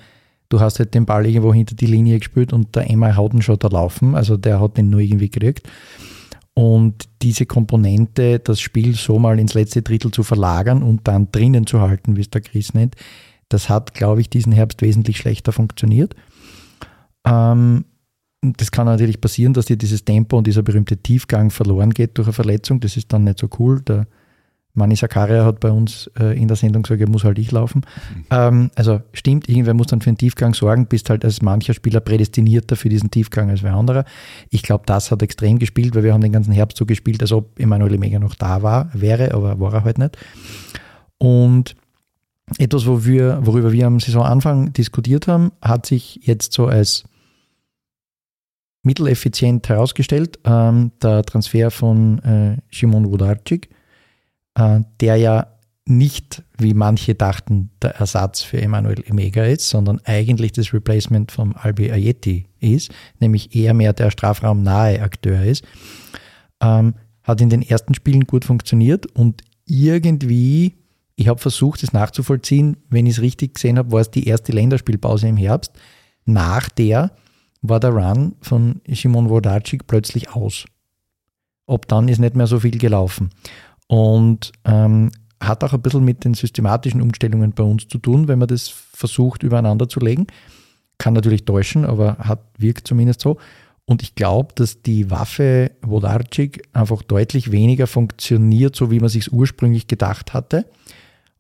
du 0.49 0.61
hast 0.61 0.79
halt 0.79 0.95
den 0.95 1.07
Ball 1.07 1.27
irgendwo 1.27 1.53
hinter 1.53 1.75
die 1.75 1.87
Linie 1.87 2.19
gespielt 2.19 2.53
und 2.53 2.75
der 2.75 2.91
Emma 2.91 3.15
hat 3.15 3.35
ihn 3.35 3.43
schon 3.43 3.59
da 3.59 3.69
laufen, 3.69 4.15
also 4.15 4.37
der 4.37 4.61
hat 4.61 4.77
den 4.77 4.91
nur 4.91 5.01
irgendwie 5.01 5.31
gekriegt. 5.31 5.69
Und 6.55 7.09
diese 7.21 7.45
Komponente, 7.45 8.39
das 8.39 8.61
Spiel 8.61 8.95
so 8.95 9.19
mal 9.19 9.39
ins 9.39 9.53
letzte 9.53 9.83
Drittel 9.83 10.11
zu 10.11 10.23
verlagern 10.23 10.83
und 10.83 11.07
dann 11.07 11.31
drinnen 11.31 11.67
zu 11.67 11.83
halten, 11.83 12.17
wie 12.17 12.23
es 12.23 12.31
der 12.31 12.41
Chris 12.41 12.73
nennt, 12.73 12.97
das 13.51 13.69
hat, 13.69 13.93
glaube 13.93 14.23
ich, 14.23 14.31
diesen 14.31 14.53
Herbst 14.53 14.81
wesentlich 14.81 15.19
schlechter 15.19 15.53
funktioniert. 15.53 16.17
Ähm, 17.27 17.85
das 18.41 18.71
kann 18.71 18.87
natürlich 18.87 19.21
passieren, 19.21 19.53
dass 19.53 19.67
dir 19.67 19.77
dieses 19.77 20.05
Tempo 20.05 20.39
und 20.39 20.47
dieser 20.47 20.63
berühmte 20.63 20.97
Tiefgang 20.97 21.51
verloren 21.51 21.91
geht 21.91 22.17
durch 22.17 22.29
eine 22.29 22.33
Verletzung. 22.35 22.81
Das 22.81 22.97
ist 22.97 23.13
dann 23.13 23.25
nicht 23.25 23.39
so 23.39 23.49
cool. 23.59 23.81
Der 23.81 24.07
Mani 24.75 24.95
Sakaria 24.95 25.45
hat 25.45 25.59
bei 25.61 25.71
uns 25.71 26.11
äh, 26.19 26.39
in 26.39 26.49
der 26.49 26.57
Sendung 26.57 26.83
gesagt, 26.83 27.01
er 27.01 27.09
muss 27.09 27.25
halt 27.25 27.39
ich 27.39 27.51
laufen. 27.51 27.81
Mhm. 28.15 28.25
Ähm, 28.31 28.71
also 28.75 29.01
stimmt, 29.15 29.49
irgendwer 29.49 29.75
muss 29.75 29.87
dann 29.87 30.03
für 30.03 30.11
einen 30.11 30.19
Tiefgang 30.19 30.53
sorgen, 30.53 30.87
bist 30.87 31.09
halt 31.09 31.25
als 31.25 31.41
mancher 31.41 31.73
Spieler 31.73 32.01
prädestinierter 32.01 32.77
für 32.77 32.91
diesen 32.91 33.11
Tiefgang 33.11 33.49
als 33.49 33.63
wer 33.63 33.75
anderer. 33.75 34.05
Ich 34.51 34.63
glaube, 34.63 34.85
das 34.87 35.11
hat 35.11 35.23
extrem 35.23 35.59
gespielt, 35.59 35.95
weil 35.95 36.05
wir 36.05 36.13
haben 36.13 36.21
den 36.21 36.33
ganzen 36.33 36.53
Herbst 36.53 36.77
so 36.77 36.85
gespielt, 36.85 37.23
als 37.23 37.33
ob 37.33 37.59
Emanuele 37.59 37.99
Mega 37.99 38.19
noch 38.19 38.35
da 38.35 38.63
war, 38.63 38.91
wäre, 38.93 39.33
aber 39.33 39.59
war 39.59 39.73
er 39.73 39.85
halt 39.85 39.99
nicht. 39.99 40.19
Und 41.19 41.75
etwas, 42.59 42.87
wo 42.87 43.05
wir, 43.05 43.41
worüber 43.43 43.73
wir 43.73 43.87
am 43.87 43.99
Saisonanfang 43.99 44.73
diskutiert 44.75 45.27
haben, 45.27 45.53
hat 45.63 45.87
sich 45.87 46.21
jetzt 46.23 46.53
so 46.53 46.67
als 46.67 47.05
mitteleffizient 48.87 49.69
herausgestellt. 49.69 50.39
Ähm, 50.45 50.93
der 51.03 51.23
Transfer 51.25 51.71
von 51.71 52.19
äh, 52.21 52.57
Szymon 52.73 53.11
Wodarczyk 53.11 53.69
äh, 54.57 54.81
der 55.01 55.17
ja 55.17 55.47
nicht, 55.89 56.43
wie 56.59 56.75
manche 56.75 57.15
dachten, 57.15 57.71
der 57.81 57.97
Ersatz 57.97 58.43
für 58.43 58.61
Emanuel 58.61 59.05
Emega 59.07 59.45
ist, 59.45 59.69
sondern 59.69 60.01
eigentlich 60.05 60.51
das 60.51 60.73
Replacement 60.73 61.31
vom 61.31 61.55
Albi 61.55 61.93
Ayeti 61.93 62.47
ist, 62.59 62.91
nämlich 63.21 63.55
eher 63.55 63.73
mehr 63.73 63.93
der 63.93 64.11
strafraumnahe 64.11 65.01
Akteur 65.01 65.43
ist, 65.43 65.65
ähm, 66.61 66.95
hat 67.23 67.41
in 67.41 67.51
den 67.51 67.63
ersten 67.63 67.95
Spielen 67.95 68.27
gut 68.27 68.45
funktioniert 68.45 69.07
und 69.07 69.43
irgendwie, 69.65 70.75
ich 71.15 71.29
habe 71.29 71.41
versucht, 71.41 71.85
es 71.85 71.93
nachzuvollziehen, 71.93 72.79
wenn 72.89 73.07
ich 73.07 73.19
es 73.19 73.23
richtig 73.23 73.55
gesehen 73.55 73.79
habe, 73.79 73.93
war 73.93 74.01
es 74.01 74.11
die 74.11 74.27
erste 74.27 74.53
Länderspielpause 74.53 75.29
im 75.29 75.37
Herbst. 75.37 75.73
Nach 76.25 76.69
der 76.69 77.13
war 77.63 77.81
der 77.81 77.91
Run 77.91 78.35
von 78.41 78.81
Simon 78.89 79.29
Wodarczyk 79.29 79.87
plötzlich 79.87 80.35
aus. 80.35 80.67
Ob 81.67 81.89
dann 81.89 82.09
ist 82.09 82.19
nicht 82.19 82.37
mehr 82.37 82.47
so 82.47 82.61
viel 82.61 82.79
gelaufen 82.79 83.31
und 83.89 84.53
ähm, 84.65 85.11
hat 85.41 85.65
auch 85.65 85.73
ein 85.73 85.83
bisschen 85.83 86.05
mit 86.05 86.25
den 86.25 86.35
systematischen 86.35 87.03
Umstellungen 87.03 87.53
bei 87.53 87.63
uns 87.65 87.89
zu 87.89 87.99
tun, 87.99 88.29
wenn 88.29 88.39
man 88.39 88.49
das 88.49 88.69
versucht 88.69 89.43
übereinander 89.43 89.89
zu 89.89 90.01
legen. 90.01 90.27
Kann 90.99 91.15
natürlich 91.15 91.45
täuschen, 91.45 91.85
aber 91.85 92.19
hat, 92.19 92.41
wirkt 92.59 92.87
zumindest 92.87 93.21
so. 93.21 93.37
Und 93.85 94.03
ich 94.03 94.15
glaube, 94.15 94.53
dass 94.55 94.83
die 94.83 95.11
Waffe 95.11 95.71
Wodarczyk 95.83 96.69
einfach 96.73 97.03
deutlich 97.03 97.53
weniger 97.53 97.87
funktioniert, 97.87 98.75
so 98.75 98.91
wie 98.91 98.99
man 98.99 99.09
sich 99.09 99.33
ursprünglich 99.33 99.87
gedacht 99.87 100.35
hatte. 100.35 100.67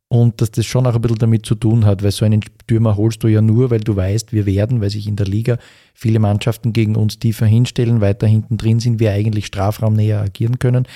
Und 0.09 0.41
dass 0.41 0.53
das 0.53 0.67
schon 0.67 0.87
auch 0.87 0.95
ein 0.95 1.01
bisschen 1.01 1.19
damit 1.19 1.45
zu 1.47 1.57
tun 1.57 1.85
hat, 1.85 2.03
weil 2.05 2.13
so 2.13 2.25
einen 2.25 2.41
Stürmer 2.63 2.97
holst 2.97 3.25
du 3.25 3.29
ja 3.29 3.43
nur, 3.43 3.71
weil 3.71 3.81
du 3.81 3.97
weißt, 3.97 4.33
wir 4.33 4.47
werden, 4.47 4.81
weil 4.81 4.91
sich 4.91 5.09
in 5.09 5.17
der 5.17 5.27
Liga 5.27 5.59
viele 5.95 6.21
Mannschaften 6.21 6.73
gegen 6.73 6.95
uns 6.95 7.19
tiefer 7.19 7.47
hinstellen, 7.47 8.01
weiter 8.01 8.29
hinten 8.29 8.57
drin 8.57 8.79
sind, 8.79 9.01
wir 9.01 9.11
eigentlich 9.11 9.47
strafraumnäher 9.47 10.21
agieren 10.21 10.61
können, 10.61 10.87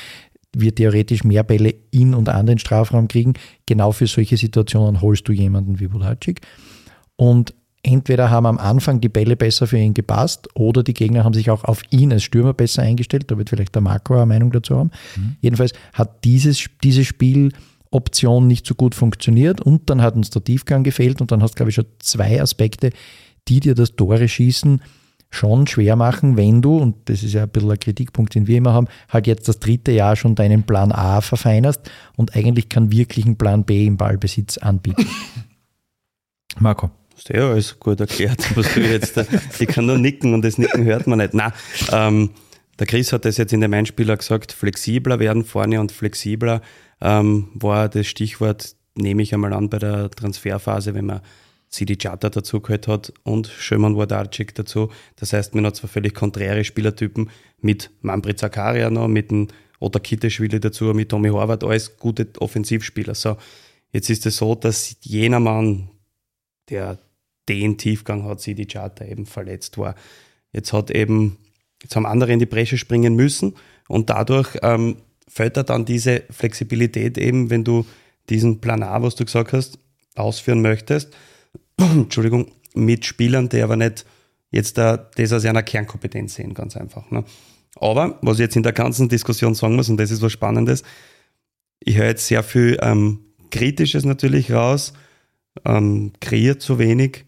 wir 0.55 0.75
theoretisch 0.75 1.25
mehr 1.25 1.43
Bälle 1.43 1.75
in 1.91 2.15
und 2.15 2.29
an 2.29 2.47
den 2.47 2.59
Strafraum 2.59 3.09
kriegen. 3.09 3.35
Genau 3.67 3.91
für 3.91 4.07
solche 4.07 4.37
Situationen 4.37 5.01
holst 5.01 5.27
du 5.29 5.33
jemanden 5.33 5.81
wie 5.81 5.93
Wodarczyk. 5.93 6.41
Und 7.17 7.55
entweder 7.83 8.31
haben 8.31 8.47
am 8.47 8.59
Anfang 8.59 9.01
die 9.01 9.09
Bälle 9.09 9.37
besser 9.37 9.67
für 9.67 9.79
ihn 9.79 9.95
gepasst 9.95 10.49
oder 10.55 10.83
die 10.83 10.95
Gegner 10.95 11.25
haben 11.25 11.35
sich 11.35 11.51
auch 11.51 11.65
auf 11.65 11.83
ihn 11.91 12.13
als 12.13 12.25
Stürmer 12.25 12.53
besser 12.53 12.83
eingestellt. 12.83 13.31
Da 13.31 13.39
wird 13.39 13.51
vielleicht 13.51 13.75
der 13.75 13.83
Marco 13.83 14.15
eine 14.15 14.27
Meinung 14.27 14.53
dazu 14.53 14.77
haben. 14.77 14.91
Mhm. 15.17 15.37
Jedenfalls 15.41 15.73
hat 15.95 16.25
dieses, 16.25 16.67
dieses 16.83 17.13
Spieloption 17.91 18.47
nicht 18.47 18.67
so 18.67 18.75
gut 18.75 18.95
funktioniert 18.95 19.61
und 19.61 19.91
dann 19.91 20.01
hat 20.01 20.15
uns 20.15 20.31
der 20.31 20.45
Tiefgang 20.45 20.85
gefehlt 20.85 21.21
und 21.21 21.33
dann 21.33 21.43
hast 21.43 21.53
du, 21.53 21.57
glaube 21.57 21.71
ich, 21.71 21.75
schon 21.75 21.87
zwei 21.99 22.41
Aspekte, 22.41 22.91
die 23.49 23.61
dir 23.61 23.75
das 23.75 23.97
Tore 23.97 24.29
schießen 24.29 24.81
schon 25.33 25.69
schwer 25.69 25.95
machen, 25.95 26.37
wenn 26.37 26.61
du, 26.61 26.77
und 26.79 27.09
das 27.09 27.23
ist 27.23 27.35
ja 27.35 27.45
ein 27.45 27.51
bisschen 27.51 27.71
ein 27.71 27.79
Kritikpunkt, 27.79 28.35
den 28.35 28.49
wir 28.49 28.59
immer 28.59 28.73
haben, 28.73 28.89
halt 29.09 29.29
jetzt 29.29 29.47
das 29.49 29.61
dritte 29.61 29.93
Jahr 29.93 30.17
schon 30.17 30.35
deinen 30.35 30.65
Plan 30.65 30.91
A 30.91 31.21
verfeinerst 31.21 31.89
und 32.17 32.35
eigentlich 32.35 32.69
keinen 32.69 32.91
wirklichen 32.91 33.37
Plan 33.37 33.65
B 33.65 33.87
im 33.87 33.97
Ballbesitz 33.97 34.59
anbieten. 34.59 35.07
Marco. 36.59 36.91
Hast 37.15 37.29
du 37.29 37.37
ja 37.37 37.51
alles 37.51 37.79
gut 37.79 38.01
erklärt, 38.01 38.57
was 38.57 38.75
du 38.75 38.81
jetzt, 38.81 39.21
ich 39.59 39.69
kann 39.69 39.87
nur 39.87 39.99
nicken 39.99 40.35
und 40.35 40.43
das 40.43 40.59
Nicken 40.59 40.85
hört 40.85 41.07
man 41.07 41.19
nicht. 41.19 41.35
Nein, 41.35 41.53
ähm, 41.93 42.31
der 42.79 42.87
Chris 42.87 43.13
hat 43.13 43.27
das 43.27 43.37
jetzt 43.37 43.53
in 43.53 43.61
dem 43.61 43.75
Einspieler 43.75 44.17
gesagt, 44.17 44.53
flexibler 44.53 45.19
werden 45.21 45.45
vorne 45.45 45.81
und 45.81 45.93
flexibler 45.93 46.63
ähm, 47.01 47.49
war 47.55 47.89
das 47.89 48.07
Stichwort, 48.07 48.77
nehme 48.95 49.23
ich 49.23 49.35
einmal 49.35 49.53
an 49.53 49.71
bei 49.71 49.79
der 49.79 50.11
Transferphase, 50.11 50.95
wenn 50.95 51.07
man 51.07 51.21
Sidi 51.69 51.97
Chata 51.97 52.31
dazu 52.31 52.61
gehört 52.61 52.89
hat 52.89 53.13
und 53.23 53.47
Schöman 53.47 53.97
Wardarczyk 53.97 54.55
dazu. 54.57 54.91
Das 55.17 55.33
heißt, 55.33 55.55
man 55.55 55.65
hat 55.67 55.77
zwei 55.77 55.87
völlig 55.87 56.15
konträre 56.15 56.65
Spielertypen 56.65 57.31
mit 57.61 57.91
Manfred 58.03 58.39
Zakaria 58.39 58.91
noch, 58.91 59.07
mit 59.07 59.31
dem 59.31 59.49
Otter 59.79 60.01
Kitteschwili 60.01 60.59
dazu, 60.59 60.87
mit 60.87 61.09
Tommy 61.09 61.29
Horvath, 61.29 61.63
alles 61.63 61.97
gute 61.97 62.29
Offensivspieler. 62.39 63.15
So, 63.15 63.37
jetzt 63.93 64.11
ist 64.11 64.27
es 64.27 64.37
so, 64.37 64.55
dass 64.57 64.97
jener 65.03 65.41
Mann, 65.41 65.91
der 66.69 66.99
den 67.49 67.79
Tiefgang 67.79 68.25
hat 68.25 68.41
sie 68.41 68.55
die 68.55 68.67
Charter 68.67 69.09
eben 69.09 69.27
verletzt 69.27 69.79
war. 69.79 69.95
Jetzt 70.53 70.73
hat 70.73 70.91
eben, 70.91 71.37
jetzt 71.83 71.97
haben 71.97 72.07
andere 72.07 72.33
in 72.33 72.39
die 72.41 72.47
Bresche 72.47 72.79
springen 72.79 73.15
müssen 73.15 73.55
und 73.89 74.11
dadurch 74.11 74.57
ähm, 74.63 74.97
fällt 75.31 75.57
da 75.57 75.63
dann 75.63 75.85
diese 75.85 76.25
Flexibilität 76.31 77.17
eben, 77.17 77.51
wenn 77.51 77.65
du 77.65 77.87
diesen 78.29 78.61
Plan 78.61 78.83
A, 78.83 79.03
was 79.03 79.15
du 79.15 79.25
gesagt 79.25 79.53
hast, 79.53 79.79
ausführen 80.17 80.61
möchtest, 80.61 81.17
Entschuldigung, 81.79 82.53
mit 82.75 83.05
Spielern, 83.07 83.49
die 83.49 83.63
aber 83.63 83.77
nicht 83.77 84.05
jetzt 84.51 84.77
da, 84.77 84.97
das 84.97 85.33
als 85.33 85.45
einer 85.45 85.63
Kernkompetenz 85.63 86.35
sehen, 86.35 86.55
ganz 86.55 86.77
einfach. 86.77 87.11
Ne? 87.11 87.25
Aber, 87.77 88.19
was 88.23 88.39
ich 88.39 88.45
jetzt 88.45 88.57
in 88.57 88.63
der 88.63 88.73
ganzen 88.73 89.09
Diskussion 89.09 89.55
sagen 89.55 89.77
muss, 89.77 89.89
und 89.89 89.97
das 89.97 90.11
ist 90.11 90.23
was 90.23 90.33
Spannendes, 90.33 90.83
ich 91.79 91.97
höre 91.97 92.07
jetzt 92.07 92.27
sehr 92.27 92.43
viel 92.43 92.77
ähm, 92.83 93.21
Kritisches 93.51 94.05
natürlich 94.05 94.53
raus, 94.53 94.93
ähm, 95.65 96.13
kreiert 96.21 96.61
zu 96.61 96.79
wenig, 96.79 97.25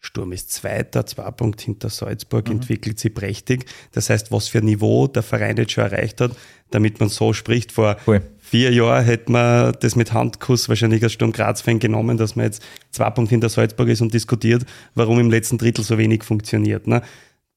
Sturm 0.00 0.32
ist 0.32 0.50
Zweiter, 0.50 1.04
zwei 1.04 1.30
Punkte 1.30 1.66
hinter 1.66 1.90
Salzburg, 1.90 2.48
mhm. 2.48 2.56
entwickelt 2.56 2.98
sich 2.98 3.14
prächtig. 3.14 3.66
Das 3.92 4.08
heißt, 4.08 4.32
was 4.32 4.48
für 4.48 4.58
ein 4.58 4.64
Niveau 4.64 5.06
der 5.06 5.22
Verein 5.22 5.58
jetzt 5.58 5.72
schon 5.72 5.84
erreicht 5.84 6.22
hat, 6.22 6.32
damit 6.70 7.00
man 7.00 7.10
so 7.10 7.34
spricht. 7.34 7.70
Vor 7.70 7.96
cool. 8.06 8.22
vier 8.38 8.72
Jahren 8.72 9.04
hätte 9.04 9.30
man 9.30 9.74
das 9.80 9.96
mit 9.96 10.14
Handkuss 10.14 10.70
wahrscheinlich 10.70 11.02
als 11.02 11.12
Sturm 11.12 11.32
Graz-Fan 11.32 11.78
genommen, 11.78 12.16
dass 12.16 12.34
man 12.34 12.46
jetzt 12.46 12.62
zwei 12.90 13.10
Punkte 13.10 13.30
hinter 13.30 13.50
Salzburg 13.50 13.88
ist 13.88 14.00
und 14.00 14.14
diskutiert, 14.14 14.64
warum 14.94 15.20
im 15.20 15.30
letzten 15.30 15.58
Drittel 15.58 15.84
so 15.84 15.98
wenig 15.98 16.24
funktioniert. 16.24 16.86
Ne? 16.86 17.02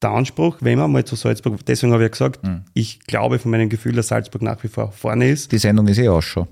Der 0.02 0.10
Anspruch, 0.10 0.58
wenn 0.60 0.78
man 0.78 0.91
mal 0.91 1.06
zu 1.06 1.16
Salzburg, 1.16 1.66
deswegen 1.66 1.94
habe 1.94 2.04
ich 2.04 2.08
ja 2.08 2.12
gesagt, 2.12 2.44
mhm. 2.44 2.64
ich 2.74 3.00
glaube 3.00 3.39
von 3.39 3.52
meinem 3.52 3.70
Gefühl, 3.70 3.94
dass 3.94 4.10
Salzburg 4.10 4.41
nach 4.41 4.62
wie 4.62 4.68
vor 4.68 4.91
vorne 4.91 5.30
ist. 5.30 5.54
Die 5.54 5.58
Sendung 5.58 5.88
ist 5.88 5.98
eh 5.98 6.10
auch 6.10 6.22
schon. 6.22 6.50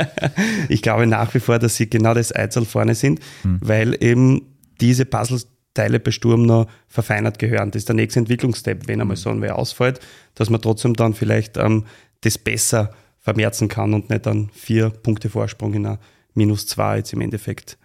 ich 0.68 0.82
glaube 0.82 1.06
nach 1.06 1.32
wie 1.32 1.40
vor, 1.40 1.58
dass 1.58 1.76
sie 1.76 1.88
genau 1.88 2.12
das 2.12 2.36
Eizel 2.36 2.66
vorne 2.66 2.94
sind, 2.94 3.20
mhm. 3.44 3.60
weil 3.62 3.96
eben 4.04 4.42
diese 4.80 5.04
Puzzleteile 5.04 6.00
bei 6.00 6.10
Sturm 6.10 6.42
noch 6.42 6.66
verfeinert 6.88 7.38
gehören. 7.38 7.70
Das 7.70 7.80
ist 7.80 7.88
der 7.88 7.96
nächste 7.96 8.20
Entwicklungsstep, 8.20 8.88
wenn 8.88 9.00
einmal 9.00 9.16
so 9.16 9.30
ein 9.30 9.42
wer 9.42 9.58
ausfällt, 9.58 10.00
dass 10.34 10.50
man 10.50 10.60
trotzdem 10.60 10.94
dann 10.94 11.14
vielleicht 11.14 11.56
ähm, 11.56 11.84
das 12.22 12.38
besser 12.38 12.92
vermerzen 13.18 13.68
kann 13.68 13.94
und 13.94 14.10
nicht 14.10 14.26
dann 14.26 14.50
vier 14.52 14.90
Punkte 14.90 15.28
Vorsprung 15.28 15.74
in 15.74 15.86
ein 15.86 15.98
Minus 16.34 16.66
zwei 16.66 16.98
jetzt 16.98 17.12
im 17.12 17.20
Endeffekt 17.22 17.78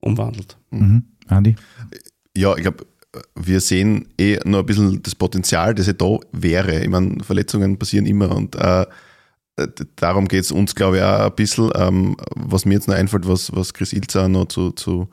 umwandelt. 0.00 0.56
Mhm. 0.70 1.04
Andi? 1.26 1.56
Ja, 2.36 2.56
ich 2.56 2.62
glaube, 2.62 2.86
wir 3.34 3.60
sehen 3.60 4.08
eh 4.18 4.38
nur 4.44 4.60
ein 4.60 4.66
bisschen 4.66 5.02
das 5.02 5.14
Potenzial, 5.14 5.74
das 5.74 5.86
ja 5.86 5.92
da 5.92 6.18
wäre. 6.32 6.80
Ich 6.80 6.88
meine, 6.88 7.22
Verletzungen 7.22 7.78
passieren 7.78 8.06
immer 8.06 8.34
und 8.34 8.54
äh, 8.56 8.86
darum 9.96 10.28
geht 10.28 10.44
es 10.44 10.52
uns, 10.52 10.74
glaube 10.74 10.98
ich, 10.98 11.02
auch 11.02 11.26
ein 11.26 11.34
bisschen. 11.34 11.70
Ähm, 11.74 12.16
was 12.34 12.64
mir 12.64 12.74
jetzt 12.74 12.88
noch 12.88 12.94
einfällt, 12.94 13.26
was, 13.26 13.54
was 13.54 13.74
Chris 13.74 13.92
Ilzer 13.92 14.28
noch 14.28 14.46
zu, 14.46 14.70
zu 14.70 15.08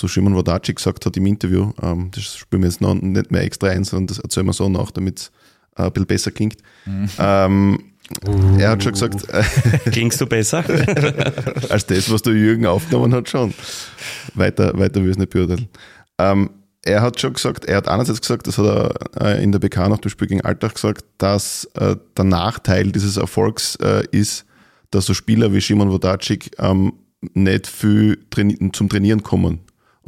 zu 0.00 0.08
Shimon 0.08 0.34
Wadaci 0.34 0.72
gesagt 0.72 1.04
hat 1.04 1.16
im 1.18 1.26
Interview. 1.26 1.72
Ähm, 1.82 2.10
das 2.14 2.34
spielen 2.34 2.62
wir 2.62 2.70
jetzt 2.70 2.80
noch 2.80 2.94
nicht 2.94 3.30
mehr 3.30 3.42
extra 3.42 3.68
ein, 3.68 3.84
sondern 3.84 4.06
das 4.06 4.18
erzählen 4.18 4.46
wir 4.46 4.54
so 4.54 4.68
nach, 4.68 4.90
damit 4.90 5.18
es 5.18 5.32
äh, 5.76 5.82
ein 5.82 5.92
bisschen 5.92 6.06
besser 6.06 6.30
klingt. 6.30 6.56
Mhm. 6.86 7.08
Ähm, 7.18 7.78
uh. 8.26 8.58
Er 8.58 8.70
hat 8.70 8.82
schon 8.82 8.92
gesagt. 8.92 9.26
Klingst 9.92 10.18
du 10.18 10.26
besser? 10.26 10.64
als 11.68 11.84
das, 11.84 12.10
was 12.10 12.22
der 12.22 12.32
Jürgen 12.32 12.64
aufgenommen 12.64 13.12
hat, 13.12 13.28
schon. 13.28 13.52
Weiter, 14.34 14.72
weiter 14.78 15.00
will 15.02 15.10
ich 15.10 15.16
es 15.16 15.18
nicht 15.18 15.30
beurteilen. 15.30 15.68
Ähm, 16.18 16.48
er 16.82 17.02
hat 17.02 17.20
schon 17.20 17.34
gesagt, 17.34 17.66
er 17.66 17.76
hat 17.76 17.88
einerseits 17.88 18.22
gesagt, 18.22 18.46
das 18.46 18.56
hat 18.56 18.64
er 18.64 19.36
äh, 19.36 19.44
in 19.44 19.52
der 19.52 19.58
BK 19.58 19.90
nach 19.90 19.98
dem 19.98 20.08
Spiel 20.08 20.28
gegen 20.28 20.40
Alltag 20.40 20.76
gesagt, 20.76 21.04
dass 21.18 21.66
äh, 21.74 21.96
der 22.16 22.24
Nachteil 22.24 22.90
dieses 22.90 23.18
Erfolgs 23.18 23.76
äh, 23.76 24.02
ist, 24.12 24.46
dass 24.90 25.04
so 25.04 25.12
Spieler 25.12 25.52
wie 25.52 25.60
Shimon 25.60 25.90
Wodacic 25.90 26.52
ähm, 26.58 26.94
nicht 27.34 27.66
viel 27.66 28.18
zum 28.72 28.88
Trainieren 28.88 29.22
kommen 29.22 29.60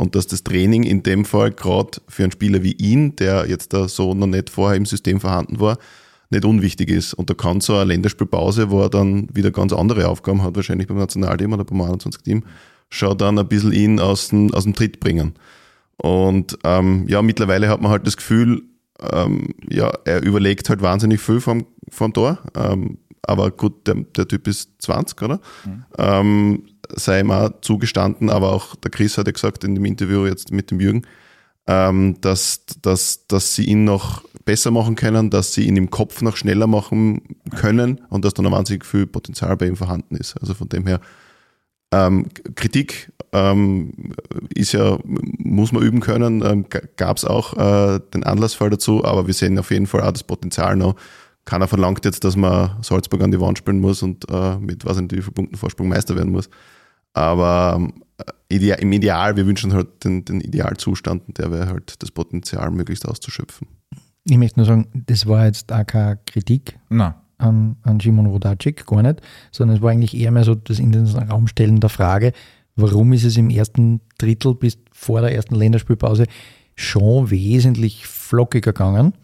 und 0.02 0.16
dass 0.16 0.26
das 0.26 0.42
Training 0.42 0.82
in 0.82 1.04
dem 1.04 1.24
Fall 1.24 1.52
gerade 1.52 2.00
für 2.08 2.24
einen 2.24 2.32
Spieler 2.32 2.64
wie 2.64 2.72
ihn, 2.72 3.14
der 3.14 3.48
jetzt 3.48 3.72
da 3.72 3.86
so 3.86 4.14
noch 4.14 4.26
nicht 4.26 4.50
vorher 4.50 4.76
im 4.76 4.84
System 4.84 5.20
vorhanden 5.20 5.60
war, 5.60 5.78
nicht 6.28 6.44
unwichtig 6.44 6.90
ist. 6.90 7.14
Und 7.14 7.30
da 7.30 7.34
kann 7.34 7.60
so 7.60 7.76
eine 7.76 7.84
Länderspielpause, 7.84 8.70
wo 8.70 8.82
er 8.82 8.90
dann 8.90 9.28
wieder 9.32 9.52
ganz 9.52 9.72
andere 9.72 10.08
Aufgaben 10.08 10.42
hat, 10.42 10.56
wahrscheinlich 10.56 10.88
beim 10.88 10.96
Nationalteam 10.98 11.52
oder 11.52 11.64
beim 11.64 11.80
21-Team, 11.80 12.42
schon 12.90 13.16
dann 13.16 13.38
ein 13.38 13.46
bisschen 13.46 13.72
ihn 13.72 14.00
aus 14.00 14.30
dem, 14.30 14.52
aus 14.52 14.64
dem 14.64 14.74
Tritt 14.74 14.98
bringen. 14.98 15.34
Und 15.98 16.58
ähm, 16.64 17.04
ja, 17.06 17.22
mittlerweile 17.22 17.68
hat 17.68 17.80
man 17.80 17.92
halt 17.92 18.04
das 18.04 18.16
Gefühl, 18.16 18.62
ähm, 19.12 19.50
ja, 19.70 19.92
er 20.04 20.20
überlegt 20.24 20.68
halt 20.68 20.82
wahnsinnig 20.82 21.20
viel 21.20 21.40
vom, 21.40 21.64
vom 21.90 22.12
Tor. 22.12 22.38
Ähm, 22.56 22.98
aber 23.22 23.50
gut, 23.50 23.86
der, 23.86 23.94
der 23.94 24.26
Typ 24.26 24.48
ist 24.48 24.82
20, 24.82 25.22
oder? 25.22 25.40
Mhm. 25.64 25.84
Ähm, 25.98 26.68
sei 26.94 27.20
ihm 27.20 27.30
auch 27.30 27.50
zugestanden, 27.60 28.30
aber 28.30 28.52
auch 28.52 28.74
der 28.76 28.90
Chris 28.90 29.16
hat 29.18 29.26
ja 29.26 29.32
gesagt 29.32 29.64
in 29.64 29.74
dem 29.74 29.84
Interview 29.84 30.26
jetzt 30.26 30.52
mit 30.52 30.70
dem 30.70 30.80
Jürgen, 30.80 31.06
ähm, 31.66 32.20
dass, 32.20 32.64
dass, 32.82 33.26
dass 33.28 33.54
sie 33.54 33.64
ihn 33.64 33.84
noch 33.84 34.24
besser 34.44 34.70
machen 34.72 34.96
können, 34.96 35.30
dass 35.30 35.54
sie 35.54 35.66
ihn 35.66 35.76
im 35.76 35.90
Kopf 35.90 36.20
noch 36.22 36.36
schneller 36.36 36.66
machen 36.66 37.36
können 37.56 38.00
und 38.10 38.24
dass 38.24 38.34
dann 38.34 38.46
ein 38.46 38.52
wahnsinnig 38.52 38.84
viel 38.84 39.06
Potenzial 39.06 39.56
bei 39.56 39.66
ihm 39.66 39.76
vorhanden 39.76 40.16
ist. 40.16 40.36
Also 40.40 40.54
von 40.54 40.68
dem 40.68 40.86
her, 40.86 41.00
ähm, 41.92 42.28
Kritik 42.56 43.12
ähm, 43.32 44.14
ist 44.54 44.72
ja, 44.72 44.98
muss 45.04 45.72
man 45.72 45.82
üben 45.82 46.00
können, 46.00 46.42
ähm, 46.44 46.66
gab 46.96 47.18
es 47.18 47.24
auch 47.24 47.56
äh, 47.56 48.00
den 48.12 48.24
Anlassfall 48.24 48.70
dazu, 48.70 49.04
aber 49.04 49.26
wir 49.26 49.34
sehen 49.34 49.58
auf 49.58 49.70
jeden 49.70 49.86
Fall 49.86 50.02
auch 50.02 50.12
das 50.12 50.24
Potenzial 50.24 50.76
noch. 50.76 50.96
Keiner 51.44 51.66
verlangt 51.66 52.04
jetzt, 52.04 52.24
dass 52.24 52.36
man 52.36 52.82
Salzburg 52.82 53.22
an 53.22 53.32
die 53.32 53.40
Wand 53.40 53.58
spielen 53.58 53.80
muss 53.80 54.02
und 54.02 54.24
äh, 54.30 54.58
mit 54.58 54.84
was 54.84 54.98
in 54.98 55.10
wie 55.10 55.20
vielen 55.20 55.34
Punkten 55.34 55.56
Vorsprung 55.56 55.88
Meister 55.88 56.14
werden 56.14 56.30
muss. 56.30 56.48
Aber 57.14 57.88
äh, 58.48 58.74
im 58.80 58.92
Ideal, 58.92 59.36
wir 59.36 59.46
wünschen 59.46 59.72
halt 59.72 60.04
den, 60.04 60.24
den 60.24 60.40
Idealzustand 60.40 61.26
und 61.26 61.38
der 61.38 61.50
wäre 61.50 61.68
halt 61.68 62.00
das 62.00 62.10
Potenzial 62.10 62.70
möglichst 62.70 63.06
auszuschöpfen. 63.06 63.66
Ich 64.24 64.38
möchte 64.38 64.60
nur 64.60 64.66
sagen, 64.66 64.86
das 64.94 65.26
war 65.26 65.46
jetzt 65.46 65.72
auch 65.72 65.84
keine 65.84 66.20
Kritik 66.26 66.78
Nein. 66.88 67.14
an, 67.38 67.76
an 67.82 67.98
Simon 67.98 68.26
Rodacic, 68.26 68.86
gar 68.86 69.02
nicht, 69.02 69.20
sondern 69.50 69.76
es 69.76 69.82
war 69.82 69.90
eigentlich 69.90 70.16
eher 70.16 70.30
mehr 70.30 70.44
so 70.44 70.54
das 70.54 70.78
in 70.78 70.92
den 70.92 71.06
Raum 71.06 71.48
stellen 71.48 71.80
der 71.80 71.90
Frage, 71.90 72.32
warum 72.76 73.12
ist 73.12 73.24
es 73.24 73.36
im 73.36 73.50
ersten 73.50 74.00
Drittel 74.18 74.54
bis 74.54 74.78
vor 74.92 75.20
der 75.22 75.34
ersten 75.34 75.56
Länderspielpause 75.56 76.26
schon 76.76 77.30
wesentlich 77.30 78.06
flockiger 78.06 78.72
gegangen 78.72 79.14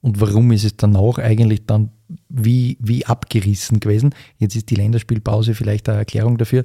und 0.00 0.20
warum 0.20 0.52
ist 0.52 0.64
es 0.64 0.76
danach 0.76 1.18
eigentlich 1.18 1.66
dann 1.66 1.90
wie, 2.28 2.78
wie 2.80 3.06
abgerissen 3.06 3.80
gewesen. 3.80 4.14
Jetzt 4.38 4.56
ist 4.56 4.70
die 4.70 4.76
Länderspielpause 4.76 5.54
vielleicht 5.54 5.88
eine 5.88 5.98
Erklärung 5.98 6.38
dafür. 6.38 6.62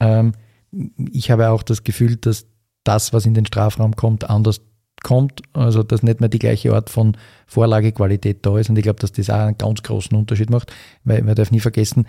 Ähm, 0.00 0.32
ich 1.12 1.30
habe 1.30 1.50
auch 1.50 1.62
das 1.62 1.84
Gefühl, 1.84 2.16
dass 2.16 2.46
das, 2.84 3.12
was 3.12 3.26
in 3.26 3.34
den 3.34 3.46
Strafraum 3.46 3.94
kommt, 3.96 4.30
anders 4.30 4.60
kommt, 5.02 5.42
also 5.52 5.82
dass 5.82 6.02
nicht 6.02 6.20
mehr 6.20 6.28
die 6.28 6.38
gleiche 6.38 6.74
Art 6.74 6.90
von 6.90 7.16
Vorlagequalität 7.46 8.44
da 8.44 8.58
ist. 8.58 8.70
Und 8.70 8.76
ich 8.76 8.84
glaube, 8.84 9.00
dass 9.00 9.12
das 9.12 9.30
auch 9.30 9.40
einen 9.40 9.58
ganz 9.58 9.82
großen 9.82 10.16
Unterschied 10.16 10.50
macht, 10.50 10.72
weil 11.04 11.22
man 11.22 11.34
darf 11.34 11.50
nie 11.50 11.60
vergessen, 11.60 12.06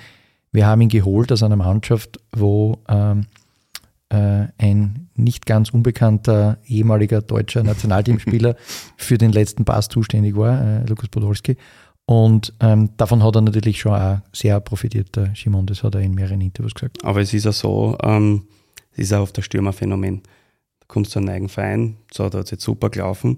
wir 0.53 0.67
haben 0.67 0.81
ihn 0.81 0.89
geholt 0.89 1.31
aus 1.31 1.43
einer 1.43 1.55
Mannschaft, 1.55 2.19
wo 2.35 2.79
ähm, 2.89 3.21
äh, 3.21 3.23
ein 4.15 5.09
nicht 5.15 5.45
ganz 5.45 5.69
unbekannter 5.69 6.57
ehemaliger 6.65 7.21
deutscher 7.21 7.63
Nationalteamspieler 7.63 8.55
für 8.97 9.17
den 9.17 9.31
letzten 9.31 9.65
Pass 9.65 9.87
zuständig 9.87 10.35
war, 10.35 10.61
äh, 10.61 10.85
Lukas 10.87 11.09
Podolski. 11.09 11.57
Und 12.05 12.53
ähm, 12.59 12.89
davon 12.97 13.23
hat 13.23 13.35
er 13.35 13.41
natürlich 13.41 13.79
schon 13.79 13.93
auch 13.93 14.19
sehr 14.33 14.59
profitiert, 14.59 15.15
der 15.15 15.33
Simon, 15.35 15.65
das 15.65 15.83
hat 15.83 15.95
er 15.95 16.01
in 16.01 16.13
mehreren 16.13 16.41
Interviews 16.41 16.73
gesagt. 16.73 17.03
Aber 17.05 17.21
es 17.21 17.33
ist 17.33 17.45
ja 17.45 17.51
so, 17.51 17.97
ähm, 18.03 18.43
es 18.91 18.99
ist 18.99 19.13
auch 19.13 19.21
auf 19.21 19.31
der 19.31 19.43
Stürmerphänomen. 19.43 20.21
Da 20.79 20.85
kommst 20.87 21.15
du 21.15 21.19
einen 21.19 21.29
eigenen 21.29 21.49
Verein, 21.49 21.97
so 22.11 22.25
hat 22.25 22.33
er 22.33 22.41
jetzt 22.41 22.61
super 22.61 22.89
gelaufen, 22.89 23.37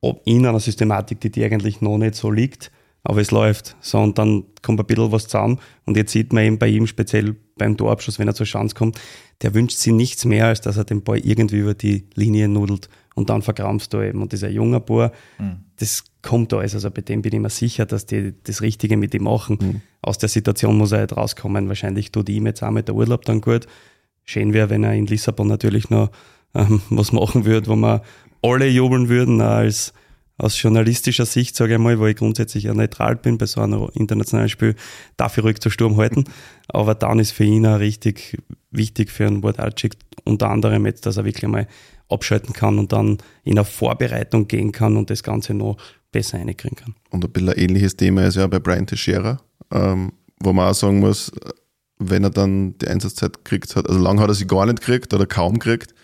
ob 0.00 0.22
in 0.24 0.46
einer 0.46 0.60
Systematik, 0.60 1.20
die 1.20 1.30
dir 1.30 1.46
eigentlich 1.46 1.82
noch 1.82 1.98
nicht 1.98 2.14
so 2.14 2.30
liegt, 2.30 2.72
aber 3.02 3.20
es 3.20 3.30
läuft. 3.30 3.76
So, 3.80 3.98
und 3.98 4.18
dann 4.18 4.44
kommt 4.62 4.80
ein 4.80 4.86
bisschen 4.86 5.12
was 5.12 5.24
zusammen. 5.24 5.58
Und 5.86 5.96
jetzt 5.96 6.12
sieht 6.12 6.32
man 6.32 6.44
eben 6.44 6.58
bei 6.58 6.68
ihm, 6.68 6.86
speziell 6.86 7.36
beim 7.56 7.76
Torabschluss, 7.76 8.18
wenn 8.18 8.28
er 8.28 8.34
zur 8.34 8.46
Chance 8.46 8.74
kommt, 8.74 9.00
der 9.42 9.54
wünscht 9.54 9.78
sich 9.78 9.92
nichts 9.92 10.24
mehr, 10.24 10.46
als 10.46 10.60
dass 10.60 10.76
er 10.76 10.84
den 10.84 11.02
Ball 11.02 11.18
irgendwie 11.18 11.58
über 11.58 11.74
die 11.74 12.06
Linie 12.14 12.48
nudelt 12.48 12.88
und 13.14 13.30
dann 13.30 13.42
verkrampfst 13.42 13.88
du 13.90 14.02
eben. 14.02 14.22
Und 14.22 14.32
dieser 14.32 14.50
junge 14.50 14.80
Bauer, 14.80 15.12
mhm. 15.38 15.64
das 15.76 16.04
kommt 16.22 16.52
alles. 16.52 16.74
Also 16.74 16.90
bei 16.90 17.00
dem 17.00 17.22
bin 17.22 17.34
ich 17.34 17.40
mir 17.40 17.50
sicher, 17.50 17.86
dass 17.86 18.06
die 18.06 18.34
das 18.44 18.60
Richtige 18.60 18.96
mit 18.96 19.14
ihm 19.14 19.24
machen. 19.24 19.58
Mhm. 19.60 19.80
Aus 20.02 20.18
der 20.18 20.28
Situation 20.28 20.76
muss 20.76 20.92
er 20.92 20.98
halt 20.98 21.16
rauskommen. 21.16 21.68
Wahrscheinlich 21.68 22.12
tut 22.12 22.28
ihm 22.28 22.46
jetzt 22.46 22.62
auch 22.62 22.70
mit 22.70 22.88
der 22.88 22.94
Urlaub 22.94 23.24
dann 23.24 23.40
gut. 23.40 23.66
Schön 24.24 24.52
wäre, 24.52 24.70
wenn 24.70 24.84
er 24.84 24.94
in 24.94 25.06
Lissabon 25.06 25.48
natürlich 25.48 25.90
noch 25.90 26.10
ähm, 26.54 26.82
was 26.90 27.12
machen 27.12 27.44
würde, 27.44 27.66
wo 27.68 27.76
wir 27.76 28.02
alle 28.42 28.68
jubeln 28.68 29.08
würden, 29.08 29.40
als 29.40 29.92
aus 30.40 30.60
journalistischer 30.60 31.26
Sicht, 31.26 31.54
sage 31.54 31.74
ich 31.74 31.78
mal, 31.78 31.98
wo 31.98 32.06
ich 32.06 32.16
grundsätzlich 32.16 32.64
ja 32.64 32.74
neutral 32.74 33.16
bin, 33.16 33.38
bei 33.38 33.46
so 33.46 33.60
einem 33.60 33.88
internationalen 33.94 34.48
Spiel 34.48 34.74
darf 35.16 35.36
ich 35.36 35.44
ruhig 35.44 35.60
zu 35.60 35.70
Sturm 35.70 35.96
halten. 35.96 36.24
Aber 36.68 36.94
dann 36.94 37.18
ist 37.18 37.32
für 37.32 37.44
ihn 37.44 37.66
auch 37.66 37.78
richtig 37.78 38.38
wichtig 38.70 39.10
für 39.10 39.26
einen 39.26 39.42
Wardalczyk, 39.42 39.94
unter 40.24 40.50
anderem 40.50 40.86
jetzt, 40.86 41.06
dass 41.06 41.16
er 41.16 41.24
wirklich 41.24 41.48
mal 41.48 41.66
abschalten 42.08 42.54
kann 42.54 42.78
und 42.78 42.92
dann 42.92 43.18
in 43.44 43.58
eine 43.58 43.64
Vorbereitung 43.64 44.48
gehen 44.48 44.72
kann 44.72 44.96
und 44.96 45.10
das 45.10 45.22
Ganze 45.22 45.54
noch 45.54 45.76
besser 46.10 46.38
reinkriegen 46.38 46.76
kann. 46.76 46.94
Und 47.10 47.24
ein 47.24 47.30
bisschen 47.30 47.50
ein 47.50 47.58
ähnliches 47.58 47.96
Thema 47.96 48.26
ist 48.26 48.36
ja 48.36 48.46
bei 48.46 48.58
Brian 48.58 48.86
Teixeira, 48.86 49.40
ähm, 49.70 50.12
wo 50.40 50.52
man 50.52 50.70
auch 50.70 50.74
sagen 50.74 51.00
muss, 51.00 51.30
wenn 51.98 52.24
er 52.24 52.30
dann 52.30 52.76
die 52.78 52.88
Einsatzzeit 52.88 53.44
kriegt 53.44 53.76
hat, 53.76 53.88
also 53.88 54.00
lange 54.00 54.22
hat 54.22 54.28
er 54.28 54.34
sie 54.34 54.46
gar 54.46 54.66
nicht 54.66 54.80
gekriegt 54.80 55.12
oder 55.12 55.26
kaum 55.26 55.58
gekriegt, 55.58 55.94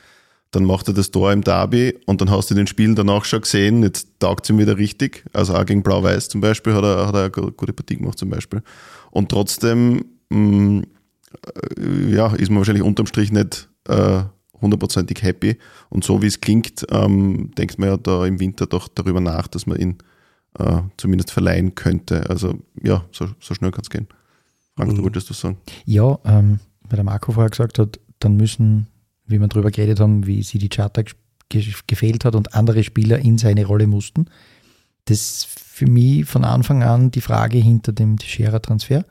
dann 0.50 0.64
macht 0.64 0.88
er 0.88 0.94
das 0.94 1.10
Tor 1.10 1.32
im 1.32 1.42
Derby 1.42 1.98
und 2.06 2.20
dann 2.20 2.30
hast 2.30 2.50
du 2.50 2.54
den 2.54 2.66
Spielen 2.66 2.94
danach 2.94 3.24
schon 3.24 3.42
gesehen, 3.42 3.82
jetzt 3.82 4.08
taugt 4.20 4.44
es 4.44 4.50
ihm 4.50 4.58
wieder 4.58 4.78
richtig. 4.78 5.24
Also 5.32 5.54
auch 5.54 5.66
gegen 5.66 5.82
Blau-Weiß 5.82 6.28
zum 6.28 6.40
Beispiel 6.40 6.74
hat 6.74 6.84
er, 6.84 7.06
hat 7.06 7.14
er 7.14 7.24
eine 7.24 7.52
gute 7.52 7.72
Partie 7.72 7.96
gemacht 7.96 8.18
zum 8.18 8.30
Beispiel. 8.30 8.62
Und 9.10 9.28
trotzdem, 9.28 10.04
mh, 10.30 10.38
mm, 10.38 10.82
äh, 11.78 12.14
ja, 12.14 12.28
ist 12.34 12.48
man 12.48 12.58
wahrscheinlich 12.58 12.84
unterm 12.84 13.06
Strich 13.06 13.32
nicht 13.32 13.68
äh, 13.88 14.22
hundertprozentig 14.60 15.22
happy. 15.22 15.58
Und 15.90 16.04
so 16.04 16.22
wie 16.22 16.26
es 16.26 16.40
klingt, 16.40 16.86
ähm, 16.90 17.50
denkt 17.56 17.78
man 17.78 17.88
ja 17.90 17.96
da 17.96 18.24
im 18.24 18.40
Winter 18.40 18.66
doch 18.66 18.88
darüber 18.88 19.20
nach, 19.20 19.48
dass 19.48 19.66
man 19.66 19.78
ihn 19.78 19.98
äh, 20.58 20.80
zumindest 20.96 21.32
verleihen 21.32 21.74
könnte. 21.74 22.28
Also 22.30 22.54
ja, 22.82 23.04
so, 23.12 23.28
so 23.40 23.54
schnell 23.54 23.70
kann 23.70 23.82
es 23.82 23.90
gehen. 23.90 24.08
Frank, 24.76 24.92
mhm. 24.92 24.96
du 24.96 25.02
wolltest 25.02 25.30
das 25.30 25.40
sagen? 25.40 25.58
Ja, 25.84 26.18
ähm, 26.24 26.60
weil 26.88 26.96
der 26.96 27.04
Marco 27.04 27.32
vorher 27.32 27.50
gesagt 27.50 27.78
hat, 27.78 28.00
dann 28.18 28.36
müssen 28.36 28.86
wie 29.26 29.40
wir 29.40 29.48
darüber 29.48 29.70
geredet 29.70 30.00
haben, 30.00 30.26
wie 30.26 30.42
sie 30.42 30.58
die 30.58 30.68
Charter 30.68 31.04
gefehlt 31.86 32.24
hat 32.24 32.34
und 32.34 32.54
andere 32.54 32.82
Spieler 32.82 33.18
in 33.18 33.38
seine 33.38 33.66
Rolle 33.66 33.86
mussten. 33.86 34.26
Das 35.04 35.20
ist 35.20 35.46
für 35.46 35.86
mich 35.86 36.24
von 36.24 36.44
Anfang 36.44 36.82
an 36.82 37.10
die 37.10 37.20
Frage 37.20 37.58
hinter 37.58 37.92
dem 37.92 38.18
Teixeira-Transfer. 38.18 39.04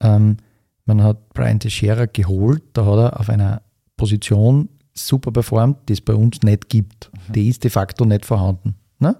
Ähm, 0.00 0.38
man 0.86 1.02
hat 1.02 1.34
Brian 1.34 1.60
Teixeira 1.60 2.06
geholt, 2.06 2.62
da 2.72 2.86
hat 2.86 2.98
er 2.98 3.20
auf 3.20 3.28
einer 3.28 3.62
Position 3.96 4.70
super 4.94 5.30
performt, 5.30 5.88
die 5.88 5.92
es 5.92 6.00
bei 6.00 6.14
uns 6.14 6.42
nicht 6.42 6.68
gibt. 6.68 7.10
Mhm. 7.12 7.32
Die 7.34 7.48
ist 7.48 7.64
de 7.64 7.70
facto 7.70 8.04
nicht 8.04 8.24
vorhanden. 8.24 8.74
Ne? 8.98 9.16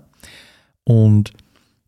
Und 0.84 1.32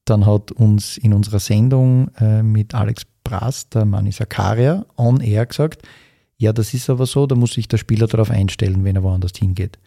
dann 0.05 0.27
hat 0.27 0.53
uns 0.53 0.99
in 0.99 1.13
unserer 1.13 1.41
Sendung 1.41 2.11
äh, 2.19 2.43
mit 2.43 2.75
Alex 2.75 3.05
Brass, 3.25 3.69
der 3.69 3.85
Manni 3.85 4.13
Sakaria, 4.13 4.85
on 4.97 5.21
air 5.21 5.47
gesagt, 5.47 5.83
ja, 6.41 6.55
das 6.55 6.73
ist 6.73 6.89
aber 6.89 7.05
so, 7.05 7.27
da 7.27 7.35
muss 7.35 7.53
sich 7.53 7.69
der 7.69 7.77
Spieler 7.77 8.07
darauf 8.07 8.31
einstellen, 8.31 8.83
wenn 8.83 8.97
er 8.97 9.03
woanders 9.03 9.33
hingeht. 9.39 9.79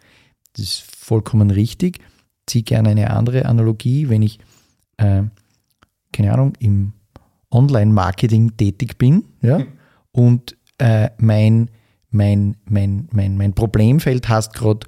Das 0.52 0.64
ist 0.64 0.82
vollkommen 0.96 1.50
richtig. 1.50 1.98
Ziehe 2.46 2.62
gerne 2.62 2.90
eine 2.90 3.10
andere 3.10 3.46
Analogie, 3.46 4.08
wenn 4.08 4.22
ich, 4.22 4.38
äh, 4.98 5.24
keine 6.12 6.32
Ahnung, 6.32 6.52
im 6.60 6.92
Online-Marketing 7.50 8.56
tätig 8.56 8.98
bin 8.98 9.24
ja, 9.42 9.58
mhm. 9.58 9.66
und 10.12 10.56
äh, 10.78 11.10
mein, 11.18 11.70
mein, 12.10 12.56
mein, 12.66 13.08
mein, 13.10 13.36
mein 13.36 13.54
Problemfeld 13.54 14.28
heißt 14.28 14.54
gerade 14.54 14.86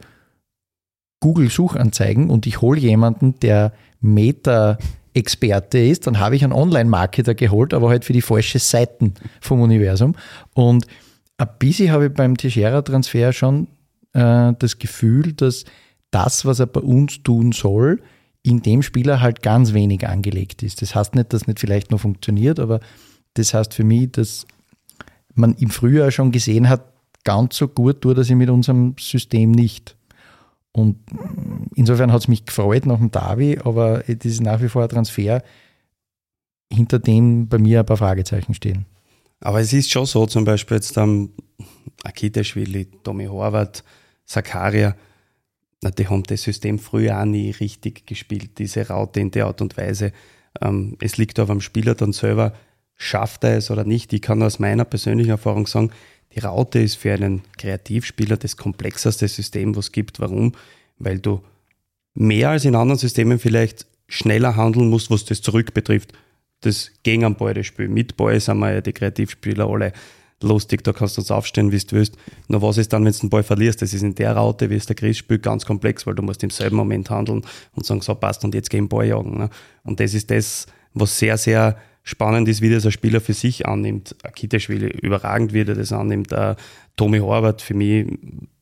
Google-Suchanzeigen 1.18 2.30
und 2.30 2.46
ich 2.46 2.60
hole 2.60 2.78
jemanden, 2.78 3.40
der 3.40 3.72
Meta 4.00 4.78
Experte 5.14 5.78
ist, 5.78 6.06
dann 6.06 6.20
habe 6.20 6.36
ich 6.36 6.44
einen 6.44 6.52
Online-Marketer 6.52 7.34
geholt, 7.34 7.74
aber 7.74 7.88
halt 7.88 8.04
für 8.04 8.12
die 8.12 8.22
falsche 8.22 8.60
Seiten 8.60 9.14
vom 9.40 9.62
Universum. 9.62 10.14
Und 10.54 10.86
ein 11.38 11.48
bisschen 11.58 11.90
habe 11.90 12.06
ich 12.06 12.14
beim 12.14 12.36
Teixeira-Transfer 12.36 13.32
schon 13.32 13.68
äh, 14.12 14.52
das 14.58 14.78
Gefühl, 14.78 15.32
dass 15.32 15.64
das, 16.10 16.44
was 16.44 16.60
er 16.60 16.66
bei 16.66 16.80
uns 16.80 17.22
tun 17.22 17.52
soll, 17.52 18.00
in 18.42 18.62
dem 18.62 18.82
Spieler 18.82 19.20
halt 19.20 19.42
ganz 19.42 19.72
wenig 19.72 20.06
angelegt 20.06 20.62
ist. 20.62 20.80
Das 20.80 20.94
heißt 20.94 21.14
nicht, 21.14 21.32
dass 21.32 21.46
nicht 21.46 21.60
vielleicht 21.60 21.90
noch 21.90 22.00
funktioniert, 22.00 22.60
aber 22.60 22.80
das 23.34 23.52
heißt 23.52 23.74
für 23.74 23.84
mich, 23.84 24.12
dass 24.12 24.46
man 25.34 25.54
im 25.54 25.70
Frühjahr 25.70 26.10
schon 26.10 26.30
gesehen 26.30 26.68
hat, 26.68 26.84
ganz 27.24 27.56
so 27.56 27.68
gut 27.68 28.00
tut 28.00 28.16
er 28.16 28.24
sich 28.24 28.36
mit 28.36 28.48
unserem 28.48 28.94
System 28.98 29.50
nicht. 29.50 29.96
Und 30.72 30.98
insofern 31.74 32.12
hat 32.12 32.20
es 32.20 32.28
mich 32.28 32.46
gefreut 32.46 32.86
nach 32.86 32.98
dem 32.98 33.10
Derby, 33.10 33.58
aber 33.64 34.04
das 34.06 34.24
ist 34.24 34.42
nach 34.42 34.62
wie 34.62 34.68
vor 34.68 34.82
ein 34.82 34.88
Transfer, 34.88 35.42
hinter 36.72 36.98
dem 36.98 37.48
bei 37.48 37.58
mir 37.58 37.80
ein 37.80 37.86
paar 37.86 37.96
Fragezeichen 37.96 38.54
stehen. 38.54 38.86
Aber 39.40 39.60
es 39.60 39.72
ist 39.72 39.90
schon 39.90 40.06
so, 40.06 40.26
zum 40.26 40.44
Beispiel 40.44 40.76
jetzt 40.76 40.96
ähm, 40.96 41.30
Akiteschwili, 42.04 42.86
Tommy 43.02 43.26
Horvath, 43.26 43.84
Sakaria, 44.24 44.96
na, 45.82 45.90
die 45.90 46.08
haben 46.08 46.22
das 46.22 46.42
System 46.42 46.78
früher 46.78 47.20
auch 47.20 47.24
nie 47.24 47.50
richtig 47.50 48.06
gespielt, 48.06 48.58
diese 48.58 48.88
Raute 48.88 49.20
in 49.20 49.30
der 49.30 49.46
Art 49.46 49.60
und 49.60 49.76
Weise. 49.76 50.12
Ähm, 50.60 50.96
es 51.00 51.18
liegt 51.18 51.38
auf 51.38 51.48
dem 51.48 51.60
Spieler 51.60 51.94
dann 51.94 52.12
selber, 52.12 52.54
schafft 52.94 53.44
er 53.44 53.58
es 53.58 53.70
oder 53.70 53.84
nicht. 53.84 54.12
Ich 54.12 54.22
kann 54.22 54.42
aus 54.42 54.58
meiner 54.58 54.84
persönlichen 54.84 55.30
Erfahrung 55.30 55.66
sagen, 55.66 55.90
die 56.34 56.40
Raute 56.40 56.80
ist 56.80 56.96
für 56.96 57.12
einen 57.12 57.42
Kreativspieler 57.58 58.36
das 58.36 58.56
komplexeste 58.56 59.28
System, 59.28 59.76
was 59.76 59.86
es 59.86 59.92
gibt. 59.92 60.18
Warum? 60.18 60.52
Weil 60.98 61.18
du 61.18 61.42
mehr 62.14 62.50
als 62.50 62.64
in 62.64 62.74
anderen 62.74 62.98
Systemen 62.98 63.38
vielleicht 63.38 63.86
schneller 64.08 64.56
handeln 64.56 64.88
musst, 64.88 65.10
was 65.10 65.24
das 65.24 65.42
zurück 65.42 65.74
betrifft 65.74 66.12
das 66.60 66.90
gegen 67.02 67.24
am 67.24 67.36
Ball 67.36 67.54
das 67.54 67.66
Spiel. 67.66 67.88
Mit 67.88 68.16
Ball 68.16 68.40
sind 68.40 68.58
wir 68.58 68.74
ja 68.74 68.80
die 68.80 68.92
Kreativspieler 68.92 69.68
alle 69.68 69.92
lustig, 70.42 70.84
da 70.84 70.92
kannst 70.92 71.16
du 71.16 71.22
uns 71.22 71.30
aufstellen, 71.30 71.72
wie 71.72 71.78
du 71.78 71.96
willst. 71.96 72.16
Nur 72.48 72.62
was 72.62 72.78
ist 72.78 72.92
dann, 72.92 73.04
wenn 73.04 73.12
du 73.12 73.18
den 73.18 73.30
Ball 73.30 73.42
verlierst? 73.42 73.80
Das 73.82 73.94
ist 73.94 74.02
in 74.02 74.14
der 74.14 74.36
Raute, 74.36 74.68
wie 74.70 74.74
es 74.74 74.86
der 74.86 74.96
Chris 74.96 75.18
spielt, 75.18 75.42
ganz 75.42 75.64
komplex, 75.64 76.06
weil 76.06 76.14
du 76.14 76.22
musst 76.22 76.42
im 76.42 76.50
selben 76.50 76.76
Moment 76.76 77.10
handeln 77.10 77.42
und 77.74 77.86
sagen, 77.86 78.02
so 78.02 78.14
passt 78.14 78.44
und 78.44 78.54
jetzt 78.54 78.70
gehen 78.70 78.84
den 78.84 78.88
Ball 78.88 79.06
jagen. 79.06 79.38
Ne? 79.38 79.50
Und 79.82 80.00
das 80.00 80.14
ist 80.14 80.30
das, 80.30 80.66
was 80.92 81.18
sehr, 81.18 81.38
sehr 81.38 81.76
spannend 82.02 82.48
ist, 82.48 82.60
wie 82.60 82.70
das 82.70 82.84
ein 82.84 82.92
Spieler 82.92 83.20
für 83.20 83.34
sich 83.34 83.66
annimmt. 83.66 84.14
Akiteschwili 84.22 84.86
überragend, 84.86 85.52
wie 85.52 85.60
er 85.60 85.74
das 85.74 85.92
annimmt. 85.92 86.32
Uh, 86.32 86.54
Tommy 86.96 87.18
Horvath 87.18 87.62
für 87.62 87.74
mich 87.74 88.06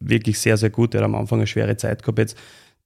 wirklich 0.00 0.38
sehr, 0.38 0.56
sehr 0.56 0.70
gut. 0.70 0.94
Er 0.94 1.00
hat 1.00 1.04
am 1.04 1.14
Anfang 1.14 1.40
eine 1.40 1.46
schwere 1.46 1.76
Zeit 1.76 2.02
gehabt 2.02 2.18
jetzt. 2.18 2.36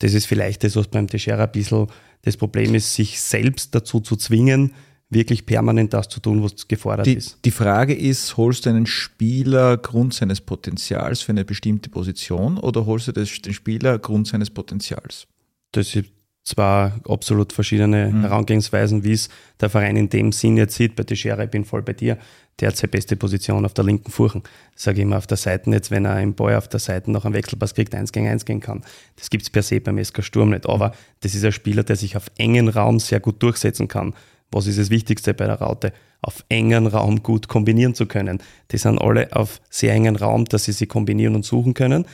Das 0.01 0.15
ist 0.15 0.27
vielleicht 0.27 0.65
das, 0.65 0.77
was 0.77 0.89
beim 0.89 1.07
Teixeira 1.07 1.45
ein 1.45 1.53
bisschen 1.53 1.87
das 2.23 2.37
Problem 2.37 2.75
ist, 2.75 2.95
sich 2.95 3.21
selbst 3.21 3.75
dazu 3.75 4.01
zu 4.01 4.17
zwingen, 4.17 4.75
wirklich 5.11 5.47
permanent 5.47 5.95
das 5.95 6.09
zu 6.09 6.21
tun, 6.21 6.43
was 6.43 6.69
gefordert 6.69 7.07
die, 7.07 7.15
ist. 7.15 7.39
Die 7.45 7.51
Frage 7.51 7.95
ist, 7.95 8.37
holst 8.37 8.67
du 8.67 8.71
einen 8.71 8.87
Spieler 8.87 9.77
Grund 9.77 10.15
seines 10.15 10.41
Potenzials 10.41 11.23
für 11.23 11.33
eine 11.33 11.45
bestimmte 11.45 11.89
Position 11.89 12.59
oder 12.59 12.87
holst 12.87 13.09
du 13.09 13.13
den 13.13 13.27
Spieler 13.27 13.99
Grund 13.99 14.27
seines 14.27 14.51
Potenzials? 14.51 15.27
Das 15.73 15.91
sind 15.91 16.09
zwei 16.45 16.93
absolut 17.07 17.53
verschiedene 17.53 18.09
mhm. 18.09 18.21
Herangehensweisen, 18.23 19.05
wie 19.05 19.13
es 19.13 19.29
der 19.61 19.71
Verein 19.71 19.97
in 19.97 20.09
dem 20.09 20.33
Sinn 20.33 20.57
jetzt 20.57 20.77
sieht. 20.77 20.97
Bei 20.97 21.05
Teixeira, 21.05 21.45
ich 21.45 21.51
bin 21.51 21.65
voll 21.65 21.83
bei 21.83 21.93
dir. 21.93 22.19
Der 22.61 22.69
hat 22.69 22.77
seine 22.77 22.91
beste 22.91 23.17
Position 23.17 23.65
auf 23.65 23.75
der 23.75 23.85
linken 23.85 24.11
Furchen. 24.11 24.43
Sage 24.75 24.99
ich 24.99 25.03
immer 25.03 25.19
auf 25.19 25.27
der 25.27 25.37
Seite 25.37 25.71
jetzt, 25.71 25.91
wenn 25.91 26.07
er 26.07 26.21
im 26.21 26.35
Ball 26.35 26.57
auf 26.57 26.67
der 26.67 26.81
Seite 26.81 27.11
noch 27.11 27.25
einen 27.25 27.35
Wechselpass 27.35 27.75
kriegt, 27.75 27.95
eins 27.95 28.13
gegen 28.13 28.27
eins 28.27 28.45
gehen 28.45 28.61
kann. 28.61 28.83
Das 29.17 29.31
gibt 29.31 29.45
es 29.45 29.51
per 29.51 29.63
se 29.63 29.81
beim 29.81 30.03
SK 30.03 30.25
Sturm 30.25 30.51
nicht. 30.51 30.67
Aber 30.67 30.93
das 31.21 31.35
ist 31.35 31.45
ein 31.45 31.53
Spieler, 31.53 31.85
der 31.85 31.97
sich 31.97 32.17
auf 32.17 32.27
engen 32.37 32.69
Raum 32.69 32.99
sehr 32.99 33.21
gut 33.21 33.43
durchsetzen 33.43 33.87
kann 33.87 34.15
was 34.51 34.67
ist 34.67 34.79
das 34.79 34.91
Wichtigste 34.91 35.35
bei 35.35 35.47
der 35.47 35.61
Raute? 35.61 35.93
Auf 36.21 36.45
engen 36.49 36.87
Raum 36.87 37.23
gut 37.23 37.49
kombinieren 37.49 37.95
zu 37.95 38.07
können. 38.07 38.43
Die 38.71 38.79
sind 38.79 39.01
alle 39.01 39.35
auf 39.35 39.61
sehr 39.71 39.93
engen 39.93 40.17
Raum, 40.17 40.47
dass 40.47 40.65
sie 40.65 40.73
sie 40.73 40.87
kombinieren 40.87 41.35
und 41.35 41.45
suchen 41.45 41.75
können. 41.75 42.07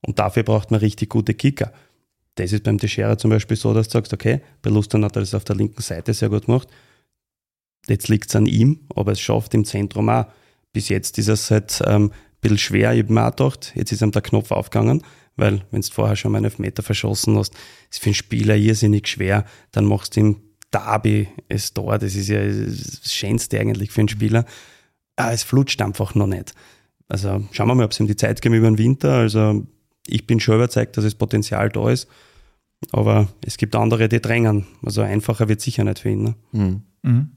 Und 0.00 0.18
dafür 0.18 0.42
braucht 0.42 0.70
man 0.70 0.80
richtig 0.80 1.10
gute 1.10 1.34
Kicker. 1.34 1.72
das 2.34 2.52
ist 2.52 2.64
beim 2.64 2.78
Teixeira 2.78 3.18
zum 3.18 3.30
Beispiel 3.30 3.56
so, 3.56 3.74
dass 3.74 3.88
du 3.88 3.92
sagst, 3.92 4.12
okay, 4.12 4.40
bei 4.62 4.70
Lustan 4.70 5.04
hat 5.04 5.16
er 5.16 5.20
das 5.20 5.34
auf 5.34 5.44
der 5.44 5.56
linken 5.56 5.82
Seite 5.82 6.14
sehr 6.14 6.30
gut 6.30 6.46
gemacht. 6.46 6.68
Jetzt 7.88 8.08
liegt 8.08 8.28
es 8.28 8.36
an 8.36 8.46
ihm, 8.46 8.80
aber 8.94 9.12
es 9.12 9.20
schafft 9.20 9.54
im 9.54 9.64
Zentrum 9.64 10.08
auch. 10.08 10.26
Bis 10.72 10.88
jetzt 10.88 11.18
ist 11.18 11.28
es 11.28 11.50
halt 11.50 11.82
ähm, 11.86 12.06
ein 12.06 12.10
bisschen 12.40 12.58
schwer, 12.58 12.94
ich 12.94 13.02
habe 13.02 13.12
mir 13.12 13.26
auch 13.26 13.36
gedacht, 13.36 13.72
jetzt 13.74 13.92
ist 13.92 14.02
ihm 14.02 14.12
der 14.12 14.22
Knopf 14.22 14.50
aufgegangen, 14.50 15.02
weil 15.36 15.62
wenn 15.70 15.82
du 15.82 15.88
vorher 15.90 16.16
schon 16.16 16.32
mal 16.32 16.38
einen 16.38 16.46
Elfmeter 16.46 16.82
verschossen 16.82 17.36
hast, 17.36 17.54
ist 17.90 18.00
für 18.00 18.06
einen 18.06 18.14
Spieler 18.14 18.56
irrsinnig 18.56 19.08
schwer, 19.08 19.44
dann 19.72 19.84
machst 19.84 20.16
du 20.16 20.20
ihm 20.20 20.42
Derby 20.72 21.28
ist 21.48 21.76
da, 21.76 21.98
das 21.98 22.14
ist 22.14 22.28
ja 22.28 22.44
das 22.44 23.12
Schönste 23.12 23.60
eigentlich 23.60 23.90
für 23.90 24.00
einen 24.00 24.08
Spieler. 24.08 24.44
Ah, 25.16 25.32
es 25.32 25.42
flutscht 25.42 25.80
einfach 25.82 26.14
noch 26.14 26.26
nicht. 26.26 26.54
Also 27.08 27.44
schauen 27.52 27.68
wir 27.68 27.74
mal, 27.74 27.84
ob 27.84 27.92
es 27.92 28.00
ihm 28.00 28.06
die 28.06 28.16
Zeit 28.16 28.40
geben 28.40 28.54
über 28.54 28.70
den 28.70 28.78
Winter. 28.78 29.14
Also 29.14 29.66
ich 30.06 30.26
bin 30.26 30.40
schon 30.40 30.56
überzeugt, 30.56 30.96
dass 30.96 31.04
das 31.04 31.14
Potenzial 31.14 31.68
da 31.68 31.90
ist. 31.90 32.08
Aber 32.90 33.28
es 33.44 33.58
gibt 33.58 33.76
andere, 33.76 34.08
die 34.08 34.20
drängen. 34.20 34.66
Also 34.84 35.02
einfacher 35.02 35.48
wird 35.48 35.60
sicher 35.60 35.84
nicht 35.84 36.00
für 36.00 36.10
ihn. 36.10 36.22
Ne? 36.22 36.34
Mhm. 36.52 36.82
Mhm. 37.02 37.30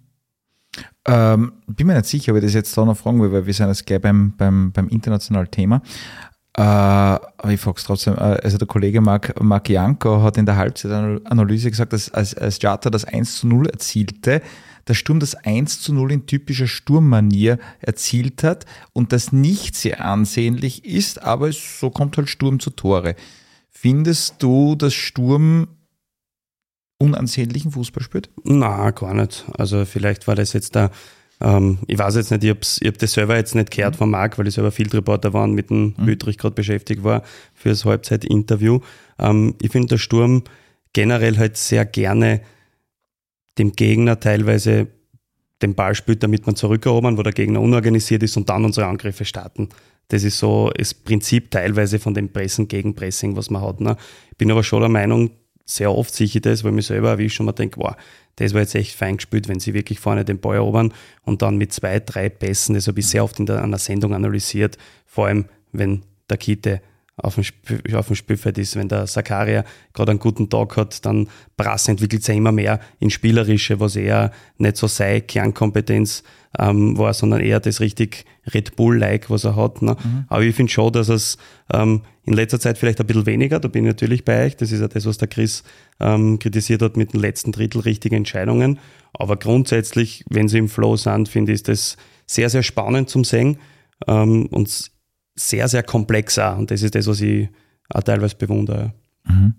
Ähm, 1.06 1.54
bin 1.68 1.88
mir 1.88 1.96
nicht 1.96 2.08
sicher, 2.08 2.32
ob 2.32 2.38
ich 2.38 2.44
das 2.44 2.54
jetzt 2.54 2.76
da 2.78 2.84
noch 2.84 2.98
fragen 2.98 3.22
will, 3.22 3.32
weil 3.32 3.46
wir 3.46 3.54
sind 3.54 3.68
jetzt 3.68 3.86
gleich 3.86 4.02
beim, 4.02 4.36
beim, 4.36 4.72
beim 4.72 4.88
internationalen 4.88 5.52
Thema. 5.52 5.82
Äh, 6.58 6.62
aber 6.62 7.52
ich 7.52 7.60
frage 7.60 7.78
es 7.78 7.84
trotzdem. 7.84 8.16
Äh, 8.16 8.40
also 8.44 8.58
der 8.58 8.68
Kollege 8.68 9.02
Marc, 9.02 9.42
Marc 9.42 9.70
Janko 9.70 10.22
hat 10.22 10.38
in 10.38 10.46
der 10.46 10.56
Halbzeitanalyse 10.56 11.70
gesagt, 11.70 11.92
dass 11.92 12.14
als, 12.14 12.34
als 12.36 12.62
Jata 12.62 12.90
das 12.90 13.04
1 13.04 13.40
zu 13.40 13.48
0 13.48 13.68
erzielte, 13.68 14.42
der 14.88 14.94
Sturm 14.94 15.20
das 15.20 15.36
1 15.36 15.82
zu 15.82 15.94
0 15.94 16.14
in 16.14 16.28
typischer 16.28 16.68
Sturmmanier 16.68 17.58
erzielt 17.82 18.44
hat 18.44 18.66
und 18.94 19.12
das 19.12 19.34
nicht 19.34 19.76
sehr 19.76 20.06
ansehnlich 20.06 20.86
ist, 20.86 21.22
aber 21.22 21.52
so 21.52 21.90
kommt 21.90 22.18
halt 22.18 22.30
Sturm 22.30 22.60
zu 22.60 22.70
Tore. 22.70 23.16
Findest 23.70 24.42
du, 24.42 24.76
dass 24.76 24.94
Sturm 24.94 25.68
unansehnlichen 27.00 27.72
Fußball 27.72 28.04
spielt? 28.04 28.30
Na, 28.44 28.92
gar 28.92 29.14
nicht. 29.14 29.46
Also 29.58 29.84
vielleicht 29.84 30.28
war 30.28 30.36
das 30.36 30.54
jetzt 30.54 30.76
da, 30.76 30.92
ähm, 31.42 31.80
ich 31.88 31.98
weiß 31.98 32.16
jetzt 32.16 32.32
nicht, 32.32 32.44
ich 32.44 32.50
habe 32.50 32.62
hab 32.62 32.98
das 32.98 33.14
selber 33.14 33.36
jetzt 33.36 33.56
nicht 33.56 33.72
gehört 33.72 33.96
von 33.96 34.10
Marc, 34.10 34.38
weil 34.38 34.48
ich 34.48 34.54
selber 34.54 34.72
Field 34.72 34.94
Reporter 34.94 35.34
war 35.34 35.44
und 35.44 35.54
mit 35.54 35.70
dem 35.70 35.96
mhm. 35.98 36.08
Wüttrich 36.08 36.38
gerade 36.38 36.56
beschäftigt 36.56 37.04
war 37.04 37.24
für 37.54 37.70
das 37.70 37.86
Halbzeitinterview. 37.86 38.80
Ähm, 39.20 39.56
ich 39.62 39.72
finde, 39.72 39.90
der 39.90 39.98
Sturm 39.98 40.44
generell 40.94 41.38
halt 41.38 41.58
sehr 41.58 41.86
gerne 41.86 42.42
dem 43.58 43.74
Gegner 43.74 44.20
teilweise 44.20 44.88
den 45.62 45.76
Ball 45.76 45.96
spielt, 45.96 46.24
damit 46.24 46.46
man 46.46 46.56
zurückerobern, 46.56 47.18
wo 47.18 47.24
der 47.24 47.34
Gegner 47.34 47.62
unorganisiert 47.62 48.24
ist 48.24 48.38
und 48.38 48.50
dann 48.50 48.66
unsere 48.66 48.88
Angriffe 48.88 49.26
starten. 49.26 49.70
Das 50.10 50.24
ist 50.24 50.38
so 50.38 50.70
das 50.78 50.94
Prinzip 50.94 51.52
teilweise 51.52 52.00
von 52.00 52.14
dem 52.14 52.30
Pressen 52.30 52.68
gegen 52.68 52.96
Pressing, 52.96 53.36
was 53.36 53.50
man 53.50 53.62
hat. 53.62 53.82
Ne? 53.82 53.96
Ich 54.32 54.38
bin 54.38 54.52
aber 54.52 54.64
schon 54.64 54.82
der 54.82 54.90
Meinung, 54.90 55.32
sehr 55.66 55.92
oft 55.92 56.14
sehe 56.14 56.28
ich 56.28 56.40
das, 56.42 56.64
weil 56.64 56.72
ich 56.72 56.76
mich 56.76 56.86
selber 56.86 57.10
erwische 57.10 57.42
und 57.42 57.48
mir 57.48 57.54
denke, 57.54 57.80
wow, 57.80 57.96
das 58.36 58.54
war 58.54 58.62
jetzt 58.62 58.76
echt 58.76 58.96
fein 58.96 59.18
gespielt, 59.18 59.48
wenn 59.48 59.60
sie 59.60 59.74
wirklich 59.74 60.00
vorne 60.00 60.26
den 60.26 60.40
Ball 60.40 60.56
erobern 60.56 60.94
und 61.24 61.42
dann 61.42 61.58
mit 61.58 61.74
zwei, 61.74 62.00
drei 62.00 62.30
Pässen, 62.30 62.76
das 62.76 62.88
habe 62.88 63.00
ich 63.00 63.08
sehr 63.08 63.24
oft 63.24 63.40
in 63.40 63.46
der, 63.46 63.64
einer 63.64 63.78
Sendung 63.78 64.14
analysiert, 64.14 64.78
vor 65.06 65.28
allem 65.28 65.46
wenn 65.72 66.04
der 66.30 66.38
Kite 66.38 66.82
auf 67.18 67.36
dem, 67.36 67.42
Sp 67.48 67.80
auf 67.96 68.08
dem 68.08 68.16
Spielfeld 68.16 68.58
ist. 68.58 68.76
Wenn 68.76 68.90
der 68.90 69.08
Sakaria 69.08 69.64
gerade 69.94 70.12
einen 70.12 70.20
guten 70.20 70.50
Tag 70.50 70.76
hat, 70.78 71.06
dann 71.06 71.30
Brass 71.56 71.88
entwickelt 71.88 72.24
sich 72.24 72.36
immer 72.36 72.52
mehr 72.52 72.80
in 73.00 73.10
Spielerische, 73.10 73.80
was 73.80 73.96
eher 73.96 74.32
nicht 74.58 74.78
so 74.78 74.88
seine 74.88 75.22
Kernkompetenz 75.22 76.24
ähm, 76.60 76.98
war, 76.98 77.14
sondern 77.14 77.42
eher 77.42 77.60
das 77.60 77.80
richtig 77.80 78.26
Red 78.54 78.76
Bull-like, 78.76 79.30
was 79.30 79.44
er 79.44 79.56
hat. 79.56 79.82
Ne? 79.82 79.96
Mhm. 80.04 80.26
Aber 80.28 80.42
ich 80.44 80.56
finde 80.56 80.72
schon, 80.72 80.92
dass 80.94 81.10
es 81.10 81.38
ähm, 81.74 82.02
in 82.24 82.34
letzter 82.34 82.60
Zeit 82.60 82.78
vielleicht 82.78 83.00
ein 83.00 83.08
bisschen 83.08 83.26
weniger, 83.26 83.60
da 83.60 83.68
bin 83.68 83.84
ich 83.86 83.90
natürlich 83.90 84.26
bei 84.26 84.46
euch, 84.46 84.56
das 84.56 84.72
ist 84.72 84.82
ja 84.82 84.88
das, 84.88 85.06
was 85.06 85.18
der 85.18 85.28
Chris 85.28 85.64
ähm, 86.00 86.40
kritisiert 86.40 86.82
hat 86.82 86.98
mit 86.98 87.14
dem 87.14 87.22
letzten 87.22 87.52
Drittel 87.52 87.82
richtige 87.82 88.16
Entscheidungen. 88.16 88.80
Aber 89.14 89.38
grundsätzlich, 89.38 90.24
wenn 90.30 90.48
sie 90.48 90.58
im 90.58 90.70
Flow 90.70 90.96
sind, 90.96 91.30
finde 91.30 91.54
ich 91.54 91.64
das 91.64 91.98
sehr, 92.26 92.50
sehr 92.50 92.64
spannend 92.64 93.10
zum 93.10 93.24
Sehen. 93.24 93.58
Ähm, 94.08 94.48
und 94.48 94.92
sehr, 95.36 95.68
sehr 95.68 95.84
komplex 95.84 96.40
auch. 96.40 96.58
Und 96.58 96.72
das 96.72 96.82
ist 96.82 96.96
das, 96.96 97.08
was 97.08 97.22
ich 97.22 97.50
auch 97.90 98.04
teilweise 98.04 98.36
bewundere. 98.36 98.94
Mhm. 99.26 99.56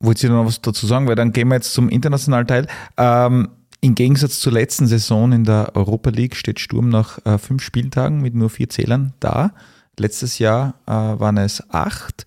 Wollt 0.00 0.22
ihr 0.22 0.30
noch 0.30 0.46
was 0.46 0.60
dazu 0.60 0.86
sagen? 0.86 1.06
Weil 1.06 1.14
dann 1.14 1.32
gehen 1.32 1.48
wir 1.48 1.56
jetzt 1.56 1.72
zum 1.72 1.88
internationalen 1.88 2.46
Teil. 2.46 2.66
Ähm, 2.96 3.48
Im 3.82 3.94
Gegensatz 3.94 4.40
zur 4.40 4.52
letzten 4.52 4.86
Saison 4.86 5.32
in 5.32 5.44
der 5.44 5.72
Europa 5.74 6.10
League 6.10 6.36
steht 6.36 6.60
Sturm 6.60 6.90
nach 6.90 7.24
äh, 7.24 7.38
fünf 7.38 7.62
Spieltagen 7.62 8.20
mit 8.20 8.34
nur 8.34 8.50
vier 8.50 8.68
Zählern 8.68 9.14
da. 9.20 9.54
Letztes 9.98 10.38
Jahr 10.38 10.74
äh, 10.86 10.90
waren 10.92 11.38
es 11.38 11.62
acht. 11.70 12.26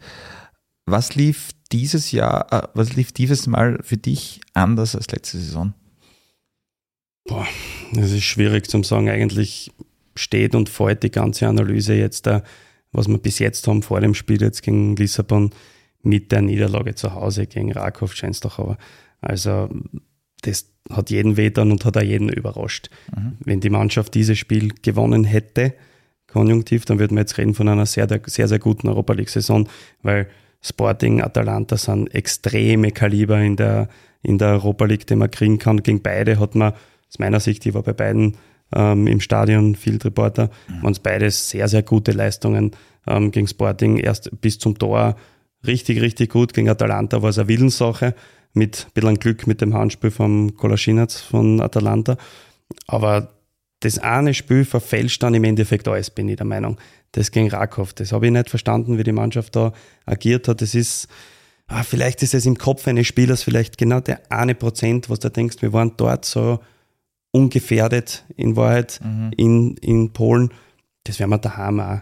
Was 0.86 1.14
lief 1.14 1.52
dieses 1.72 2.12
Jahr, 2.12 2.52
äh, 2.52 2.68
was 2.74 2.96
lief 2.96 3.12
dieses 3.12 3.46
Mal 3.46 3.80
für 3.84 3.98
dich 3.98 4.42
anders 4.54 4.96
als 4.96 5.12
letzte 5.12 5.38
Saison? 5.38 5.74
Boah, 7.26 7.48
das 7.94 8.12
ist 8.12 8.24
schwierig 8.24 8.68
zu 8.68 8.82
sagen. 8.82 9.10
Eigentlich 9.10 9.72
steht 10.16 10.56
und 10.56 10.70
fällt 10.70 11.04
die 11.04 11.12
ganze 11.12 11.48
Analyse 11.48 11.94
jetzt 11.94 12.26
da, 12.26 12.44
was 12.92 13.08
wir 13.08 13.20
bis 13.20 13.38
jetzt 13.38 13.68
haben 13.68 13.84
vor 13.84 14.02
dem 14.02 14.16
Spiel 14.16 14.42
jetzt 14.42 14.64
gegen 14.64 14.96
Lissabon 14.96 15.52
mit 16.02 16.32
der 16.32 16.42
Niederlage 16.42 16.96
zu 16.96 17.14
Hause 17.14 17.46
gegen 17.46 17.72
Rakow 17.72 18.12
Schenstochauer. 18.12 18.78
Also 19.22 19.70
das 20.44 20.70
hat 20.90 21.10
jeden 21.10 21.38
wehtan 21.38 21.72
und 21.72 21.86
hat 21.86 21.98
auch 21.98 22.02
jeden 22.02 22.30
überrascht. 22.30 22.90
Mhm. 23.16 23.38
Wenn 23.40 23.60
die 23.60 23.70
Mannschaft 23.70 24.14
dieses 24.14 24.38
Spiel 24.38 24.74
gewonnen 24.82 25.24
hätte, 25.24 25.74
konjunktiv, 26.28 26.86
dann 26.86 27.00
würden 27.00 27.16
wir 27.16 27.22
jetzt 27.22 27.38
reden 27.38 27.54
von 27.54 27.70
einer 27.70 27.86
sehr, 27.86 28.08
sehr, 28.26 28.48
sehr 28.48 28.60
guten 28.60 28.88
Europa 28.88 29.14
League-Saison, 29.14 29.68
weil 30.02 30.28
Sporting, 30.62 31.22
Atalanta 31.22 31.78
sind 31.78 32.14
extreme 32.14 32.92
Kaliber 32.92 33.40
in 33.40 33.56
der, 33.56 33.90
in 34.22 34.38
der 34.38 34.50
Europa 34.50 34.86
League, 34.86 35.06
die 35.08 35.16
man 35.16 35.30
kriegen 35.30 35.60
kann. 35.60 35.84
Gegen 35.84 36.02
beide 36.02 36.40
hat 36.40 36.56
man, 36.56 36.74
aus 36.74 37.20
meiner 37.20 37.40
Sicht, 37.40 37.66
ich 37.66 37.74
war 37.74 37.84
bei 37.84 37.94
beiden 37.94 38.38
ähm, 38.74 39.08
im 39.08 39.20
Stadion, 39.20 39.76
Field 39.76 40.06
Reporter, 40.06 40.50
mhm. 40.68 40.84
waren 40.84 40.94
es 40.94 41.00
beides 41.00 41.50
sehr, 41.50 41.68
sehr 41.68 41.84
gute 41.84 42.12
Leistungen 42.12 42.72
ähm, 43.06 43.32
gegen 43.32 43.48
Sporting. 43.48 43.98
Erst 43.98 44.32
bis 44.42 44.58
zum 44.58 44.78
Tor 44.78 45.16
richtig, 45.68 46.02
richtig 46.02 46.32
gut. 46.32 46.54
Gegen 46.54 46.70
Atalanta 46.70 47.22
war 47.22 47.30
es 47.30 47.38
eine 47.38 47.48
Willenssache 47.50 48.16
mit 48.54 48.88
ein 48.88 48.92
bisschen 48.94 49.20
Glück 49.20 49.48
mit 49.48 49.62
dem 49.62 49.74
Handspiel 49.74 50.12
vom 50.12 50.56
Kolaschinac 50.56 51.12
von 51.12 51.62
Atalanta. 51.62 52.18
Aber 52.88 53.34
das 53.80 54.00
eine 54.00 54.34
Spiel 54.34 54.66
verfälscht 54.66 55.22
dann 55.24 55.34
im 55.34 55.44
Endeffekt 55.44 55.88
alles, 55.88 56.10
bin 56.10 56.30
ich 56.30 56.38
der 56.38 56.46
Meinung. 56.46 56.78
Das 57.12 57.32
gegen 57.32 57.50
Rakow. 57.50 57.92
Das 57.94 58.12
habe 58.12 58.28
ich 58.28 58.32
nicht 58.32 58.50
verstanden, 58.50 58.98
wie 58.98 59.04
die 59.04 59.12
Mannschaft 59.12 59.56
da 59.56 59.74
agiert 60.06 60.48
hat. 60.48 60.62
Das 60.62 60.74
ist, 60.74 61.08
ah, 61.68 61.84
vielleicht 61.84 62.24
ist 62.24 62.34
es 62.34 62.46
im 62.46 62.58
Kopf 62.58 62.88
eines 62.88 63.08
Spielers 63.08 63.44
vielleicht 63.44 63.78
genau 63.78 64.00
der 64.00 64.32
eine 64.32 64.56
Prozent, 64.56 65.10
was 65.10 65.20
du 65.20 65.30
denkst, 65.30 65.62
wir 65.62 65.74
waren 65.74 65.94
dort 65.98 66.26
so 66.26 66.60
ungefährdet 67.32 68.24
in 68.36 68.56
Wahrheit 68.56 69.00
mhm. 69.04 69.32
in, 69.36 69.78
in 69.78 70.14
Polen. 70.14 70.52
Das 71.04 71.20
werden 71.20 71.32
wir 71.32 71.40
daheim 71.40 71.80
auch 71.80 72.02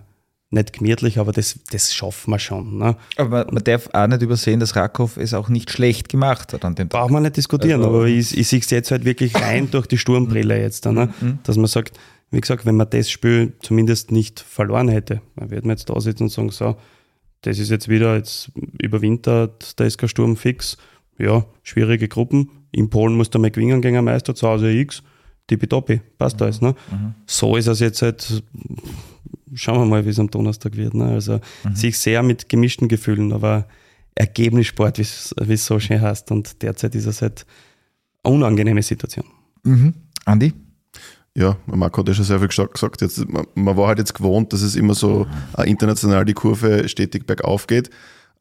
nicht 0.52 0.74
gemütlich, 0.74 1.18
aber 1.18 1.32
das, 1.32 1.60
das 1.72 1.93
schaffen 1.93 2.32
wir 2.32 2.39
schon. 2.39 2.78
Ne? 2.78 2.95
Aber 3.18 3.47
man 3.52 3.64
darf 3.64 3.89
auch 3.93 4.08
nicht 4.08 4.22
übersehen, 4.22 4.60
dass 4.60 4.76
Rakow 4.76 5.16
es 5.18 5.34
auch 5.34 5.49
nicht 5.49 5.72
schlecht 5.72 6.10
gemacht 6.10 6.54
hat 6.54 6.66
an 6.66 6.76
dem 6.76 6.89
Tag. 6.89 6.99
Braucht 6.99 7.12
man 7.12 7.24
nicht 7.24 7.38
diskutieren, 7.38 7.82
also, 7.82 7.95
aber 7.95 8.06
ich, 8.06 8.38
ich 8.38 8.47
sehe 8.47 8.60
es 8.60 8.70
jetzt 8.70 8.91
halt 8.91 9.06
wirklich 9.06 9.36
rein 9.36 9.72
durch 9.72 9.88
die 9.88 9.97
Sturmbrille 9.97 10.60
jetzt, 10.60 10.86
ne? 10.86 11.14
Mhm. 11.22 11.39
dass 11.43 11.56
man 11.58 11.68
sagt, 11.68 11.97
wie 12.32 12.41
gesagt, 12.41 12.66
wenn 12.66 12.76
man 12.76 12.89
das 12.89 13.10
Spiel 13.10 13.54
zumindest 13.62 14.12
nicht 14.12 14.39
verloren 14.39 14.89
hätte, 14.89 15.22
dann 15.36 15.52
würde 15.52 15.68
man 15.68 15.78
jetzt 15.78 15.89
da 15.89 15.99
sitzen 15.99 16.24
und 16.24 16.30
sagen, 16.30 16.49
so, 16.49 16.76
das 17.41 17.58
ist 17.58 17.72
jetzt 17.72 17.89
wieder, 17.89 18.16
jetzt 18.16 18.52
überwintert, 18.82 19.80
da 19.80 19.86
ist 19.86 19.97
kein 19.97 20.10
Sturm 20.10 20.38
fix. 20.38 20.78
Ja, 21.18 21.45
schwierige 21.64 22.08
Gruppen. 22.08 22.49
In 22.72 22.89
Polen 22.89 23.16
muss 23.16 23.30
du 23.30 23.39
mal 23.39 23.52
gewinnen 23.52 23.82
gegen 23.82 23.97
einen 23.97 24.06
Meister, 24.06 24.34
zu 24.34 24.47
Hause 24.47 24.72
X 24.72 25.04
tippitoppi, 25.47 26.02
passt 26.18 26.38
mhm. 26.39 26.43
alles. 26.43 26.62
Ne? 26.62 26.76
Mhm. 26.91 27.14
So 27.26 27.56
ist 27.58 27.68
es 27.68 27.80
jetzt 27.80 28.02
halt, 28.02 28.43
schauen 29.54 29.80
wir 29.80 29.86
mal, 29.86 30.06
wie 30.06 30.10
es 30.10 30.20
am 30.20 30.30
Donnerstag 30.30 30.76
wird. 30.76 30.94
Ne? 30.94 31.06
Also 31.06 31.40
mhm. 31.64 31.76
sich 31.76 31.98
sehr 31.98 32.24
mit 32.24 32.50
gemischten 32.50 32.88
Gefühlen, 32.88 33.34
aber 33.34 33.68
Ergebnissport, 34.16 34.98
wie 34.98 35.54
es 35.54 35.66
so 35.66 35.80
schön 35.80 36.02
heißt. 36.02 36.32
Und 36.32 36.62
derzeit 36.62 36.96
ist 36.96 37.06
es 37.06 37.22
halt 37.22 37.46
eine 38.24 38.36
unangenehme 38.36 38.84
Situation. 38.84 39.26
Mhm. 39.64 39.93
Andi? 40.26 40.54
Ja, 41.34 41.55
Marco 41.66 42.01
hat 42.01 42.10
ja 42.10 42.14
schon 42.14 42.26
sehr 42.26 42.39
viel 42.39 42.50
gesagt. 42.50 43.01
Jetzt, 43.01 43.28
man, 43.30 43.47
man, 43.55 43.78
war 43.78 43.88
halt 43.88 44.00
jetzt 44.00 44.14
gewohnt, 44.14 44.51
dass 44.51 44.62
es 44.62 44.76
immer 44.76 44.93
so 44.93 45.26
international 45.64 46.26
die 46.26 46.34
Kurve 46.34 46.89
stetig 46.89 47.26
bergauf 47.26 47.68
geht. 47.68 47.89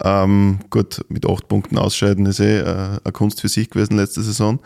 Ähm, 0.03 0.61
gut, 0.71 1.05
mit 1.09 1.27
acht 1.27 1.47
Punkten 1.47 1.79
ausscheiden 1.79 2.27
ist 2.27 2.41
eh 2.41 2.61
äh, 2.61 2.99
eine 3.05 3.13
Kunst 3.13 3.41
für 3.41 3.49
sich 3.49 3.71
gewesen 3.71 3.97
letzte 3.97 4.23
Saison. 4.23 4.59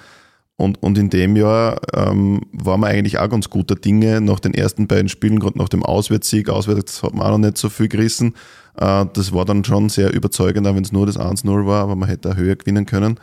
Und, 0.56 0.80
und 0.82 0.96
in 0.98 1.10
dem 1.10 1.34
Jahr 1.34 1.80
ähm, 1.94 2.42
waren 2.52 2.80
wir 2.80 2.86
eigentlich 2.86 3.18
auch 3.18 3.28
ganz 3.28 3.50
guter 3.50 3.74
Dinge 3.74 4.20
nach 4.20 4.38
den 4.38 4.54
ersten 4.54 4.86
beiden 4.86 5.08
Spielen, 5.08 5.40
gerade 5.40 5.58
nach 5.58 5.68
dem 5.68 5.82
Auswärtssieg. 5.82 6.48
Auswärts 6.48 7.02
hat 7.02 7.12
man 7.12 7.26
auch 7.26 7.32
noch 7.32 7.46
nicht 7.46 7.58
so 7.58 7.68
viel 7.68 7.88
gerissen. 7.88 8.34
Äh, 8.76 9.06
das 9.12 9.32
war 9.32 9.44
dann 9.44 9.64
schon 9.64 9.88
sehr 9.88 10.12
überzeugend, 10.12 10.66
auch 10.66 10.76
wenn 10.76 10.84
es 10.84 10.92
nur 10.92 11.06
das 11.06 11.18
1-0 11.18 11.66
war, 11.66 11.82
aber 11.82 11.96
man 11.96 12.08
hätte 12.08 12.30
auch 12.30 12.36
höher 12.36 12.56
gewinnen 12.56 12.86
können. 12.86 13.18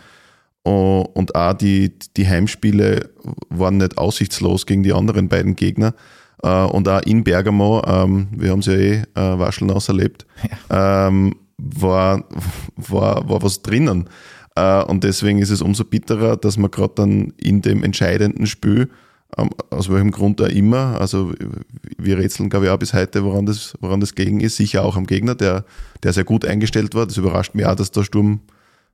Uh, 0.64 1.04
und 1.16 1.34
auch 1.34 1.54
die, 1.54 1.98
die 2.16 2.28
Heimspiele 2.28 3.10
waren 3.50 3.78
nicht 3.78 3.98
aussichtslos 3.98 4.68
gegen 4.68 4.84
die 4.84 4.94
anderen 4.94 5.28
beiden 5.28 5.56
Gegner. 5.56 5.96
Uh, 6.46 6.68
und 6.72 6.88
auch 6.88 7.02
in 7.02 7.24
Bergamo, 7.24 7.82
ähm, 7.86 8.28
wir 8.32 8.52
haben 8.52 8.60
es 8.60 8.68
ja 8.68 8.74
eh 8.74 9.02
äh, 9.16 9.40
Wascheln 9.40 9.72
auserlebt, 9.72 10.28
ja. 10.70 11.08
ähm, 11.08 11.36
war, 11.58 12.26
war, 12.76 13.28
war 13.28 13.42
was 13.42 13.64
drinnen. 13.64 14.08
Äh, 14.62 14.84
und 14.84 15.04
deswegen 15.04 15.40
ist 15.40 15.50
es 15.50 15.62
umso 15.62 15.84
bitterer, 15.84 16.38
dass 16.38 16.58
man 16.58 16.72
gerade 16.72 16.94
dann 16.96 17.34
in 17.38 17.62
dem 17.62 17.84
entscheidenden 17.84 18.46
Spiel, 18.46 18.90
ähm, 19.38 19.50
aus 19.70 19.90
welchem 19.90 20.12
Grund 20.12 20.42
auch 20.42 20.48
immer, 20.48 21.00
also 21.00 21.34
wir 21.98 22.18
rätseln, 22.18 22.50
glaube 22.50 22.66
ich, 22.66 22.72
auch 22.72 22.78
bis 22.78 22.94
heute, 22.94 23.24
woran 23.24 23.46
das, 23.46 23.74
woran 23.80 24.00
das 24.00 24.14
gegen 24.16 24.40
ist, 24.40 24.58
sicher 24.58 24.84
auch 24.84 24.98
am 24.98 25.08
Gegner, 25.08 25.36
der, 25.36 25.66
der 26.04 26.14
sehr 26.14 26.26
gut 26.26 26.46
eingestellt 26.46 26.94
war. 26.96 27.06
Das 27.06 27.18
überrascht 27.18 27.56
mich 27.56 27.66
auch, 27.66 27.76
dass 27.76 27.92
der 27.92 28.04
Sturm 28.04 28.42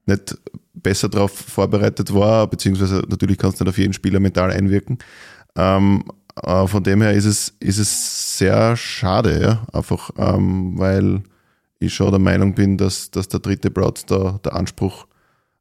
nicht 0.05 0.37
besser 0.73 1.09
darauf 1.09 1.31
vorbereitet 1.33 2.13
war, 2.13 2.47
beziehungsweise 2.47 3.03
natürlich 3.09 3.37
kannst 3.37 3.59
du 3.59 3.65
nicht 3.65 3.71
auf 3.71 3.77
jeden 3.77 3.93
Spieler 3.93 4.19
mental 4.19 4.51
einwirken. 4.51 4.99
Ähm, 5.55 6.03
äh, 6.43 6.67
von 6.67 6.83
dem 6.83 7.01
her 7.01 7.13
ist 7.13 7.25
es, 7.25 7.55
ist 7.59 7.79
es 7.79 8.37
sehr 8.37 8.77
schade, 8.77 9.41
ja, 9.41 9.67
einfach, 9.73 10.11
ähm, 10.17 10.77
weil 10.77 11.23
ich 11.79 11.93
schon 11.93 12.11
der 12.11 12.19
Meinung 12.19 12.53
bin, 12.53 12.77
dass, 12.77 13.11
dass 13.11 13.27
der 13.27 13.39
dritte 13.39 13.69
Broad 13.69 14.09
da 14.09 14.39
der 14.43 14.55
Anspruch 14.55 15.07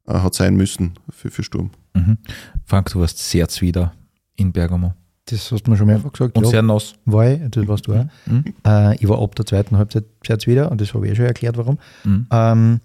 äh, 0.07 0.13
hat 0.13 0.33
sein 0.33 0.55
müssen 0.55 0.93
für, 1.09 1.29
für 1.29 1.43
Sturm. 1.43 1.71
Mhm. 1.93 2.17
Frank, 2.65 2.91
du 2.91 2.99
warst 2.99 3.17
sehr 3.17 3.47
zwider 3.47 3.93
in 4.35 4.51
Bergamo. 4.51 4.93
Das 5.25 5.51
hast 5.51 5.63
du 5.63 5.71
mir 5.71 5.77
schon 5.77 5.87
mehrfach 5.87 6.11
gesagt. 6.11 6.37
Und 6.37 6.45
ja, 6.45 6.49
sehr 6.49 6.61
nass. 6.61 6.95
war 7.05 7.29
ich, 7.29 7.41
das 7.49 7.67
warst 7.67 7.87
du 7.87 7.93
auch. 7.93 8.05
Mhm. 8.25 8.45
Äh, 8.65 8.95
ich 8.95 9.09
war 9.09 9.21
ab 9.21 9.35
der 9.35 9.45
zweiten 9.45 9.77
Halbzeit 9.77 10.05
sehr 10.25 10.37
wieder 10.45 10.71
und 10.71 10.79
das 10.79 10.93
habe 10.93 11.05
ich 11.05 11.13
eh 11.13 11.15
schon 11.15 11.25
erklärt, 11.25 11.57
warum. 11.57 11.77
Mhm. 12.03 12.27
Ähm, 12.31 12.79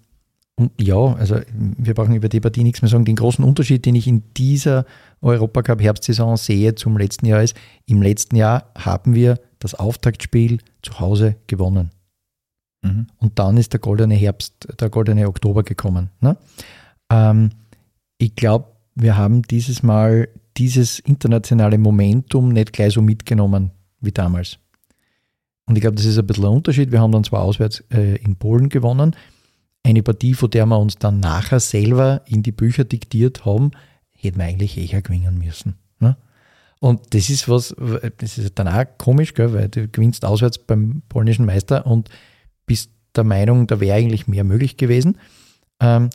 und 0.56 0.72
ja, 0.80 0.96
also 0.96 1.40
wir 1.54 1.94
brauchen 1.94 2.14
über 2.14 2.28
die 2.28 2.40
Partie 2.40 2.62
nichts 2.62 2.82
mehr 2.82 2.88
sagen. 2.88 3.04
Den 3.04 3.16
großen 3.16 3.44
Unterschied, 3.44 3.86
den 3.86 3.94
ich 3.94 4.06
in 4.06 4.22
dieser 4.36 4.84
Europacup 5.20 5.80
Herbstsaison 5.80 6.36
sehe 6.36 6.74
zum 6.74 6.98
letzten 6.98 7.26
Jahr 7.26 7.42
ist, 7.42 7.56
im 7.86 8.02
letzten 8.02 8.36
Jahr 8.36 8.70
haben 8.76 9.14
wir 9.14 9.38
das 9.60 9.74
Auftaktspiel 9.74 10.58
zu 10.82 10.98
Hause 11.00 11.36
gewonnen. 11.46 11.90
Mhm. 12.82 13.06
Und 13.18 13.38
dann 13.38 13.56
ist 13.56 13.72
der 13.72 13.80
goldene 13.80 14.14
Herbst, 14.14 14.68
der 14.80 14.90
goldene 14.90 15.28
Oktober 15.28 15.62
gekommen. 15.62 16.10
Ne? 16.20 16.36
Ähm, 17.12 17.50
ich 18.18 18.34
glaube, 18.34 18.68
wir 18.94 19.16
haben 19.16 19.42
dieses 19.42 19.82
Mal 19.82 20.28
dieses 20.56 20.98
internationale 20.98 21.78
Momentum 21.78 22.48
nicht 22.48 22.72
gleich 22.72 22.94
so 22.94 23.02
mitgenommen 23.02 23.70
wie 24.00 24.12
damals. 24.12 24.58
Und 25.66 25.76
ich 25.76 25.82
glaube, 25.82 25.96
das 25.96 26.04
ist 26.04 26.18
ein 26.18 26.26
bisschen 26.26 26.44
ein 26.44 26.50
Unterschied. 26.50 26.90
Wir 26.90 27.00
haben 27.00 27.12
dann 27.12 27.24
zwar 27.24 27.42
auswärts 27.42 27.84
äh, 27.92 28.16
in 28.16 28.36
Polen 28.36 28.68
gewonnen, 28.68 29.14
eine 29.84 30.02
Partie, 30.02 30.34
von 30.34 30.50
der 30.50 30.66
wir 30.66 30.78
uns 30.78 30.96
dann 30.96 31.20
nachher 31.20 31.60
selber 31.60 32.22
in 32.26 32.42
die 32.42 32.52
Bücher 32.52 32.84
diktiert 32.84 33.44
haben, 33.44 33.72
hätten 34.12 34.38
wir 34.38 34.44
eigentlich 34.44 34.76
eher 34.76 35.02
gewinnen 35.02 35.38
müssen. 35.38 35.76
Ne? 35.98 36.16
Und 36.78 37.14
das 37.14 37.30
ist 37.30 37.48
was, 37.48 37.74
das 38.18 38.38
ist 38.38 38.58
dann 38.58 38.68
auch 38.68 38.84
komisch, 38.98 39.34
gell, 39.34 39.52
weil 39.52 39.68
du 39.68 39.88
gewinnst 39.88 40.24
auswärts 40.24 40.58
beim 40.58 41.02
polnischen 41.08 41.46
Meister 41.46 41.86
und 41.86 42.08
bist 42.66 42.90
der 43.16 43.24
Meinung, 43.24 43.66
da 43.66 43.80
wäre 43.80 43.96
eigentlich 43.96 44.26
mehr 44.26 44.44
möglich 44.44 44.76
gewesen. 44.76 45.18
Ähm, 45.80 46.10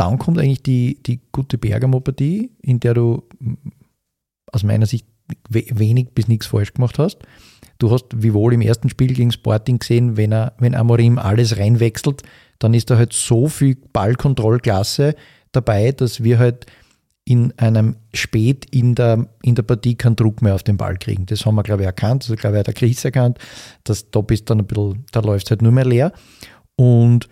dann 0.00 0.18
kommt 0.18 0.38
eigentlich 0.38 0.62
die, 0.62 1.02
die 1.02 1.20
gute 1.30 1.58
Bergamo-Partie, 1.58 2.50
in 2.62 2.80
der 2.80 2.94
du 2.94 3.22
aus 4.50 4.62
meiner 4.62 4.86
Sicht 4.86 5.06
we 5.50 5.64
wenig 5.70 6.08
bis 6.14 6.26
nichts 6.26 6.46
falsch 6.46 6.72
gemacht 6.72 6.98
hast. 6.98 7.18
Du 7.78 7.90
hast 7.90 8.06
wie 8.16 8.32
wohl 8.32 8.54
im 8.54 8.62
ersten 8.62 8.88
Spiel 8.88 9.12
gegen 9.12 9.30
Sporting 9.30 9.78
gesehen, 9.78 10.16
wenn, 10.16 10.32
er, 10.32 10.54
wenn 10.58 10.74
Amorim 10.74 11.18
alles 11.18 11.58
reinwechselt, 11.58 12.22
dann 12.58 12.72
ist 12.72 12.90
da 12.90 12.96
halt 12.96 13.12
so 13.12 13.48
viel 13.48 13.76
Ballkontrollklasse 13.92 15.14
dabei, 15.52 15.92
dass 15.92 16.24
wir 16.24 16.38
halt 16.38 16.64
in 17.24 17.52
einem 17.58 17.96
spät 18.14 18.66
in 18.70 18.94
der, 18.94 19.28
in 19.42 19.54
der 19.54 19.62
Partie 19.62 19.96
keinen 19.96 20.16
Druck 20.16 20.40
mehr 20.40 20.54
auf 20.54 20.62
den 20.62 20.78
Ball 20.78 20.96
kriegen. 20.96 21.26
Das 21.26 21.44
haben 21.44 21.54
wir, 21.56 21.62
glaube 21.62 21.82
ich, 21.82 21.86
erkannt. 21.86 22.28
Das 22.28 22.36
glaube 22.38 22.56
ich, 22.56 22.60
hat 22.60 22.66
der 22.68 22.74
Chris 22.74 23.04
erkannt, 23.04 23.38
dass 23.84 24.10
da 24.10 24.22
bist 24.22 24.48
dann 24.48 24.60
ein 24.60 24.66
bisschen, 24.66 25.04
da 25.12 25.20
läuft 25.20 25.46
es 25.46 25.50
halt 25.50 25.62
nur 25.62 25.72
mehr 25.72 25.84
leer. 25.84 26.12
Und 26.76 27.28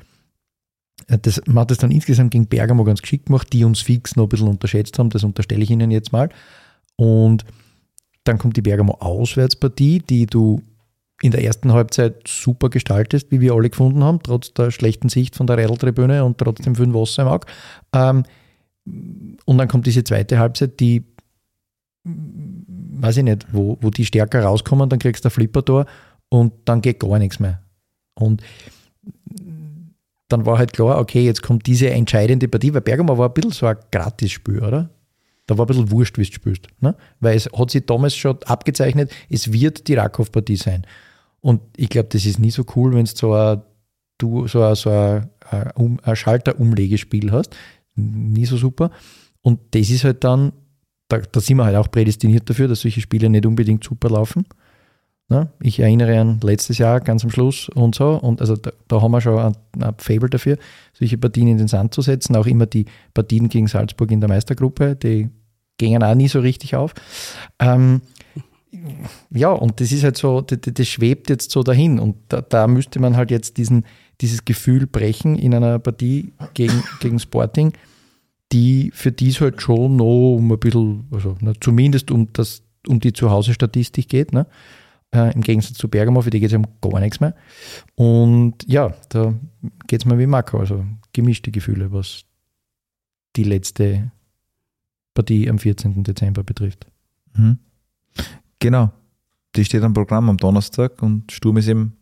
das, 1.09 1.41
man 1.47 1.59
hat 1.59 1.71
es 1.71 1.79
dann 1.79 1.91
insgesamt 1.91 2.33
gegen 2.33 2.47
Bergamo 2.47 2.85
ganz 2.85 3.01
geschickt 3.01 3.27
gemacht, 3.27 3.53
die 3.53 3.65
uns 3.65 3.81
fix 3.81 4.15
noch 4.17 4.25
ein 4.25 4.29
bisschen 4.29 4.49
unterschätzt 4.49 4.99
haben. 4.99 5.11
Das 5.11 5.25
unterstelle 5.25 5.63
ich 5.63 5.71
Ihnen 5.71 5.91
jetzt 5.91 6.13
mal. 6.13 6.29
Und 6.97 7.45
dann 8.25 8.39
kommt 8.39 8.57
die 8.57 8.63
Bergamo 8.63 8.93
Auswärtspartie, 9.01 10.01
die 10.01 10.27
du 10.27 10.61
in 11.23 11.31
der 11.33 11.43
ersten 11.43 11.73
Halbzeit 11.73 12.29
super 12.29 12.69
gestaltest, 12.69 13.31
wie 13.31 13.41
wir 13.41 13.55
alle 13.55 13.71
gefunden 13.71 14.05
haben, 14.05 14.23
trotz 14.23 14.53
der 14.53 14.71
schlechten 14.71 15.09
Sicht 15.09 15.35
von 15.35 15.47
der 15.47 15.57
Rädeltribüne 15.57 16.25
und 16.25 16.39
trotzdem 16.39 16.77
für 16.77 16.85
den 16.85 16.95
Wasser 16.95 17.23
im 17.23 17.29
Auge. 17.29 17.47
Ähm, 17.93 18.23
und 19.45 19.59
dann 19.59 19.69
kommt 19.69 19.87
diese 19.87 20.05
zweite 20.05 20.39
Halbzeit, 20.39 20.79
die, 20.79 21.05
weiß 22.05 23.17
ich 23.17 23.25
nicht, 23.25 23.47
wo, 23.53 23.79
wo 23.81 23.91
die 23.91 24.05
stärker 24.05 24.45
rauskommen, 24.45 24.89
dann 24.89 24.99
kriegst 24.99 25.25
du 25.25 25.29
ein 25.29 25.33
Flipper-Tor 25.33 25.87
und 26.29 26.53
dann 26.67 26.83
geht 26.83 27.01
gar 27.01 27.19
nichts 27.19 27.41
mehr. 27.41 27.63
Und 28.15 28.43
dann 30.29 30.45
war 30.45 30.59
halt 30.59 30.73
klar, 30.75 30.99
okay, 30.99 31.25
jetzt 31.25 31.43
kommt 31.43 31.67
diese 31.67 31.91
entscheidende 31.91 32.49
Partie, 32.49 32.73
weil 32.75 32.83
Bergamo 32.83 33.17
war 33.17 33.29
ein 33.29 33.35
bisschen 33.35 33.53
so 33.53 33.67
ein 33.67 33.77
Gratisspiel, 33.91 34.63
oder? 34.63 34.91
Da 35.47 35.57
war 35.57 35.65
ein 35.65 35.69
bisschen 35.69 35.91
wurscht, 35.91 36.19
wie 36.19 36.25
du 36.25 36.33
spielst. 36.33 36.69
Ne? 36.81 36.95
Weil 37.21 37.37
es 37.37 37.49
hat 37.51 37.71
sich 37.71 37.87
damals 37.87 38.15
schon 38.15 38.39
abgezeichnet, 38.45 39.11
es 39.31 39.51
wird 39.51 39.89
die 39.89 39.95
Rakow-Partie 39.95 40.57
sein. 40.57 40.87
Und 41.41 41.63
ich 41.77 41.89
glaube, 41.89 42.11
das 42.11 42.27
ist 42.27 42.39
nie 42.39 42.51
so 42.51 42.65
cool, 42.77 42.95
wenn 42.95 43.07
du 43.07 43.11
so 43.15 43.33
ein, 43.33 43.63
du 44.19 44.47
so 44.47 44.63
ein, 44.63 44.75
so 44.75 44.91
ein, 44.91 45.31
ein, 45.51 46.01
ein 46.03 46.17
Schalterumlegespiel 46.17 47.33
hast. 47.33 47.57
Nie 47.95 48.45
so 48.45 48.59
super. 48.59 48.91
Und 49.41 49.61
das 49.71 49.89
ist 49.89 50.05
halt 50.05 50.23
dann, 50.25 50.53
da, 51.09 51.19
da 51.19 51.41
sind 51.41 51.57
wir 51.57 51.65
halt 51.65 51.77
auch 51.77 51.91
prädestiniert 51.91 52.49
dafür, 52.51 52.69
dass 52.69 52.81
solche 52.81 53.01
Spiele 53.01 53.31
nicht 53.31 53.47
unbedingt 53.47 53.83
super 53.83 54.11
laufen. 54.11 54.45
Ne? 55.31 55.51
Ich 55.61 55.79
erinnere 55.79 56.19
an 56.19 56.41
letztes 56.43 56.79
Jahr 56.79 57.01
ganz 57.01 57.23
am 57.23 57.31
Schluss 57.31 57.69
und 57.69 57.95
so. 57.95 58.15
Und 58.15 58.41
also 58.41 58.57
da, 58.57 58.71
da 58.89 59.03
haben 59.03 59.13
wir 59.13 59.21
schon 59.21 59.39
ein, 59.39 59.57
ein 59.79 59.95
Fable 59.99 60.31
dafür, 60.31 60.57
solche 60.95 61.19
Partien 61.19 61.49
in 61.49 61.59
den 61.59 61.69
Sand 61.69 61.93
zu 61.93 62.01
setzen. 62.01 62.35
Auch 62.35 62.47
immer 62.47 62.67
die 62.67 62.87
Partien 63.13 63.49
gegen 63.49 63.67
Salzburg 63.67 64.11
in 64.11 64.21
der 64.21 64.29
Meistergruppe, 64.29 64.97
die 64.97 65.29
gingen 65.77 66.03
auch 66.03 66.15
nie 66.15 66.29
so 66.29 66.41
richtig 66.41 66.77
auf. 66.77 66.95
Ähm, 67.59 68.01
ja, 69.31 69.51
und 69.51 69.81
das 69.81 69.93
ist 69.93 70.03
halt 70.03 70.17
so, 70.17 70.41
das, 70.41 70.59
das 70.63 70.89
schwebt 70.89 71.29
jetzt 71.29 71.51
so 71.51 71.63
dahin. 71.63 71.99
Und 71.99 72.17
da, 72.29 72.41
da, 72.41 72.67
müsste 72.67 72.99
man 72.99 73.17
halt 73.17 73.31
jetzt 73.31 73.59
diesen, 73.59 73.85
dieses 74.21 74.45
Gefühl 74.47 74.87
brechen 74.87 75.37
in 75.37 75.55
einer 75.55 75.79
Partie 75.79 76.33
gegen, 76.55 76.83
gegen 77.01 77.19
Sporting, 77.19 77.73
die 78.53 78.91
für 78.95 79.13
die 79.13 79.29
es 79.29 79.43
halt 79.43 79.61
schon 79.61 79.97
noch 79.97 80.37
um 80.37 80.51
ein 80.51 80.59
bisschen, 80.59 81.07
also 81.11 81.37
ne, 81.41 81.53
zumindest 81.61 82.11
um, 82.11 82.33
das, 82.33 82.63
um 82.87 82.99
die 82.99 83.13
Zuhause-Statistik 83.13 84.09
geht. 84.09 84.33
Ne? 84.33 84.47
Äh, 85.15 85.33
Im 85.35 85.41
Gegensatz 85.41 85.79
zu 85.79 85.89
Bergamo, 85.89 86.21
für 86.21 86.31
die 86.31 86.41
geht 86.41 86.51
es 86.51 86.57
um 86.57 86.67
gar 86.81 87.01
nichts 87.01 87.21
mehr. 87.21 87.35
Und 87.95 88.57
ja, 88.67 88.95
da 89.09 89.35
geht 89.87 90.03
es 90.03 90.05
mir 90.05 90.19
wie 90.19 90.27
Marco, 90.27 90.59
also 90.59 90.85
gemischte 91.13 91.51
Gefühle, 91.51 91.93
was 91.93 92.25
die 93.37 93.45
letzte 93.45 94.13
Partie 95.15 95.49
am 95.49 95.59
14. 95.59 96.05
Dezember 96.05 96.43
betrifft. 96.43 96.87
Mhm. 97.35 97.59
Genau. 98.59 98.93
Die 99.57 99.65
steht 99.65 99.83
am 99.83 99.95
Programm 99.95 100.29
am 100.29 100.37
Donnerstag 100.37 101.03
und 101.03 101.33
Sturm 101.33 101.57
ist 101.57 101.69
eben 101.69 101.97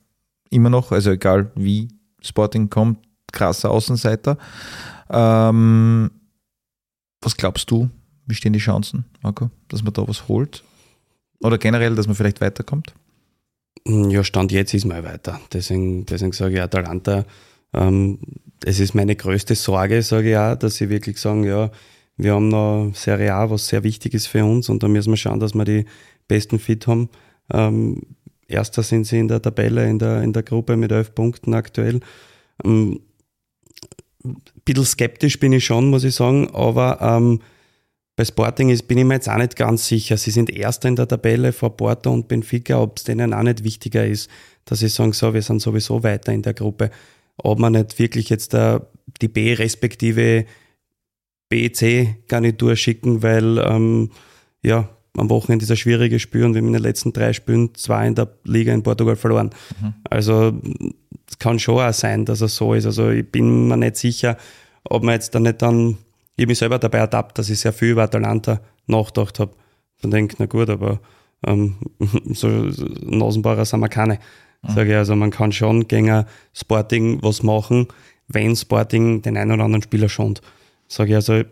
immer 0.50 0.70
noch, 0.70 0.90
also 0.90 1.10
egal 1.12 1.52
wie 1.54 1.88
Sporting 2.20 2.68
kommt, 2.68 2.98
krasser 3.32 3.70
Außenseiter. 3.70 4.36
Ähm, 5.08 6.10
was 7.20 7.36
glaubst 7.36 7.70
du? 7.70 7.88
Wie 8.26 8.34
stehen 8.34 8.52
die 8.52 8.58
Chancen, 8.58 9.04
Marco, 9.22 9.50
dass 9.68 9.82
man 9.82 9.92
da 9.92 10.06
was 10.06 10.26
holt? 10.26 10.64
Oder 11.40 11.58
generell, 11.58 11.94
dass 11.94 12.06
man 12.06 12.16
vielleicht 12.16 12.40
weiterkommt? 12.40 12.94
Ja, 13.86 14.24
Stand 14.24 14.52
jetzt 14.52 14.74
ist 14.74 14.84
mal 14.84 15.04
weiter. 15.04 15.40
Deswegen, 15.52 16.06
deswegen 16.06 16.32
sage 16.32 16.54
ich 16.54 16.60
Atalanta, 16.60 17.24
ähm, 17.72 18.18
es 18.64 18.80
ist 18.80 18.94
meine 18.94 19.14
größte 19.14 19.54
Sorge, 19.54 20.02
sage 20.02 20.30
ich 20.30 20.36
auch, 20.36 20.56
dass 20.56 20.76
sie 20.76 20.88
wirklich 20.88 21.18
sagen, 21.18 21.44
ja, 21.44 21.70
wir 22.16 22.34
haben 22.34 22.48
noch 22.48 22.92
Serie 22.94 23.34
A, 23.34 23.50
was 23.50 23.68
sehr 23.68 23.84
wichtig 23.84 24.14
ist 24.14 24.26
für 24.26 24.44
uns 24.44 24.68
und 24.68 24.82
da 24.82 24.88
müssen 24.88 25.10
wir 25.10 25.16
schauen, 25.16 25.38
dass 25.38 25.54
wir 25.54 25.64
die 25.64 25.84
besten 26.26 26.58
Fit 26.58 26.86
haben. 26.86 27.10
Ähm, 27.52 28.02
Erster 28.48 28.82
sind 28.82 29.06
sie 29.06 29.18
in 29.18 29.28
der 29.28 29.42
Tabelle, 29.42 29.88
in 29.88 29.98
der, 29.98 30.22
in 30.22 30.32
der 30.32 30.42
Gruppe 30.42 30.76
mit 30.76 30.92
elf 30.92 31.14
Punkten 31.14 31.52
aktuell. 31.54 32.00
Ähm, 32.64 33.00
ein 34.24 34.36
bisschen 34.64 34.84
skeptisch 34.84 35.38
bin 35.38 35.52
ich 35.52 35.64
schon, 35.64 35.90
muss 35.90 36.04
ich 36.04 36.14
sagen, 36.14 36.50
aber 36.54 36.98
ähm, 37.00 37.40
bei 38.16 38.24
Sporting 38.24 38.70
ist, 38.70 38.88
bin 38.88 38.96
ich 38.96 39.04
mir 39.04 39.14
jetzt 39.14 39.28
auch 39.28 39.36
nicht 39.36 39.56
ganz 39.56 39.86
sicher. 39.86 40.16
Sie 40.16 40.30
sind 40.30 40.48
Erster 40.50 40.88
in 40.88 40.96
der 40.96 41.06
Tabelle 41.06 41.52
vor 41.52 41.76
Porto 41.76 42.10
und 42.10 42.28
Benfica, 42.28 42.80
ob 42.80 42.96
es 42.96 43.04
denen 43.04 43.34
auch 43.34 43.42
nicht 43.42 43.62
wichtiger 43.62 44.06
ist, 44.06 44.30
dass 44.64 44.78
sie 44.78 44.88
sagen, 44.88 45.12
so, 45.12 45.34
wir 45.34 45.42
sind 45.42 45.60
sowieso 45.60 46.02
weiter 46.02 46.32
in 46.32 46.42
der 46.42 46.54
Gruppe. 46.54 46.90
Ob 47.36 47.58
man 47.58 47.74
nicht 47.74 47.98
wirklich 47.98 48.30
jetzt 48.30 48.54
da 48.54 48.86
die 49.20 49.28
B 49.28 49.52
respektive 49.52 50.46
BC-Garnitur 51.50 52.74
schicken, 52.74 53.22
weil 53.22 53.58
ähm, 53.58 54.10
ja, 54.62 54.88
am 55.16 55.30
Wochenende 55.30 55.64
ist 55.64 55.70
ein 55.70 55.76
schwieriges 55.76 56.22
Spiel 56.22 56.44
und 56.44 56.54
wir 56.54 56.60
haben 56.60 56.68
in 56.68 56.72
den 56.72 56.82
letzten 56.82 57.12
drei 57.12 57.32
Spielen 57.32 57.74
zwei 57.74 58.06
in 58.08 58.14
der 58.14 58.28
Liga 58.44 58.72
in 58.72 58.82
Portugal 58.82 59.16
verloren. 59.16 59.50
Mhm. 59.80 59.94
Also 60.08 60.58
es 61.28 61.38
kann 61.38 61.58
schon 61.58 61.80
auch 61.80 61.92
sein, 61.92 62.24
dass 62.24 62.40
es 62.40 62.56
so 62.56 62.74
ist. 62.74 62.86
Also 62.86 63.10
ich 63.10 63.30
bin 63.30 63.68
mir 63.68 63.76
nicht 63.76 63.96
sicher, 63.96 64.36
ob 64.84 65.02
man 65.02 65.14
jetzt 65.14 65.34
dann 65.34 65.44
nicht 65.44 65.62
dann, 65.62 65.98
ich 66.36 66.42
habe 66.42 66.50
mich 66.50 66.58
selber 66.58 66.78
dabei 66.78 66.98
ertappt, 66.98 67.38
dass 67.38 67.48
ich 67.48 67.58
sehr 67.58 67.72
viel 67.72 67.90
über 67.92 68.02
Atalanta 68.02 68.60
nachgedacht 68.86 69.38
habe. 69.40 69.52
Und 70.02 70.10
denke, 70.10 70.36
na 70.38 70.46
gut, 70.46 70.68
aber 70.68 71.00
ähm, 71.46 71.76
so 72.32 72.48
Nasenbauer 72.48 73.64
sind 73.64 73.80
wir 73.80 73.88
keine. 73.88 74.18
Mhm. 74.62 74.74
Sage 74.74 74.90
ich, 74.90 74.96
also 74.96 75.16
man 75.16 75.30
kann 75.30 75.52
schon 75.52 75.88
gegen 75.88 76.26
Sporting 76.52 77.22
was 77.22 77.42
machen, 77.42 77.88
wenn 78.28 78.54
Sporting 78.54 79.22
den 79.22 79.36
einen 79.36 79.52
oder 79.52 79.64
anderen 79.64 79.82
Spieler 79.82 80.08
schont. 80.08 80.42
Sage 80.88 81.10
ich 81.10 81.16
also, 81.16 81.42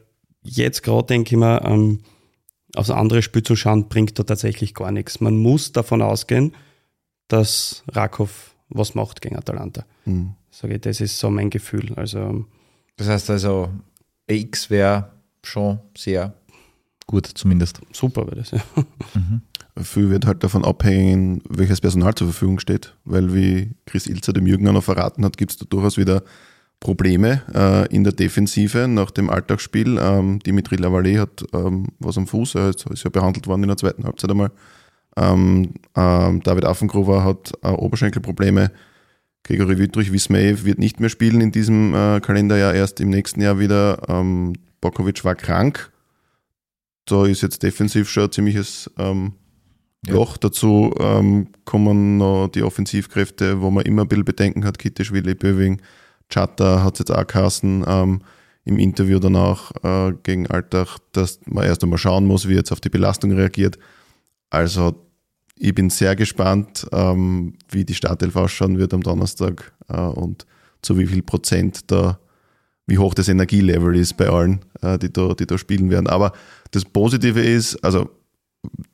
jetzt 0.43 0.83
gerade 0.83 1.07
denke 1.07 1.35
ich 1.35 1.41
mir, 1.41 1.63
ähm, 1.65 2.01
aufs 2.77 2.91
andere 2.91 3.23
Spiel 3.23 3.43
zu 3.43 3.57
schauen, 3.57 3.89
bringt 3.89 4.19
da 4.19 4.25
tatsächlich 4.25 4.75
gar 4.75 4.91
nichts. 4.91 5.21
Man 5.21 5.37
muss 5.37 5.73
davon 5.73 6.03
ausgehen, 6.03 6.55
dass 7.29 7.85
Rakov 7.89 8.55
was 8.69 8.95
macht 8.95 9.23
gegen 9.23 9.37
Atalanta. 9.37 9.87
Mhm. 10.05 10.35
Sage 10.51 10.75
ich, 10.75 10.81
das 10.83 11.01
ist 11.01 11.19
so 11.19 11.31
mein 11.31 11.51
Gefühl. 11.51 11.95
Also 11.97 12.45
Das 12.97 13.09
heißt 13.09 13.31
also, 13.31 13.71
X 14.27 14.71
wäre 14.71 15.11
schon 15.43 15.79
sehr 15.97 16.35
gut, 17.07 17.27
zumindest. 17.27 17.81
super 17.93 18.27
wäre 18.27 18.37
das. 18.37 18.51
Ja. 18.51 18.61
Viel 19.83 20.09
wird 20.11 20.27
halt 20.27 20.45
davon 20.45 20.65
abhängen, 20.65 21.43
welches 21.49 21.81
Personal 21.81 22.15
zur 22.15 22.29
Verfügung 22.29 22.61
steht, 22.61 22.95
weil 23.05 23.35
wie 23.35 23.73
Chris 23.87 24.07
Ilzer 24.07 24.33
dem 24.33 24.47
Jürgen 24.47 24.69
auch 24.69 24.73
noch 24.73 24.85
verraten 24.85 25.25
hat, 25.25 25.37
gibt 25.37 25.51
es 25.51 25.57
da 25.59 25.67
durchaus 25.69 25.97
wieder 25.97 26.23
Probleme 26.81 27.43
äh, 27.53 27.95
in 27.95 28.05
der 28.05 28.13
Defensive 28.13 28.87
nach 28.87 29.11
dem 29.11 29.31
Alltagsspiel. 29.31 29.99
Ähm, 29.99 30.39
Dimitri 30.41 30.77
Lavallee 30.77 31.19
hat 31.19 31.45
ähm, 31.53 31.89
was 31.99 32.19
am 32.19 32.27
Fuß, 32.27 32.55
er 32.55 32.71
ist, 32.71 32.87
ist 32.87 33.05
ja 33.05 33.11
behandelt 33.11 33.47
worden 33.47 33.65
in 33.65 33.69
der 33.69 33.77
zweiten 33.77 34.05
Halbzeit 34.05 34.31
einmal. 34.31 34.51
Ähm, 35.17 35.75
ähm, 35.97 36.43
David 36.43 36.65
Affengruber 36.65 37.25
hat 37.25 37.53
äh, 37.63 37.69
Oberschenkelprobleme. 37.69 38.71
Gregory 39.45 39.79
Wittrich, 39.79 40.13
Wismay 40.13 40.65
wird 40.65 40.79
nicht 40.79 41.01
mehr 41.01 41.11
spielen 41.11 41.41
in 41.41 41.53
diesem 41.53 41.95
äh, 41.95 42.21
Kalenderjahr, 42.21 42.75
erst 42.75 43.01
im 43.01 43.11
nächsten 43.11 43.43
Jahr 43.43 43.59
wieder. 43.59 44.03
Ähm, 44.09 44.55
Bokovic 44.81 45.25
war 45.25 45.35
krank. 45.35 45.93
Da 47.05 47.27
ist 47.27 47.43
jetzt 47.43 47.63
defensiv 47.63 48.09
schon 48.09 48.25
ein 48.25 48.33
ziemliches 48.33 48.91
ähm, 48.99 49.35
Ja. 50.07 50.15
Loch. 50.15 50.39
Dazu 50.39 50.95
ähm, 50.99 51.49
kommen 51.67 52.17
noch 52.17 52.49
die 52.49 52.63
Offensivkräfte, 52.63 53.61
wo 53.61 53.71
man 53.71 53.85
immer 53.85 54.03
ein 54.03 54.09
bisschen 54.09 54.25
Bedenken 54.25 54.65
hat. 54.65 54.79
Kitteschwili, 54.79 55.35
Böving, 55.35 55.83
Chata 56.31 56.83
hat 56.83 56.95
es 56.95 57.01
jetzt 57.01 57.11
auch 57.11 57.27
geheißen, 57.27 57.85
ähm, 57.87 58.23
im 58.65 58.79
Interview 58.79 59.19
danach 59.19 59.73
äh, 59.83 60.15
gegen 60.23 60.47
Alltag, 60.47 60.97
dass 61.13 61.41
man 61.45 61.65
erst 61.65 61.83
einmal 61.83 61.99
schauen 61.99 62.27
muss, 62.27 62.49
wie 62.49 62.55
jetzt 62.55 62.73
auf 62.73 62.81
die 62.81 62.89
Belastung 62.89 63.33
reagiert. 63.33 63.79
Also 64.49 64.95
ich 65.57 65.75
bin 65.75 65.91
sehr 65.91 66.17
gespannt, 66.17 66.87
ähm, 66.93 67.55
wie 67.71 67.85
die 67.85 67.95
Startelf 67.95 68.37
ausschauen 68.37 68.79
wird 68.79 68.93
am 68.93 69.03
Donnerstag 69.03 69.73
äh, 69.89 69.97
und 69.97 70.47
zu 70.83 70.99
wie 70.99 71.07
viel 71.07 71.23
Prozent 71.23 71.91
da, 71.91 72.19
wie 72.87 72.99
hoch 72.99 73.15
das 73.15 73.29
Energielevel 73.29 73.97
ist 73.97 74.17
bei 74.17 74.29
allen, 74.29 74.65
äh, 74.83 74.99
die, 74.99 75.13
da, 75.13 75.35
die 75.35 75.47
da 75.47 75.57
spielen 75.57 75.91
werden. 75.91 76.09
Aber 76.09 76.33
das 76.73 76.85
Positive 76.85 77.41
ist, 77.41 77.83
also 77.85 78.11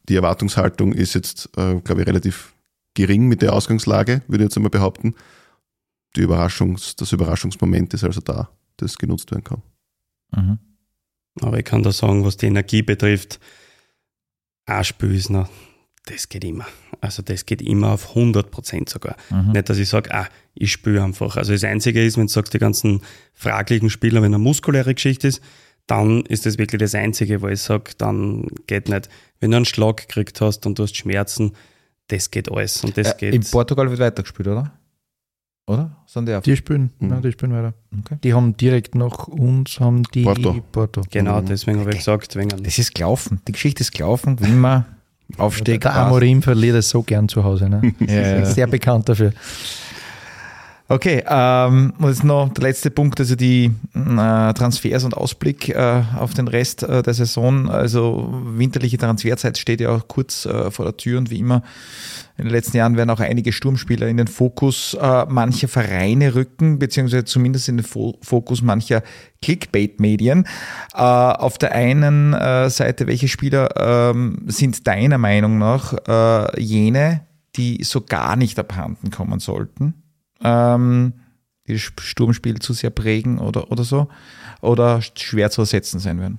die 0.09 0.17
Erwartungshaltung 0.17 0.93
ist 0.93 1.15
jetzt, 1.15 1.51
äh, 1.57 1.81
glaube 1.81 2.03
ich, 2.03 2.07
relativ 2.07 2.55
gering 2.95 3.29
mit 3.29 3.43
der 3.43 3.53
Ausgangslage, 3.53 4.23
würde 4.29 4.45
ich 4.45 4.49
jetzt 4.49 4.57
einmal 4.57 4.71
behaupten. 4.71 5.15
Die 6.17 6.23
Überraschungs-, 6.27 6.97
das 6.97 7.13
Überraschungsmoment 7.13 7.95
ist 7.95 8.05
also 8.05 8.21
da, 8.21 8.51
das 8.77 8.99
genutzt 8.99 9.31
werden 9.31 9.45
kann. 9.45 9.63
Mhm. 10.35 10.59
Aber 11.41 11.59
ich 11.59 11.65
kann 11.65 11.83
da 11.83 11.93
sagen, 11.93 12.25
was 12.25 12.37
die 12.37 12.47
Energie 12.47 12.83
betrifft, 12.83 13.39
ein 14.67 14.85
Spiel 14.85 15.15
ist 15.15 15.31
noch, 15.31 15.49
das 16.07 16.29
geht 16.29 16.45
immer. 16.45 16.67
Also 17.01 17.23
das 17.23 17.47
geht 17.47 17.63
immer 17.63 17.93
auf 17.93 18.11
100 18.11 18.51
Prozent 18.51 18.89
sogar. 18.89 19.17
Mhm. 19.31 19.53
Nicht, 19.53 19.69
dass 19.69 19.79
ich 19.79 19.89
sage, 19.89 20.13
ah, 20.15 20.27
ich 20.55 20.73
spüre 20.73 21.03
einfach. 21.05 21.37
Also 21.37 21.53
das 21.53 21.65
Einzige 21.65 22.05
ist, 22.05 22.17
wenn 22.17 22.27
du 22.27 22.33
sagst, 22.33 22.53
die 22.55 22.59
ganzen 22.59 23.03
fraglichen 23.35 23.91
Spieler, 23.91 24.21
wenn 24.23 24.35
eine 24.35 24.39
muskuläre 24.43 24.95
Geschichte 24.95 25.29
ist, 25.29 25.41
dann 25.87 26.23
ist 26.27 26.47
das 26.47 26.59
wirklich 26.59 26.81
das 26.81 26.95
Einzige, 26.95 27.43
wo 27.43 27.49
ich 27.49 27.61
sage, 27.61 27.93
dann 27.99 28.47
geht 28.67 28.89
nicht. 28.89 29.09
Wenn 29.41 29.51
du 29.51 29.57
einen 29.59 29.65
Schlag 29.67 29.97
gekriegt 30.09 30.41
hast 30.41 30.67
und 30.67 30.79
du 30.79 30.85
hast 30.85 30.97
Schmerzen, 30.97 31.53
das 32.09 32.31
geht 32.31 32.51
alles. 32.51 32.83
Und 32.85 32.97
das 32.97 33.13
Äh, 33.13 33.17
geht. 33.19 33.35
in 33.35 33.43
Portugal 33.43 33.89
wird 33.91 34.01
weitergespielt, 34.01 34.49
oder? 34.49 34.73
Oder? 35.67 35.97
Sind 36.07 36.27
die 36.27 36.35
auf? 36.35 36.43
Die 36.45 36.57
spielen, 36.57 36.91
Mhm. 36.99 37.11
ja, 37.11 37.21
die 37.21 37.33
spielen 37.33 37.53
weiter. 37.53 37.75
Okay. 38.01 38.17
Die 38.25 38.35
haben 38.35 38.57
direkt 38.57 38.95
nach 38.95 39.29
uns 39.29 39.79
haben 39.81 40.03
die 40.15 40.23
Porto. 40.25 40.61
Porto. 40.73 41.03
genau, 41.11 41.41
deswegen 41.41 41.79
habe 41.81 41.91
ich 41.91 41.99
gesagt, 41.99 42.35
wegen 42.37 42.49
Das 42.63 42.79
ist 42.79 42.95
gelaufen. 42.95 43.41
Die 43.47 43.53
Geschichte 43.53 43.83
ist 43.83 43.93
gelaufen, 43.93 44.37
wie 44.41 44.51
man 44.51 44.85
aufsteigt. 45.39 45.85
Der 45.85 45.95
Amorim 45.97 46.43
verliert 46.43 46.77
es 46.77 46.89
so 46.91 47.03
gern 47.03 47.29
zu 47.29 47.45
Hause. 47.45 47.69
Ne? 47.69 47.95
Ja, 48.01 48.39
ja. 48.39 48.45
Sehr 48.45 48.67
bekannt 48.67 49.09
dafür. 49.09 49.33
Okay, 50.93 51.23
ähm, 51.25 51.93
und 52.01 52.09
jetzt 52.09 52.25
noch 52.25 52.53
der 52.53 52.65
letzte 52.65 52.91
Punkt, 52.91 53.21
also 53.21 53.37
die 53.37 53.71
äh, 53.95 54.53
Transfers 54.55 55.05
und 55.05 55.17
Ausblick 55.17 55.69
äh, 55.69 56.03
auf 56.19 56.35
den 56.35 56.49
Rest 56.49 56.83
äh, 56.83 57.01
der 57.01 57.15
Saison. 57.15 57.71
Also 57.71 58.29
winterliche 58.45 58.99
Transferzeit 58.99 59.57
steht 59.57 59.81
ja 59.81 59.91
auch 59.91 60.09
kurz 60.09 60.47
äh, 60.47 60.69
vor 60.73 60.87
der 60.87 60.97
Tür 60.97 61.19
und 61.19 61.31
wie 61.31 61.39
immer 61.39 61.63
in 62.39 62.47
den 62.47 62.51
letzten 62.51 62.77
Jahren 62.77 62.97
werden 62.97 63.09
auch 63.11 63.21
einige 63.21 63.53
Sturmspieler 63.53 64.09
in 64.09 64.17
den 64.17 64.27
Fokus 64.27 64.95
äh, 65.01 65.27
mancher 65.27 65.69
Vereine 65.69 66.35
rücken, 66.35 66.81
beziehungsweise 66.81 67.25
zumindest 67.25 67.69
in 67.69 67.77
den 67.77 67.87
Fo 67.87 68.19
Fokus 68.21 68.61
mancher 68.61 69.05
Clickbait-Medien. 69.43 70.45
Äh, 70.93 70.99
auf 70.99 71.57
der 71.57 71.71
einen 71.71 72.33
Seite, 72.69 73.07
welche 73.07 73.29
Spieler 73.29 74.11
ähm, 74.11 74.43
sind 74.47 74.89
deiner 74.89 75.19
Meinung 75.19 75.59
nach 75.59 75.95
jene, 76.59 77.21
die 77.55 77.85
so 77.85 78.01
gar 78.01 78.35
nicht 78.35 78.59
abhanden 78.59 79.13
kommen 79.13 79.39
sollten? 79.39 80.00
Ähm, 80.43 81.15
die 81.67 81.75
das 81.75 81.93
Sturmspiel 82.01 82.59
zu 82.59 82.73
sehr 82.73 82.91
prägen 82.91 83.39
oder, 83.39 83.71
oder 83.71 83.85
so 83.85 84.09
oder 84.61 85.01
schwer 85.03 85.51
zu 85.51 85.63
ersetzen 85.63 86.01
sein 86.01 86.21
werden. 86.21 86.39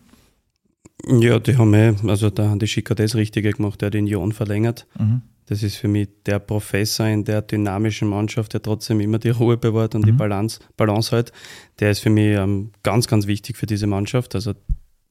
Ja, 1.08 1.40
die 1.40 1.58
haben 1.58 1.74
eh, 1.74 1.96
also 2.08 2.30
da 2.30 2.50
haben 2.50 2.60
die 2.60 2.68
Schicker 2.68 2.94
das 2.94 3.16
Richtige 3.16 3.52
gemacht, 3.52 3.82
der 3.82 3.88
hat 3.88 3.94
den 3.94 4.08
Jon 4.08 4.32
verlängert. 4.32 4.86
Mhm. 5.00 5.24
Das 5.48 5.64
ist 5.64 5.76
für 5.76 5.88
mich 5.88 6.08
der 6.26 6.40
Professor 6.40 7.08
in 7.08 7.26
der 7.26 7.42
dynamischen 7.42 8.08
Mannschaft, 8.08 8.54
der 8.54 8.62
trotzdem 8.62 9.02
immer 9.02 9.20
die 9.20 9.32
Ruhe 9.32 9.58
bewahrt 9.58 9.96
und 9.96 10.06
die 10.06 10.14
Balance, 10.14 10.60
Balance 10.78 11.14
hält. 11.14 11.34
Der 11.80 11.92
ist 11.92 12.00
für 12.00 12.10
mich 12.10 12.38
ähm, 12.38 12.72
ganz, 12.84 13.08
ganz 13.08 13.28
wichtig 13.28 13.58
für 13.58 13.66
diese 13.66 13.88
Mannschaft. 13.88 14.34
Also 14.36 14.54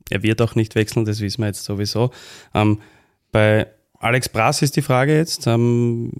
er 0.08 0.22
wird 0.22 0.40
auch 0.40 0.54
nicht 0.54 0.76
wechseln, 0.76 1.04
das 1.04 1.20
wissen 1.20 1.42
wir 1.42 1.48
jetzt 1.48 1.64
sowieso. 1.64 2.10
Ähm, 2.54 2.78
bei 3.32 3.66
Alex 3.98 4.30
Brass 4.30 4.62
ist 4.62 4.76
die 4.76 4.82
Frage 4.82 5.14
jetzt. 5.14 5.46
Ähm, 5.46 6.12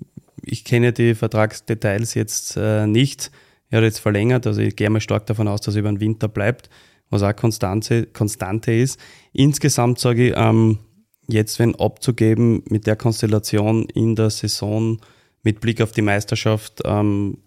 ich 0.43 0.65
kenne 0.65 0.93
die 0.93 1.15
Vertragsdetails 1.15 2.15
jetzt 2.15 2.57
äh, 2.57 2.87
nicht. 2.87 3.31
Er 3.71 3.79
hat 3.79 3.85
jetzt 3.85 4.01
verlängert, 4.01 4.47
also 4.47 4.61
ich 4.61 4.77
gehe 4.77 4.91
mal 4.91 5.01
stark 5.01 5.27
davon 5.27 5.49
aus, 5.49 5.61
dass 5.61 5.75
er 5.75 5.81
über 5.81 5.91
den 5.91 6.01
Winter 6.01 6.29
bleibt, 6.29 6.69
was 7.09 7.23
auch 7.23 7.35
Konstante, 7.35 8.07
Konstante 8.07 8.73
ist. 8.73 8.99
Insgesamt 9.33 9.99
sage 9.99 10.29
ich, 10.29 10.35
ähm, 10.37 10.79
jetzt 11.29 11.59
wenn 11.59 11.75
abzugeben 11.77 12.62
mit 12.69 12.87
der 12.87 12.97
Konstellation 12.97 13.85
in 13.91 14.17
der 14.17 14.31
Saison 14.31 15.01
mit 15.43 15.61
Blick 15.61 15.81
auf 15.81 15.93
die 15.93 16.03
Meisterschaft, 16.03 16.81
ähm, 16.85 17.39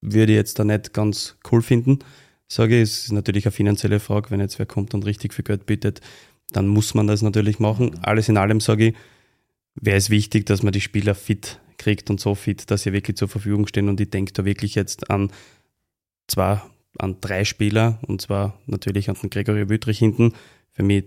würde 0.00 0.32
ich 0.32 0.36
jetzt 0.36 0.58
da 0.58 0.64
nicht 0.64 0.92
ganz 0.92 1.36
cool 1.50 1.62
finden. 1.62 2.00
Sage 2.48 2.76
ich, 2.76 2.82
es 2.82 3.04
ist 3.04 3.12
natürlich 3.12 3.46
eine 3.46 3.52
finanzielle 3.52 4.00
Frage, 4.00 4.30
wenn 4.30 4.40
jetzt 4.40 4.58
wer 4.58 4.66
kommt 4.66 4.94
und 4.94 5.06
richtig 5.06 5.34
viel 5.34 5.44
Geld 5.44 5.66
bietet, 5.66 6.00
dann 6.50 6.66
muss 6.66 6.94
man 6.94 7.06
das 7.06 7.22
natürlich 7.22 7.60
machen. 7.60 8.00
Alles 8.02 8.28
in 8.28 8.36
allem 8.36 8.60
sage 8.60 8.88
ich, 8.88 8.94
wäre 9.76 9.96
es 9.96 10.10
wichtig, 10.10 10.46
dass 10.46 10.62
man 10.62 10.72
die 10.72 10.80
Spieler 10.80 11.14
fit 11.14 11.60
kriegt 11.80 12.10
und 12.10 12.20
so 12.20 12.34
fit, 12.34 12.70
dass 12.70 12.82
sie 12.82 12.92
wirklich 12.92 13.16
zur 13.16 13.28
Verfügung 13.28 13.66
stehen. 13.66 13.88
Und 13.88 14.00
ich 14.00 14.10
denke 14.10 14.32
da 14.32 14.44
wirklich 14.44 14.74
jetzt 14.76 15.10
an 15.10 15.32
zwar 16.28 16.70
an 16.98 17.16
drei 17.20 17.44
Spieler, 17.44 17.98
und 18.06 18.20
zwar 18.20 18.58
natürlich 18.66 19.08
an 19.08 19.16
den 19.20 19.30
Gregory 19.30 19.68
Wüttrich 19.68 19.98
hinten, 19.98 20.34
für 20.72 20.82
mich 20.82 21.04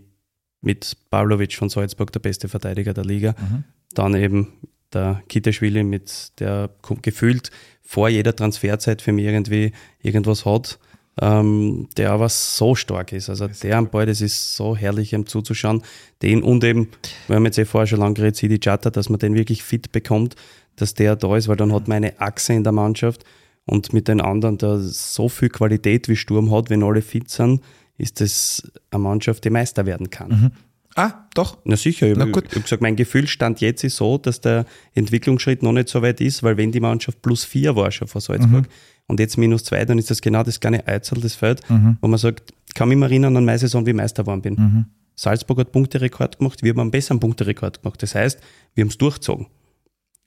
mit 0.61 0.97
Pavlovic 1.09 1.53
von 1.53 1.69
Salzburg 1.69 2.11
der 2.11 2.19
beste 2.19 2.47
Verteidiger 2.47 2.93
der 2.93 3.05
Liga. 3.05 3.35
Mhm. 3.39 3.63
Dann 3.93 4.15
eben 4.15 4.53
der 4.93 5.21
Kitteschwili, 5.27 5.83
mit 5.83 6.39
der 6.39 6.69
gefühlt 7.01 7.51
vor 7.81 8.09
jeder 8.09 8.35
Transferzeit 8.35 9.01
für 9.01 9.11
mich 9.11 9.25
irgendwie 9.25 9.73
irgendwas 10.01 10.45
hat, 10.45 10.79
ähm, 11.21 11.89
der 11.97 12.11
aber 12.11 12.29
so 12.29 12.75
stark 12.75 13.11
ist. 13.11 13.29
Also 13.29 13.47
der 13.47 13.77
am 13.77 13.89
Ball, 13.89 14.05
das 14.05 14.21
ist 14.21 14.55
so 14.55 14.75
herrlich, 14.75 15.13
ihm 15.13 15.27
zuzuschauen. 15.27 15.83
Den 16.21 16.41
und 16.41 16.63
eben, 16.63 16.89
wir 17.27 17.35
haben 17.35 17.45
jetzt 17.45 17.57
eh 17.57 17.65
vorher 17.65 17.87
schon 17.87 17.99
lange 17.99 18.15
geredet, 18.15 18.37
Sidi 18.37 18.59
Chata, 18.59 18.89
dass 18.89 19.09
man 19.09 19.19
den 19.19 19.35
wirklich 19.35 19.63
fit 19.63 19.91
bekommt, 19.91 20.35
dass 20.75 20.93
der 20.93 21.15
da 21.15 21.35
ist, 21.37 21.47
weil 21.47 21.55
dann 21.55 21.73
hat 21.73 21.87
man 21.87 21.97
eine 21.97 22.19
Achse 22.19 22.53
in 22.53 22.63
der 22.63 22.73
Mannschaft 22.73 23.23
und 23.65 23.93
mit 23.93 24.07
den 24.07 24.21
anderen, 24.21 24.57
der 24.57 24.79
so 24.79 25.29
viel 25.29 25.49
Qualität 25.49 26.09
wie 26.09 26.15
Sturm 26.15 26.51
hat, 26.51 26.69
wenn 26.69 26.83
alle 26.83 27.01
fit 27.01 27.29
sind, 27.29 27.61
ist 27.97 28.21
das 28.21 28.63
eine 28.91 29.03
Mannschaft, 29.03 29.43
die 29.45 29.49
Meister 29.49 29.85
werden 29.85 30.09
kann. 30.09 30.51
Ah, 30.95 31.25
doch. 31.33 31.57
Na 31.63 31.75
sicher, 31.75 32.11
ich 32.11 32.19
habe 32.19 32.31
gesagt, 32.31 32.81
mein 32.81 32.95
Gefühlstand 32.95 33.61
jetzt 33.61 33.83
ist 33.83 33.95
so, 33.95 34.17
dass 34.17 34.41
der 34.41 34.65
Entwicklungsschritt 34.93 35.63
noch 35.63 35.71
nicht 35.71 35.89
so 35.89 36.01
weit 36.01 36.21
ist, 36.21 36.43
weil 36.43 36.57
wenn 36.57 36.71
die 36.71 36.79
Mannschaft 36.79 37.21
plus 37.21 37.45
vier 37.45 37.75
war 37.75 37.91
schon 37.91 38.07
vor 38.07 38.21
Salzburg 38.21 38.67
und 39.07 39.19
jetzt 39.19 39.37
minus 39.37 39.63
zwei, 39.63 39.85
dann 39.85 39.97
ist 39.97 40.11
das 40.11 40.21
genau 40.21 40.43
das 40.43 40.59
kleine 40.59 40.87
Eizel, 40.87 41.19
das 41.21 41.33
Feld, 41.35 41.61
wo 42.01 42.07
man 42.07 42.19
sagt, 42.19 42.53
ich 42.67 42.73
kann 42.75 42.89
mich 42.89 42.97
mal 42.97 43.07
erinnern 43.07 43.35
an 43.37 43.45
meine 43.45 43.57
Saison, 43.59 43.85
wie 43.85 43.91
ich 43.91 43.95
Meister 43.95 44.23
geworden 44.23 44.41
bin. 44.41 44.85
Salzburg 45.15 45.59
hat 45.59 45.71
Punkterekord 45.71 46.39
gemacht, 46.39 46.63
wir 46.63 46.71
haben 46.71 46.79
einen 46.79 46.91
besseren 46.91 47.19
Punkterekord 47.19 47.81
gemacht. 47.81 48.01
Das 48.01 48.15
heißt, 48.15 48.39
wir 48.75 48.83
haben 48.83 48.89
es 48.89 48.97
durchgezogen. 48.97 49.47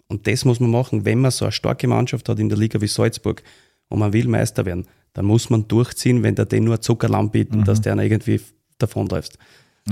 Und 0.09 0.27
das 0.27 0.45
muss 0.45 0.61
man 0.61 0.71
machen, 0.71 1.05
wenn 1.05 1.21
man 1.21 1.31
so 1.31 1.45
eine 1.45 1.53
starke 1.53 1.89
Mannschaft 1.89 2.29
hat 2.29 2.39
in 2.39 2.49
der 2.49 2.59
Liga 2.59 2.81
wie 2.81 2.87
Salzburg 2.87 3.43
und 3.89 3.99
man 3.99 4.13
will 4.13 4.29
Meister 4.29 4.65
werden, 4.65 4.87
dann 5.13 5.25
muss 5.25 5.51
man 5.51 5.67
durchziehen, 5.67 6.23
wenn 6.23 6.35
der 6.35 6.45
den 6.45 6.65
nur 6.65 6.81
Zuckerlamm 6.81 7.31
bieten, 7.31 7.65
dass 7.65 7.81
der 7.81 7.97
irgendwie 7.97 8.41
davonläuft. 8.79 9.39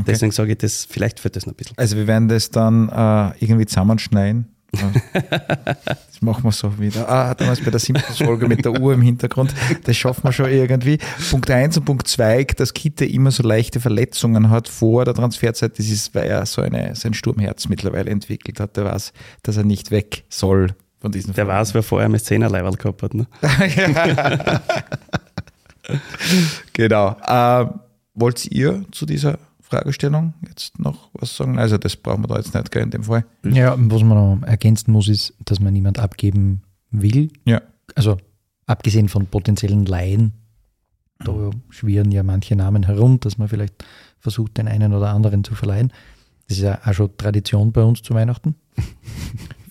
Deswegen 0.06 0.32
sage 0.32 0.52
ich, 0.52 0.58
das, 0.58 0.84
vielleicht 0.84 1.22
wird 1.22 1.36
das 1.36 1.46
noch 1.46 1.52
ein 1.52 1.56
bisschen. 1.56 1.78
Also 1.78 1.96
wir 1.96 2.06
werden 2.06 2.28
das 2.28 2.50
dann 2.50 2.88
äh, 2.88 3.32
irgendwie 3.38 3.66
zusammenschneiden 3.66 4.53
Das 4.74 6.22
machen 6.22 6.44
wir 6.44 6.52
so 6.52 6.78
wieder. 6.78 7.08
Ah, 7.08 7.34
damals 7.34 7.60
bei 7.60 7.70
der 7.70 7.80
Simpsons-Folge 7.80 8.48
mit 8.48 8.64
der 8.64 8.80
Uhr 8.80 8.94
im 8.94 9.02
Hintergrund. 9.02 9.54
Das 9.84 9.96
schaffen 9.96 10.24
wir 10.24 10.32
schon 10.32 10.50
irgendwie. 10.50 10.98
Punkt 11.30 11.50
eins 11.50 11.76
und 11.76 11.84
Punkt 11.84 12.08
zwei, 12.08 12.44
dass 12.44 12.74
Kitte 12.74 13.04
immer 13.04 13.30
so 13.30 13.42
leichte 13.42 13.80
Verletzungen 13.80 14.50
hat 14.50 14.68
vor 14.68 15.04
der 15.04 15.14
Transferzeit. 15.14 15.78
Das 15.78 15.88
ist, 15.88 16.14
weil 16.14 16.26
er 16.26 16.46
so 16.46 16.62
eine, 16.62 16.94
sein 16.94 17.14
Sturmherz 17.14 17.68
mittlerweile 17.68 18.10
entwickelt 18.10 18.60
hat. 18.60 18.76
Der 18.76 18.84
weiß, 18.84 19.12
dass 19.42 19.56
er 19.56 19.64
nicht 19.64 19.90
weg 19.90 20.24
soll 20.28 20.74
von 21.00 21.12
diesen 21.12 21.34
Der 21.34 21.46
weiß, 21.46 21.74
wer 21.74 21.82
vorher 21.82 22.08
mit 22.08 22.24
Zehnerleiberl 22.24 22.76
gehabt 22.76 23.02
hat. 23.02 23.14
Ne? 23.14 23.26
Genau. 26.72 27.16
Äh, 27.26 27.66
wollt 28.14 28.46
ihr 28.46 28.84
zu 28.92 29.06
dieser 29.06 29.38
Fragestellung 29.64 30.34
jetzt 30.46 30.78
noch 30.78 31.10
was 31.14 31.36
sagen? 31.36 31.58
Also 31.58 31.78
das 31.78 31.96
brauchen 31.96 32.22
wir 32.22 32.28
da 32.28 32.36
jetzt 32.36 32.54
nicht 32.54 32.70
gell, 32.70 32.82
in 32.82 32.90
dem 32.90 33.04
Fall. 33.04 33.24
Ja, 33.44 33.74
was 33.78 34.02
man 34.02 34.40
noch 34.40 34.46
ergänzen 34.46 34.92
muss, 34.92 35.08
ist, 35.08 35.34
dass 35.44 35.58
man 35.58 35.72
niemand 35.72 35.98
abgeben 35.98 36.62
will. 36.90 37.30
Ja. 37.44 37.62
Also 37.94 38.18
abgesehen 38.66 39.08
von 39.08 39.26
potenziellen 39.26 39.86
Laien, 39.86 40.34
da 41.18 41.50
schwirren 41.70 42.12
ja 42.12 42.22
manche 42.22 42.56
Namen 42.56 42.82
herum, 42.82 43.20
dass 43.20 43.38
man 43.38 43.48
vielleicht 43.48 43.84
versucht, 44.18 44.58
den 44.58 44.68
einen 44.68 44.92
oder 44.92 45.10
anderen 45.10 45.44
zu 45.44 45.54
verleihen. 45.54 45.92
Das 46.48 46.58
ist 46.58 46.62
ja 46.62 46.78
auch 46.84 46.92
schon 46.92 47.16
Tradition 47.16 47.72
bei 47.72 47.82
uns 47.82 48.02
zu 48.02 48.14
Weihnachten. 48.14 48.56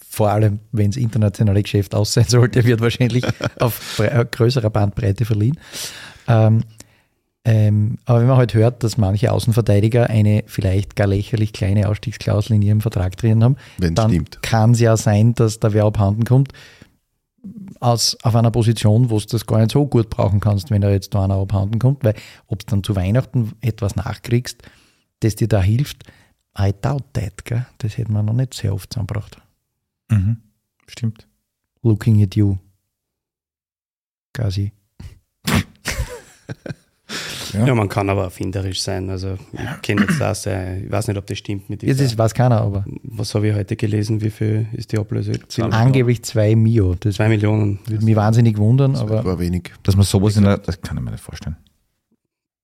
Vor 0.10 0.30
allem, 0.30 0.60
wenn 0.72 0.91
das 0.91 0.98
internationale 0.98 1.61
Geschäft 1.61 1.94
aus 1.95 2.14
sein 2.14 2.26
sollte, 2.28 2.64
wird 2.65 2.82
wahrscheinlich 2.82 3.26
auf 3.60 4.02
größerer 4.32 4.70
Bandbreite 4.70 5.26
verliehen. 5.26 5.60
Ähm, 6.28 6.64
ähm, 7.45 7.98
aber 8.06 8.22
wenn 8.22 8.28
man 8.28 8.38
halt 8.38 8.53
hört, 8.53 8.84
dass 8.84 8.98
manche 8.98 9.32
Außenverteidiger 9.32 10.10
eine 10.10 10.44
vielleicht 10.48 10.95
gar 10.95 11.07
lächerlich 11.07 11.52
kleine 11.52 11.90
Ausstiegsklausel 11.90 12.56
in 12.56 12.61
ihrem 12.61 12.82
Vertrag 12.82 13.18
drin 13.18 13.44
haben, 13.44 13.57
Wenn's 13.78 13.95
dann 13.95 14.26
kann 14.41 14.72
es 14.72 14.80
ja 14.80 14.95
sein, 14.95 15.34
dass 15.36 15.60
da 15.60 15.74
wer 15.74 15.84
abhanden 15.84 16.24
kommt 16.24 16.53
aus, 17.80 18.18
auf 18.24 18.36
einer 18.36 18.52
Position, 18.52 19.10
wo 19.10 19.20
du 19.20 19.26
das 19.26 19.45
gar 19.45 19.60
nicht 19.60 19.72
so 19.72 19.86
gut 19.86 20.10
brauchen 20.10 20.40
kannst, 20.40 20.72
wenn 20.72 20.82
da 20.82 20.90
jetzt 20.90 21.14
da 21.14 21.26
einer 21.26 21.36
abhanden 21.36 21.80
kommt, 21.80 22.03
weil 22.03 22.15
ob 22.48 22.60
du 22.60 22.65
dann 22.68 22.84
zu 22.84 22.95
Weihnachten 22.95 23.53
etwas 23.61 23.95
nachkriegst, 23.95 24.61
das 25.20 25.36
dir 25.36 25.48
da 25.48 25.61
hilft, 25.61 26.03
I 26.57 26.74
doubt 26.82 27.03
that, 27.14 27.45
gell? 27.45 27.65
das 27.80 27.98
hätte 27.98 28.11
man 28.11 28.26
noch 28.26 28.34
nicht 28.34 28.53
sehr 28.53 28.74
oft 28.74 28.94
zusammengebracht. 28.94 29.41
Mhm. 30.10 30.38
Stimmt. 30.88 31.28
Looking 31.82 32.22
at 32.24 32.36
you. 32.36 32.57
Quasi. 34.34 34.72
Ja. 37.54 37.66
Ja. 37.68 37.76
man 37.76 37.90
kann 37.90 38.10
aber 38.10 38.24
erfinderisch 38.24 38.82
sein. 38.82 39.10
Also 39.10 39.38
ich 39.54 39.82
kenne 39.82 40.02
jetzt 40.02 40.20
das, 40.20 40.46
äh, 40.46 40.80
ich 40.80 40.92
weiß 40.92 41.08
nicht, 41.08 41.18
ob 41.18 41.26
das 41.28 41.38
stimmt 41.38 41.70
mit 41.70 41.84
Jetzt 41.84 42.00
ist, 42.02 42.18
weiß 42.18 42.34
keiner, 42.34 42.62
aber 42.62 42.86
Was 43.04 43.34
habe 43.36 43.48
ich 43.50 43.56
heute 43.56 43.76
gelesen? 43.76 44.22
Wie 44.22 44.30
viel 44.30 44.68
ist 44.74 44.92
die 44.92 44.98
Ablöse? 44.98 45.34
angeblich 45.60 46.24
zwei 46.24 46.56
Mio. 46.56 46.96
Das 47.00 47.16
Zwei 47.16 47.30
Millionen. 47.30 47.80
würde 47.88 48.04
mich 48.06 48.16
wahnsinnig 48.16 48.58
wundern, 48.58 48.96
aber 48.96 49.24
war 49.24 49.40
wenig. 49.40 49.72
Dass 49.84 49.96
man 49.96 50.06
sowas 50.06 50.36
in 50.38 50.44
der, 50.44 50.58
das 50.58 50.82
kann 50.82 50.98
ich 50.98 51.04
mir 51.04 51.12
nicht 51.12 51.24
vorstellen. 51.24 51.56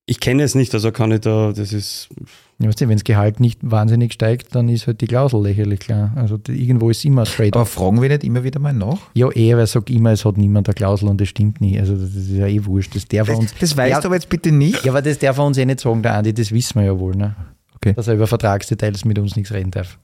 Ich 0.10 0.20
kenne 0.20 0.42
es 0.42 0.56
nicht, 0.56 0.74
also 0.74 0.92
kann 0.92 1.12
ich 1.12 1.22
da, 1.22 1.54
das 1.56 1.72
ist, 1.72 2.10
ja, 2.58 2.68
weißt 2.68 2.82
du, 2.82 2.88
wenn 2.88 2.98
das 2.98 3.04
Gehalt 3.04 3.40
nicht 3.40 3.60
wahnsinnig 3.62 4.12
steigt, 4.12 4.56
dann 4.56 4.68
ist 4.68 4.88
halt 4.88 5.02
die 5.02 5.06
Klausel 5.06 5.44
lächerlich 5.44 5.82
klar. 5.82 6.14
Also 6.16 6.38
die, 6.38 6.54
irgendwo 6.54 6.90
ist 6.90 7.06
immer 7.06 7.22
ein 7.22 7.28
Trade. 7.28 7.54
Aber 7.54 7.68
fragen 7.68 8.02
wir 8.02 8.10
nicht 8.10 8.24
immer 8.24 8.44
wieder 8.44 8.60
mal 8.60 8.74
nach? 8.74 8.98
Ja, 9.14 9.30
eh, 9.32 9.56
weil 9.56 9.68
sagt 9.68 9.92
immer, 9.92 10.12
es 10.12 10.26
hat 10.26 10.38
niemand 10.38 10.68
eine 10.68 10.74
Klausel 10.74 11.10
und 11.10 11.22
das 11.22 11.28
stimmt 11.28 11.62
nie. 11.62 11.80
Also 11.80 11.96
das 11.96 12.16
ist 12.16 12.32
ja 12.32 12.48
eh 12.48 12.66
wurscht. 12.66 12.96
Das 12.96 13.08
darf 13.08 13.30
er 13.30 13.38
uns. 13.38 13.54
Das 13.60 13.78
weißt 13.78 13.92
ja, 13.92 14.02
du 14.02 14.08
aber 14.08 14.16
jetzt 14.16 14.30
bitte 14.30 14.52
nicht. 14.52 14.84
Ja, 14.84 14.94
aber 14.94 15.04
das 15.04 15.20
darf 15.20 15.38
er 15.38 15.46
uns 15.46 15.60
eh 15.60 15.66
nicht 15.66 15.80
sagen, 15.80 16.02
der 16.02 16.16
Andi, 16.16 16.34
das 16.34 16.52
wissen 16.52 16.80
wir 16.80 16.88
ja 16.88 17.00
wohl, 17.00 17.16
ne? 17.16 17.36
Okay. 17.76 17.94
Dass 17.94 18.08
er 18.08 18.16
über 18.16 18.26
Vertragsdetails 18.26 19.06
mit 19.06 19.20
uns 19.20 19.36
nichts 19.36 19.54
reden 19.54 19.70
darf. 19.70 20.00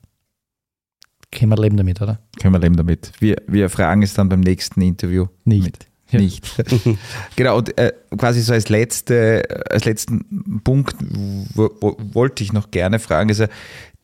Können 1.31 1.49
wir 1.49 1.57
leben 1.57 1.77
damit, 1.77 1.99
oder? 1.99 2.19
Können 2.39 2.53
wir 2.53 2.59
leben 2.59 2.77
damit. 2.77 3.11
Wir, 3.19 3.37
wir 3.47 3.71
fragen 3.71 4.03
es 4.03 4.13
dann 4.13 4.29
beim 4.29 4.41
nächsten 4.41 4.81
Interview. 4.81 5.25
Nicht. 5.45 5.63
Mit. 5.63 5.87
Nicht. 6.19 6.45
genau, 7.35 7.57
und 7.57 7.77
äh, 7.77 7.93
quasi 8.17 8.41
so 8.41 8.53
als, 8.53 8.69
letzte, 8.69 9.43
als 9.69 9.85
letzten 9.85 10.61
Punkt 10.63 10.95
wo, 11.53 11.69
wo, 11.79 11.97
wollte 12.13 12.43
ich 12.43 12.53
noch 12.53 12.71
gerne 12.71 12.99
fragen, 12.99 13.29
also 13.29 13.45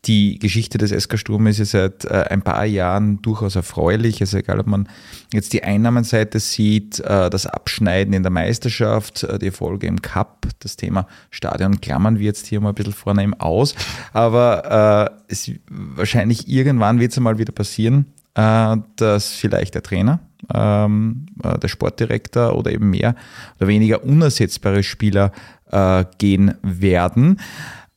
die 0.06 0.38
Geschichte 0.40 0.78
des 0.78 0.90
SK 0.90 1.16
Sturm 1.18 1.46
ist 1.46 1.58
ja 1.58 1.64
seit 1.64 2.04
äh, 2.04 2.24
ein 2.28 2.42
paar 2.42 2.64
Jahren 2.64 3.22
durchaus 3.22 3.54
erfreulich. 3.54 4.20
Also 4.20 4.38
egal, 4.38 4.58
ob 4.58 4.66
man 4.66 4.88
jetzt 5.32 5.52
die 5.52 5.62
Einnahmenseite 5.62 6.40
sieht, 6.40 6.98
äh, 7.00 7.30
das 7.30 7.46
Abschneiden 7.46 8.12
in 8.12 8.24
der 8.24 8.32
Meisterschaft, 8.32 9.22
äh, 9.22 9.38
die 9.38 9.46
Erfolge 9.46 9.86
im 9.86 10.02
Cup, 10.02 10.48
das 10.58 10.76
Thema 10.76 11.06
Stadion 11.30 11.80
klammern 11.80 12.18
wir 12.18 12.26
jetzt 12.26 12.48
hier 12.48 12.60
mal 12.60 12.70
ein 12.70 12.74
bisschen 12.74 12.92
vornehm 12.92 13.34
aus. 13.34 13.76
Aber 14.12 15.12
äh, 15.28 15.32
es, 15.32 15.52
wahrscheinlich 15.68 16.48
irgendwann 16.48 16.98
wird 16.98 17.12
es 17.12 17.18
einmal 17.18 17.38
wieder 17.38 17.52
passieren, 17.52 18.06
äh, 18.34 18.76
dass 18.96 19.28
vielleicht 19.28 19.74
der 19.74 19.84
Trainer, 19.84 20.18
ähm, 20.52 21.26
äh, 21.42 21.58
der 21.58 21.68
Sportdirektor 21.68 22.56
oder 22.56 22.72
eben 22.72 22.90
mehr 22.90 23.14
oder 23.58 23.68
weniger 23.68 24.04
unersetzbare 24.04 24.82
Spieler 24.82 25.32
äh, 25.70 26.04
gehen 26.18 26.54
werden. 26.62 27.40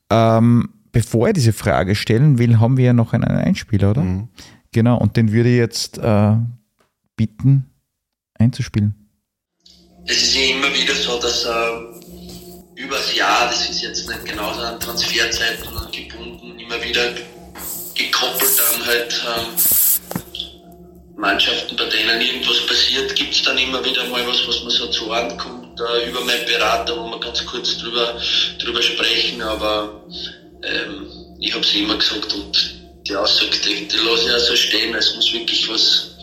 Ähm, 0.09 0.69
bevor 0.91 1.27
er 1.27 1.33
diese 1.33 1.53
Frage 1.53 1.95
stellen 1.95 2.37
will, 2.37 2.59
haben 2.59 2.77
wir 2.77 2.85
ja 2.85 2.93
noch 2.93 3.13
einen 3.13 3.25
Einspieler, 3.25 3.91
oder? 3.91 4.01
Mhm. 4.01 4.29
Genau, 4.71 4.97
und 4.97 5.17
den 5.17 5.31
würde 5.31 5.49
ich 5.49 5.57
jetzt 5.57 5.97
äh, 5.97 6.35
bitten 7.15 7.65
einzuspielen. 8.33 8.93
Es 10.05 10.21
ist 10.21 10.35
ja 10.35 10.55
immer 10.55 10.67
wieder 10.73 10.93
so, 10.93 11.19
dass 11.19 11.45
äh, 11.45 12.81
übers 12.81 13.15
Jahr, 13.15 13.47
das 13.47 13.69
ist 13.69 13.81
jetzt 13.81 14.07
nicht 14.07 14.25
genauso 14.25 14.61
an 14.61 14.79
Transferzeiten 14.79 15.67
gebunden, 15.91 16.59
immer 16.59 16.83
wieder 16.83 17.13
gekoppelt 17.95 18.61
an 18.73 18.85
halt 18.85 19.25
ähm, 19.37 19.84
Mannschaften, 21.17 21.75
bei 21.75 21.85
denen 21.85 22.19
irgendwas 22.19 22.65
passiert, 22.67 23.15
gibt 23.15 23.33
es 23.33 23.43
dann 23.43 23.57
immer 23.57 23.83
wieder 23.85 24.03
mal 24.05 24.25
was, 24.27 24.47
was 24.47 24.61
man 24.61 24.71
so 24.71 24.87
zu 24.87 25.09
Ohren 25.09 25.37
kommt, 25.37 25.79
äh, 25.79 26.09
über 26.09 26.21
meinen 26.21 26.45
Berater, 26.45 26.97
wo 26.97 27.09
wir 27.09 27.19
ganz 27.19 27.45
kurz 27.45 27.77
drüber, 27.77 28.19
drüber 28.59 28.81
sprechen, 28.81 29.41
aber 29.41 30.03
ähm, 30.63 31.07
ich 31.39 31.53
habe 31.53 31.63
es 31.63 31.73
immer 31.73 31.97
gesagt 31.97 32.33
und 32.33 32.75
die 33.07 33.15
Aussage, 33.15 33.51
die, 33.65 33.87
die 33.87 33.97
lasse 33.97 34.27
ich 34.27 34.33
auch 34.33 34.39
so 34.39 34.55
stehen, 34.55 34.93
es 34.95 35.15
muss 35.15 35.31
wirklich 35.31 35.69
was 35.69 36.15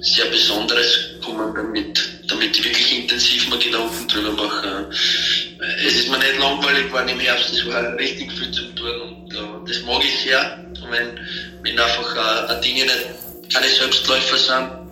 sehr 0.00 0.26
Besonderes 0.26 1.10
kommen, 1.24 1.52
damit, 1.54 2.00
damit 2.28 2.56
ich 2.56 2.64
wirklich 2.64 2.98
intensiv 2.98 3.48
mir 3.48 3.58
Gedanken 3.58 4.06
drüber 4.06 4.30
mache. 4.32 4.88
Es 5.84 5.94
ist 5.94 6.08
mir 6.08 6.18
nicht 6.18 6.38
langweilig 6.38 6.86
geworden 6.86 7.08
im 7.08 7.18
Herbst, 7.18 7.52
es 7.52 7.66
war 7.66 7.98
richtig 7.98 8.30
viel 8.32 8.52
zu 8.52 8.62
tun 8.74 9.00
und 9.00 9.34
äh, 9.34 9.66
das 9.66 9.82
mag 9.82 10.04
ich 10.04 10.20
sehr, 10.20 10.64
wenn, 10.90 11.18
wenn 11.62 11.78
einfach 11.78 12.50
äh, 12.50 12.60
Dinge 12.60 12.84
nicht 12.84 13.27
keine 13.52 13.68
Selbstläufer 13.68 14.36
sind. 14.36 14.88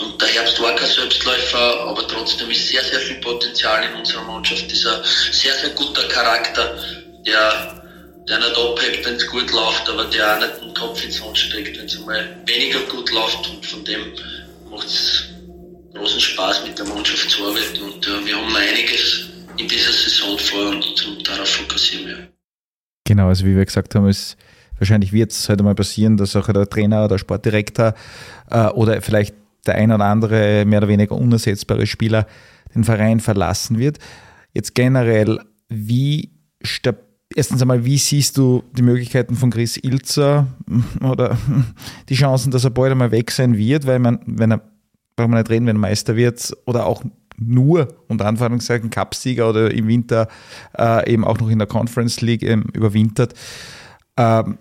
Und 0.00 0.20
der 0.20 0.28
Herbst 0.28 0.60
war 0.60 0.74
kein 0.74 0.88
Selbstläufer, 0.88 1.80
aber 1.86 2.06
trotzdem 2.08 2.50
ist 2.50 2.68
sehr, 2.68 2.82
sehr 2.82 3.00
viel 3.00 3.16
Potenzial 3.16 3.84
in 3.84 3.94
unserer 3.98 4.22
Mannschaft. 4.24 4.70
Dieser 4.70 5.02
sehr, 5.04 5.54
sehr 5.54 5.70
guter 5.70 6.08
Charakter, 6.08 6.78
der, 7.26 7.82
der 8.28 8.38
nicht 8.38 8.56
abhebt, 8.56 9.04
wenn 9.04 9.14
es 9.14 9.26
gut 9.26 9.50
läuft, 9.52 9.88
aber 9.88 10.04
der 10.04 10.36
auch 10.36 10.40
nicht 10.40 10.62
den 10.62 10.74
Kopf 10.74 11.04
ins 11.04 11.18
Sand 11.18 11.38
steckt, 11.38 11.78
wenn 11.78 11.86
es 11.86 11.96
einmal 11.96 12.36
weniger 12.46 12.80
gut 12.80 13.10
läuft. 13.10 13.48
Und 13.50 13.64
von 13.64 13.84
dem 13.84 14.14
macht 14.70 14.86
es 14.86 15.24
großen 15.94 16.20
Spaß, 16.20 16.66
mit 16.66 16.78
der 16.78 16.86
Mannschaft 16.86 17.30
zu 17.30 17.46
arbeiten. 17.46 17.82
Und 17.82 18.06
äh, 18.06 18.26
wir 18.26 18.36
haben 18.36 18.52
noch 18.52 18.58
einiges 18.58 19.26
in 19.56 19.68
dieser 19.68 19.92
Saison 19.92 20.38
vor 20.38 20.68
und, 20.70 21.06
und 21.06 21.28
darauf 21.28 21.48
fokussieren 21.48 22.06
wir. 22.06 22.28
Genau, 23.06 23.28
also 23.28 23.44
wie 23.44 23.54
wir 23.54 23.64
gesagt 23.64 23.94
haben, 23.94 24.08
es 24.08 24.36
wahrscheinlich 24.78 25.12
wird 25.12 25.32
es 25.32 25.48
heute 25.48 25.62
mal 25.62 25.74
passieren, 25.74 26.16
dass 26.16 26.36
auch 26.36 26.46
der 26.46 26.68
Trainer 26.68 27.04
oder 27.04 27.18
Sportdirektor 27.18 27.94
äh, 28.50 28.66
oder 28.68 29.00
vielleicht 29.02 29.34
der 29.66 29.76
ein 29.76 29.92
oder 29.92 30.04
andere 30.04 30.64
mehr 30.66 30.78
oder 30.78 30.88
weniger 30.88 31.16
unersetzbare 31.16 31.86
Spieler 31.86 32.26
den 32.74 32.84
Verein 32.84 33.20
verlassen 33.20 33.78
wird. 33.78 33.98
Jetzt 34.52 34.74
generell, 34.74 35.40
wie 35.68 36.30
stab 36.62 36.96
erstens 37.34 37.62
einmal, 37.62 37.84
wie 37.84 37.98
siehst 37.98 38.36
du 38.36 38.62
die 38.76 38.82
Möglichkeiten 38.82 39.34
von 39.36 39.50
Chris 39.50 39.76
Ilzer 39.76 40.46
oder 41.02 41.36
die 42.08 42.14
Chancen, 42.14 42.50
dass 42.50 42.64
er 42.64 42.70
bald 42.70 42.92
einmal 42.92 43.10
weg 43.10 43.30
sein 43.30 43.56
wird, 43.56 43.86
weil 43.86 43.98
man, 43.98 44.20
wenn 44.26 44.52
er, 44.52 44.60
brauchen 45.16 45.32
wir 45.32 45.38
nicht 45.38 45.50
reden, 45.50 45.66
wenn 45.66 45.76
er 45.76 45.80
Meister 45.80 46.16
wird 46.16 46.52
oder 46.66 46.86
auch 46.86 47.04
nur 47.36 47.88
unter 48.08 48.26
Anführungszeichen 48.26 48.90
Cupsieger 48.90 49.50
oder 49.50 49.72
im 49.72 49.88
Winter 49.88 50.28
äh, 50.78 51.12
eben 51.12 51.24
auch 51.24 51.38
noch 51.38 51.50
in 51.50 51.58
der 51.58 51.66
Conference 51.66 52.20
League 52.20 52.42
ähm, 52.42 52.66
überwintert, 52.72 53.34
ähm, 54.16 54.58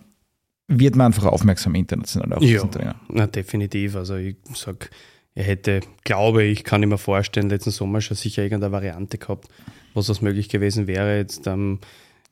wird 0.67 0.95
man 0.95 1.07
einfach 1.07 1.25
aufmerksam 1.25 1.75
international 1.75 2.33
auf 2.33 2.41
Ja, 2.43 2.49
diesen 2.53 2.71
Trainer. 2.71 2.95
na, 3.09 3.27
definitiv. 3.27 3.95
Also 3.95 4.15
ich 4.15 4.37
sag, 4.55 4.89
er 5.35 5.43
hätte, 5.43 5.81
glaube 6.03 6.43
ich, 6.43 6.63
kann 6.63 6.81
ich 6.83 6.89
mir 6.89 6.97
vorstellen, 6.97 7.49
letzten 7.49 7.71
Sommer 7.71 8.01
schon 8.01 8.17
sicher 8.17 8.43
irgendeine 8.43 8.71
Variante 8.71 9.17
gehabt, 9.17 9.47
was 9.93 10.07
das 10.07 10.21
möglich 10.21 10.49
gewesen 10.49 10.87
wäre. 10.87 11.17
Jetzt, 11.17 11.47
ähm, 11.47 11.79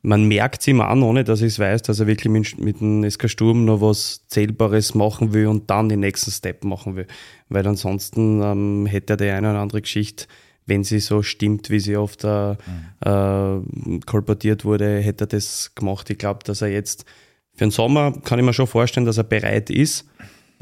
man 0.03 0.27
merkt 0.27 0.61
es 0.61 0.67
ihm 0.67 0.81
an, 0.81 1.03
ohne 1.03 1.23
dass 1.23 1.41
ich 1.41 1.47
es 1.49 1.59
weiß, 1.59 1.83
dass 1.83 1.99
er 1.99 2.07
wirklich 2.07 2.31
mit, 2.31 2.59
mit 2.59 2.79
dem 2.81 3.07
SK 3.07 3.29
Sturm 3.29 3.65
noch 3.65 3.81
was 3.81 4.25
Zählbares 4.27 4.95
machen 4.95 5.33
will 5.33 5.45
und 5.47 5.69
dann 5.69 5.89
den 5.89 5.99
nächsten 5.99 6.31
Step 6.31 6.63
machen 6.63 6.95
will. 6.95 7.05
Weil 7.49 7.67
ansonsten 7.67 8.41
ähm, 8.41 8.85
hätte 8.87 9.13
er 9.13 9.17
die 9.17 9.29
eine 9.29 9.51
oder 9.51 9.59
andere 9.59 9.81
Geschichte, 9.81 10.25
wenn 10.65 10.83
sie 10.83 10.99
so 10.99 11.23
stimmt, 11.23 11.69
wie 11.69 11.79
sie 11.79 11.97
oft 11.97 12.23
äh, 12.23 12.51
äh, 12.51 13.61
kolportiert 14.05 14.63
wurde, 14.65 14.99
hätte 14.99 15.25
er 15.25 15.27
das 15.27 15.73
gemacht. 15.75 16.09
Ich 16.09 16.17
glaube, 16.17 16.43
dass 16.43 16.61
er 16.61 16.69
jetzt 16.69 17.05
für 17.53 17.65
den 17.65 17.71
Sommer 17.71 18.13
kann 18.23 18.39
ich 18.39 18.45
mir 18.45 18.53
schon 18.53 18.67
vorstellen, 18.67 19.05
dass 19.05 19.17
er 19.17 19.23
bereit 19.23 19.69
ist. 19.69 20.05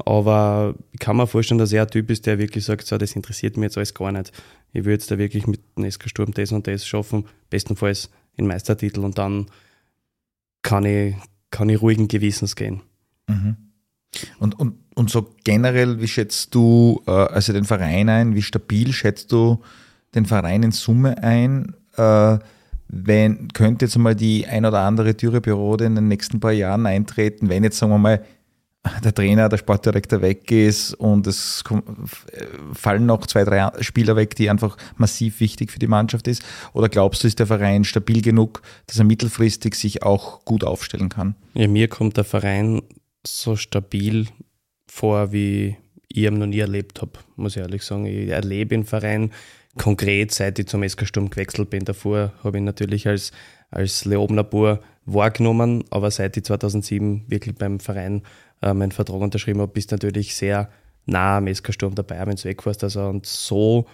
Aber 0.04 0.74
ich 0.92 0.98
kann 0.98 1.16
mir 1.16 1.26
vorstellen, 1.26 1.58
dass 1.58 1.72
er 1.72 1.82
ein 1.82 1.90
Typ 1.90 2.10
ist, 2.10 2.26
der 2.26 2.38
wirklich 2.38 2.64
sagt, 2.64 2.86
so, 2.86 2.96
das 2.96 3.14
interessiert 3.14 3.56
mich 3.56 3.64
jetzt 3.64 3.76
alles 3.76 3.94
gar 3.94 4.10
nicht. 4.12 4.32
Ich 4.72 4.84
würde 4.84 4.92
jetzt 4.92 5.10
da 5.10 5.18
wirklich 5.18 5.46
mit 5.46 5.60
SK 5.76 6.08
Sturm 6.08 6.32
das 6.32 6.52
und 6.52 6.66
das 6.66 6.86
schaffen, 6.86 7.26
bestenfalls 7.50 8.10
in 8.36 8.46
Meistertitel 8.46 9.00
und 9.00 9.18
dann 9.18 9.46
kann 10.62 10.84
ich, 10.84 11.14
kann 11.50 11.68
ich 11.68 11.82
ruhigen 11.82 12.08
Gewissens 12.08 12.56
gehen. 12.56 12.80
Mhm. 13.28 13.56
Und, 14.38 14.58
und, 14.58 14.78
und 14.94 15.10
so 15.10 15.34
generell, 15.44 16.00
wie 16.00 16.08
schätzt 16.08 16.54
du 16.54 17.02
äh, 17.06 17.10
also 17.10 17.52
den 17.52 17.64
Verein 17.64 18.08
ein? 18.08 18.34
Wie 18.34 18.42
stabil 18.42 18.92
schätzt 18.92 19.32
du 19.32 19.62
den 20.14 20.26
Verein 20.26 20.62
in 20.62 20.72
Summe 20.72 21.22
ein? 21.22 21.74
Äh, 21.96 22.38
wenn, 22.92 23.48
könnte 23.48 23.84
jetzt 23.84 23.96
mal 23.98 24.16
die 24.16 24.46
ein 24.46 24.64
oder 24.64 24.80
andere 24.80 25.14
Dürreperiode 25.14 25.84
in 25.84 25.94
den 25.94 26.08
nächsten 26.08 26.40
paar 26.40 26.52
Jahren 26.52 26.86
eintreten, 26.86 27.48
wenn 27.48 27.62
jetzt, 27.62 27.78
sagen 27.78 27.92
wir 27.92 27.98
mal, 27.98 28.24
der 29.04 29.14
Trainer, 29.14 29.48
der 29.48 29.58
Sportdirektor 29.58 30.22
weg 30.22 30.50
ist 30.50 30.94
und 30.94 31.26
es 31.26 31.62
fallen 32.72 33.06
noch 33.06 33.26
zwei, 33.26 33.44
drei 33.44 33.70
Spieler 33.82 34.16
weg, 34.16 34.34
die 34.36 34.48
einfach 34.48 34.76
massiv 34.96 35.40
wichtig 35.40 35.70
für 35.70 35.78
die 35.78 35.86
Mannschaft 35.86 36.26
ist? 36.26 36.42
Oder 36.72 36.88
glaubst 36.88 37.22
du, 37.22 37.28
ist 37.28 37.38
der 37.38 37.46
Verein 37.46 37.84
stabil 37.84 38.22
genug, 38.22 38.62
dass 38.86 38.98
er 38.98 39.04
mittelfristig 39.04 39.74
sich 39.74 40.02
auch 40.02 40.44
gut 40.46 40.64
aufstellen 40.64 41.10
kann? 41.10 41.34
Ja, 41.52 41.68
mir 41.68 41.88
kommt 41.88 42.16
der 42.16 42.24
Verein 42.24 42.80
so 43.26 43.54
stabil 43.54 44.26
vor, 44.86 45.30
wie 45.30 45.76
ich 46.08 46.24
ihn 46.24 46.38
noch 46.38 46.46
nie 46.46 46.60
erlebt 46.60 47.02
habe, 47.02 47.12
muss 47.36 47.56
ich 47.56 47.62
ehrlich 47.62 47.82
sagen. 47.82 48.06
Ich 48.06 48.30
erlebe 48.30 48.74
den 48.74 48.84
Verein 48.84 49.30
konkret, 49.78 50.32
seit 50.32 50.58
ich 50.58 50.66
zum 50.66 50.86
SK 50.86 51.06
Sturm 51.06 51.30
gewechselt 51.30 51.70
bin. 51.70 51.84
Davor 51.84 52.32
habe 52.42 52.58
ich 52.58 52.64
natürlich 52.64 53.06
als, 53.06 53.32
als 53.70 54.04
Leobner 54.04 54.44
Bur 54.44 54.80
wahrgenommen, 55.04 55.84
aber 55.90 56.10
seit 56.10 56.36
ich 56.36 56.44
2007 56.44 57.24
wirklich 57.28 57.56
beim 57.56 57.80
Verein 57.80 58.22
äh, 58.62 58.74
meinen 58.74 58.92
Vertrag 58.92 59.20
unterschrieben 59.20 59.60
habe, 59.60 59.72
bist 59.72 59.90
du 59.90 59.94
natürlich 59.94 60.34
sehr 60.34 60.70
nah 61.06 61.38
am 61.38 61.52
SK 61.52 61.72
Sturm 61.72 61.94
dabei, 61.94 62.26
wenn 62.26 62.36
du 62.36 62.44
weg 62.44 62.64
warst. 62.66 62.84
Also, 62.84 63.02
und 63.06 63.26
so 63.26 63.86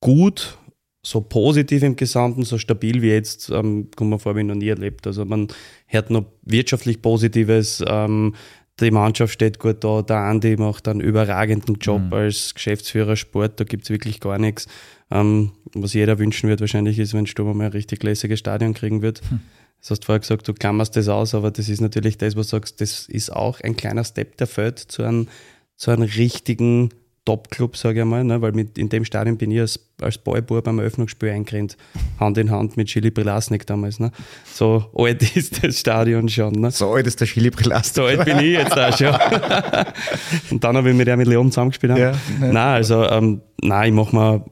gut, 0.00 0.58
so 1.02 1.20
positiv 1.20 1.82
im 1.82 1.96
Gesamten, 1.96 2.44
so 2.44 2.58
stabil 2.58 3.02
wie 3.02 3.10
jetzt, 3.10 3.50
ähm, 3.50 3.88
kommt 3.96 4.10
man 4.10 4.18
vor, 4.18 4.36
wie 4.36 4.40
ich 4.40 4.46
noch 4.46 4.54
nie 4.54 4.68
erlebt. 4.68 5.06
Also 5.06 5.24
man 5.24 5.48
hört 5.86 6.10
noch 6.10 6.26
wirtschaftlich 6.42 7.00
Positives, 7.00 7.82
ähm, 7.86 8.34
die 8.80 8.90
Mannschaft 8.90 9.34
steht 9.34 9.58
gut 9.58 9.82
da, 9.82 10.02
der 10.02 10.18
Andi 10.18 10.56
macht 10.56 10.88
einen 10.88 11.00
überragenden 11.00 11.76
Job 11.76 12.02
mhm. 12.02 12.12
als 12.12 12.54
Geschäftsführer 12.54 13.16
Sport, 13.16 13.60
da 13.60 13.64
gibt 13.64 13.84
es 13.84 13.90
wirklich 13.90 14.20
gar 14.20 14.38
nichts. 14.38 14.66
Ähm, 15.10 15.52
was 15.74 15.94
jeder 15.94 16.18
wünschen 16.18 16.48
wird 16.48 16.60
wahrscheinlich 16.60 16.98
ist, 16.98 17.14
wenn 17.14 17.26
Sturm 17.26 17.56
mal 17.56 17.66
ein 17.66 17.72
richtig 17.72 18.02
lässiges 18.02 18.38
Stadion 18.38 18.74
kriegen 18.74 19.02
wird. 19.02 19.20
Hm. 19.28 19.40
Das 19.80 19.90
hast 19.90 20.00
du 20.02 20.06
vorher 20.06 20.20
gesagt, 20.20 20.48
du 20.48 20.54
klammerst 20.54 20.96
das 20.96 21.08
aus, 21.08 21.34
aber 21.34 21.50
das 21.50 21.68
ist 21.68 21.80
natürlich 21.80 22.18
das, 22.18 22.36
was 22.36 22.48
du 22.48 22.56
sagst, 22.56 22.80
das 22.80 23.08
ist 23.08 23.30
auch 23.32 23.60
ein 23.60 23.76
kleiner 23.76 24.04
Step, 24.04 24.36
der 24.36 24.46
fällt 24.46 24.78
zu 24.78 25.02
einem, 25.02 25.28
zu 25.76 25.90
einem 25.90 26.02
richtigen 26.02 26.90
Top-Club, 27.28 27.76
sage 27.76 28.00
ich 28.00 28.06
mal, 28.06 28.24
ne? 28.24 28.40
weil 28.40 28.52
mit, 28.52 28.78
in 28.78 28.88
dem 28.88 29.04
Stadion 29.04 29.36
bin 29.36 29.50
ich 29.50 29.60
als, 29.60 29.78
als 30.00 30.16
Boybub 30.16 30.64
beim 30.64 30.78
Eröffnungsspiel 30.78 31.28
eingerannt, 31.28 31.76
Hand 32.18 32.38
in 32.38 32.50
Hand 32.50 32.78
mit 32.78 32.88
Chili 32.88 33.10
Prilasnik 33.10 33.66
damals. 33.66 34.00
Ne? 34.00 34.12
So 34.50 34.86
alt 34.94 35.22
ist 35.36 35.62
das 35.62 35.78
Stadion 35.78 36.30
schon. 36.30 36.52
Ne? 36.54 36.70
So 36.70 36.90
alt 36.90 37.06
ist 37.06 37.20
der 37.20 37.26
Chili 37.26 37.50
Prilasnik. 37.50 37.94
So 37.94 38.04
alt 38.04 38.24
bin 38.24 38.38
ich 38.38 38.52
jetzt 38.52 38.72
auch 38.72 38.96
schon. 38.96 39.14
Und 40.50 40.64
dann 40.64 40.78
habe 40.78 40.88
ich 40.88 40.96
mit 40.96 41.06
der 41.06 41.18
mit 41.18 41.28
Leon 41.28 41.52
zusammengespielt. 41.52 41.98
Ja, 41.98 42.12
nein, 42.40 42.56
also 42.56 43.04
ähm, 43.04 43.42
nein, 43.60 43.88
ich 43.88 43.94
mache 43.94 44.16
mir 44.16 44.44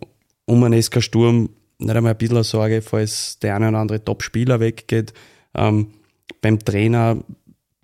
um 0.45 0.63
einen 0.63 0.83
SK 0.83 1.03
Sturm 1.03 1.49
nicht 1.79 1.97
einmal 1.97 2.13
ein 2.13 2.19
bisschen 2.19 2.43
Sorge, 2.43 2.83
falls 2.83 3.39
der 3.39 3.57
eine 3.57 3.71
oder 3.71 3.79
andere 3.79 4.05
Top-Spieler 4.05 4.61
weggeht. 4.61 5.15
Ähm, 5.55 5.95
beim 6.43 6.59
Trainer 6.59 7.17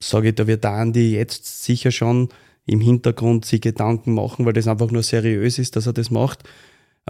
sage 0.00 0.28
ich, 0.28 0.34
da 0.34 0.46
wird 0.46 0.64
der 0.64 0.72
Andi 0.72 1.14
jetzt 1.14 1.64
sicher 1.64 1.90
schon 1.90 2.28
im 2.66 2.80
Hintergrund 2.80 3.44
sich 3.44 3.60
Gedanken 3.60 4.14
machen, 4.14 4.46
weil 4.46 4.52
das 4.52 4.68
einfach 4.68 4.90
nur 4.90 5.02
seriös 5.02 5.58
ist, 5.58 5.76
dass 5.76 5.86
er 5.86 5.92
das 5.92 6.10
macht. 6.10 6.44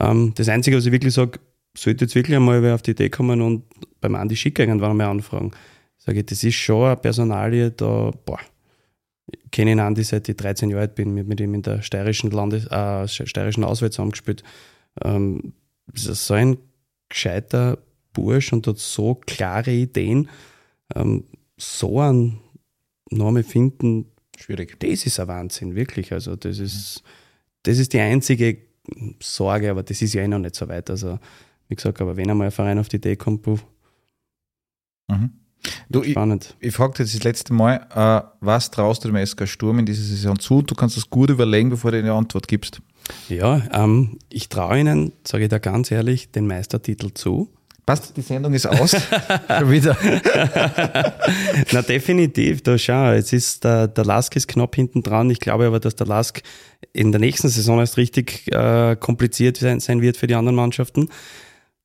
Ähm, 0.01 0.33
das 0.37 0.49
Einzige, 0.49 0.77
was 0.77 0.87
ich 0.87 0.93
wirklich 0.93 1.15
sage, 1.15 1.39
sollte 1.77 2.05
jetzt 2.05 2.15
wirklich 2.15 2.37
einmal 2.37 2.63
wer 2.63 2.75
auf 2.75 2.83
die 2.83 2.93
Idee 2.93 3.11
kommen 3.11 3.41
und 3.41 3.65
beim 4.01 4.15
Andi 4.15 4.37
Schick 4.37 4.59
irgendwann 4.59 4.97
mal 4.97 5.09
anfragen. 5.09 5.53
Sage 5.99 6.21
ich, 6.21 6.27
das 6.27 6.43
ist 6.43 6.55
schon 6.55 6.87
eine 6.87 6.97
Personalie, 6.97 7.71
da, 7.71 8.11
boah, 8.25 8.41
ich 9.27 9.51
kenne 9.51 9.73
ihn 9.73 9.81
Andi 9.81 10.03
seit 10.03 10.29
ich 10.29 10.37
13 10.37 10.71
Jahre 10.71 10.83
alt 10.83 10.95
bin, 10.95 11.15
mit, 11.15 11.41
ihm 11.41 11.55
in 11.55 11.63
der 11.63 11.83
steirischen 11.83 12.31
Landes, 12.31 12.67
äh, 12.67 13.07
steirischen 13.09 13.65
Auswahl 13.65 13.91
zusammengespielt. 13.91 14.43
Ähm, 15.03 15.55
das 15.87 16.07
ist 16.07 16.27
so 16.27 16.35
ein 16.35 16.59
gescheiter 17.09 17.79
Bursch 18.13 18.53
und 18.53 18.67
hat 18.67 18.79
so 18.79 19.15
klare 19.15 19.71
Ideen. 19.71 20.29
Ähm, 20.95 21.25
so 21.57 22.01
einen 22.01 22.41
Namen 23.11 23.45
finden, 23.45 24.12
schwierig. 24.43 24.79
Das 24.81 25.07
ist 25.07 25.19
ein 25.21 25.29
Wahnsinn, 25.29 25.75
wirklich. 25.75 26.13
Also, 26.13 26.37
das 26.37 26.59
ist, 26.59 27.03
das 27.63 27.79
ist 27.79 27.93
die 27.93 28.01
einzige 28.01 28.59
Sorge, 29.21 29.71
aber 29.71 29.83
das 29.83 30.03
ist 30.03 30.15
ja 30.15 30.23
eh 30.23 30.29
noch 30.29 30.39
nicht 30.39 30.55
so 30.55 30.69
weit. 30.69 30.91
Also, 30.91 31.19
wie 31.69 31.77
gesagt, 31.77 32.01
aber 32.01 32.17
wenn 32.17 32.31
einmal 32.31 32.49
ein 32.49 32.53
Verein 32.53 32.79
auf 32.79 32.89
die 32.89 32.97
Idee 32.97 33.17
kommt, 33.17 33.43
puh, 33.43 33.59
mhm. 35.09 35.31
Du, 35.89 36.03
Spannend. 36.03 36.57
Ich, 36.61 36.69
ich 36.69 36.75
frage 36.75 36.95
jetzt 36.99 37.15
das 37.15 37.23
letzte 37.23 37.53
Mal, 37.53 37.87
äh, 37.95 38.29
was 38.41 38.71
traust 38.71 39.05
du 39.05 39.09
dem 39.11 39.25
SK 39.25 39.47
Sturm 39.47 39.79
in 39.79 39.87
dieser 39.87 40.03
Saison 40.03 40.39
zu? 40.39 40.63
Du 40.63 40.75
kannst 40.75 40.97
das 40.97 41.09
gut 41.09 41.31
überlegen, 41.31 41.71
bevor 41.71 41.93
du 41.93 41.99
eine 41.99 42.13
Antwort 42.13 42.49
gibst. 42.49 42.81
Ja, 43.29 43.63
ähm, 43.73 44.19
ich 44.29 44.49
traue 44.49 44.81
Ihnen, 44.81 45.13
sage 45.25 45.45
ich 45.45 45.51
da 45.51 45.59
ganz 45.59 45.91
ehrlich, 45.91 46.31
den 46.31 46.47
Meistertitel 46.47 47.11
zu. 47.15 47.49
Passt, 47.85 48.17
die 48.17 48.21
Sendung 48.21 48.55
ist 48.55 48.67
aus. 48.67 48.91
Schon 49.59 49.71
wieder. 49.71 49.97
Na, 51.73 51.83
definitiv. 51.83 52.63
Da 52.63 52.79
schau, 52.79 53.13
jetzt 53.13 53.33
ist 53.33 53.65
der, 53.65 53.89
der 53.89 54.05
Lask 54.05 54.37
ist 54.37 54.47
knapp 54.47 54.77
hinten 54.77 55.03
dran. 55.03 55.31
Ich 55.31 55.41
glaube 55.41 55.67
aber, 55.67 55.81
dass 55.81 55.97
der 55.97 56.07
Lask 56.07 56.43
in 56.93 57.11
der 57.11 57.21
nächsten 57.21 57.49
Saison 57.49 57.81
erst 57.81 57.97
richtig 57.97 58.53
äh, 58.53 58.97
kompliziert 58.97 59.57
sein, 59.57 59.81
sein 59.81 60.01
wird 60.01 60.17
für 60.17 60.29
die 60.29 60.37
anderen 60.37 60.55
Mannschaften. 60.55 61.09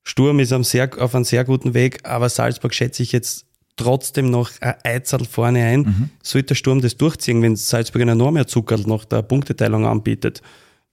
Sturm 0.03 0.39
ist 0.39 0.53
am 0.53 0.63
sehr, 0.63 0.89
auf 0.99 1.15
einem 1.15 1.25
sehr 1.25 1.43
guten 1.43 1.73
Weg, 1.73 2.07
aber 2.07 2.29
Salzburg 2.29 2.73
schätze 2.73 3.01
ich 3.01 3.11
jetzt 3.11 3.45
trotzdem 3.75 4.29
noch 4.29 4.51
ein 4.61 4.75
Eizel 4.83 5.25
vorne 5.25 5.63
ein. 5.63 5.79
Mhm. 5.79 6.09
Sollte 6.21 6.49
der 6.49 6.55
Sturm 6.55 6.81
das 6.81 6.97
durchziehen, 6.97 7.41
wenn 7.41 7.55
Salzburg 7.55 8.03
einen 8.03 8.19
enorm 8.19 8.45
Zuckerl 8.47 8.81
nach 8.85 9.05
der 9.05 9.23
Punkteteilung 9.23 9.85
anbietet, 9.85 10.41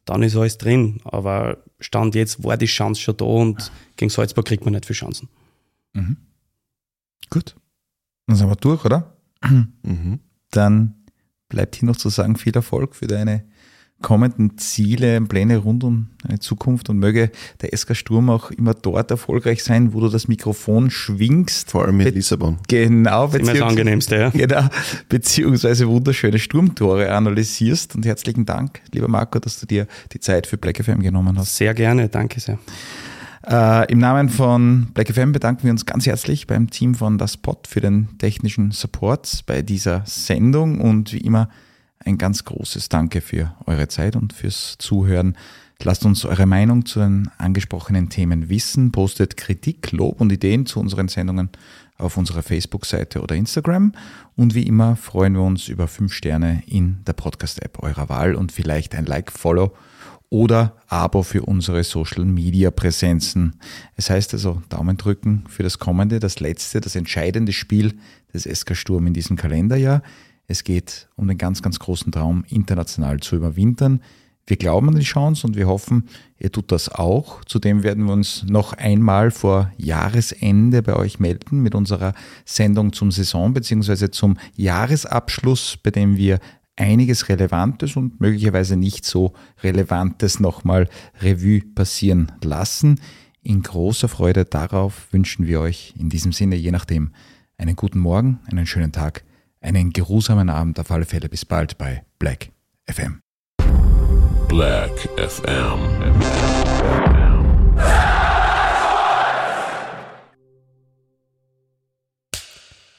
dann 0.05 0.23
ist 0.23 0.37
alles 0.37 0.59
drin. 0.59 1.01
Aber 1.05 1.59
Stand 1.79 2.15
jetzt 2.15 2.43
war 2.43 2.57
die 2.57 2.67
Chance 2.67 3.01
schon 3.01 3.17
da 3.17 3.25
und 3.25 3.71
gegen 3.97 4.11
Salzburg 4.11 4.47
kriegt 4.47 4.65
man 4.65 4.75
nicht 4.75 4.87
viele 4.87 4.97
Chancen. 4.97 5.29
Mhm. 5.93 6.17
Gut. 7.31 7.57
Dann 8.27 8.37
sind 8.37 8.49
wir 8.49 8.57
durch, 8.57 8.85
oder? 8.85 9.17
Mhm. 9.83 10.21
Dann 10.51 10.95
bleibt 11.49 11.77
hier 11.77 11.87
noch 11.87 11.97
zu 11.97 12.09
sagen, 12.09 12.37
viel 12.37 12.55
Erfolg 12.55 12.95
für 12.95 13.07
deine 13.07 13.45
kommenden 14.03 14.59
Ziele, 14.59 15.21
Pläne 15.23 15.57
rund 15.59 15.83
um 15.83 16.11
deine 16.23 16.39
Zukunft 16.39 16.91
und 16.91 16.99
möge 16.99 17.31
der 17.63 17.77
SK 17.77 17.97
Sturm 17.97 18.29
auch 18.29 18.51
immer 18.51 18.75
dort 18.75 19.11
erfolgreich 19.11 19.65
sein, 19.65 19.95
wo 19.95 20.01
du 20.01 20.09
das 20.09 20.29
Mikrofon 20.29 20.91
schwingst. 20.91 21.71
Vor 21.71 21.85
allem 21.85 21.97
mit 21.97 22.15
Lissabon. 22.15 22.59
Genau. 22.69 23.27
Das 23.27 23.37
ist 23.37 23.41
immer 23.41 23.53
das 23.55 23.63
angenehmste, 23.63 24.17
ja. 24.17 24.31
Genau. 24.31 24.69
Beziehungsweise 25.09 25.89
wunderschöne 25.89 26.39
Sturmtore 26.39 27.13
analysierst 27.13 27.95
und 27.95 28.05
herzlichen 28.05 28.45
Dank, 28.45 28.83
lieber 28.93 29.09
Marco, 29.09 29.39
dass 29.39 29.59
du 29.61 29.67
dir 29.67 29.87
die 30.13 30.21
Zeit 30.21 30.47
für 30.47 30.59
Black 30.59 30.85
FM 30.85 31.01
genommen 31.01 31.39
hast. 31.39 31.57
Sehr 31.57 31.73
gerne, 31.73 32.09
danke 32.09 32.41
sehr. 32.41 32.59
Äh, 33.47 33.93
Im 33.93 33.99
Namen 33.99 34.31
von 34.31 34.87
Black 34.95 35.13
FM 35.13 35.33
bedanken 35.33 35.65
wir 35.65 35.71
uns 35.71 35.85
ganz 35.85 36.07
herzlich 36.07 36.47
beim 36.47 36.71
Team 36.71 36.95
von 36.95 37.19
Das 37.19 37.37
Pod 37.37 37.67
für 37.67 37.81
den 37.81 38.17
technischen 38.17 38.71
Support 38.71 39.43
bei 39.45 39.61
dieser 39.61 40.03
Sendung 40.07 40.81
und 40.81 41.13
wie 41.13 41.19
immer 41.19 41.51
ein 41.99 42.17
ganz 42.17 42.45
großes 42.45 42.89
Danke 42.89 43.21
für 43.21 43.55
eure 43.67 43.89
Zeit 43.89 44.17
und 44.17 44.33
fürs 44.33 44.77
Zuhören. 44.79 45.37
Lasst 45.83 46.07
uns 46.07 46.25
eure 46.25 46.47
Meinung 46.47 46.87
zu 46.87 47.01
den 47.01 47.31
angesprochenen 47.37 48.09
Themen 48.09 48.49
wissen. 48.49 48.93
Postet 48.93 49.37
Kritik, 49.37 49.93
Lob 49.93 50.23
und 50.23 50.33
Ideen 50.33 50.65
zu 50.65 50.81
unseren 50.81 51.09
Sendungen 51.09 51.51
auf 51.99 52.17
unserer 52.17 52.43
Facebook-Seite 52.43 53.21
oder 53.21 53.35
Instagram. 53.35 53.93
Und 54.37 54.55
wie 54.55 54.67
immer 54.67 54.97
freuen 54.97 55.35
wir 55.35 55.43
uns 55.43 55.69
über 55.69 55.87
fünf 55.87 56.15
Sterne 56.15 56.63
in 56.67 57.05
der 57.07 57.13
Podcast-App 57.13 57.83
eurer 57.83 58.09
Wahl 58.09 58.37
und 58.37 58.53
vielleicht 58.53 58.95
ein 58.95 59.05
Like, 59.05 59.31
Follow 59.31 59.75
oder 60.35 60.75
Abo 60.89 61.23
für 61.23 61.43
unsere 61.43 61.85
Social-Media-Präsenzen. 61.85 63.55
Es 63.95 64.11
heißt 64.11 64.35
also 64.35 64.61
Daumen 64.69 64.97
drücken 64.97 65.45
für 65.49 65.63
das 65.63 65.79
kommende, 65.79 66.19
das 66.19 66.41
letzte, 66.41 66.81
das 66.81 66.97
entscheidende 66.97 67.53
Spiel 67.53 67.95
des 68.35 68.43
SK 68.43 68.75
Sturm 68.75 69.07
in 69.07 69.15
diesem 69.15 69.37
Kalenderjahr. 69.37 70.03
Es 70.49 70.65
geht 70.65 71.09
um 71.15 71.29
den 71.29 71.39
ganz, 71.39 71.63
ganz 71.63 71.79
großen 71.79 72.11
Traum, 72.11 72.45
international 72.49 73.21
zu 73.21 73.37
überwintern. 73.37 74.01
Wir 74.45 74.57
glauben 74.57 74.89
an 74.89 74.97
die 74.97 75.03
Chance 75.03 75.47
und 75.47 75.55
wir 75.55 75.69
hoffen, 75.69 76.09
ihr 76.41 76.51
tut 76.51 76.73
das 76.73 76.89
auch. 76.89 77.45
Zudem 77.45 77.85
werden 77.85 78.05
wir 78.07 78.13
uns 78.13 78.43
noch 78.43 78.73
einmal 78.73 79.31
vor 79.31 79.71
Jahresende 79.77 80.83
bei 80.83 80.97
euch 80.97 81.21
melden 81.21 81.63
mit 81.63 81.77
unserer 81.77 82.13
Sendung 82.45 82.93
zum 82.93 83.13
Saison 83.13 83.55
bzw. 83.55 84.11
zum 84.11 84.37
Jahresabschluss, 84.57 85.79
bei 85.81 85.93
dem 85.93 86.17
wir 86.17 86.41
einiges 86.77 87.29
Relevantes 87.29 87.97
und 87.97 88.21
möglicherweise 88.21 88.77
nicht 88.77 89.05
so 89.05 89.33
Relevantes 89.63 90.41
nochmal 90.41 90.89
Revue 91.21 91.61
passieren 91.75 92.33
lassen. 92.43 93.01
In 93.43 93.63
großer 93.63 94.09
Freude 94.09 94.45
darauf 94.45 95.13
wünschen 95.13 95.47
wir 95.47 95.61
euch 95.61 95.95
in 95.99 96.09
diesem 96.09 96.33
Sinne, 96.33 96.57
je 96.57 96.71
nachdem, 96.71 97.13
einen 97.59 97.77
guten 97.77 97.99
Morgen, 97.99 98.41
einen 98.51 98.67
schönen 98.67 98.93
Tag 98.93 99.25
einen 99.65 99.93
geruhsamen 99.93 100.51
Abend 100.51 100.79
auf 100.79 100.91
alle 100.91 101.07
Fälle. 101.07 101.29
Bis 101.29 101.45
bald 101.45 101.79
bei 101.79 102.05
Black 102.19 102.51
FM. 102.87 103.21
Black 104.49 104.93
FM. 105.17 105.81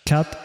Cut. 0.07 0.44